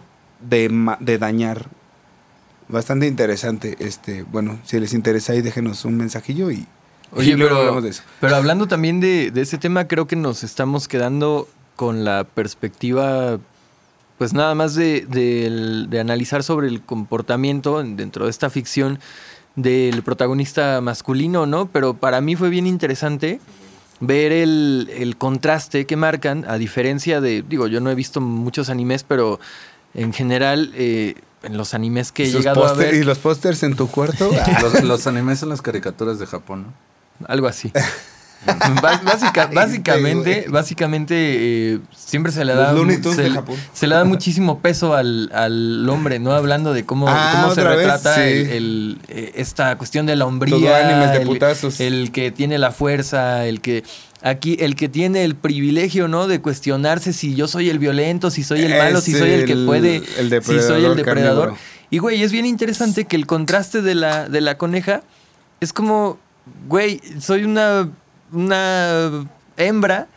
de, 0.49 0.95
de 1.01 1.19
dañar. 1.19 1.67
Bastante 2.69 3.07
interesante. 3.07 3.77
Este, 3.81 4.23
bueno, 4.23 4.61
si 4.65 4.79
les 4.79 4.93
interesa 4.93 5.33
ahí, 5.33 5.41
déjenos 5.41 5.85
un 5.85 5.97
mensajillo 5.97 6.51
y, 6.51 6.67
Oye, 7.13 7.37
luego 7.37 7.51
pero, 7.51 7.61
hablamos 7.61 7.83
de 7.83 7.91
eso. 7.91 8.03
pero 8.21 8.37
hablando 8.37 8.67
también 8.69 9.01
de, 9.01 9.31
de 9.31 9.41
ese 9.41 9.59
tema, 9.59 9.87
creo 9.89 10.07
que 10.07 10.17
nos 10.17 10.45
estamos 10.45 10.89
quedando 10.89 11.49
con 11.77 12.05
la 12.05 12.25
perspectiva, 12.25 13.39
pues 14.19 14.33
nada 14.33 14.55
más 14.55 14.75
de, 14.75 15.07
de 15.89 16.01
analizar 16.01 16.43
sobre 16.43 16.69
el 16.69 16.83
comportamiento 16.83 17.83
dentro 17.83 18.25
de 18.25 18.31
esta 18.31 18.51
ficción 18.51 19.01
del 19.57 20.03
protagonista 20.03 20.81
masculino, 20.81 21.47
¿no? 21.47 21.67
Pero 21.67 21.95
para 21.95 22.21
mí 22.21 22.37
fue 22.37 22.51
bien 22.51 22.67
interesante 22.67 23.41
ver 24.01 24.33
el, 24.33 24.91
el 24.95 25.17
contraste 25.17 25.87
que 25.87 25.97
marcan, 25.97 26.45
a 26.49 26.57
diferencia 26.59 27.21
de, 27.21 27.43
digo, 27.43 27.67
yo 27.67 27.81
no 27.81 27.91
he 27.91 27.95
visto 27.95 28.21
muchos 28.21 28.71
animes, 28.71 29.05
pero 29.05 29.39
en 29.95 30.13
general, 30.13 30.73
eh, 30.75 31.15
en 31.43 31.57
los 31.57 31.75
animes 31.75 32.13
que 32.13 32.25
he 32.25 32.31
llegado 32.31 32.67
a 32.67 32.73
ver, 32.75 32.95
¿Y 32.95 33.03
los 33.05 33.19
pósters 33.19 33.63
en 33.63 33.77
tu 33.77 33.89
cuarto? 33.89 34.31
Los, 34.63 34.83
los 34.85 35.07
animes 35.07 35.41
son 35.41 35.49
las 35.49 35.63
caricaturas 35.63 36.19
de 36.19 36.27
Japón, 36.27 36.63
¿no? 36.63 36.90
Algo 37.27 37.47
así. 37.47 37.73
Básica- 39.03 39.51
básicamente, 39.53 40.47
básicamente 40.49 41.15
eh, 41.75 41.79
siempre 41.95 42.33
se 42.33 42.45
le 42.47 42.55
da 42.55 42.75
se, 42.75 43.31
se 43.75 43.87
le 43.87 43.95
da 43.95 44.05
muchísimo 44.05 44.61
peso 44.61 44.95
al, 44.95 45.31
al 45.35 45.87
hombre, 45.89 46.19
¿no? 46.19 46.33
Hablando 46.33 46.73
de 46.73 46.85
cómo, 46.87 47.07
Ah, 47.09 47.33
cómo 47.43 47.55
se 47.55 47.63
vez, 47.63 47.77
retrata 47.77 48.15
sí. 48.15 48.21
el, 48.23 48.51
el, 48.51 48.99
eh, 49.09 49.33
esta 49.35 49.77
cuestión 49.77 50.07
de 50.07 50.17
la 50.17 50.25
hombría, 50.25 50.57
el, 51.19 51.39
el 51.81 52.13
que 52.13 52.31
tiene 52.31 52.59
la 52.59 52.71
fuerza, 52.71 53.45
el 53.47 53.61
que 53.61 53.85
aquí 54.23 54.57
el 54.61 54.75
que 54.75 54.89
tiene 54.89 55.25
el 55.25 55.35
privilegio, 55.35 56.09
¿no? 56.09 56.27
De 56.27 56.41
cuestionarse 56.41 57.13
si 57.13 57.35
yo 57.35 57.47
soy 57.47 57.69
el 57.69 57.79
violento, 57.79 58.31
si 58.31 58.43
soy 58.43 58.63
el 58.63 58.77
malo, 58.79 59.01
si 59.03 59.13
soy 59.13 59.31
el 59.33 59.45
que 59.45 59.57
puede, 59.57 59.97
el 59.97 60.03
si 60.43 60.61
soy 60.61 60.85
el 60.87 60.97
depredador 60.97 60.97
depredador. 60.97 61.05
carnívoro. 61.49 61.57
Y 61.91 61.99
güey, 61.99 62.23
es 62.23 62.33
bien 62.33 62.47
interesante 62.47 63.05
que 63.05 63.17
el 63.17 63.27
contraste 63.27 63.83
de 63.83 63.95
la, 63.97 64.29
de 64.31 64.41
la 64.41 64.57
coneja 64.57 65.03
es 65.61 65.73
como, 65.73 66.19
güey, 66.69 67.01
soy 67.21 67.45
una, 67.45 67.89
una 68.33 69.27
hembra 69.57 70.09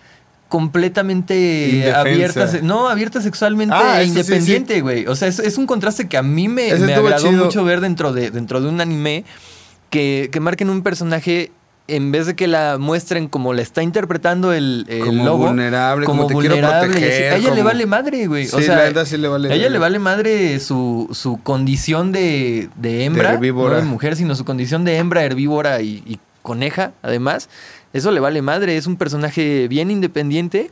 completamente 0.49 1.91
abierta, 1.91 2.47
no, 2.61 2.88
abierta 2.88 3.21
sexualmente 3.21 3.75
Ah, 3.75 4.01
e 4.01 4.03
sí, 4.03 4.09
independiente, 4.09 4.81
güey. 4.81 5.07
O 5.07 5.15
sea, 5.15 5.27
es, 5.27 5.39
es 5.39 5.57
un 5.57 5.65
contraste 5.65 6.07
que 6.07 6.15
a 6.15 6.21
mí 6.21 6.47
me, 6.47 6.73
me 6.75 6.93
agradó 6.93 7.27
chido. 7.29 7.45
mucho 7.45 7.63
ver 7.63 7.81
dentro 7.81 8.13
de, 8.13 8.29
dentro 8.29 8.61
de 8.61 8.69
un 8.69 8.79
anime 8.79 9.25
que, 9.89 10.29
que 10.31 10.39
marquen 10.39 10.69
un 10.69 10.84
personaje 10.84 11.51
en 11.88 12.11
vez 12.13 12.25
de 12.27 12.36
que 12.36 12.47
la 12.47 12.77
muestren 12.79 13.27
como 13.27 13.51
la 13.53 13.61
está 13.61 13.84
interpretando 13.84 14.53
el, 14.53 14.86
el 14.88 15.05
Como 15.05 15.25
lobo, 15.25 15.47
vulnerable, 15.47 16.05
como 16.05 16.27
te 16.27 16.34
quiero 16.36 16.55
vulnerable, 16.55 16.88
proteger, 16.93 17.34
a 17.34 17.36
ella 17.36 17.49
le 17.49 17.55
como- 17.57 17.63
vale 17.65 17.86
madre, 17.86 18.27
güey. 18.27 18.47
o 18.47 18.57
Sí, 18.57 18.63
sea, 18.63 18.77
la 18.77 18.81
verdad 18.84 19.05
sí 19.05 19.17
le 19.17 19.27
vale 19.27 19.51
a 19.51 19.53
ella 19.53 19.69
le 19.69 19.79
vale 19.79 19.99
madre 19.99 20.59
su, 20.61 21.09
su 21.11 21.41
condición 21.43 22.11
de, 22.13 22.69
de 22.77 23.03
hembra, 23.03 23.29
De 23.31 23.36
herbívora. 23.36 23.75
no 23.75 23.81
de 23.81 23.88
mujer, 23.88 24.15
sino 24.15 24.34
su 24.36 24.45
condición 24.45 24.86
de 24.86 24.95
hembra, 24.95 25.23
herbívora 25.23 25.81
y, 25.81 26.03
y 26.05 26.19
coneja, 26.41 26.93
además. 27.01 27.49
Eso 27.91 28.11
le 28.11 28.19
vale 28.21 28.41
madre. 28.41 28.75
Es 28.77 28.88
un 28.88 28.95
personaje 28.95 29.67
bien 29.67 29.91
independiente 29.91 30.71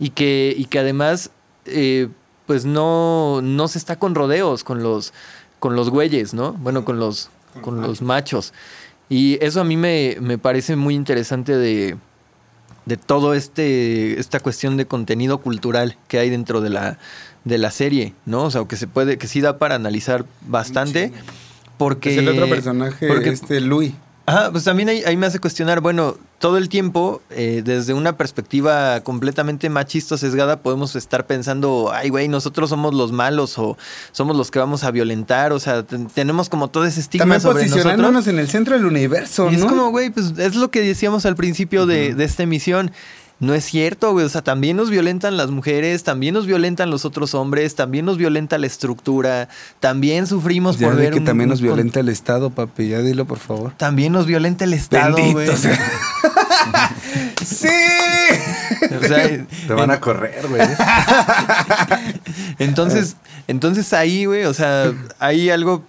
y 0.00 0.10
que, 0.10 0.54
y 0.56 0.64
que 0.66 0.80
además, 0.80 1.30
eh, 1.66 2.08
pues 2.46 2.64
no, 2.64 3.40
no 3.42 3.68
se 3.68 3.78
está 3.78 3.96
con 3.96 4.14
rodeos 4.14 4.64
con 4.64 4.82
los, 4.82 5.12
con 5.60 5.76
los 5.76 5.88
güeyes, 5.90 6.34
¿no? 6.34 6.52
Bueno, 6.54 6.84
con 6.84 6.98
los, 6.98 7.30
con 7.62 7.80
los 7.80 8.02
machos. 8.02 8.52
Y 9.08 9.38
eso 9.42 9.60
a 9.60 9.64
mí 9.64 9.76
me, 9.76 10.16
me 10.20 10.38
parece 10.38 10.76
muy 10.76 10.94
interesante 10.94 11.56
de, 11.56 11.96
de 12.84 12.96
todo 12.96 13.34
este 13.34 14.18
esta 14.18 14.40
cuestión 14.40 14.76
de 14.76 14.86
contenido 14.86 15.38
cultural 15.38 15.96
que 16.08 16.18
hay 16.18 16.30
dentro 16.30 16.60
de 16.60 16.70
la 16.70 16.98
de 17.44 17.58
la 17.58 17.70
serie, 17.70 18.14
¿no? 18.26 18.44
O 18.44 18.50
sea, 18.50 18.64
que 18.64 18.76
se 18.76 18.86
puede 18.86 19.18
que 19.18 19.26
sí 19.26 19.40
da 19.40 19.58
para 19.58 19.74
analizar 19.74 20.26
bastante 20.46 21.12
porque 21.78 22.12
es 22.12 22.18
el 22.18 22.28
otro 22.28 22.48
personaje, 22.48 23.06
porque 23.08 23.30
este 23.30 23.60
Louis. 23.60 23.92
Ajá, 24.28 24.50
pues 24.52 24.64
también 24.64 24.88
ahí, 24.90 25.02
ahí 25.06 25.16
me 25.16 25.26
hace 25.26 25.38
cuestionar, 25.38 25.80
bueno, 25.80 26.16
todo 26.38 26.58
el 26.58 26.68
tiempo, 26.68 27.22
eh, 27.30 27.62
desde 27.64 27.94
una 27.94 28.16
perspectiva 28.16 29.00
completamente 29.00 29.70
machista 29.70 30.18
sesgada, 30.18 30.60
podemos 30.60 30.94
estar 30.96 31.26
pensando, 31.26 31.90
ay, 31.92 32.10
güey, 32.10 32.28
nosotros 32.28 32.68
somos 32.70 32.94
los 32.94 33.10
malos 33.10 33.58
o 33.58 33.76
somos 34.12 34.36
los 34.36 34.50
que 34.50 34.58
vamos 34.58 34.84
a 34.84 34.90
violentar, 34.90 35.52
o 35.52 35.58
sea, 35.58 35.82
ten- 35.82 36.08
tenemos 36.08 36.48
como 36.48 36.68
todo 36.68 36.84
ese 36.84 37.00
estigma 37.00 37.22
También 37.24 37.40
sobre 37.40 37.62
posicionándonos 37.64 38.12
nosotros. 38.12 38.34
en 38.34 38.38
el 38.40 38.48
centro 38.48 38.74
del 38.76 38.84
universo, 38.86 39.50
Y 39.50 39.54
es 39.54 39.60
¿no? 39.62 39.66
como, 39.68 39.90
güey, 39.90 40.10
pues 40.10 40.34
es 40.38 40.54
lo 40.56 40.70
que 40.70 40.82
decíamos 40.82 41.24
al 41.26 41.34
principio 41.34 41.86
de, 41.86 42.14
de 42.14 42.24
esta 42.24 42.42
emisión. 42.42 42.92
No 43.40 43.54
es 43.54 43.64
cierto, 43.64 44.10
güey. 44.12 44.26
O 44.26 44.28
sea, 44.28 44.42
también 44.42 44.76
nos 44.76 44.90
violentan 44.90 45.36
las 45.36 45.50
mujeres, 45.50 46.02
también 46.02 46.34
nos 46.34 46.46
violentan 46.46 46.90
los 46.90 47.04
otros 47.04 47.34
hombres, 47.34 47.76
también 47.76 48.04
nos 48.04 48.16
violenta 48.18 48.58
la 48.58 48.66
estructura, 48.66 49.48
también 49.78 50.26
sufrimos 50.26 50.76
ya 50.78 50.88
por 50.88 50.96
ver 50.96 51.12
que 51.12 51.20
un- 51.20 51.24
también 51.24 51.48
nos 51.48 51.60
violenta 51.60 52.00
el 52.00 52.08
Estado, 52.08 52.50
papi, 52.50 52.88
ya 52.88 52.98
dilo, 52.98 53.26
por 53.26 53.38
favor. 53.38 53.72
También 53.76 54.12
nos 54.12 54.26
violenta 54.26 54.64
el 54.64 54.74
Estado, 54.74 55.14
Bendito 55.14 55.34
güey. 55.38 55.56
sea. 55.56 55.78
¡Sí! 57.44 57.68
O 59.00 59.06
sea, 59.06 59.46
Te 59.68 59.72
van 59.72 59.90
a 59.92 60.00
correr, 60.00 60.46
güey. 60.48 60.62
Entonces, 62.58 63.16
entonces 63.46 63.92
ahí, 63.92 64.24
güey, 64.24 64.44
o 64.44 64.54
sea, 64.54 64.92
hay 65.18 65.50
algo, 65.50 65.84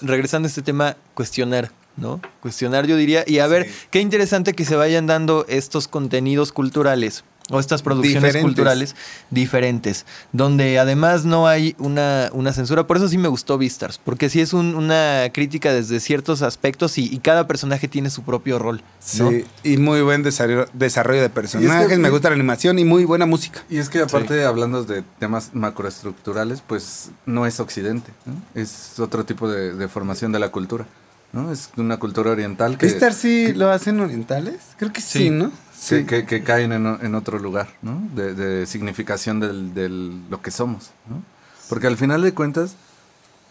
regresando 0.00 0.46
a 0.46 0.48
este 0.48 0.62
tema, 0.62 0.96
cuestionar, 1.14 1.70
¿no? 1.96 2.20
Cuestionar, 2.40 2.86
yo 2.86 2.96
diría, 2.96 3.24
y 3.26 3.38
a 3.38 3.46
ver, 3.46 3.70
qué 3.90 4.00
interesante 4.00 4.52
que 4.54 4.64
se 4.64 4.76
vayan 4.76 5.06
dando 5.06 5.44
estos 5.48 5.88
contenidos 5.88 6.52
culturales 6.52 7.24
o 7.48 7.60
estas 7.60 7.80
producciones 7.80 8.22
Diferentes. 8.22 8.42
culturales 8.42 8.96
diferentes, 9.30 10.04
donde 10.32 10.80
además 10.80 11.24
no 11.24 11.46
hay 11.46 11.76
una, 11.78 12.28
una 12.32 12.52
censura. 12.52 12.88
Por 12.88 12.96
eso 12.96 13.06
sí 13.08 13.18
me 13.18 13.28
gustó 13.28 13.56
Vistars, 13.56 13.98
porque 14.02 14.28
sí 14.28 14.40
es 14.40 14.52
un- 14.52 14.74
una 14.74 15.28
crítica 15.32 15.72
desde 15.72 16.00
ciertos 16.00 16.42
aspectos 16.42 16.98
y, 16.98 17.04
y 17.04 17.18
cada 17.18 17.46
personaje 17.46 17.86
tiene 17.86 18.10
su 18.10 18.24
propio 18.24 18.58
rol. 18.58 18.82
¿no? 19.18 19.30
Sí, 19.30 19.44
y 19.62 19.76
muy 19.76 20.00
buen 20.02 20.24
desarrollo, 20.24 20.66
desarrollo 20.72 21.22
de 21.22 21.30
personajes, 21.30 21.98
me 22.00 22.10
gusta 22.10 22.30
la 22.30 22.34
animación 22.34 22.80
y 22.80 22.84
muy 22.84 23.04
buena 23.04 23.26
música. 23.26 23.62
Y 23.70 23.78
es 23.78 23.88
que 23.90 24.00
aparte, 24.00 24.44
hablando 24.44 24.82
de 24.82 25.04
temas 25.20 25.50
macroestructurales, 25.54 26.62
pues 26.66 27.10
no 27.26 27.46
es 27.46 27.60
occidente, 27.60 28.10
¿no? 28.24 28.34
es 28.60 28.98
otro 28.98 29.24
tipo 29.24 29.48
de, 29.48 29.72
de 29.72 29.86
formación 29.88 30.32
de 30.32 30.40
la 30.40 30.48
cultura. 30.50 30.84
¿No? 31.32 31.52
Es 31.52 31.70
una 31.76 31.98
cultura 31.98 32.30
oriental 32.30 32.78
que, 32.78 32.86
¿Vistar 32.86 33.12
sí 33.12 33.52
lo 33.52 33.70
hacen 33.70 34.00
orientales? 34.00 34.56
Creo 34.78 34.92
que 34.92 35.00
sí, 35.00 35.18
Sí. 35.18 35.30
¿no? 35.30 35.50
que, 35.88 36.06
que- 36.06 36.26
que 36.26 36.42
caen 36.42 36.72
en, 36.72 36.86
en 37.02 37.14
otro 37.14 37.38
lugar, 37.38 37.68
¿no? 37.82 38.00
de, 38.14 38.34
de 38.34 38.66
significación 38.66 39.40
del, 39.40 39.74
del- 39.74 40.22
lo 40.30 40.40
que 40.42 40.50
somos. 40.50 40.90
¿no? 41.08 41.22
Porque 41.68 41.86
al 41.86 41.96
final 41.96 42.22
de 42.22 42.32
cuentas, 42.34 42.74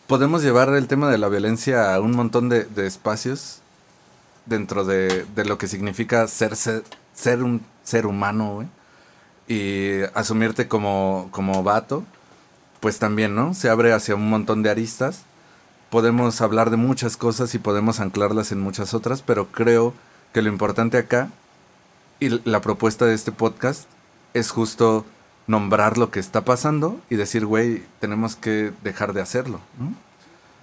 podemos 0.07 0.41
llevar 0.43 0.69
el 0.69 0.87
tema 0.87 1.09
de 1.09 1.17
la 1.17 1.29
violencia 1.29 1.93
a 1.95 2.01
un 2.01 2.11
montón 2.15 2.49
de, 2.49 2.63
de 2.65 2.87
espacios 2.87 3.59
dentro 4.45 4.85
de, 4.85 5.25
de 5.35 5.45
lo 5.45 5.57
que 5.57 5.67
significa 5.67 6.27
ser, 6.27 6.55
ser, 6.55 6.83
ser 7.13 7.43
un 7.43 7.61
ser 7.83 8.05
humano, 8.05 8.55
güey. 8.55 8.67
Y 9.47 10.01
asumirte 10.15 10.67
como, 10.67 11.27
como 11.31 11.61
vato, 11.63 12.03
pues 12.79 12.97
también, 12.99 13.35
¿no? 13.35 13.53
Se 13.53 13.69
abre 13.69 13.93
hacia 13.93 14.15
un 14.15 14.27
montón 14.29 14.63
de 14.63 14.71
aristas. 14.71 15.21
Podemos 15.89 16.41
hablar 16.41 16.69
de 16.69 16.77
muchas 16.77 17.17
cosas 17.17 17.53
y 17.55 17.59
podemos 17.59 17.99
anclarlas 17.99 18.51
en 18.51 18.59
muchas 18.59 18.93
otras, 18.93 19.21
pero 19.21 19.47
creo 19.47 19.93
que 20.33 20.41
lo 20.41 20.49
importante 20.49 20.97
acá 20.97 21.29
y 22.19 22.29
la 22.49 22.61
propuesta 22.61 23.05
de 23.05 23.13
este 23.13 23.31
podcast 23.31 23.85
es 24.33 24.51
justo 24.51 25.05
nombrar 25.47 25.97
lo 25.97 26.11
que 26.11 26.19
está 26.19 26.43
pasando 26.43 26.99
y 27.09 27.15
decir, 27.15 27.45
güey, 27.45 27.83
tenemos 27.99 28.35
que 28.35 28.73
dejar 28.83 29.13
de 29.13 29.21
hacerlo. 29.21 29.59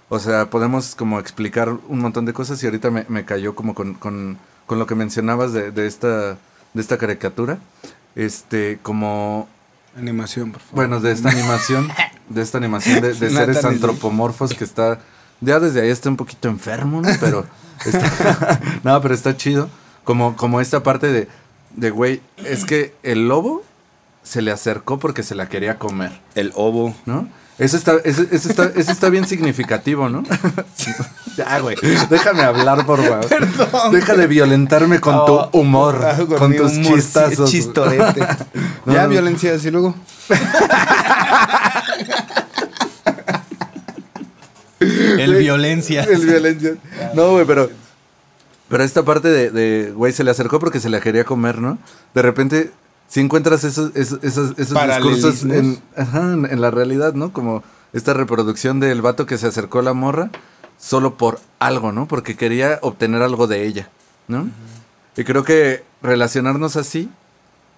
O 0.09 0.19
sea, 0.19 0.49
podemos 0.49 0.95
como 0.95 1.19
explicar 1.19 1.69
un 1.69 1.99
montón 1.99 2.25
de 2.25 2.33
cosas 2.33 2.61
y 2.61 2.65
ahorita 2.65 2.91
me, 2.91 3.05
me 3.07 3.25
cayó 3.25 3.55
como 3.55 3.73
con, 3.73 3.93
con, 3.95 4.37
con 4.65 4.77
lo 4.77 4.85
que 4.85 4.95
mencionabas 4.95 5.53
de, 5.53 5.71
de 5.71 5.87
esta, 5.87 6.37
de 6.73 6.81
esta 6.81 6.97
caricatura. 6.97 7.57
Este, 8.15 8.77
como 8.83 9.47
Animación, 9.97 10.51
por 10.51 10.61
favor. 10.61 10.75
bueno, 10.75 10.99
de 10.99 11.11
esta 11.11 11.29
animación, 11.31 11.89
de 12.29 12.41
esta 12.41 12.57
animación 12.57 13.01
de, 13.01 13.13
de 13.13 13.29
seres 13.29 13.63
antropomorfos 13.63 14.53
que 14.53 14.63
está, 14.63 14.99
ya 15.43 15.59
desde 15.59 15.81
ahí 15.81 15.89
está 15.89 16.09
un 16.09 16.17
poquito 16.17 16.47
enfermo, 16.47 17.01
¿no? 17.01 17.09
Pero 17.19 17.45
está, 17.85 18.59
no, 18.83 19.01
pero 19.01 19.13
está 19.13 19.35
chido. 19.37 19.69
Como, 20.03 20.35
como 20.35 20.59
esta 20.59 20.83
parte 20.83 21.07
de, 21.07 21.27
de, 21.75 21.89
güey, 21.89 22.21
es 22.37 22.65
que 22.65 22.93
el 23.03 23.27
lobo 23.27 23.63
se 24.23 24.41
le 24.41 24.51
acercó 24.51 24.99
porque 24.99 25.23
se 25.23 25.35
la 25.35 25.47
quería 25.49 25.79
comer, 25.79 26.11
El 26.35 26.51
ovo. 26.55 26.95
¿no? 27.05 27.27
Eso 27.59 27.77
está, 27.77 27.93
eso, 28.03 28.23
eso 28.31 28.49
está, 28.49 28.71
eso 28.75 28.91
está 28.91 29.09
bien 29.09 29.27
significativo, 29.27 30.09
¿no? 30.09 30.23
ya, 31.37 31.59
güey, 31.59 31.77
déjame 32.09 32.41
hablar, 32.41 32.83
por 32.85 32.99
favor. 33.03 33.91
Deja 33.91 34.15
de 34.15 34.25
violentarme 34.25 34.99
con 34.99 35.13
Oh, 35.15 35.49
tu 35.51 35.59
humor, 35.59 36.03
ah, 36.03 36.17
con 36.37 36.49
mi 36.49 36.57
tus 36.57 36.71
humor, 36.73 36.95
chistazos. 36.95 37.51
Chistorete. 37.51 38.27
No, 38.85 38.93
ya, 38.93 39.03
no. 39.03 39.09
violencia, 39.09 39.53
así 39.53 39.69
luego. 39.69 39.93
El 45.19 45.35
violencia. 45.35 46.03
El 46.03 46.25
violencia. 46.25 46.75
No, 47.13 47.31
güey, 47.31 47.45
pero. 47.45 47.69
Pero 48.69 48.83
esta 48.83 49.03
parte 49.03 49.27
de, 49.27 49.51
de, 49.51 49.91
güey, 49.91 50.13
se 50.13 50.23
le 50.23 50.31
acercó 50.31 50.59
porque 50.59 50.79
se 50.79 50.89
la 50.89 50.99
quería 50.99 51.25
comer, 51.25 51.59
¿no? 51.59 51.77
De 52.15 52.21
repente, 52.21 52.71
si 53.07 53.19
encuentras 53.19 53.63
esos, 53.63 53.95
esos, 53.95 54.23
esos, 54.23 54.57
esos 54.57 54.87
discursos 54.87 55.43
en, 55.43 55.79
ajá, 55.95 56.33
en, 56.33 56.45
en 56.45 56.61
la 56.61 56.71
realidad, 56.71 57.13
¿no? 57.13 57.31
Como 57.31 57.63
esta 57.91 58.13
reproducción 58.13 58.79
del 58.79 59.01
vato 59.01 59.25
que 59.25 59.37
se 59.37 59.47
acercó 59.47 59.79
a 59.79 59.83
la 59.83 59.93
morra 59.93 60.31
solo 60.79 61.15
por 61.15 61.39
algo, 61.59 61.91
¿no? 61.91 62.07
Porque 62.07 62.35
quería 62.35 62.79
obtener 62.81 63.21
algo 63.21 63.47
de 63.47 63.65
ella, 63.65 63.89
¿no? 64.27 64.47
Y 65.15 65.23
creo 65.23 65.43
que 65.43 65.83
relacionarnos 66.01 66.75
así, 66.75 67.09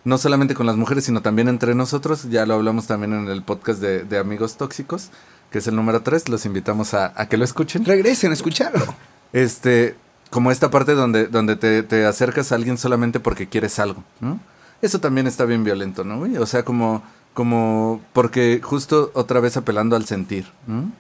no 0.06 0.18
solamente 0.18 0.56
con 0.56 0.66
las 0.66 0.78
mujeres, 0.78 1.04
sino 1.04 1.22
también 1.22 1.48
entre 1.48 1.76
nosotros, 1.76 2.30
ya 2.30 2.46
lo 2.46 2.54
hablamos 2.54 2.88
también 2.88 3.14
en 3.14 3.28
el 3.28 3.44
podcast 3.44 3.82
de, 3.82 4.04
de 4.04 4.18
Amigos 4.18 4.58
Tóxicos, 4.58 5.10
que 5.52 5.60
es 5.60 5.68
el 5.68 5.76
número 5.76 6.02
3, 6.02 6.30
los 6.30 6.46
invitamos 6.46 6.94
a, 6.94 7.14
a 7.16 7.28
que 7.28 7.38
lo 7.38 7.44
escuchen. 7.46 7.86
Regresen 7.86 8.32
a 8.32 8.34
escucharlo. 8.34 8.94
Este, 9.34 9.96
como 10.30 10.52
esta 10.52 10.70
parte 10.70 10.94
donde, 10.94 11.28
donde 11.28 11.56
te, 11.56 11.84
te 11.84 12.06
acercas 12.06 12.52
a 12.52 12.56
alguien 12.56 12.78
solamente 12.78 13.20
porque 13.20 13.48
quieres 13.48 13.80
algo, 13.80 14.04
¿no? 14.20 14.40
Eso 14.82 15.00
también 15.00 15.28
está 15.28 15.46
bien 15.46 15.64
violento, 15.64 16.04
¿no, 16.04 16.18
güey? 16.20 16.38
O 16.38 16.46
sea, 16.46 16.64
como, 16.64 17.02
como, 17.34 18.02
porque 18.14 18.60
justo 18.64 19.12
otra 19.14 19.40
vez 19.40 19.58
apelando 19.58 19.96
al 19.96 20.06
sentir, 20.06 20.46
¿no? 20.68 20.92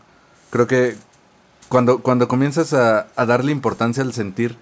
Creo 0.50 0.68
que 0.68 0.96
cuando, 1.70 2.00
cuando 2.00 2.28
comienzas 2.28 2.74
a, 2.74 3.08
a 3.16 3.26
darle 3.26 3.52
importancia 3.52 4.04
al 4.04 4.14
sentir 4.14 4.56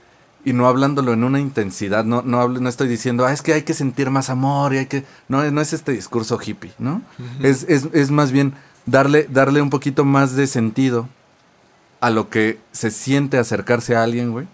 y 0.45 0.53
no 0.53 0.67
hablándolo 0.67 1.13
en 1.13 1.23
una 1.23 1.39
intensidad, 1.39 2.03
no, 2.03 2.21
no, 2.23 2.41
hablo- 2.41 2.59
no 2.59 2.67
estoy 2.69 2.88
diciendo, 2.88 3.25
ah, 3.25 3.31
es 3.34 3.41
que 3.41 3.53
hay 3.53 3.61
que 3.63 3.73
sentir 3.73 4.09
más 4.09 4.29
amor 4.29 4.73
y 4.73 4.77
hay 4.79 4.86
que... 4.88 5.05
No, 5.29 5.49
no 5.51 5.61
es 5.61 5.71
este 5.73 5.91
discurso 5.91 6.39
hippie, 6.43 6.73
¿no? 6.79 7.01
es, 7.41 7.63
es, 7.69 7.88
es 7.93 8.09
más 8.11 8.31
bien 8.31 8.53
darle, 8.86 9.27
darle 9.29 9.61
un 9.61 9.69
poquito 9.69 10.05
más 10.05 10.36
de 10.36 10.47
sentido 10.47 11.07
a 12.01 12.09
lo 12.09 12.29
que 12.29 12.57
se 12.71 12.91
siente 12.91 13.38
acercarse 13.38 13.95
a 13.95 14.03
alguien, 14.03 14.31
güey. 14.31 14.45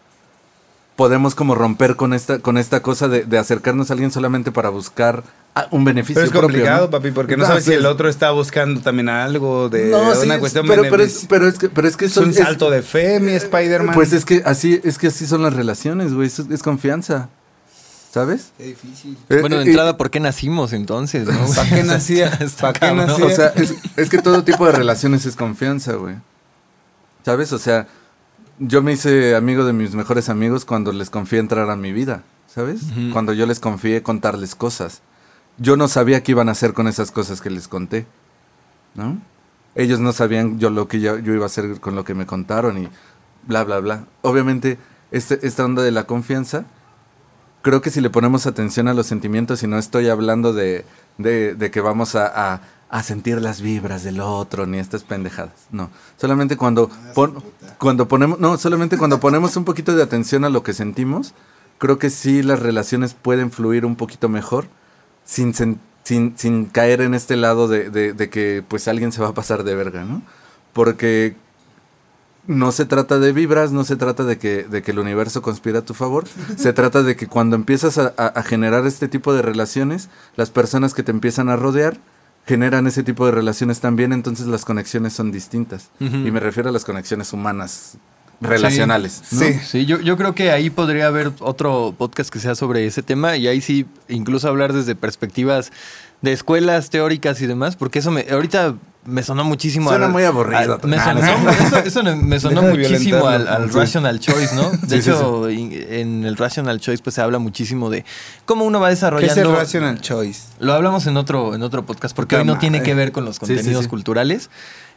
Podemos 0.96 1.34
como 1.34 1.56
romper 1.56 1.96
con 1.96 2.14
esta, 2.14 2.40
con 2.40 2.58
esta 2.58 2.82
cosa 2.82 3.08
de, 3.08 3.24
de 3.24 3.38
acercarnos 3.38 3.90
a 3.90 3.94
alguien 3.94 4.12
solamente 4.12 4.52
para 4.52 4.68
buscar 4.68 5.24
ah, 5.56 5.68
un 5.72 5.86
beneficio 5.86 6.16
Pero 6.16 6.26
es 6.26 6.32
propio, 6.32 6.48
complicado, 6.50 6.86
¿no? 6.88 6.92
papi, 6.92 7.12
porque 7.12 7.38
no, 7.38 7.46
sabes 7.46 7.64
si 7.64 7.72
el 7.74 7.86
otro 7.86 8.10
está 8.10 8.32
buscando 8.32 8.82
también 8.82 9.08
algo 9.08 9.70
de 9.70 9.86
No, 9.92 10.02
una 10.22 10.34
es- 10.36 10.40
cuestión 10.42 10.68
pero, 10.68 10.82
pero, 10.90 11.02
es, 11.02 11.26
pero 11.30 11.48
es 11.48 11.58
que, 11.58 11.70
pero 11.70 11.88
es 11.88 11.96
que 11.96 12.04
Es 12.06 12.12
eso 12.12 12.22
un 12.22 12.32
es- 12.32 12.36
salto 12.36 12.70
de 12.70 12.82
fe, 12.82 13.22
mi 13.22 13.32
Spider-Man. 13.32 13.96
Pues 13.96 14.12
es 14.12 14.26
que 14.26 14.42
así, 14.46 14.82
es 14.84 14.98
que 14.98 15.08
así 15.08 15.26
son 15.26 15.42
las 15.42 15.54
relaciones, 15.54 16.14
güey. 16.14 16.28
Es, 16.28 16.40
es 16.40 16.62
confianza. 16.62 17.30
¿Sabes? 18.12 18.54
Qué 18.58 18.64
difícil. 18.66 19.18
Bueno, 19.30 19.58
de 19.58 19.64
Eh, 19.64 19.68
entrada, 19.68 19.96
¿por 19.98 20.10
qué 20.10 20.20
nacimos 20.20 20.74
entonces? 20.74 21.28
no? 21.28 21.48
¿Para 21.56 21.70
qué 21.70 21.84
nacía? 21.86 22.28
Está 22.40 22.62
¿Para 22.62 22.74
qué 22.74 22.80
cabrón. 22.80 23.06
nacía? 23.08 23.26
O 23.26 23.30
sea, 23.30 23.48
es, 23.50 23.76
es 23.96 24.10
que 24.10 24.18
todo 24.20 24.44
tipo 24.44 24.66
de 24.66 24.72
relaciones 24.72 25.26
es 25.28 25.36
confianza, 25.36 25.94
güey. 25.94 26.16
¿Sabes? 27.24 27.54
O 27.54 27.60
sea, 27.60 27.88
yo 28.58 28.82
me 28.82 28.94
hice 28.94 29.36
amigo 29.36 29.64
de 29.64 29.74
mis 29.74 29.94
mejores 29.94 30.30
amigos 30.30 30.66
cuando 30.66 30.92
les 30.92 31.10
confié 31.12 31.40
entrar 31.40 31.70
a 31.70 31.76
mi 31.76 31.92
vida, 31.94 32.24
¿sabes? 32.48 32.82
Cuando 33.14 33.34
yo 33.34 33.46
les 33.46 33.60
confié 33.60 34.02
contarles 34.02 34.56
cosas. 34.56 35.02
Yo 35.58 35.78
no 35.78 35.88
sabía 35.88 36.24
qué 36.24 36.32
iban 36.32 36.50
a 36.50 36.54
hacer 36.54 36.74
con 36.74 36.88
esas 36.88 37.12
cosas 37.12 37.42
que 37.42 37.50
les 37.50 37.68
conté, 37.68 38.08
¿no? 38.96 39.20
Ellos 39.76 40.00
no 40.00 40.14
sabían 40.14 40.58
yo 40.58 40.70
lo 40.72 40.88
que 40.88 41.00
yo, 41.00 41.20
yo 41.20 41.34
iba 41.34 41.44
a 41.44 41.48
hacer 41.48 41.80
con 41.80 41.96
lo 41.96 42.04
que 42.04 42.16
me 42.16 42.26
contaron 42.26 42.78
y 42.82 42.90
bla, 43.46 43.64
bla, 43.66 43.80
bla. 43.80 44.06
Obviamente, 44.24 44.80
este, 45.12 45.46
esta 45.46 45.64
onda 45.66 45.84
de 45.84 45.92
la 45.92 46.06
confianza, 46.06 46.66
creo 47.62 47.82
que 47.82 47.90
si 47.90 48.02
le 48.02 48.10
ponemos 48.10 48.46
atención 48.46 48.88
a 48.88 48.94
los 48.94 49.08
sentimientos 49.08 49.64
y 49.64 49.68
no 49.68 49.78
estoy 49.78 50.10
hablando 50.10 50.54
de, 50.54 50.86
de, 51.18 51.56
de 51.56 51.72
que 51.72 51.82
vamos 51.82 52.16
a, 52.16 52.28
a- 52.54 52.62
a 52.92 53.04
sentir 53.04 53.40
las 53.40 53.62
vibras 53.62 54.04
del 54.04 54.20
otro 54.20 54.66
ni 54.66 54.80
estas 54.80 55.04
pendejadas. 55.04 55.54
No, 55.72 55.92
solamente 56.18 56.58
cuando, 56.58 56.90
pon- 57.14 57.36
cuando 57.78 58.08
ponemos, 58.08 58.40
no, 58.40 58.58
solamente 58.58 58.98
cuando 58.98 59.20
ponemos 59.20 59.56
un 59.58 59.64
poquito 59.64 59.96
de 59.96 60.02
atención 60.02 60.44
a 60.44 60.50
lo 60.50 60.64
que 60.64 60.74
sentimos, 60.74 61.34
creo 61.78 62.00
que 62.00 62.10
sí 62.10 62.42
las 62.42 62.60
relaciones 62.60 63.14
pueden 63.14 63.52
fluir 63.52 63.86
un 63.86 63.96
poquito 63.96 64.28
mejor 64.28 64.66
sin, 65.24 65.54
sin 66.36 66.66
caer 66.66 67.02
en 67.02 67.14
este 67.14 67.36
lado 67.36 67.68
de, 67.68 67.92
de- 67.92 68.14
de 68.14 68.30
que 68.32 68.64
pues 68.68 68.88
alguien 68.88 69.12
se 69.12 69.22
va 69.22 69.28
a 69.30 69.34
pasar 69.36 69.64
de 69.64 69.76
verga, 69.76 70.04
¿no? 70.04 70.24
Porque 70.74 71.36
no 72.50 72.72
se 72.72 72.86
trata 72.86 73.20
de 73.20 73.32
vibras, 73.32 73.72
no 73.72 73.84
se 73.84 73.96
trata 73.96 74.24
de 74.26 74.38
que, 74.38 74.64
de 74.64 74.82
que 74.82 74.92
el 74.92 75.00
universo 75.00 75.42
conspira 75.42 75.80
a 75.80 75.86
tu 75.86 75.94
favor, 75.94 76.26
se 76.58 76.74
trata 76.74 77.04
de 77.04 77.16
que 77.16 77.28
cuando 77.28 77.56
empiezas 77.56 77.98
a, 77.98 78.14
a- 78.18 78.28
a 78.28 78.44
generar 78.44 78.86
este 78.88 79.08
tipo 79.08 79.34
de 79.34 79.42
relaciones, 79.42 80.10
las 80.36 80.50
personas 80.50 80.94
que 80.94 81.04
te 81.04 81.12
empiezan 81.12 81.48
a 81.50 81.56
rodear 81.56 81.98
generan 82.46 82.88
ese 82.88 83.04
tipo 83.04 83.26
de 83.28 83.32
relaciones 83.32 83.80
también, 83.80 84.12
entonces 84.12 84.48
las 84.48 84.66
conexiones 84.66 85.14
son 85.14 85.32
distintas. 85.32 85.90
Y 86.00 86.32
me 86.32 86.40
refiero 86.40 86.70
a 86.70 86.72
las 86.72 86.84
conexiones 86.86 87.32
humanas, 87.34 87.98
relacionales. 88.42 89.22
¿no? 89.32 89.40
Sí. 89.40 89.54
Sí, 89.66 89.86
yo, 89.86 90.00
yo 90.00 90.18
creo 90.18 90.34
que 90.36 90.52
ahí 90.52 90.70
podría 90.70 91.08
haber 91.08 91.32
otro 91.40 91.94
podcast 91.98 92.30
que 92.32 92.40
sea 92.40 92.56
sobre 92.56 92.86
ese 92.86 93.04
tema 93.04 93.38
y 93.38 93.48
ahí 93.48 93.62
sí 93.62 93.86
incluso 94.08 94.48
hablar 94.48 94.74
desde 94.74 94.96
perspectivas 94.96 95.72
de 96.22 96.34
escuelas 96.34 96.90
teóricas 96.90 97.42
y 97.42 97.48
demás, 97.48 97.76
porque 97.76 98.00
eso 98.00 98.12
me 98.12 98.26
ahorita 98.30 98.76
me 99.06 99.24
sonó 99.24 99.44
muchísimo. 99.46 99.90
Suena 99.90 100.08
al- 100.08 100.12
muy 100.12 100.24
aburrido. 100.24 100.80
al- 100.82 100.88
me 100.90 100.98
Ah, 100.98 101.06
sonó, 101.06 101.22
no. 101.22 101.50
eso, 101.52 101.78
eso 101.80 102.04
me- 102.04 102.40
sonó 102.40 102.62
Deja 102.62 102.74
muchísimo 102.76 103.26
al, 103.26 103.40
violentarlo. 103.40 103.64
al 103.66 103.72
Sí. 103.72 103.78
rational 103.80 104.20
choice, 104.20 104.56
¿no? 104.56 104.70
De 104.84 105.02
Sí, 105.02 105.10
hecho, 105.10 105.48
en 105.50 106.26
el 106.26 106.36
rational 106.36 106.80
choice 106.82 107.02
pues 107.02 107.16
se 107.16 107.22
habla 107.22 107.40
muchísimo 107.40 107.90
de 107.90 108.04
cómo 108.46 108.66
uno 108.66 108.80
va 108.82 108.88
¿Qué 108.90 108.94
es 108.94 109.00
desarrollando. 109.00 109.42
el 109.52 109.56
rational 109.56 110.02
choice? 110.02 110.42
Lo 110.60 110.74
hablamos 110.74 111.08
en 111.08 111.16
otro, 111.16 111.56
en 111.56 111.64
otro 111.64 111.86
podcast, 111.86 112.14
porque 112.16 112.36
hoy 112.36 112.44
no 112.46 112.60
tiene 112.60 112.84
que 112.84 112.94
ver 112.94 113.12
con 113.14 113.24
los 113.26 113.40
contenidos 113.40 113.88
culturales. 113.88 114.50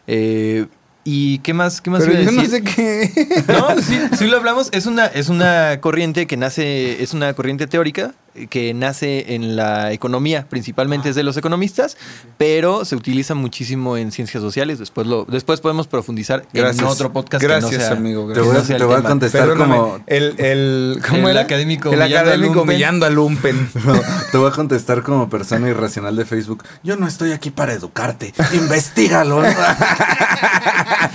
Eh, 0.08 0.66
¿Y 1.04 1.38
qué 1.40 1.52
más, 1.52 1.80
qué 1.80 1.90
más 1.90 2.00
Pero 2.04 2.12
iba 2.12 2.22
a 2.22 2.24
yo 2.24 2.32
no 2.32 2.42
decir? 2.42 2.64
sé 2.64 2.74
qué. 2.74 3.44
No, 3.48 3.80
sí, 3.82 3.98
sí 4.16 4.26
lo 4.28 4.36
hablamos. 4.36 4.68
Es 4.72 4.86
una, 4.86 5.06
es 5.06 5.28
una 5.28 5.80
corriente 5.80 6.26
que 6.26 6.36
nace, 6.36 7.02
es 7.02 7.12
una 7.12 7.34
corriente 7.34 7.66
teórica 7.66 8.14
que 8.50 8.72
nace 8.74 9.34
en 9.34 9.56
la 9.56 9.92
economía, 9.92 10.46
principalmente 10.48 11.10
es 11.10 11.14
de 11.16 11.22
los 11.22 11.36
economistas, 11.36 11.96
pero 12.38 12.84
se 12.84 12.96
utiliza 12.96 13.34
muchísimo 13.34 13.96
en 13.96 14.12
ciencias 14.12 14.42
sociales. 14.42 14.78
Después 14.78 15.06
lo, 15.06 15.24
después 15.24 15.60
podemos 15.60 15.86
profundizar 15.86 16.46
Gracias. 16.52 16.82
en 16.82 16.86
otro 16.86 17.12
podcast. 17.12 17.42
Gracias, 17.42 17.70
que 17.70 17.78
no 17.78 17.82
sea, 17.84 17.92
amigo. 17.92 18.32
Te 18.32 18.40
gracias. 18.40 18.46
voy, 18.46 18.56
a, 18.56 18.72
no 18.72 18.76
te 18.78 18.84
voy 18.84 18.96
a 18.96 19.02
contestar 19.02 19.48
Perdóname, 19.48 19.76
como... 19.76 19.98
el, 20.06 20.34
el, 20.38 21.02
¿cómo 21.08 21.28
El 21.28 21.38
académico 21.38 21.92
el 21.92 22.02
académico 22.02 22.54
lumpen. 22.54 22.62
humillando 22.62 23.06
al 23.06 23.14
lumpen. 23.14 23.70
No, 23.82 24.00
te 24.30 24.38
voy 24.38 24.48
a 24.48 24.52
contestar 24.52 25.02
como 25.02 25.28
persona 25.28 25.68
irracional 25.68 26.14
de 26.14 26.24
Facebook. 26.24 26.62
Yo 26.84 26.96
no 26.96 27.08
estoy 27.08 27.32
aquí 27.32 27.50
para 27.50 27.72
educarte. 27.72 28.32
Investígalo. 28.52 29.42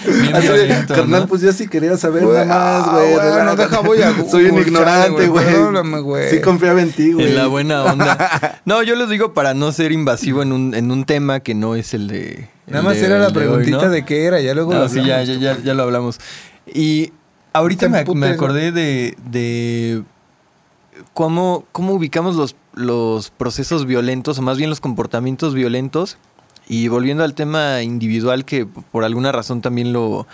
Bien 0.06 0.36
violento, 0.42 0.94
carnal, 0.94 1.22
¿no? 1.22 1.28
pues 1.28 1.42
yo 1.42 1.54
sí 1.54 1.68
quería 1.68 1.96
saber 1.98 2.24
nada 2.24 2.46
más, 2.46 2.88
ah, 2.88 2.92
güey. 2.94 3.14
bueno, 3.14 3.30
relájate. 3.36 3.62
deja, 3.64 3.80
voy 3.80 4.02
a 4.02 4.14
Soy 4.30 4.46
un 4.46 4.60
ignorante, 4.60 5.28
güey. 5.28 6.30
Sí 6.30 6.42
confiaba 6.42 6.82
en 6.82 6.92
ti, 6.92 7.07
güey. 7.14 7.28
En 7.28 7.36
la 7.36 7.48
buena 7.48 7.84
onda. 7.84 8.62
No, 8.66 8.84
yo 8.84 8.96
les 8.96 9.10
digo 9.10 9.34
para 9.34 9.54
no 9.54 9.72
ser 9.72 9.92
invasivo 9.92 10.42
en 10.44 10.52
un, 10.52 10.74
en 10.76 10.92
un 10.92 11.06
tema 11.06 11.40
que 11.40 11.54
no 11.56 11.76
es 11.76 11.94
el 11.94 12.08
de. 12.08 12.50
Nada 12.68 12.84
más 12.84 13.00
de- 13.00 13.06
era 13.06 13.18
la 13.20 13.28
hoy, 13.28 13.34
preguntita 13.34 13.86
¿no? 13.86 13.90
de 13.90 14.04
qué 14.06 14.26
era, 14.26 14.42
ya 14.42 14.54
luego 14.54 14.74
No, 14.74 14.80
lo 14.82 14.90
sí, 14.90 15.02
ya, 15.04 15.24
ya, 15.24 15.36
ya, 15.36 15.58
ya 15.64 15.74
lo 15.74 15.84
hablamos. 15.84 16.20
Y 16.74 17.14
ahorita 17.54 17.88
me, 17.88 18.04
me 18.14 18.28
acordé 18.28 18.72
de, 18.74 19.16
de 19.30 20.04
cómo, 21.14 21.66
cómo 21.72 21.94
ubicamos 21.94 22.36
los, 22.36 22.56
los 22.74 23.30
procesos 23.30 23.86
violentos, 23.86 24.40
o 24.40 24.42
más 24.42 24.58
bien 24.58 24.70
los 24.70 24.80
comportamientos 24.82 25.54
violentos. 25.54 26.18
Y 26.68 26.90
volviendo 26.90 27.24
al 27.24 27.34
tema 27.34 27.82
individual, 27.82 28.44
que 28.44 28.66
por 28.66 29.06
alguna 29.06 29.32
razón 29.32 29.62
también 29.62 29.94
lo... 29.94 30.28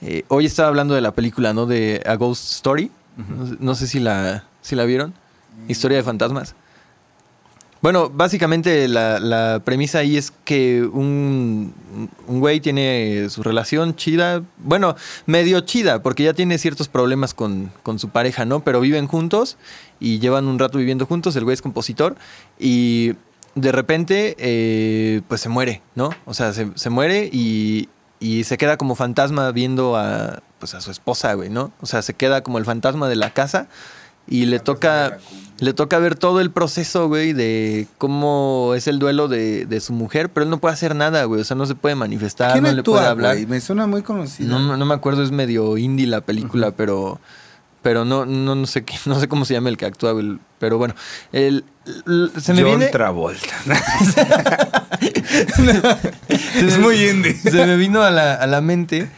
eh, 0.00 0.24
hoy 0.28 0.46
estaba 0.46 0.68
hablando 0.68 0.94
de 0.94 1.02
la 1.02 1.12
película, 1.12 1.52
¿no? 1.52 1.66
De 1.66 2.02
A 2.06 2.14
Ghost 2.14 2.50
Story. 2.52 2.90
no, 3.18 3.46
sé- 3.46 3.56
no 3.60 3.74
sé 3.74 3.86
si 3.86 4.00
la, 4.00 4.44
si 4.62 4.74
la 4.76 4.84
vieron. 4.86 5.12
Historia 5.66 5.98
de 5.98 6.02
fantasmas. 6.02 6.54
Bueno, 7.80 8.10
básicamente 8.10 8.88
la, 8.88 9.62
premisa 9.64 9.98
ahí 9.98 10.16
es 10.16 10.32
que 10.44 10.82
un, 10.82 11.72
un 12.26 12.40
güey 12.40 12.60
tiene 12.60 13.28
su 13.30 13.44
relación 13.44 13.94
chida, 13.94 14.42
bueno, 14.58 14.96
medio 15.26 15.60
chida, 15.60 16.02
porque 16.02 16.24
ya 16.24 16.34
tiene 16.34 16.58
ciertos 16.58 16.88
problemas 16.88 17.34
con, 17.34 17.70
con 17.84 18.00
su 18.00 18.08
pareja, 18.08 18.44
¿no? 18.44 18.64
Pero 18.64 18.80
viven 18.80 19.06
juntos 19.06 19.58
y 20.00 20.18
llevan 20.18 20.48
un 20.48 20.58
rato 20.58 20.78
viviendo 20.78 21.06
juntos, 21.06 21.36
el 21.36 21.44
güey 21.44 21.54
es 21.54 21.62
compositor 21.62 22.16
y 22.58 23.14
de 23.54 23.72
repente, 23.72 24.34
eh, 24.38 25.20
pues 25.28 25.40
se 25.40 25.48
muere, 25.48 25.82
¿no? 25.94 26.10
O 26.26 26.34
sea, 26.34 26.52
se, 26.52 26.70
se 26.74 26.90
muere 26.90 27.30
y, 27.32 27.88
y 28.18 28.42
se 28.42 28.58
queda 28.58 28.76
como 28.76 28.96
fantasma 28.96 29.52
viendo 29.52 29.96
a, 29.96 30.42
pues 30.58 30.74
a 30.74 30.80
su 30.80 30.90
esposa, 30.90 31.34
güey, 31.34 31.48
¿no? 31.48 31.72
O 31.80 31.86
sea, 31.86 32.02
se 32.02 32.14
queda 32.14 32.42
como 32.42 32.58
el 32.58 32.64
fantasma 32.64 33.08
de 33.08 33.16
la 33.16 33.30
casa 33.30 33.68
y 34.28 34.46
le 34.46 34.58
toca, 34.60 35.18
le 35.58 35.72
toca 35.74 35.98
ver 35.98 36.14
todo 36.14 36.40
el 36.40 36.50
proceso, 36.50 37.08
güey, 37.08 37.32
de 37.32 37.86
cómo 37.98 38.72
es 38.76 38.86
el 38.86 38.98
duelo 38.98 39.28
de, 39.28 39.66
de 39.66 39.80
su 39.80 39.92
mujer, 39.92 40.28
pero 40.30 40.44
él 40.44 40.50
no 40.50 40.58
puede 40.58 40.74
hacer 40.74 40.94
nada, 40.94 41.24
güey, 41.24 41.40
o 41.40 41.44
sea, 41.44 41.56
no 41.56 41.66
se 41.66 41.74
puede 41.74 41.94
manifestar, 41.94 42.52
¿Quién 42.52 42.64
no 42.64 42.72
le 42.72 42.82
puede 42.82 43.06
hablar. 43.06 43.34
güey? 43.34 43.46
Me 43.46 43.60
suena 43.60 43.86
muy 43.86 44.02
conocido. 44.02 44.58
No, 44.58 44.76
no 44.76 44.86
me 44.86 44.94
acuerdo, 44.94 45.22
es 45.22 45.30
medio 45.30 45.76
indie 45.78 46.06
la 46.06 46.20
película, 46.20 46.70
pero 46.72 47.20
pero 47.80 48.04
no, 48.04 48.26
no, 48.26 48.54
no 48.56 48.66
sé 48.66 48.84
qué, 48.84 48.94
no 49.06 49.18
sé 49.20 49.28
cómo 49.28 49.44
se 49.44 49.54
llama 49.54 49.68
el 49.70 49.76
que 49.76 49.86
actúa, 49.86 50.12
güey, 50.12 50.38
pero 50.58 50.78
bueno, 50.78 50.94
el, 51.32 51.64
el- 52.06 52.32
se 52.40 52.52
me 52.52 52.62
John 52.62 52.70
viene 52.78 52.86
Travolta. 52.92 53.46
es 55.00 56.76
me- 56.76 56.78
muy 56.78 57.08
indie. 57.08 57.34
se 57.34 57.66
me 57.66 57.76
vino 57.76 58.02
a 58.02 58.10
la, 58.10 58.34
a 58.34 58.46
la 58.46 58.60
mente 58.60 59.08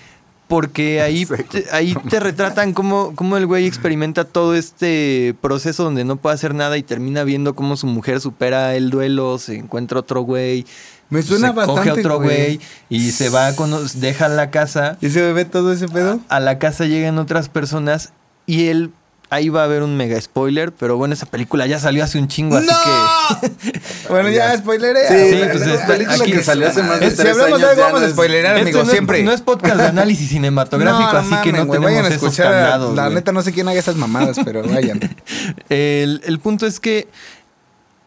porque 0.50 1.00
ahí, 1.00 1.24
Sí. 1.24 1.34
te, 1.48 1.64
ahí 1.72 1.94
te 2.10 2.20
retratan 2.20 2.74
cómo, 2.74 3.12
cómo 3.14 3.38
el 3.38 3.46
güey 3.46 3.64
experimenta 3.66 4.24
todo 4.24 4.54
este 4.54 5.34
proceso 5.40 5.84
donde 5.84 6.04
no 6.04 6.16
puede 6.16 6.34
hacer 6.34 6.54
nada 6.54 6.76
y 6.76 6.82
termina 6.82 7.24
viendo 7.24 7.54
cómo 7.54 7.78
su 7.78 7.86
mujer 7.86 8.20
supera 8.20 8.74
el 8.74 8.90
duelo, 8.90 9.38
se 9.38 9.54
encuentra 9.56 10.00
otro 10.00 10.20
güey. 10.22 10.66
Me 11.08 11.22
suena 11.22 11.48
se 11.48 11.54
bastante, 11.54 11.88
coge 11.90 12.00
otro 12.00 12.20
güey. 12.20 12.60
y 12.88 13.10
se 13.12 13.30
va 13.30 13.56
con 13.56 13.72
deja 13.94 14.28
la 14.28 14.50
casa 14.50 14.96
¿Y 15.00 15.08
se 15.10 15.20
bebé 15.22 15.44
todo 15.44 15.72
ese 15.72 15.88
pedo? 15.88 16.20
a 16.28 16.38
la 16.38 16.58
casa 16.60 16.84
llegan 16.84 17.18
otras 17.18 17.48
personas 17.48 18.12
y 18.46 18.66
él 18.66 18.92
ahí 19.30 19.48
va 19.48 19.62
a 19.62 19.64
haber 19.64 19.82
un 19.82 19.96
mega 19.96 20.20
spoiler 20.20 20.72
pero 20.72 20.96
bueno 20.96 21.14
esa 21.14 21.26
película 21.26 21.66
ya 21.66 21.78
salió 21.78 22.02
hace 22.04 22.18
un 22.18 22.26
chingo 22.28 22.56
así 22.56 22.66
que 22.68 23.78
bueno, 24.10 24.28
ya, 24.30 24.56
spoileré. 24.58 25.06
Sí, 25.08 25.36
pues, 25.52 25.66
la 25.66 25.74
está- 25.74 25.86
película 25.86 26.16
aquí 26.22 26.32
que 26.32 26.42
salió 26.42 26.68
hace 26.68 26.82
más 26.82 26.98
de 27.00 27.06
Es- 27.06 27.12
si 27.12 27.18
tres 27.18 27.32
hablamos 27.32 27.60
de 27.60 27.66
años 27.66 27.70
algo, 27.78 27.82
vamos 27.84 28.00
no 28.00 28.04
a 28.06 28.08
es- 28.08 28.12
spoilerar, 28.14 28.56
Esto 28.56 28.62
amigo, 28.62 28.78
no 28.78 28.84
es- 28.84 28.90
siempre. 28.90 29.22
no 29.22 29.32
es 29.32 29.40
podcast 29.40 29.76
de 29.76 29.86
análisis 29.86 30.28
cinematográfico 30.30 31.10
así 31.16 31.34
que 31.42 31.52
no 31.52 31.66
güey, 31.66 31.80
tenemos 31.80 31.84
vayan 31.84 32.04
a 32.04 32.08
esos 32.08 32.22
escuchar. 32.22 32.46
candados, 32.52 32.96
la 32.96 33.08
neta, 33.10 33.32
no 33.32 33.42
sé 33.42 33.52
quién 33.52 33.68
haga 33.68 33.78
esas 33.78 33.96
mamadas, 33.96 34.36
pero 34.44 34.62
vayan. 34.64 35.00
El, 35.68 36.20
el 36.24 36.38
punto 36.40 36.66
es 36.66 36.80
que 36.80 37.08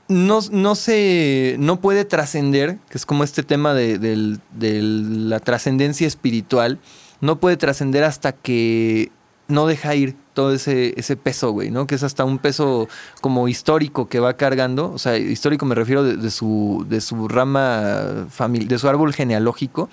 no, 0.10 0.40
no 0.52 0.76
se. 0.76 1.56
no 1.60 1.80
puede 1.80 2.04
trascender, 2.06 2.78
que 2.90 2.98
es 2.98 3.06
como 3.06 3.24
este 3.24 3.42
tema 3.44 3.74
de 3.74 4.38
la 4.60 5.40
trascendencia 5.40 6.06
espiritual, 6.06 6.80
no 7.22 7.40
puede 7.40 7.56
trascender 7.58 8.04
hasta 8.04 8.34
que 8.34 9.12
no 9.48 9.68
deja 9.68 9.94
ir 9.96 10.16
todo 10.34 10.54
ese, 10.54 10.94
ese 10.98 11.16
peso, 11.16 11.52
güey, 11.52 11.70
¿no? 11.70 11.86
Que 11.86 11.96
es 11.96 12.04
hasta 12.04 12.24
un 12.24 12.40
peso 12.40 12.88
como 13.22 13.48
histórico 13.48 14.08
que 14.08 14.20
va 14.20 14.34
cargando. 14.36 14.92
O 14.92 14.98
sea, 14.98 15.18
histórico 15.18 15.66
me 15.66 15.76
refiero 15.76 16.04
de, 16.04 16.16
de 16.18 16.32
su, 16.32 16.86
de 16.90 17.02
su 17.02 17.28
rama 17.28 18.28
familiar, 18.30 18.70
de 18.70 18.80
su 18.80 18.88
árbol 18.88 19.14
genealógico. 19.14 19.90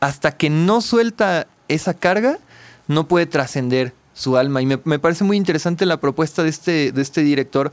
Hasta 0.00 0.32
que 0.36 0.50
no 0.50 0.80
suelta 0.80 1.46
esa 1.66 1.94
carga, 1.94 2.38
no 2.86 3.08
puede 3.08 3.26
trascender 3.26 3.92
su 4.14 4.36
alma. 4.36 4.62
Y 4.62 4.66
me, 4.66 4.78
me 4.84 4.98
parece 4.98 5.24
muy 5.24 5.36
interesante 5.36 5.86
la 5.86 5.96
propuesta 5.98 6.42
de 6.42 6.50
este, 6.50 6.92
de 6.92 7.02
este 7.02 7.22
director, 7.22 7.72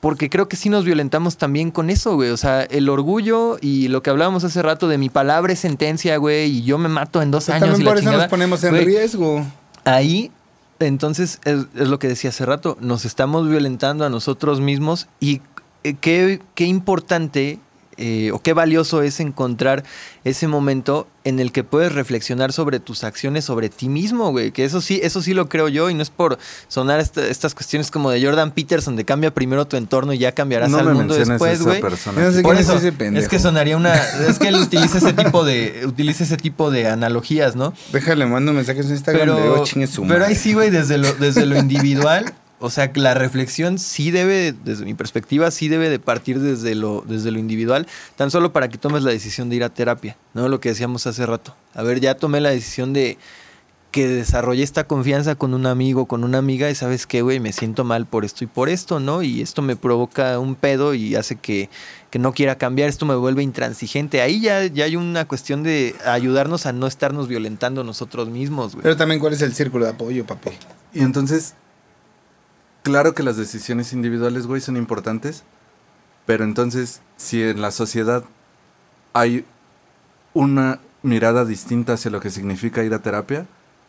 porque 0.00 0.28
creo 0.28 0.48
que 0.48 0.56
sí 0.56 0.68
nos 0.68 0.84
violentamos 0.84 1.36
también 1.38 1.70
con 1.70 1.88
eso, 1.88 2.14
güey. 2.16 2.30
O 2.30 2.36
sea, 2.36 2.62
el 2.62 2.88
orgullo 2.88 3.56
y 3.60 3.88
lo 3.88 4.02
que 4.02 4.10
hablábamos 4.10 4.42
hace 4.44 4.60
rato 4.60 4.88
de 4.88 4.98
mi 4.98 5.08
palabra 5.08 5.52
es 5.52 5.60
sentencia, 5.60 6.16
güey, 6.16 6.50
y 6.50 6.62
yo 6.62 6.76
me 6.76 6.88
mato 6.88 7.22
en 7.22 7.30
dos 7.30 7.48
años. 7.48 7.60
También 7.60 7.80
y 7.82 7.84
la 7.84 7.90
por 7.90 7.98
eso 7.98 8.04
chingada. 8.04 8.24
nos 8.24 8.30
ponemos 8.30 8.64
en 8.64 8.70
Güey, 8.70 8.84
riesgo. 8.84 9.46
Ahí, 9.84 10.30
entonces, 10.78 11.40
es, 11.44 11.66
es 11.74 11.88
lo 11.88 11.98
que 11.98 12.08
decía 12.08 12.30
hace 12.30 12.46
rato, 12.46 12.76
nos 12.80 13.04
estamos 13.04 13.48
violentando 13.48 14.04
a 14.04 14.10
nosotros 14.10 14.60
mismos 14.60 15.08
y 15.20 15.40
eh, 15.84 15.94
qué, 16.00 16.40
qué 16.54 16.66
importante 16.66 17.58
eh, 17.96 18.30
o 18.32 18.38
qué 18.40 18.52
valioso 18.52 19.02
es 19.02 19.20
encontrar 19.20 19.84
ese 20.24 20.46
momento 20.48 21.06
en 21.24 21.38
el 21.38 21.52
que 21.52 21.62
puedes 21.62 21.92
reflexionar 21.92 22.52
sobre 22.52 22.80
tus 22.80 23.04
acciones, 23.04 23.44
sobre 23.44 23.68
ti 23.68 23.88
mismo, 23.88 24.30
güey. 24.32 24.50
Que 24.50 24.64
eso 24.64 24.80
sí, 24.80 24.98
eso 25.02 25.22
sí 25.22 25.34
lo 25.34 25.48
creo 25.48 25.68
yo 25.68 25.88
y 25.90 25.94
no 25.94 26.02
es 26.02 26.10
por 26.10 26.38
sonar 26.68 26.98
esta- 27.00 27.26
estas 27.26 27.54
cuestiones 27.54 27.90
como 27.92 28.10
de 28.10 28.24
Jordan 28.24 28.50
Peterson, 28.50 28.96
de 28.96 29.04
cambia 29.04 29.32
primero 29.32 29.66
tu 29.66 29.76
entorno 29.76 30.12
y 30.12 30.18
ya 30.18 30.32
cambiarás 30.32 30.70
No 30.70 30.78
al 30.78 30.86
me 30.86 30.94
mundo 30.94 31.14
después, 31.14 31.62
güey. 31.62 31.80
no 31.80 32.32
sé 32.32 32.42
Por 32.42 32.56
es 32.56 32.62
eso, 32.68 32.78
es 32.78 33.28
que 33.28 33.38
sonaría 33.38 33.76
una, 33.76 33.94
es 33.94 34.38
que 34.38 34.48
él 34.48 34.56
utiliza 34.56 34.98
ese 34.98 35.12
tipo 35.12 35.44
de, 35.44 35.82
utiliza 35.86 36.24
ese 36.24 36.36
tipo 36.36 36.70
de 36.70 36.88
analogías, 36.88 37.54
¿no? 37.56 37.72
Déjale, 37.92 38.26
mando 38.26 38.52
mensajes 38.52 38.86
en 38.86 38.92
Instagram. 38.92 39.28
le 39.28 39.34
Pero, 39.34 39.52
digo, 39.52 39.64
chingue 39.64 39.86
su 39.86 40.02
pero 40.02 40.20
madre. 40.20 40.24
ahí 40.26 40.34
sí, 40.34 40.54
güey, 40.54 40.70
desde 40.70 40.98
lo, 40.98 41.12
desde 41.14 41.46
lo 41.46 41.56
individual, 41.58 42.32
o 42.62 42.70
sea, 42.70 42.92
que 42.92 43.00
la 43.00 43.14
reflexión 43.14 43.76
sí 43.76 44.12
debe, 44.12 44.52
desde 44.52 44.84
mi 44.84 44.94
perspectiva, 44.94 45.50
sí 45.50 45.66
debe 45.66 45.90
de 45.90 45.98
partir 45.98 46.38
desde 46.38 46.76
lo, 46.76 47.04
desde 47.06 47.32
lo 47.32 47.40
individual, 47.40 47.88
tan 48.14 48.30
solo 48.30 48.52
para 48.52 48.68
que 48.68 48.78
tomes 48.78 49.02
la 49.02 49.10
decisión 49.10 49.50
de 49.50 49.56
ir 49.56 49.64
a 49.64 49.68
terapia, 49.68 50.16
¿no? 50.32 50.48
Lo 50.48 50.60
que 50.60 50.68
decíamos 50.68 51.08
hace 51.08 51.26
rato. 51.26 51.56
A 51.74 51.82
ver, 51.82 51.98
ya 51.98 52.14
tomé 52.14 52.40
la 52.40 52.50
decisión 52.50 52.92
de 52.92 53.18
que 53.90 54.06
desarrollé 54.06 54.62
esta 54.62 54.84
confianza 54.84 55.34
con 55.34 55.54
un 55.54 55.66
amigo, 55.66 56.06
con 56.06 56.22
una 56.22 56.38
amiga, 56.38 56.70
y 56.70 56.76
sabes 56.76 57.06
qué, 57.08 57.20
güey, 57.22 57.40
me 57.40 57.52
siento 57.52 57.82
mal 57.82 58.06
por 58.06 58.24
esto 58.24 58.44
y 58.44 58.46
por 58.46 58.68
esto, 58.68 59.00
¿no? 59.00 59.22
Y 59.22 59.42
esto 59.42 59.60
me 59.60 59.74
provoca 59.74 60.38
un 60.38 60.54
pedo 60.54 60.94
y 60.94 61.16
hace 61.16 61.36
que, 61.36 61.68
que 62.10 62.20
no 62.20 62.32
quiera 62.32 62.56
cambiar, 62.56 62.88
esto 62.88 63.06
me 63.06 63.16
vuelve 63.16 63.42
intransigente. 63.42 64.22
Ahí 64.22 64.40
ya, 64.40 64.64
ya 64.66 64.84
hay 64.84 64.94
una 64.94 65.26
cuestión 65.26 65.64
de 65.64 65.96
ayudarnos 66.06 66.64
a 66.66 66.72
no 66.72 66.86
estarnos 66.86 67.26
violentando 67.26 67.82
nosotros 67.82 68.30
mismos, 68.30 68.72
güey. 68.72 68.84
Pero 68.84 68.96
también, 68.96 69.20
¿cuál 69.20 69.32
es 69.32 69.42
el 69.42 69.52
círculo 69.52 69.84
de 69.84 69.90
apoyo, 69.90 70.24
papi? 70.24 70.50
Y 70.94 71.00
entonces, 71.00 71.54
claro 72.82 73.14
que 73.14 73.22
las 73.22 73.36
decisiones 73.36 73.92
individuales, 73.92 74.46
güey, 74.46 74.60
son 74.60 74.76
importantes, 74.76 75.44
pero 76.26 76.44
entonces, 76.44 77.00
si 77.16 77.42
en 77.42 77.60
la 77.60 77.70
sociedad 77.70 78.24
hay 79.12 79.44
una 80.34 80.80
mirada 81.02 81.44
distinta 81.44 81.94
hacia 81.94 82.10
lo 82.10 82.20
que 82.20 82.30
significa 82.30 82.84
ir 82.84 82.94
a 82.94 83.00
terapia, 83.00 83.46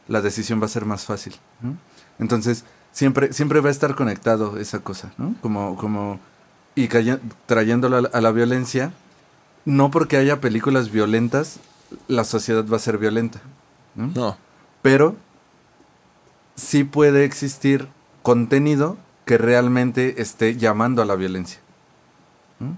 la 0.07 0.21
decisión 0.21 0.61
va 0.61 0.65
a 0.65 0.69
ser 0.69 0.85
más 0.85 1.05
fácil. 1.05 1.35
¿no? 1.61 1.77
Entonces, 2.19 2.65
siempre, 2.91 3.33
siempre 3.33 3.59
va 3.61 3.69
a 3.69 3.71
estar 3.71 3.95
conectado 3.95 4.57
esa 4.57 4.79
cosa, 4.79 5.13
¿no? 5.17 5.35
Como, 5.41 5.75
como, 5.77 6.19
y 6.75 6.89
trayéndolo 7.45 7.97
a 7.97 8.01
la, 8.01 8.09
a 8.09 8.21
la 8.21 8.31
violencia, 8.31 8.91
no 9.65 9.91
porque 9.91 10.17
haya 10.17 10.41
películas 10.41 10.91
violentas, 10.91 11.59
la 12.07 12.23
sociedad 12.23 12.65
va 12.67 12.77
a 12.77 12.79
ser 12.79 12.97
violenta. 12.97 13.39
¿no? 13.95 14.07
No. 14.07 14.37
pero 14.81 15.15
sí 16.55 16.83
puede 16.83 17.25
existir 17.25 17.87
contenido 18.23 18.97
que 19.25 19.37
realmente 19.37 20.21
esté 20.21 20.55
llamando 20.57 21.01
a 21.01 21.05
la 21.05 21.15
violencia. 21.15 21.59
¿no? 22.59 22.77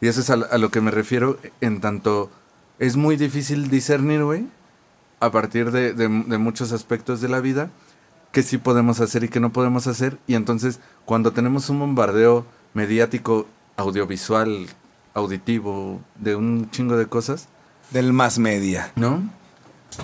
Y 0.00 0.08
eso 0.08 0.20
es 0.20 0.30
a, 0.30 0.34
a 0.34 0.58
lo 0.58 0.70
que 0.70 0.80
me 0.80 0.90
refiero 0.90 1.38
en 1.60 1.80
tanto 1.80 2.30
es 2.78 2.96
muy 2.96 3.16
difícil 3.16 3.68
discernir, 3.70 4.24
güey, 4.24 4.46
a 5.20 5.30
partir 5.30 5.70
de, 5.70 5.92
de- 5.92 6.08
de 6.26 6.38
muchos 6.38 6.72
aspectos 6.72 7.20
de 7.20 7.28
la 7.28 7.40
vida, 7.40 7.70
que 8.32 8.42
sí 8.42 8.58
podemos 8.58 9.00
hacer 9.00 9.24
y 9.24 9.28
que 9.28 9.40
no 9.40 9.52
podemos 9.52 9.86
hacer. 9.86 10.18
Y 10.26 10.34
entonces, 10.34 10.80
cuando 11.04 11.32
tenemos 11.32 11.68
un 11.68 11.78
bombardeo 11.80 12.46
mediático, 12.74 13.46
audiovisual, 13.76 14.66
auditivo, 15.14 16.00
de 16.16 16.36
un 16.36 16.70
chingo 16.70 16.96
de 16.96 17.06
cosas, 17.06 17.48
Del 17.90 18.12
más 18.12 18.38
media. 18.38 18.92
¿no? 18.96 19.22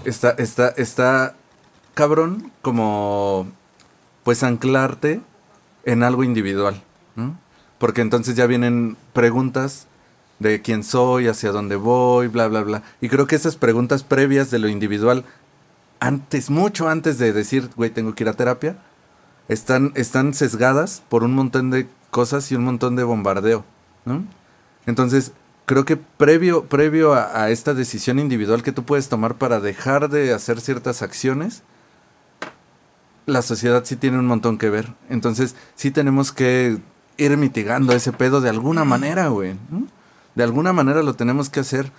Está, 0.04 0.30
está, 0.32 0.68
está 0.76 1.34
cabrón 1.94 2.52
como 2.60 3.46
pues 4.26 4.42
anclarte 4.42 5.20
en 5.84 6.02
algo 6.02 6.24
individual. 6.24 6.82
Porque 7.78 8.00
entonces 8.00 8.34
ya 8.34 8.48
vienen 8.48 8.96
preguntas 9.12 9.86
de 10.40 10.62
quién 10.62 10.82
soy, 10.82 11.28
hacia 11.28 11.52
dónde 11.52 11.76
voy, 11.76 12.26
bla, 12.26 12.48
bla, 12.48 12.62
bla. 12.62 12.82
Y 13.00 13.08
creo 13.08 13.28
que 13.28 13.36
esas 13.36 13.54
preguntas 13.54 14.02
previas 14.02 14.50
de 14.50 14.58
lo 14.58 14.66
individual, 14.66 15.24
antes, 16.00 16.50
mucho 16.50 16.88
antes 16.88 17.18
de 17.18 17.32
decir, 17.32 17.70
güey, 17.76 17.90
tengo 17.90 18.16
que 18.16 18.24
ir 18.24 18.28
a 18.28 18.32
terapia, 18.32 18.76
están, 19.46 19.92
están 19.94 20.34
sesgadas 20.34 21.04
por 21.08 21.22
un 21.22 21.32
montón 21.32 21.70
de 21.70 21.86
cosas 22.10 22.50
y 22.50 22.56
un 22.56 22.64
montón 22.64 22.96
de 22.96 23.04
bombardeo. 23.04 23.64
Entonces, 24.86 25.30
creo 25.66 25.84
que 25.84 25.96
previo, 25.96 26.64
previo 26.64 27.14
a, 27.14 27.44
a 27.44 27.50
esta 27.50 27.74
decisión 27.74 28.18
individual 28.18 28.64
que 28.64 28.72
tú 28.72 28.82
puedes 28.82 29.08
tomar 29.08 29.36
para 29.36 29.60
dejar 29.60 30.08
de 30.10 30.34
hacer 30.34 30.60
ciertas 30.60 31.02
acciones, 31.02 31.62
la 33.26 33.42
sociedad 33.42 33.84
sí 33.84 33.96
tiene 33.96 34.18
un 34.18 34.26
montón 34.26 34.56
que 34.56 34.70
ver. 34.70 34.94
Entonces, 35.08 35.54
sí 35.74 35.90
tenemos 35.90 36.32
que 36.32 36.78
ir 37.18 37.36
mitigando 37.36 37.92
ese 37.92 38.12
pedo 38.12 38.40
de 38.40 38.50
alguna 38.50 38.84
manera, 38.84 39.28
güey. 39.28 39.56
De 40.34 40.44
alguna 40.44 40.72
manera 40.72 41.02
lo 41.02 41.14
tenemos 41.14 41.50
que 41.50 41.60
hacer. 41.60 41.90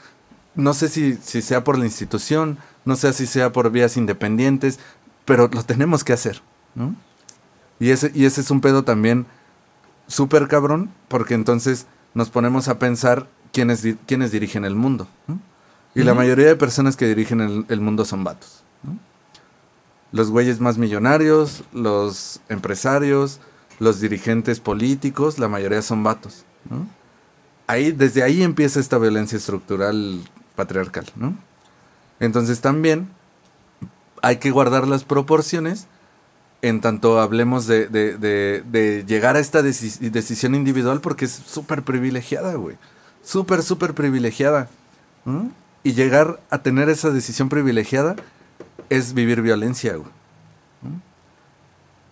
No 0.55 0.73
sé 0.73 0.87
si, 0.87 1.15
si 1.15 1.41
sea 1.41 1.63
por 1.63 1.77
la 1.77 1.85
institución, 1.85 2.57
no 2.85 2.95
sé 2.95 3.13
si 3.13 3.27
sea 3.27 3.51
por 3.51 3.69
vías 3.69 3.97
independientes, 3.97 4.79
pero 5.25 5.49
lo 5.51 5.63
tenemos 5.63 6.03
que 6.03 6.13
hacer, 6.13 6.41
¿no? 6.73 6.95
Y 7.79 7.91
ese, 7.91 8.11
y 8.15 8.25
ese 8.25 8.41
es 8.41 8.49
un 8.49 8.61
pedo 8.61 8.83
también 8.83 9.27
súper 10.07 10.47
cabrón, 10.47 10.89
porque 11.09 11.35
entonces 11.35 11.85
nos 12.13 12.29
ponemos 12.29 12.69
a 12.69 12.79
pensar 12.79 13.27
quiénes, 13.51 13.85
quiénes 14.07 14.31
dirigen 14.31 14.65
el 14.65 14.75
mundo. 14.75 15.07
¿no? 15.27 15.39
Y 15.93 16.03
la 16.03 16.13
mayoría 16.13 16.47
de 16.47 16.55
personas 16.55 16.95
que 16.95 17.07
dirigen 17.07 17.41
el, 17.41 17.65
el 17.69 17.81
mundo 17.81 18.05
son 18.05 18.23
vatos. 18.23 18.63
Los 20.11 20.29
güeyes 20.31 20.59
más 20.59 20.77
millonarios, 20.77 21.63
los 21.73 22.39
empresarios, 22.49 23.39
los 23.79 23.99
dirigentes 23.99 24.59
políticos, 24.59 25.37
la 25.39 25.47
mayoría 25.47 25.81
son 25.81 26.03
vatos. 26.03 26.45
Ahí, 27.67 27.91
desde 27.91 28.23
ahí 28.23 28.43
empieza 28.43 28.79
esta 28.79 28.97
violencia 28.97 29.37
estructural 29.37 30.21
patriarcal. 30.55 31.05
¿no? 31.15 31.35
Entonces 32.19 32.61
también 32.61 33.09
hay 34.21 34.37
que 34.37 34.51
guardar 34.51 34.87
las 34.87 35.03
proporciones 35.03 35.87
en 36.61 36.81
tanto 36.81 37.19
hablemos 37.19 37.67
de, 37.67 39.03
llegar 39.07 39.35
a 39.35 39.39
esta 39.39 39.61
deci- 39.61 39.99
decisión 40.09 40.55
individual 40.55 41.01
porque 41.01 41.25
es 41.25 41.31
súper 41.31 41.83
privilegiada, 41.83 42.55
güey. 42.55 42.77
Súper, 43.23 43.61
súper 43.61 43.93
privilegiada. 43.93 44.69
Y 45.83 45.93
llegar 45.93 46.39
a 46.49 46.59
tener 46.59 46.89
esa 46.89 47.11
decisión 47.11 47.49
privilegiada 47.49 48.15
es 48.89 49.13
vivir 49.13 49.41
violencia, 49.41 49.95
güey. 49.95 50.09
¿no? 50.81 51.01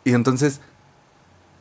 Y 0.04 0.14
entonces, 0.14 0.62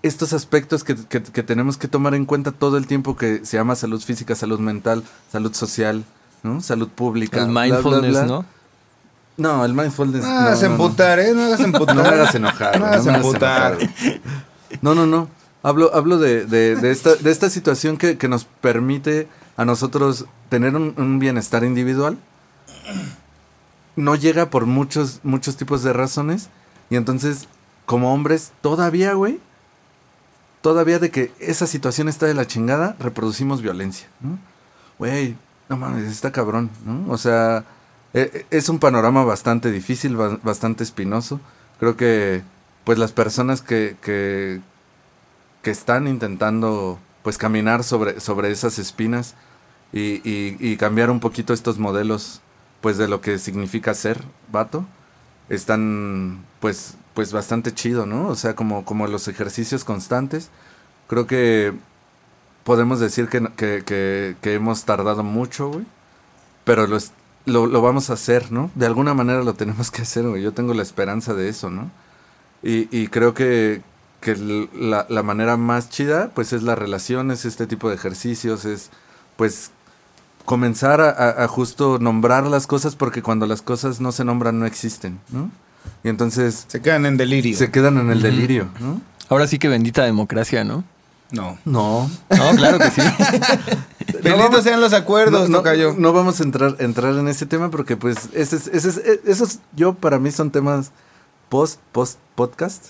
estos 0.02 0.32
aspectos 0.32 0.84
que, 0.84 0.94
que- 0.96 1.22
que 1.22 1.42
tenemos 1.42 1.76
que 1.78 1.88
tomar 1.88 2.14
en 2.14 2.24
cuenta 2.26 2.52
todo 2.52 2.76
el 2.76 2.86
tiempo 2.86 3.16
que 3.16 3.44
se 3.44 3.56
llama 3.56 3.74
salud 3.76 4.00
física, 4.02 4.34
salud 4.34 4.58
mental, 4.60 5.02
salud 5.32 5.54
social, 5.54 6.04
¿no? 6.42 6.60
Salud 6.60 6.88
pública. 6.88 7.38
El 7.40 7.46
bla, 7.50 7.52
bla, 7.52 7.62
mindfulness, 7.74 8.12
bla. 8.12 8.24
¿no? 8.26 8.44
No, 9.36 9.64
el 9.64 9.72
mindfulness. 9.74 10.22
No 10.24 10.28
hagas 10.30 10.62
emputar, 10.62 11.18
¿eh? 11.20 11.32
No 11.34 11.42
hagas 11.44 11.60
emputar. 11.60 11.96
No 11.96 12.02
me 12.02 12.08
hagas 12.08 12.34
enojar. 12.34 12.78
No 12.78 12.86
hagas 12.86 13.06
emputar. 13.06 13.78
No, 14.82 14.94
no, 14.94 15.06
no. 15.06 15.28
Hablo, 15.62 15.94
hablo 15.94 16.18
de, 16.18 16.44
de- 16.44 16.76
de 16.76 16.90
esta, 16.90 17.14
de 17.16 17.30
esta 17.30 17.48
situación 17.48 17.96
que, 17.96 18.18
que 18.18 18.28
nos 18.28 18.44
permite 18.44 19.26
a 19.56 19.64
nosotros 19.64 20.26
tener 20.50 20.76
un, 20.76 20.94
un 20.98 21.18
bienestar 21.18 21.64
individual. 21.64 22.18
No 23.96 24.14
llega 24.14 24.50
por 24.50 24.66
muchos, 24.66 25.20
muchos 25.22 25.56
tipos 25.56 25.82
de 25.82 25.92
razones. 25.92 26.48
Y 26.90 26.96
entonces, 26.96 27.48
como 27.86 28.12
hombres, 28.12 28.52
todavía, 28.60 29.14
güey, 29.14 29.38
todavía 30.62 30.98
de 30.98 31.10
que 31.10 31.32
esa 31.40 31.66
situación 31.66 32.08
está 32.08 32.26
de 32.26 32.34
la 32.34 32.46
chingada, 32.46 32.96
reproducimos 32.98 33.62
violencia. 33.62 34.08
¿no? 34.20 34.38
Güey, 34.98 35.36
no 35.68 35.76
mames, 35.76 36.10
está 36.10 36.32
cabrón, 36.32 36.70
¿no? 36.84 37.10
O 37.12 37.18
sea, 37.18 37.64
e- 38.14 38.30
e- 38.50 38.56
es 38.56 38.68
un 38.68 38.78
panorama 38.78 39.24
bastante 39.24 39.70
difícil, 39.70 40.16
ba- 40.16 40.38
bastante 40.42 40.82
espinoso. 40.84 41.40
Creo 41.78 41.96
que, 41.96 42.42
pues, 42.84 42.98
las 42.98 43.12
personas 43.12 43.60
que, 43.62 43.96
que, 44.02 44.60
están 45.70 46.06
intentando, 46.08 46.98
pues, 47.22 47.38
caminar 47.38 47.84
sobre, 47.84 48.20
sobre 48.20 48.50
esas 48.50 48.78
espinas 48.78 49.34
y 49.92 50.76
cambiar 50.76 51.10
un 51.10 51.20
poquito 51.20 51.52
estos 51.54 51.78
modelos, 51.78 52.40
pues, 52.84 52.98
de 52.98 53.08
lo 53.08 53.22
que 53.22 53.38
significa 53.38 53.94
ser 53.94 54.22
vato, 54.52 54.84
están, 55.48 56.44
pues, 56.60 56.96
pues, 57.14 57.32
bastante 57.32 57.72
chido, 57.72 58.04
¿no? 58.04 58.28
O 58.28 58.34
sea, 58.36 58.54
como, 58.54 58.84
como 58.84 59.06
los 59.06 59.26
ejercicios 59.26 59.84
constantes. 59.84 60.50
Creo 61.08 61.26
que 61.26 61.72
podemos 62.64 63.00
decir 63.00 63.28
que, 63.28 63.42
que, 63.56 64.36
que- 64.42 64.54
hemos 64.54 64.84
tardado 64.84 65.22
mucho, 65.24 65.68
güey. 65.68 65.86
Pero 66.64 66.86
lo, 66.86 66.98
lo, 67.46 67.66
lo 67.66 67.82
vamos 67.82 68.10
a 68.10 68.14
hacer, 68.14 68.52
¿no? 68.52 68.70
De 68.74 68.86
alguna 68.86 69.14
manera 69.14 69.42
lo 69.44 69.54
tenemos 69.54 69.90
que 69.90 70.02
hacer, 70.02 70.28
güey. 70.28 70.42
Yo 70.42 70.52
tengo 70.52 70.74
la 70.74 70.82
esperanza 70.82 71.34
de 71.34 71.48
eso, 71.48 71.70
¿no? 71.70 71.90
Y, 72.62 72.88
y 72.96 73.08
creo 73.08 73.34
que, 73.34 73.82
que 74.20 74.36
la, 74.74 75.06
la 75.08 75.22
manera 75.22 75.56
más 75.56 75.90
chida, 75.90 76.30
pues 76.34 76.52
es 76.52 76.62
la 76.62 76.74
relación, 76.74 77.30
es 77.30 77.44
este 77.44 77.66
tipo 77.66 77.88
de 77.90 77.96
ejercicios, 77.96 78.64
es 78.64 78.90
pues 79.36 79.72
comenzar 80.44 81.00
a, 81.00 81.10
a- 81.10 81.44
a 81.44 81.48
justo 81.48 81.98
nombrar 81.98 82.46
las 82.46 82.66
cosas 82.66 82.96
porque 82.96 83.22
cuando 83.22 83.46
las 83.46 83.62
cosas 83.62 84.00
no 84.00 84.12
se 84.12 84.24
nombran 84.24 84.58
no 84.58 84.66
existen, 84.66 85.18
¿no? 85.30 85.50
Y 86.02 86.08
entonces 86.08 86.64
Se 86.68 86.80
quedan 86.82 87.06
en 87.06 87.16
delirio. 87.16 87.56
se 87.56 87.70
quedan 87.70 87.98
en 87.98 88.10
el 88.10 88.20
delirio, 88.22 88.68
¿no? 88.80 89.00
Ahora 89.28 89.46
sí 89.46 89.58
que 89.58 89.68
bendita 89.68 90.04
democracia, 90.04 90.64
¿no? 90.64 90.84
No. 91.30 91.58
No. 91.64 92.10
No, 92.30 92.50
claro 92.56 92.78
que 92.78 92.90
sí. 92.90 93.00
Benditos 94.22 94.62
sean 94.64 94.80
los 94.80 94.92
acuerdos, 94.92 95.48
no, 95.48 95.58
tocayo. 95.58 95.94
no 95.98 96.12
vamos 96.12 96.40
a 96.40 96.42
entrar, 96.44 96.76
entrar 96.78 97.14
en 97.14 97.26
ese 97.28 97.46
tema 97.46 97.70
porque 97.70 97.96
pues 97.96 98.28
ese 98.34 98.56
es, 98.56 98.68
ese 98.68 98.88
es- 98.90 98.96
eh, 98.98 99.20
esos 99.26 99.58
yo 99.74 99.94
para 99.94 100.18
mí 100.18 100.30
son 100.30 100.50
temas 100.50 100.92
post 101.48 101.80
post 101.92 102.18
podcast 102.34 102.84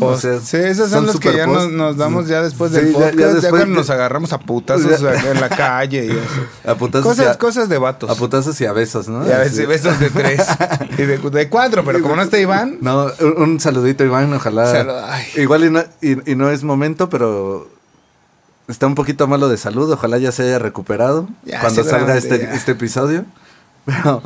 O 0.00 0.16
sea, 0.18 0.40
sí, 0.40 0.58
esos 0.58 0.90
son, 0.90 1.06
los 1.06 1.18
que 1.18 1.34
ya 1.34 1.46
nos, 1.46 1.70
nos 1.70 1.96
damos 1.96 2.28
ya 2.28 2.42
después 2.42 2.70
Sí, 2.70 2.76
del 2.78 2.86
ya- 2.92 2.98
podcast, 2.98 3.14
ya 3.18 3.26
ya, 3.26 3.32
después 3.32 3.50
cuando 3.62 3.74
nos 3.80 3.88
agarramos 3.90 4.32
a 4.34 4.38
putazos 4.38 5.00
en 5.02 5.40
la 5.40 5.48
calle 5.48 6.04
y 6.06 6.10
eso. 6.10 6.20
a 6.70 6.74
putazos 6.74 7.06
Cosas, 7.06 7.26
y 7.26 7.28
a, 7.30 7.38
cosas 7.38 7.68
de 7.70 7.78
vatos. 7.78 8.10
a 8.10 8.14
putazos 8.14 8.60
y 8.60 8.66
a 8.66 8.72
besos 8.72 9.08
no 9.08 9.26
y 9.26 9.32
a 9.32 9.38
veces 9.38 9.56
Sí. 9.56 9.66
besos 9.66 9.98
de 9.98 10.10
tres 10.10 10.42
y 10.98 11.02
de, 11.02 11.16
de 11.18 11.48
cuatro, 11.48 11.82
pero 11.84 12.02
como 12.02 12.14
no 12.16 12.22
está 12.22 12.38
Iván, 12.38 12.76
no 12.82 13.06
un, 13.38 13.58
saludito 13.58 14.04
Iván 14.04 14.30
ojalá. 14.34 15.18
Igual 15.36 15.64
y 15.64 15.70
no, 15.70 15.82
y, 16.02 16.30
y 16.32 16.34
no 16.36 16.50
es 16.50 16.62
momento 16.62 17.08
pero 17.08 17.66
está 18.68 18.86
un 18.86 18.94
poquito 18.94 19.26
malo 19.28 19.48
de 19.48 19.56
salud 19.56 19.90
ojalá 19.90 20.18
ya 20.18 20.30
se 20.30 20.42
haya 20.42 20.58
recuperado 20.58 21.26
cuando 21.60 21.84
salga 21.84 22.16
este, 22.18 22.54
este 22.54 22.72
episodio. 22.72 23.24
Pero 23.86 24.22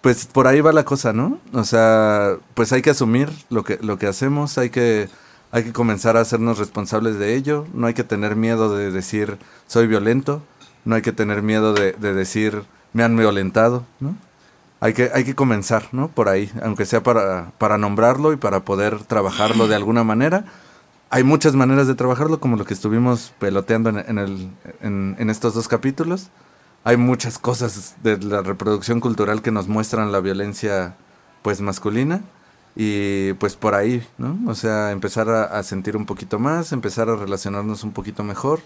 pues 0.00 0.26
por 0.26 0.46
ahí 0.46 0.60
va 0.60 0.72
la 0.72 0.84
cosa, 0.84 1.12
¿no? 1.12 1.38
O 1.52 1.64
sea, 1.64 2.36
pues 2.54 2.72
hay 2.72 2.82
que 2.82 2.90
asumir 2.90 3.30
lo 3.50 3.64
que, 3.64 3.78
lo 3.82 3.98
que 3.98 4.06
hacemos, 4.06 4.58
hay 4.58 4.70
que, 4.70 5.08
hay 5.50 5.64
que 5.64 5.72
comenzar 5.72 6.16
a 6.16 6.20
hacernos 6.20 6.58
responsables 6.58 7.18
de 7.18 7.34
ello, 7.34 7.66
no 7.74 7.86
hay 7.86 7.94
que 7.94 8.04
tener 8.04 8.36
miedo 8.36 8.74
de 8.76 8.90
decir 8.90 9.38
soy 9.66 9.86
violento, 9.86 10.42
no 10.84 10.94
hay 10.94 11.02
que 11.02 11.12
tener 11.12 11.42
miedo 11.42 11.74
de, 11.74 11.92
de 11.92 12.14
decir 12.14 12.64
me 12.92 13.02
han 13.02 13.16
violentado, 13.16 13.84
¿no? 14.00 14.16
Hay 14.80 14.94
que, 14.94 15.10
hay 15.12 15.24
que 15.24 15.34
comenzar, 15.34 15.88
¿no? 15.90 16.08
Por 16.08 16.28
ahí, 16.28 16.50
aunque 16.62 16.86
sea 16.86 17.02
para, 17.02 17.50
para 17.58 17.78
nombrarlo 17.78 18.32
y 18.32 18.36
para 18.36 18.64
poder 18.64 19.02
trabajarlo 19.02 19.66
de 19.66 19.74
alguna 19.74 20.04
manera. 20.04 20.44
Hay 21.10 21.24
muchas 21.24 21.54
maneras 21.54 21.88
de 21.88 21.96
trabajarlo, 21.96 22.38
como 22.38 22.56
lo 22.56 22.64
que 22.64 22.74
estuvimos 22.74 23.34
peloteando 23.40 23.90
en, 23.90 23.98
en 23.98 24.18
el, 24.18 24.50
en, 24.80 25.16
en 25.18 25.30
estos 25.30 25.54
dos 25.54 25.66
capítulos 25.66 26.30
hay 26.88 26.96
muchas 26.96 27.38
cosas 27.38 27.96
de 28.02 28.16
la 28.16 28.40
reproducción 28.40 29.00
cultural 29.00 29.42
que 29.42 29.50
nos 29.50 29.68
muestran 29.68 30.10
la 30.10 30.20
violencia 30.20 30.94
pues 31.42 31.60
masculina 31.60 32.22
y 32.74 33.34
pues 33.34 33.56
por 33.56 33.74
ahí, 33.74 34.02
¿no? 34.16 34.38
O 34.46 34.54
sea, 34.54 34.90
empezar 34.90 35.28
a, 35.28 35.44
a 35.44 35.62
sentir 35.64 35.98
un 35.98 36.06
poquito 36.06 36.38
más, 36.38 36.72
empezar 36.72 37.10
a 37.10 37.16
relacionarnos 37.16 37.84
un 37.84 37.92
poquito 37.92 38.24
mejor 38.24 38.60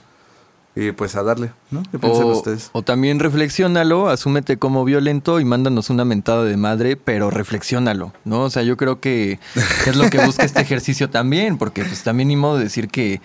y 0.74 0.93
pues 0.93 1.16
a 1.16 1.23
darle, 1.23 1.53
¿no? 1.70 1.82
¿Qué 1.90 1.99
piensan 1.99 2.24
O, 2.24 2.28
ustedes? 2.28 2.70
o 2.73 2.82
también 2.82 3.19
reflexiónalo, 3.19 4.09
asúmete 4.09 4.57
como 4.57 4.85
violento 4.85 5.39
y 5.39 5.44
mándanos 5.44 5.90
una 5.90 6.05
mentada 6.05 6.44
de 6.44 6.57
madre, 6.57 6.97
pero 6.97 7.31
reflexiónalo, 7.31 8.12
¿no? 8.24 8.43
O 8.43 8.51
sea, 8.51 8.62
yo 8.62 8.77
creo 8.77 9.01
que 9.01 9.39
es 9.86 9.97
lo 9.97 10.09
que 10.09 10.24
busca 10.24 10.44
este 10.44 10.61
ejercicio 10.62 11.11
también, 11.11 11.59
porque 11.59 11.85
pues 11.85 12.03
también 12.05 12.28
ni 12.28 12.36
modo 12.36 12.57
de 12.57 12.65
decir 12.65 12.89
que, 12.89 13.20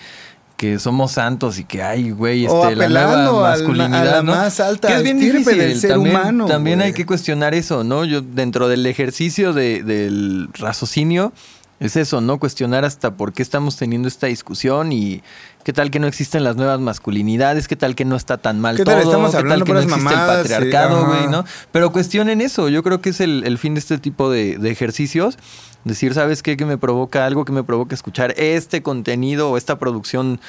que 0.58 0.80
somos 0.80 1.12
santos 1.14 1.60
y 1.60 1.64
que 1.64 1.84
hay, 1.84 2.10
güey, 2.12 2.48
O 2.48 2.64
este, 2.64 2.76
la 2.76 2.90
nueva 2.90 3.54
al- 3.54 3.60
masculinidad, 3.60 4.02
a 4.08 4.12
la 4.18 4.24
¿no? 4.24 4.32
más 4.34 4.60
alta 4.60 4.88
que 4.90 4.96
es 4.96 5.04
bien 5.04 5.20
difícil. 5.20 5.58
del 5.58 5.80
ser 5.80 5.92
también, 5.92 6.16
humano, 6.16 6.46
También 6.48 6.80
güey. 6.80 6.88
hay 6.88 6.94
que 6.94 7.06
cuestionar 7.06 7.54
eso, 7.54 7.84
¿no? 7.84 8.04
Yo 8.06 8.22
dentro 8.22 8.68
del 8.68 8.86
ejercicio 8.88 9.54
de- 9.54 9.84
del 9.84 10.50
raciocinio 10.54 11.32
es 11.80 11.96
eso, 11.96 12.22
¿no? 12.22 12.40
Cuestionar 12.40 12.86
hasta 12.86 13.16
por 13.16 13.34
qué 13.34 13.44
estamos 13.44 13.78
teniendo 13.78 14.08
esta 14.08 14.26
discusión 14.28 14.92
y 14.92 15.22
qué 15.68 15.74
tal 15.74 15.92
que 15.92 16.00
no 16.00 16.08
existen 16.08 16.46
las 16.46 16.56
nuevas 16.56 16.80
masculinidades, 16.80 17.68
qué 17.68 17.76
tal 17.76 17.94
que 17.94 18.06
no 18.06 18.16
está 18.16 18.38
tan 18.38 18.58
mal 18.58 18.78
¿Qué 18.78 18.86
todo, 18.86 18.96
tal 18.96 19.04
estamos 19.04 19.32
qué 19.32 19.38
hablando 19.38 19.66
tal 19.66 19.68
que 19.68 19.74
no 19.74 19.80
existe 19.82 20.16
mamadas? 20.16 20.38
el 20.38 20.42
patriarcado, 20.44 21.06
güey, 21.08 21.28
¿no? 21.28 21.44
Pero 21.74 21.92
cuestionen 21.92 22.40
eso, 22.40 22.70
yo 22.70 22.84
creo 22.84 23.02
que 23.02 23.10
es 23.10 23.20
el, 23.20 23.44
el 23.46 23.58
fin 23.58 23.74
de 23.74 23.82
este 23.82 23.98
tipo 23.98 24.32
de, 24.32 24.58
de 24.60 24.72
ejercicios. 24.72 25.38
Decir, 25.84 26.14
¿sabes 26.14 26.42
qué? 26.42 26.56
Que 26.56 26.64
me 26.64 26.78
provoca 26.78 27.26
algo, 27.26 27.44
que 27.44 27.52
me 27.52 27.66
provoca 27.66 27.94
escuchar 27.96 28.34
este 28.38 28.82
contenido 28.82 29.52
o 29.52 29.58
esta 29.58 29.78
producción 29.78 30.40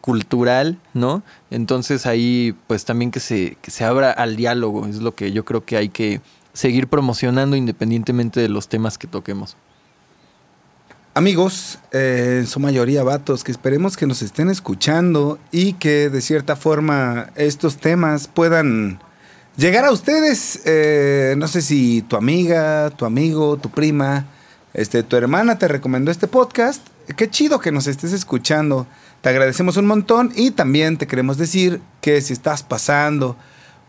cultural, 0.00 0.78
¿no? 0.94 1.24
Entonces 1.50 2.06
ahí, 2.06 2.54
pues 2.68 2.84
también 2.84 3.10
que 3.10 3.18
se, 3.18 3.56
que 3.60 3.72
se 3.72 3.82
abra 3.82 4.12
al 4.12 4.36
diálogo, 4.36 4.86
es 4.86 4.98
lo 4.98 5.12
que 5.12 5.32
yo 5.32 5.44
creo 5.44 5.64
que 5.64 5.76
hay 5.76 5.88
que 5.88 6.20
seguir 6.52 6.86
promocionando 6.86 7.56
independientemente 7.56 8.38
de 8.38 8.48
los 8.48 8.68
temas 8.68 8.96
que 8.96 9.08
toquemos. 9.08 9.56
Amigos, 11.18 11.80
eh, 11.90 12.36
en 12.38 12.46
su 12.46 12.60
mayoría 12.60 13.02
vatos, 13.02 13.42
que 13.42 13.50
esperemos 13.50 13.96
que 13.96 14.06
nos 14.06 14.22
estén 14.22 14.50
escuchando 14.50 15.40
y 15.50 15.72
que 15.72 16.10
de 16.10 16.20
cierta 16.20 16.54
forma 16.54 17.30
estos 17.34 17.78
temas 17.78 18.28
puedan 18.28 19.00
llegar 19.56 19.84
a 19.84 19.90
ustedes. 19.90 20.60
Eh, 20.64 21.34
no 21.36 21.48
sé 21.48 21.60
si 21.60 22.02
tu 22.02 22.14
amiga, 22.14 22.90
tu 22.90 23.04
amigo, 23.04 23.56
tu 23.56 23.68
prima, 23.68 24.26
este, 24.74 25.02
tu 25.02 25.16
hermana 25.16 25.58
te 25.58 25.66
recomendó 25.66 26.12
este 26.12 26.28
podcast. 26.28 26.86
Qué 27.16 27.28
chido 27.28 27.58
que 27.58 27.72
nos 27.72 27.88
estés 27.88 28.12
escuchando. 28.12 28.86
Te 29.20 29.30
agradecemos 29.30 29.76
un 29.76 29.86
montón 29.86 30.30
y 30.36 30.52
también 30.52 30.98
te 30.98 31.08
queremos 31.08 31.36
decir 31.36 31.80
que 32.00 32.20
si 32.20 32.32
estás 32.32 32.62
pasando 32.62 33.36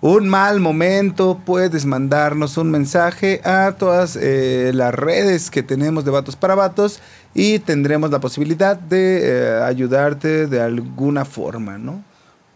un 0.02 0.30
mal 0.30 0.60
momento, 0.60 1.42
puedes 1.46 1.86
mandarnos 1.86 2.58
un 2.58 2.72
mensaje 2.72 3.42
a 3.44 3.74
todas 3.78 4.18
eh, 4.20 4.72
las 4.74 4.94
redes 4.94 5.52
que 5.52 5.62
tenemos 5.64 6.06
de 6.06 6.12
Vatos 6.12 6.36
para 6.36 6.56
Vatos 6.56 7.02
y 7.34 7.60
tendremos 7.60 8.10
la 8.10 8.20
posibilidad 8.20 8.78
de 8.78 9.20
eh, 9.24 9.62
ayudarte 9.64 10.48
de 10.48 10.62
alguna 10.62 11.26
forma, 11.26 11.78
¿no? 11.78 12.04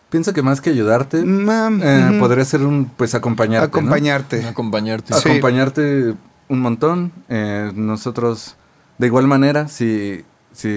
Pienso 0.09 0.31
que 0.31 0.41
más 0.43 0.61
que 0.61 0.69
ayudarte, 0.69 1.23
Mm, 1.25 1.81
eh, 1.81 2.09
ujú. 2.11 2.19
podría 2.19 2.45
ser 2.45 2.61
un, 2.61 2.85
pues 2.95 3.15
acompañarte. 3.15 3.65
¿no? 3.67 3.79
Acompañarte. 3.79 4.45
Acompañarte. 4.45 5.13
Sí. 5.15 5.29
acompañarte 5.29 6.13
un 6.47 6.59
montón. 6.59 7.11
Eh, 7.29 7.71
nosotros, 7.75 8.55
de 8.99 9.07
igual 9.07 9.27
manera, 9.27 9.67
si, 9.67 10.23
si 10.53 10.69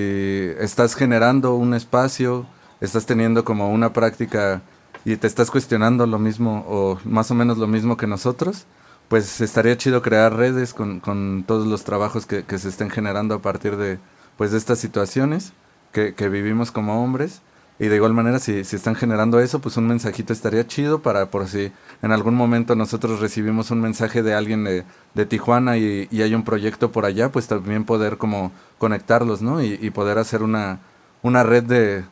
estás 0.58 0.94
generando 0.94 1.54
un 1.54 1.74
espacio, 1.74 2.46
estás 2.80 3.04
teniendo 3.06 3.44
como 3.44 3.70
una 3.70 3.92
práctica 3.92 4.62
y 5.06 5.16
te 5.16 5.28
estás 5.28 5.52
cuestionando 5.52 6.04
lo 6.04 6.18
mismo 6.18 6.64
o 6.68 6.98
más 7.04 7.30
o 7.30 7.34
menos 7.34 7.58
lo 7.58 7.68
mismo 7.68 7.96
que 7.96 8.08
nosotros, 8.08 8.66
pues 9.06 9.40
estaría 9.40 9.76
chido 9.76 10.02
crear 10.02 10.34
redes 10.34 10.74
con, 10.74 10.98
con 10.98 11.44
todos 11.46 11.64
los 11.68 11.84
trabajos 11.84 12.26
que, 12.26 12.42
que 12.42 12.58
se 12.58 12.68
estén 12.68 12.90
generando 12.90 13.36
a 13.36 13.38
partir 13.40 13.76
de, 13.76 14.00
pues, 14.36 14.50
de 14.50 14.58
estas 14.58 14.80
situaciones 14.80 15.52
que, 15.92 16.14
que 16.14 16.28
vivimos 16.28 16.72
como 16.72 17.04
hombres. 17.04 17.40
Y 17.78 17.86
de 17.86 17.94
igual 17.94 18.14
manera, 18.14 18.40
si, 18.40 18.64
si 18.64 18.74
están 18.74 18.96
generando 18.96 19.38
eso, 19.38 19.60
pues 19.60 19.76
un 19.76 19.86
mensajito 19.86 20.32
estaría 20.32 20.66
chido 20.66 21.02
para 21.02 21.30
por 21.30 21.46
si 21.46 21.70
en 22.02 22.10
algún 22.10 22.34
momento 22.34 22.74
nosotros 22.74 23.20
recibimos 23.20 23.70
un 23.70 23.80
mensaje 23.80 24.24
de 24.24 24.34
alguien 24.34 24.64
de, 24.64 24.84
de 25.14 25.26
Tijuana 25.26 25.76
y, 25.76 26.08
y 26.10 26.22
hay 26.22 26.34
un 26.34 26.42
proyecto 26.42 26.90
por 26.90 27.04
allá, 27.04 27.30
pues 27.30 27.46
también 27.46 27.84
poder 27.84 28.18
como 28.18 28.50
conectarlos, 28.78 29.40
¿no? 29.40 29.62
Y, 29.62 29.78
y 29.80 29.90
poder 29.90 30.18
hacer 30.18 30.42
una, 30.42 30.80
una 31.22 31.44
red 31.44 31.62
de, 31.62 32.04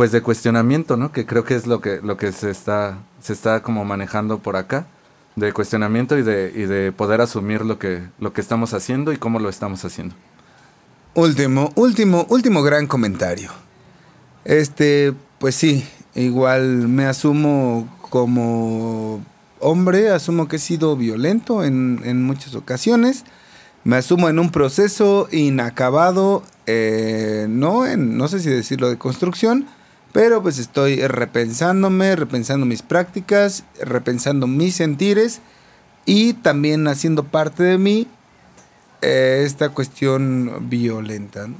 pues 0.00 0.12
de 0.12 0.22
cuestionamiento, 0.22 0.96
¿no? 0.96 1.12
Que 1.12 1.26
creo 1.26 1.44
que 1.44 1.54
es 1.54 1.66
lo 1.66 1.82
que, 1.82 2.00
lo 2.02 2.16
que 2.16 2.32
se 2.32 2.48
está, 2.48 3.00
se 3.20 3.34
está 3.34 3.62
como 3.62 3.84
manejando 3.84 4.38
por 4.38 4.56
acá, 4.56 4.86
de 5.36 5.52
cuestionamiento 5.52 6.16
y 6.16 6.22
de, 6.22 6.50
y 6.56 6.62
de 6.62 6.90
poder 6.90 7.20
asumir 7.20 7.66
lo 7.66 7.78
que, 7.78 8.04
lo 8.18 8.32
que 8.32 8.40
estamos 8.40 8.72
haciendo 8.72 9.12
y 9.12 9.18
cómo 9.18 9.40
lo 9.40 9.50
estamos 9.50 9.84
haciendo. 9.84 10.14
Último, 11.12 11.70
último, 11.74 12.24
último 12.30 12.62
gran 12.62 12.86
comentario. 12.86 13.50
Este, 14.46 15.12
pues 15.38 15.54
sí, 15.54 15.86
igual 16.14 16.88
me 16.88 17.04
asumo 17.04 17.86
como 18.00 19.22
hombre, 19.58 20.08
asumo 20.08 20.48
que 20.48 20.56
he 20.56 20.60
sido 20.60 20.96
violento 20.96 21.62
en, 21.62 22.00
en 22.06 22.22
muchas 22.22 22.54
ocasiones. 22.54 23.26
Me 23.84 23.96
asumo 23.96 24.30
en 24.30 24.38
un 24.38 24.50
proceso 24.50 25.28
inacabado, 25.30 26.42
eh, 26.64 27.44
no, 27.50 27.84
en, 27.84 28.16
no 28.16 28.28
sé 28.28 28.40
si 28.40 28.48
decirlo 28.48 28.88
de 28.88 28.96
construcción, 28.96 29.66
pero 30.12 30.42
pues 30.42 30.58
estoy 30.58 31.06
repensándome, 31.06 32.16
repensando 32.16 32.66
mis 32.66 32.82
prácticas, 32.82 33.64
repensando 33.80 34.46
mis 34.46 34.76
sentires 34.76 35.40
y 36.06 36.34
también 36.34 36.88
haciendo 36.88 37.24
parte 37.24 37.62
de 37.62 37.78
mí 37.78 38.06
eh, 39.02 39.42
esta 39.44 39.68
cuestión 39.70 40.68
violenta. 40.68 41.46
¿no? 41.46 41.56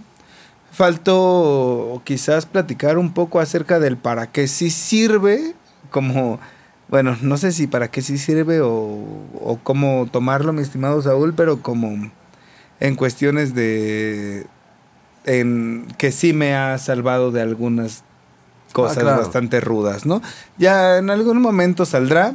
Quizás 2.05 2.47
platicar 2.47 2.99
un 2.99 3.13
poco 3.13 3.41
acerca 3.41 3.79
del 3.79 3.97
para 3.97 4.33
qué 4.33 4.49
sí 4.49 4.71
sirve, 4.71 5.55
como, 5.91 6.41
bueno, 6.89 7.17
no 7.23 7.37
sé 7.37 7.53
si 7.53 7.67
para 7.67 7.91
qué 7.91 8.03
sí 8.03 8.19
sirve 8.19 8.61
o, 8.61 8.71
o 8.71 9.61
cómo 9.63 10.09
tomarlo, 10.11 10.53
mi 10.53 10.63
estimado 10.63 11.03
Saúl, 11.03 11.35
pero 11.35 11.61
como 11.63 12.11
en 12.81 12.97
cuestiones 12.97 13.55
de, 13.55 14.47
en 15.25 15.87
que 15.99 16.13
sí 16.13 16.33
me 16.33 16.55
ha 16.55 16.79
salvado 16.79 17.31
de 17.31 17.43
algunas 17.43 18.05
cosas 18.73 18.99
claro. 19.03 19.23
bastante 19.23 19.61
rudas, 19.61 20.07
¿no? 20.07 20.23
Ya 20.59 20.99
en 20.99 21.11
algún 21.11 21.41
momento 21.41 21.85
saldrá, 21.85 22.35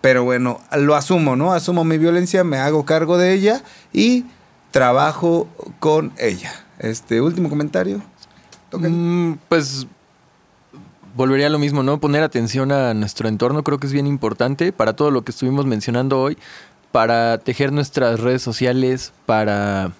pero 0.00 0.24
bueno, 0.24 0.60
lo 0.76 0.94
asumo, 0.94 1.36
¿no? 1.36 1.52
Asumo 1.52 1.84
mi 1.84 1.98
violencia, 1.98 2.44
me 2.44 2.58
hago 2.58 2.84
cargo 2.84 3.18
de 3.18 3.32
ella 3.34 3.62
y 3.92 4.24
trabajo 4.70 5.48
con 5.78 6.12
ella. 6.18 6.52
Este 6.78 7.20
último 7.20 7.48
comentario. 7.48 8.02
Mm, 8.72 9.34
pues 9.48 9.86
volvería 11.14 11.48
a 11.48 11.50
lo 11.50 11.58
mismo, 11.58 11.82
¿no? 11.82 12.00
Poner 12.00 12.22
atención 12.22 12.72
a 12.72 12.94
nuestro 12.94 13.28
entorno 13.28 13.62
creo 13.62 13.78
que 13.78 13.86
es 13.86 13.92
bien 13.92 14.06
importante 14.06 14.72
para 14.72 14.94
todo 14.94 15.10
lo 15.10 15.22
que 15.22 15.32
estuvimos 15.32 15.66
mencionando 15.66 16.20
hoy, 16.20 16.38
para 16.92 17.38
tejer 17.38 17.72
nuestras 17.72 18.20
redes 18.20 18.42
sociales, 18.42 19.12
para, 19.26 19.92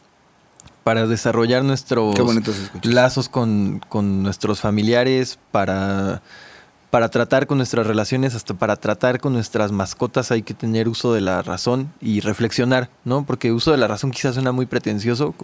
para 0.85 1.07
desarrollar 1.07 1.65
nuestros 1.65 2.15
lazos 2.83 3.29
con, 3.29 3.81
con 3.89 4.23
nuestros 4.23 4.61
familiares, 4.61 5.39
para, 5.53 6.23
para 6.91 7.09
tratar 7.11 7.47
con 7.47 7.59
nuestras 7.59 7.87
relaciones, 7.87 8.35
hasta 8.35 8.55
para 8.55 8.77
tratar 8.77 9.21
con 9.21 9.33
nuestras 9.33 9.73
mascotas 9.73 10.31
hay 10.31 10.43
que 10.43 10.55
tener 10.55 10.89
uso 10.89 11.13
de 11.13 11.21
la 11.21 11.43
razón 11.43 11.93
y 12.01 12.21
reflexionar, 12.21 12.89
¿no? 13.05 13.25
Porque 13.27 13.53
uso 13.53 13.71
de 13.73 13.77
la 13.79 13.89
razón 13.89 14.11
quizás 14.11 14.35
suena 14.35 14.53
muy 14.53 14.67
pretencioso, 14.67 15.35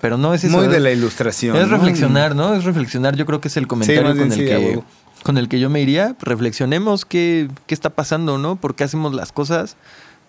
pero 0.00 0.16
no 0.16 0.34
es 0.34 0.44
eso. 0.44 0.56
Muy 0.56 0.68
de 0.68 0.76
es- 0.78 0.82
la 0.82 0.90
ilustración. 0.90 1.56
es 1.56 1.68
¿no? 1.68 1.76
reflexionar, 1.76 2.34
¿no? 2.34 2.54
Es 2.54 2.64
reflexionar. 2.64 3.16
Yo 3.16 3.26
creo 3.26 3.40
que 3.40 3.48
es 3.48 3.56
el 3.56 3.66
comentario 3.66 4.02
con, 4.10 4.20
el 4.20 4.32
sí, 4.32 4.40
que, 4.40 4.82
con 5.22 5.38
el 5.38 5.48
que 5.48 5.60
yo 5.60 5.68
me 5.70 5.80
iría. 5.80 6.16
Reflexionemos 6.20 7.04
qué, 7.04 7.48
qué 7.66 7.74
está 7.74 7.90
pasando, 7.90 8.38
¿no? 8.38 8.56
¿Por 8.56 8.74
qué 8.74 8.84
hacemos 8.84 9.14
las 9.14 9.30
cosas? 9.32 9.76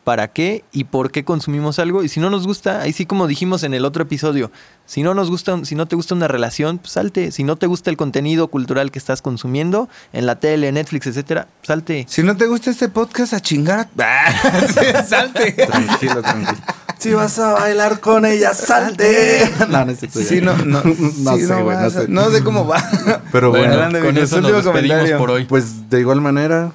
¿Para 0.03 0.29
qué? 0.29 0.63
¿Y 0.71 0.85
por 0.85 1.11
qué 1.11 1.23
consumimos 1.23 1.77
algo? 1.77 2.01
Y 2.03 2.09
si 2.09 2.19
no 2.19 2.31
nos 2.31 2.47
gusta, 2.47 2.81
ahí 2.81 2.91
sí 2.91 3.05
como 3.05 3.27
dijimos 3.27 3.61
en 3.61 3.75
el 3.75 3.85
otro 3.85 4.01
episodio, 4.01 4.51
si 4.87 5.03
no 5.03 5.13
nos 5.13 5.29
gusta, 5.29 5.63
si 5.63 5.75
no 5.75 5.85
te 5.87 5.95
gusta 5.95 6.15
una 6.15 6.27
relación, 6.27 6.79
pues 6.79 6.93
salte. 6.93 7.31
Si 7.31 7.43
no 7.43 7.55
te 7.55 7.67
gusta 7.67 7.91
el 7.91 7.97
contenido 7.97 8.47
cultural 8.47 8.89
que 8.89 8.97
estás 8.97 9.21
consumiendo 9.21 9.89
en 10.11 10.25
la 10.25 10.39
tele, 10.39 10.71
Netflix, 10.71 11.05
etcétera, 11.05 11.47
salte. 11.61 12.07
Si 12.09 12.23
no 12.23 12.35
te 12.35 12.47
gusta 12.47 12.71
este 12.71 12.89
podcast, 12.89 13.33
a 13.33 13.41
chingar. 13.41 13.89
a- 13.99 14.31
Sí, 14.67 14.85
Salte. 15.07 15.51
Tranquilo, 15.51 16.21
tranquilo. 16.23 16.57
Si 16.97 17.13
vas 17.13 17.37
a 17.37 17.53
bailar 17.53 17.99
con 17.99 18.25
ella, 18.25 18.53
salte. 18.55 19.51
no, 19.69 19.85
no. 19.85 19.93
Sí, 19.95 20.41
no, 20.41 20.55
no, 20.57 20.81
No 21.19 21.35
sí, 21.37 21.45
sé, 21.45 21.61
güey, 21.61 21.77
no 21.77 21.89
sé. 21.91 22.05
no 22.07 22.29
sé 22.31 22.43
cómo 22.43 22.65
va. 22.67 22.83
Pero 23.31 23.51
bueno, 23.51 23.67
Adelante, 23.73 23.99
con 23.99 24.17
eso 24.17 24.41
nos 24.41 24.51
despedimos 24.51 24.65
comentario. 24.65 25.17
por 25.19 25.29
hoy. 25.31 25.45
Pues 25.45 25.89
de 25.91 25.99
igual 25.99 26.21
manera, 26.21 26.71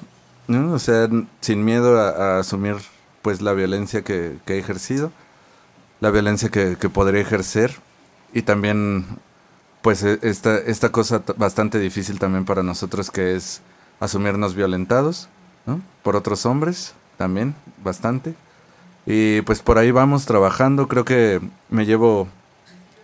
¿no? 0.47 0.71
O 0.73 0.79
sea, 0.79 1.09
sin 1.41 1.63
miedo 1.65 1.99
a, 1.99 2.09
a 2.37 2.39
asumir 2.39 2.75
pues 3.21 3.41
la 3.41 3.53
violencia 3.53 4.01
que, 4.03 4.37
que 4.45 4.55
he 4.55 4.59
ejercido, 4.59 5.11
la 5.99 6.11
violencia 6.11 6.49
que, 6.49 6.77
que 6.79 6.89
podría 6.89 7.21
ejercer 7.21 7.75
y 8.33 8.43
también 8.43 9.05
pues 9.81 10.03
e- 10.03 10.19
esta, 10.21 10.57
esta 10.57 10.91
cosa 10.91 11.23
bastante 11.37 11.79
difícil 11.79 12.19
también 12.19 12.45
para 12.45 12.63
nosotros 12.63 13.09
que 13.11 13.35
es 13.35 13.61
asumirnos 13.99 14.53
violentados, 14.55 15.29
¿no? 15.65 15.81
Por 16.03 16.15
otros 16.15 16.45
hombres 16.45 16.93
también, 17.17 17.55
bastante. 17.83 18.35
Y 19.05 19.41
pues 19.41 19.61
por 19.61 19.77
ahí 19.77 19.91
vamos 19.91 20.25
trabajando, 20.25 20.87
creo 20.87 21.05
que 21.05 21.41
me 21.69 21.85
llevo 21.85 22.27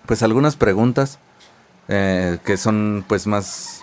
pues 0.06 0.22
algunas 0.22 0.56
preguntas 0.56 1.18
eh, 1.88 2.38
que 2.46 2.58
son 2.58 3.06
pues 3.08 3.26
más 3.26 3.82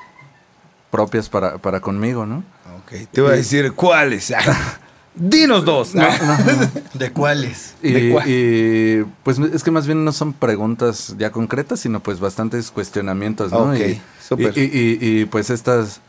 propias 0.90 1.28
para, 1.28 1.58
para 1.58 1.80
conmigo, 1.80 2.26
¿no? 2.26 2.44
Ok, 2.76 3.08
te 3.10 3.20
voy 3.22 3.32
a 3.32 3.36
decir 3.36 3.72
cuáles. 3.72 4.32
Dinos 5.14 5.64
dos. 5.64 5.92
¿De 6.94 7.12
cuáles? 7.12 7.74
Y, 7.82 7.92
¿De 7.92 8.10
cuál? 8.12 8.28
y, 8.28 9.04
pues 9.24 9.38
es 9.38 9.64
que 9.64 9.70
más 9.70 9.86
bien 9.86 10.04
no 10.04 10.12
son 10.12 10.32
preguntas 10.32 11.14
ya 11.18 11.30
concretas, 11.32 11.80
sino 11.80 12.00
pues 12.00 12.20
bastantes 12.20 12.70
cuestionamientos, 12.70 13.50
¿no? 13.50 13.70
Ok, 13.70 13.76
y, 14.56 14.60
y- 14.60 14.98
y- 15.20 15.24
pues 15.24 15.50
estas, 15.50 16.00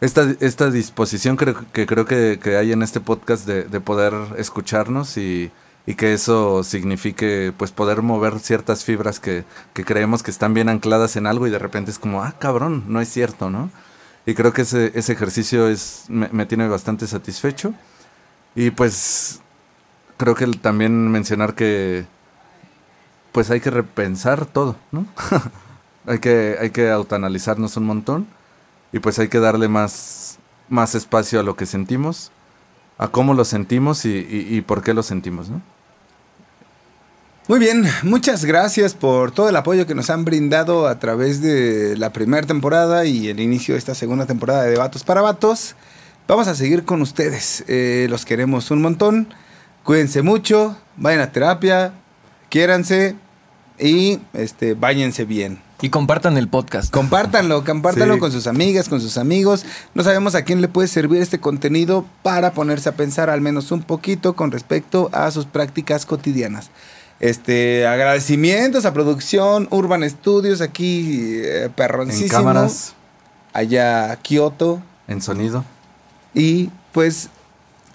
esta, 0.00 0.26
esta 0.40 0.70
disposición 0.70 1.36
creo, 1.36 1.54
que 1.72 1.86
creo 1.86 2.06
que, 2.06 2.38
que 2.42 2.56
hay 2.56 2.72
en 2.72 2.82
este 2.82 3.00
podcast 3.00 3.46
de, 3.46 3.64
de 3.64 3.80
poder 3.80 4.14
escucharnos 4.38 5.18
y, 5.18 5.50
y 5.86 5.94
que 5.94 6.14
eso 6.14 6.64
signifique 6.64 7.52
pues 7.56 7.72
poder 7.72 8.00
mover 8.00 8.40
ciertas 8.40 8.84
fibras 8.84 9.20
que, 9.20 9.44
que 9.74 9.84
creemos 9.84 10.22
que 10.22 10.30
están 10.30 10.54
bien 10.54 10.70
ancladas 10.70 11.16
en 11.16 11.26
algo 11.26 11.46
y 11.46 11.50
de 11.50 11.58
repente 11.58 11.90
es 11.90 11.98
como, 11.98 12.22
ah, 12.22 12.34
cabrón, 12.38 12.84
no 12.88 13.02
es 13.02 13.08
cierto, 13.10 13.50
¿no? 13.50 13.70
Y 14.24 14.32
creo 14.32 14.54
que 14.54 14.62
ese, 14.62 14.90
ese 14.94 15.12
ejercicio 15.12 15.68
es, 15.68 16.04
me, 16.08 16.30
me 16.32 16.46
tiene 16.46 16.66
bastante 16.66 17.06
satisfecho. 17.06 17.74
Y 18.54 18.70
pues 18.70 19.40
creo 20.16 20.34
que 20.34 20.46
también 20.46 21.10
mencionar 21.10 21.54
que 21.54 22.06
pues 23.32 23.50
hay 23.50 23.60
que 23.60 23.70
repensar 23.70 24.46
todo, 24.46 24.76
¿no? 24.92 25.06
hay 26.06 26.18
que 26.18 26.56
hay 26.60 26.70
que 26.70 26.90
autoanalizarnos 26.90 27.76
un 27.76 27.84
montón 27.84 28.26
y 28.92 29.00
pues 29.00 29.18
hay 29.18 29.28
que 29.28 29.40
darle 29.40 29.68
más 29.68 30.38
más 30.68 30.94
espacio 30.94 31.40
a 31.40 31.42
lo 31.42 31.56
que 31.56 31.66
sentimos, 31.66 32.30
a 32.98 33.08
cómo 33.08 33.34
lo 33.34 33.44
sentimos 33.44 34.04
y 34.04 34.62
por 34.66 34.82
qué 34.82 34.94
lo 34.94 35.02
sentimos, 35.02 35.48
¿no? 35.50 35.60
Muy 37.46 37.58
bien, 37.58 37.84
muchas 38.04 38.46
gracias 38.46 38.94
por 38.94 39.30
todo 39.30 39.50
el 39.50 39.56
apoyo 39.56 39.86
que 39.86 39.94
nos 39.94 40.08
han 40.08 40.24
brindado 40.24 40.88
a 40.88 40.98
través 40.98 41.42
de 41.42 41.94
la 41.98 42.10
primera 42.10 42.46
temporada 42.46 43.04
y 43.04 43.28
el 43.28 43.38
inicio 43.38 43.74
de 43.74 43.80
esta 43.80 43.94
segunda 43.94 44.24
temporada 44.24 44.62
de 44.62 44.78
Vatos 44.78 45.04
para 45.04 45.20
Vatos. 45.20 45.76
Vamos 46.26 46.48
a 46.48 46.54
seguir 46.54 46.84
con 46.84 47.02
ustedes, 47.02 47.64
eh, 47.68 48.06
los 48.08 48.24
queremos 48.24 48.70
un 48.70 48.80
montón. 48.80 49.28
Cuídense 49.82 50.22
mucho, 50.22 50.76
vayan 50.96 51.20
a 51.20 51.32
terapia, 51.32 51.92
quiéranse 52.48 53.14
y 53.78 54.20
este, 54.32 54.72
báñense 54.74 55.24
bien. 55.26 55.60
Y 55.82 55.90
compartan 55.90 56.38
el 56.38 56.48
podcast. 56.48 56.90
Compártanlo, 56.90 57.62
compártanlo 57.62 58.14
Sí. 58.14 58.20
con 58.20 58.32
sus 58.32 58.46
amigas, 58.46 58.88
con 58.88 59.02
sus 59.02 59.18
amigos. 59.18 59.66
No 59.92 60.02
sabemos 60.02 60.34
a 60.34 60.42
quién 60.42 60.62
le 60.62 60.68
puede 60.68 60.88
servir 60.88 61.20
este 61.20 61.40
contenido 61.40 62.06
para 62.22 62.52
ponerse 62.54 62.88
a 62.88 62.92
pensar 62.92 63.28
al 63.28 63.42
menos 63.42 63.70
un 63.70 63.82
poquito 63.82 64.34
con 64.34 64.50
respecto 64.50 65.10
a 65.12 65.30
sus 65.30 65.44
prácticas 65.44 66.06
cotidianas. 66.06 66.70
Este, 67.20 67.86
agradecimientos 67.86 68.86
a 68.86 68.94
producción 68.94 69.68
Urban 69.70 70.08
Studios 70.08 70.62
aquí, 70.62 71.20
eh, 71.42 71.64
En 71.64 71.72
perroncísimo. 71.72 72.30
cámaras, 72.30 72.94
Allá 73.52 74.16
Kioto, 74.22 74.82
en 75.06 75.20
sonido. 75.20 75.64
Y 76.34 76.70
pues, 76.92 77.28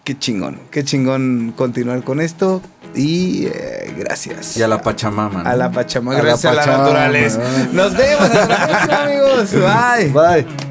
qué 0.03 0.17
chingón, 0.17 0.59
qué 0.71 0.83
chingón 0.83 1.53
continuar 1.55 2.03
con 2.03 2.21
esto. 2.21 2.61
Y 2.95 3.45
eh, 3.47 3.93
gracias. 3.97 4.57
Y 4.57 4.63
a 4.63 4.67
la 4.67 4.81
Pachamama. 4.81 5.43
¿no? 5.43 5.49
A 5.49 5.55
la 5.55 5.71
Pachamama. 5.71 6.17
A 6.17 6.23
la 6.23 6.29
Gracias 6.29 6.51
a 6.51 6.55
la 6.55 6.61
Pachamama. 6.61 6.83
naturaleza. 6.83 7.41
Nos 7.73 7.95
vemos 7.95 8.23
hasta 8.23 8.47
la 8.47 8.67
próxima, 8.67 9.03
amigos. 9.03 9.51
Bye. 10.13 10.43
Bye. 10.45 10.68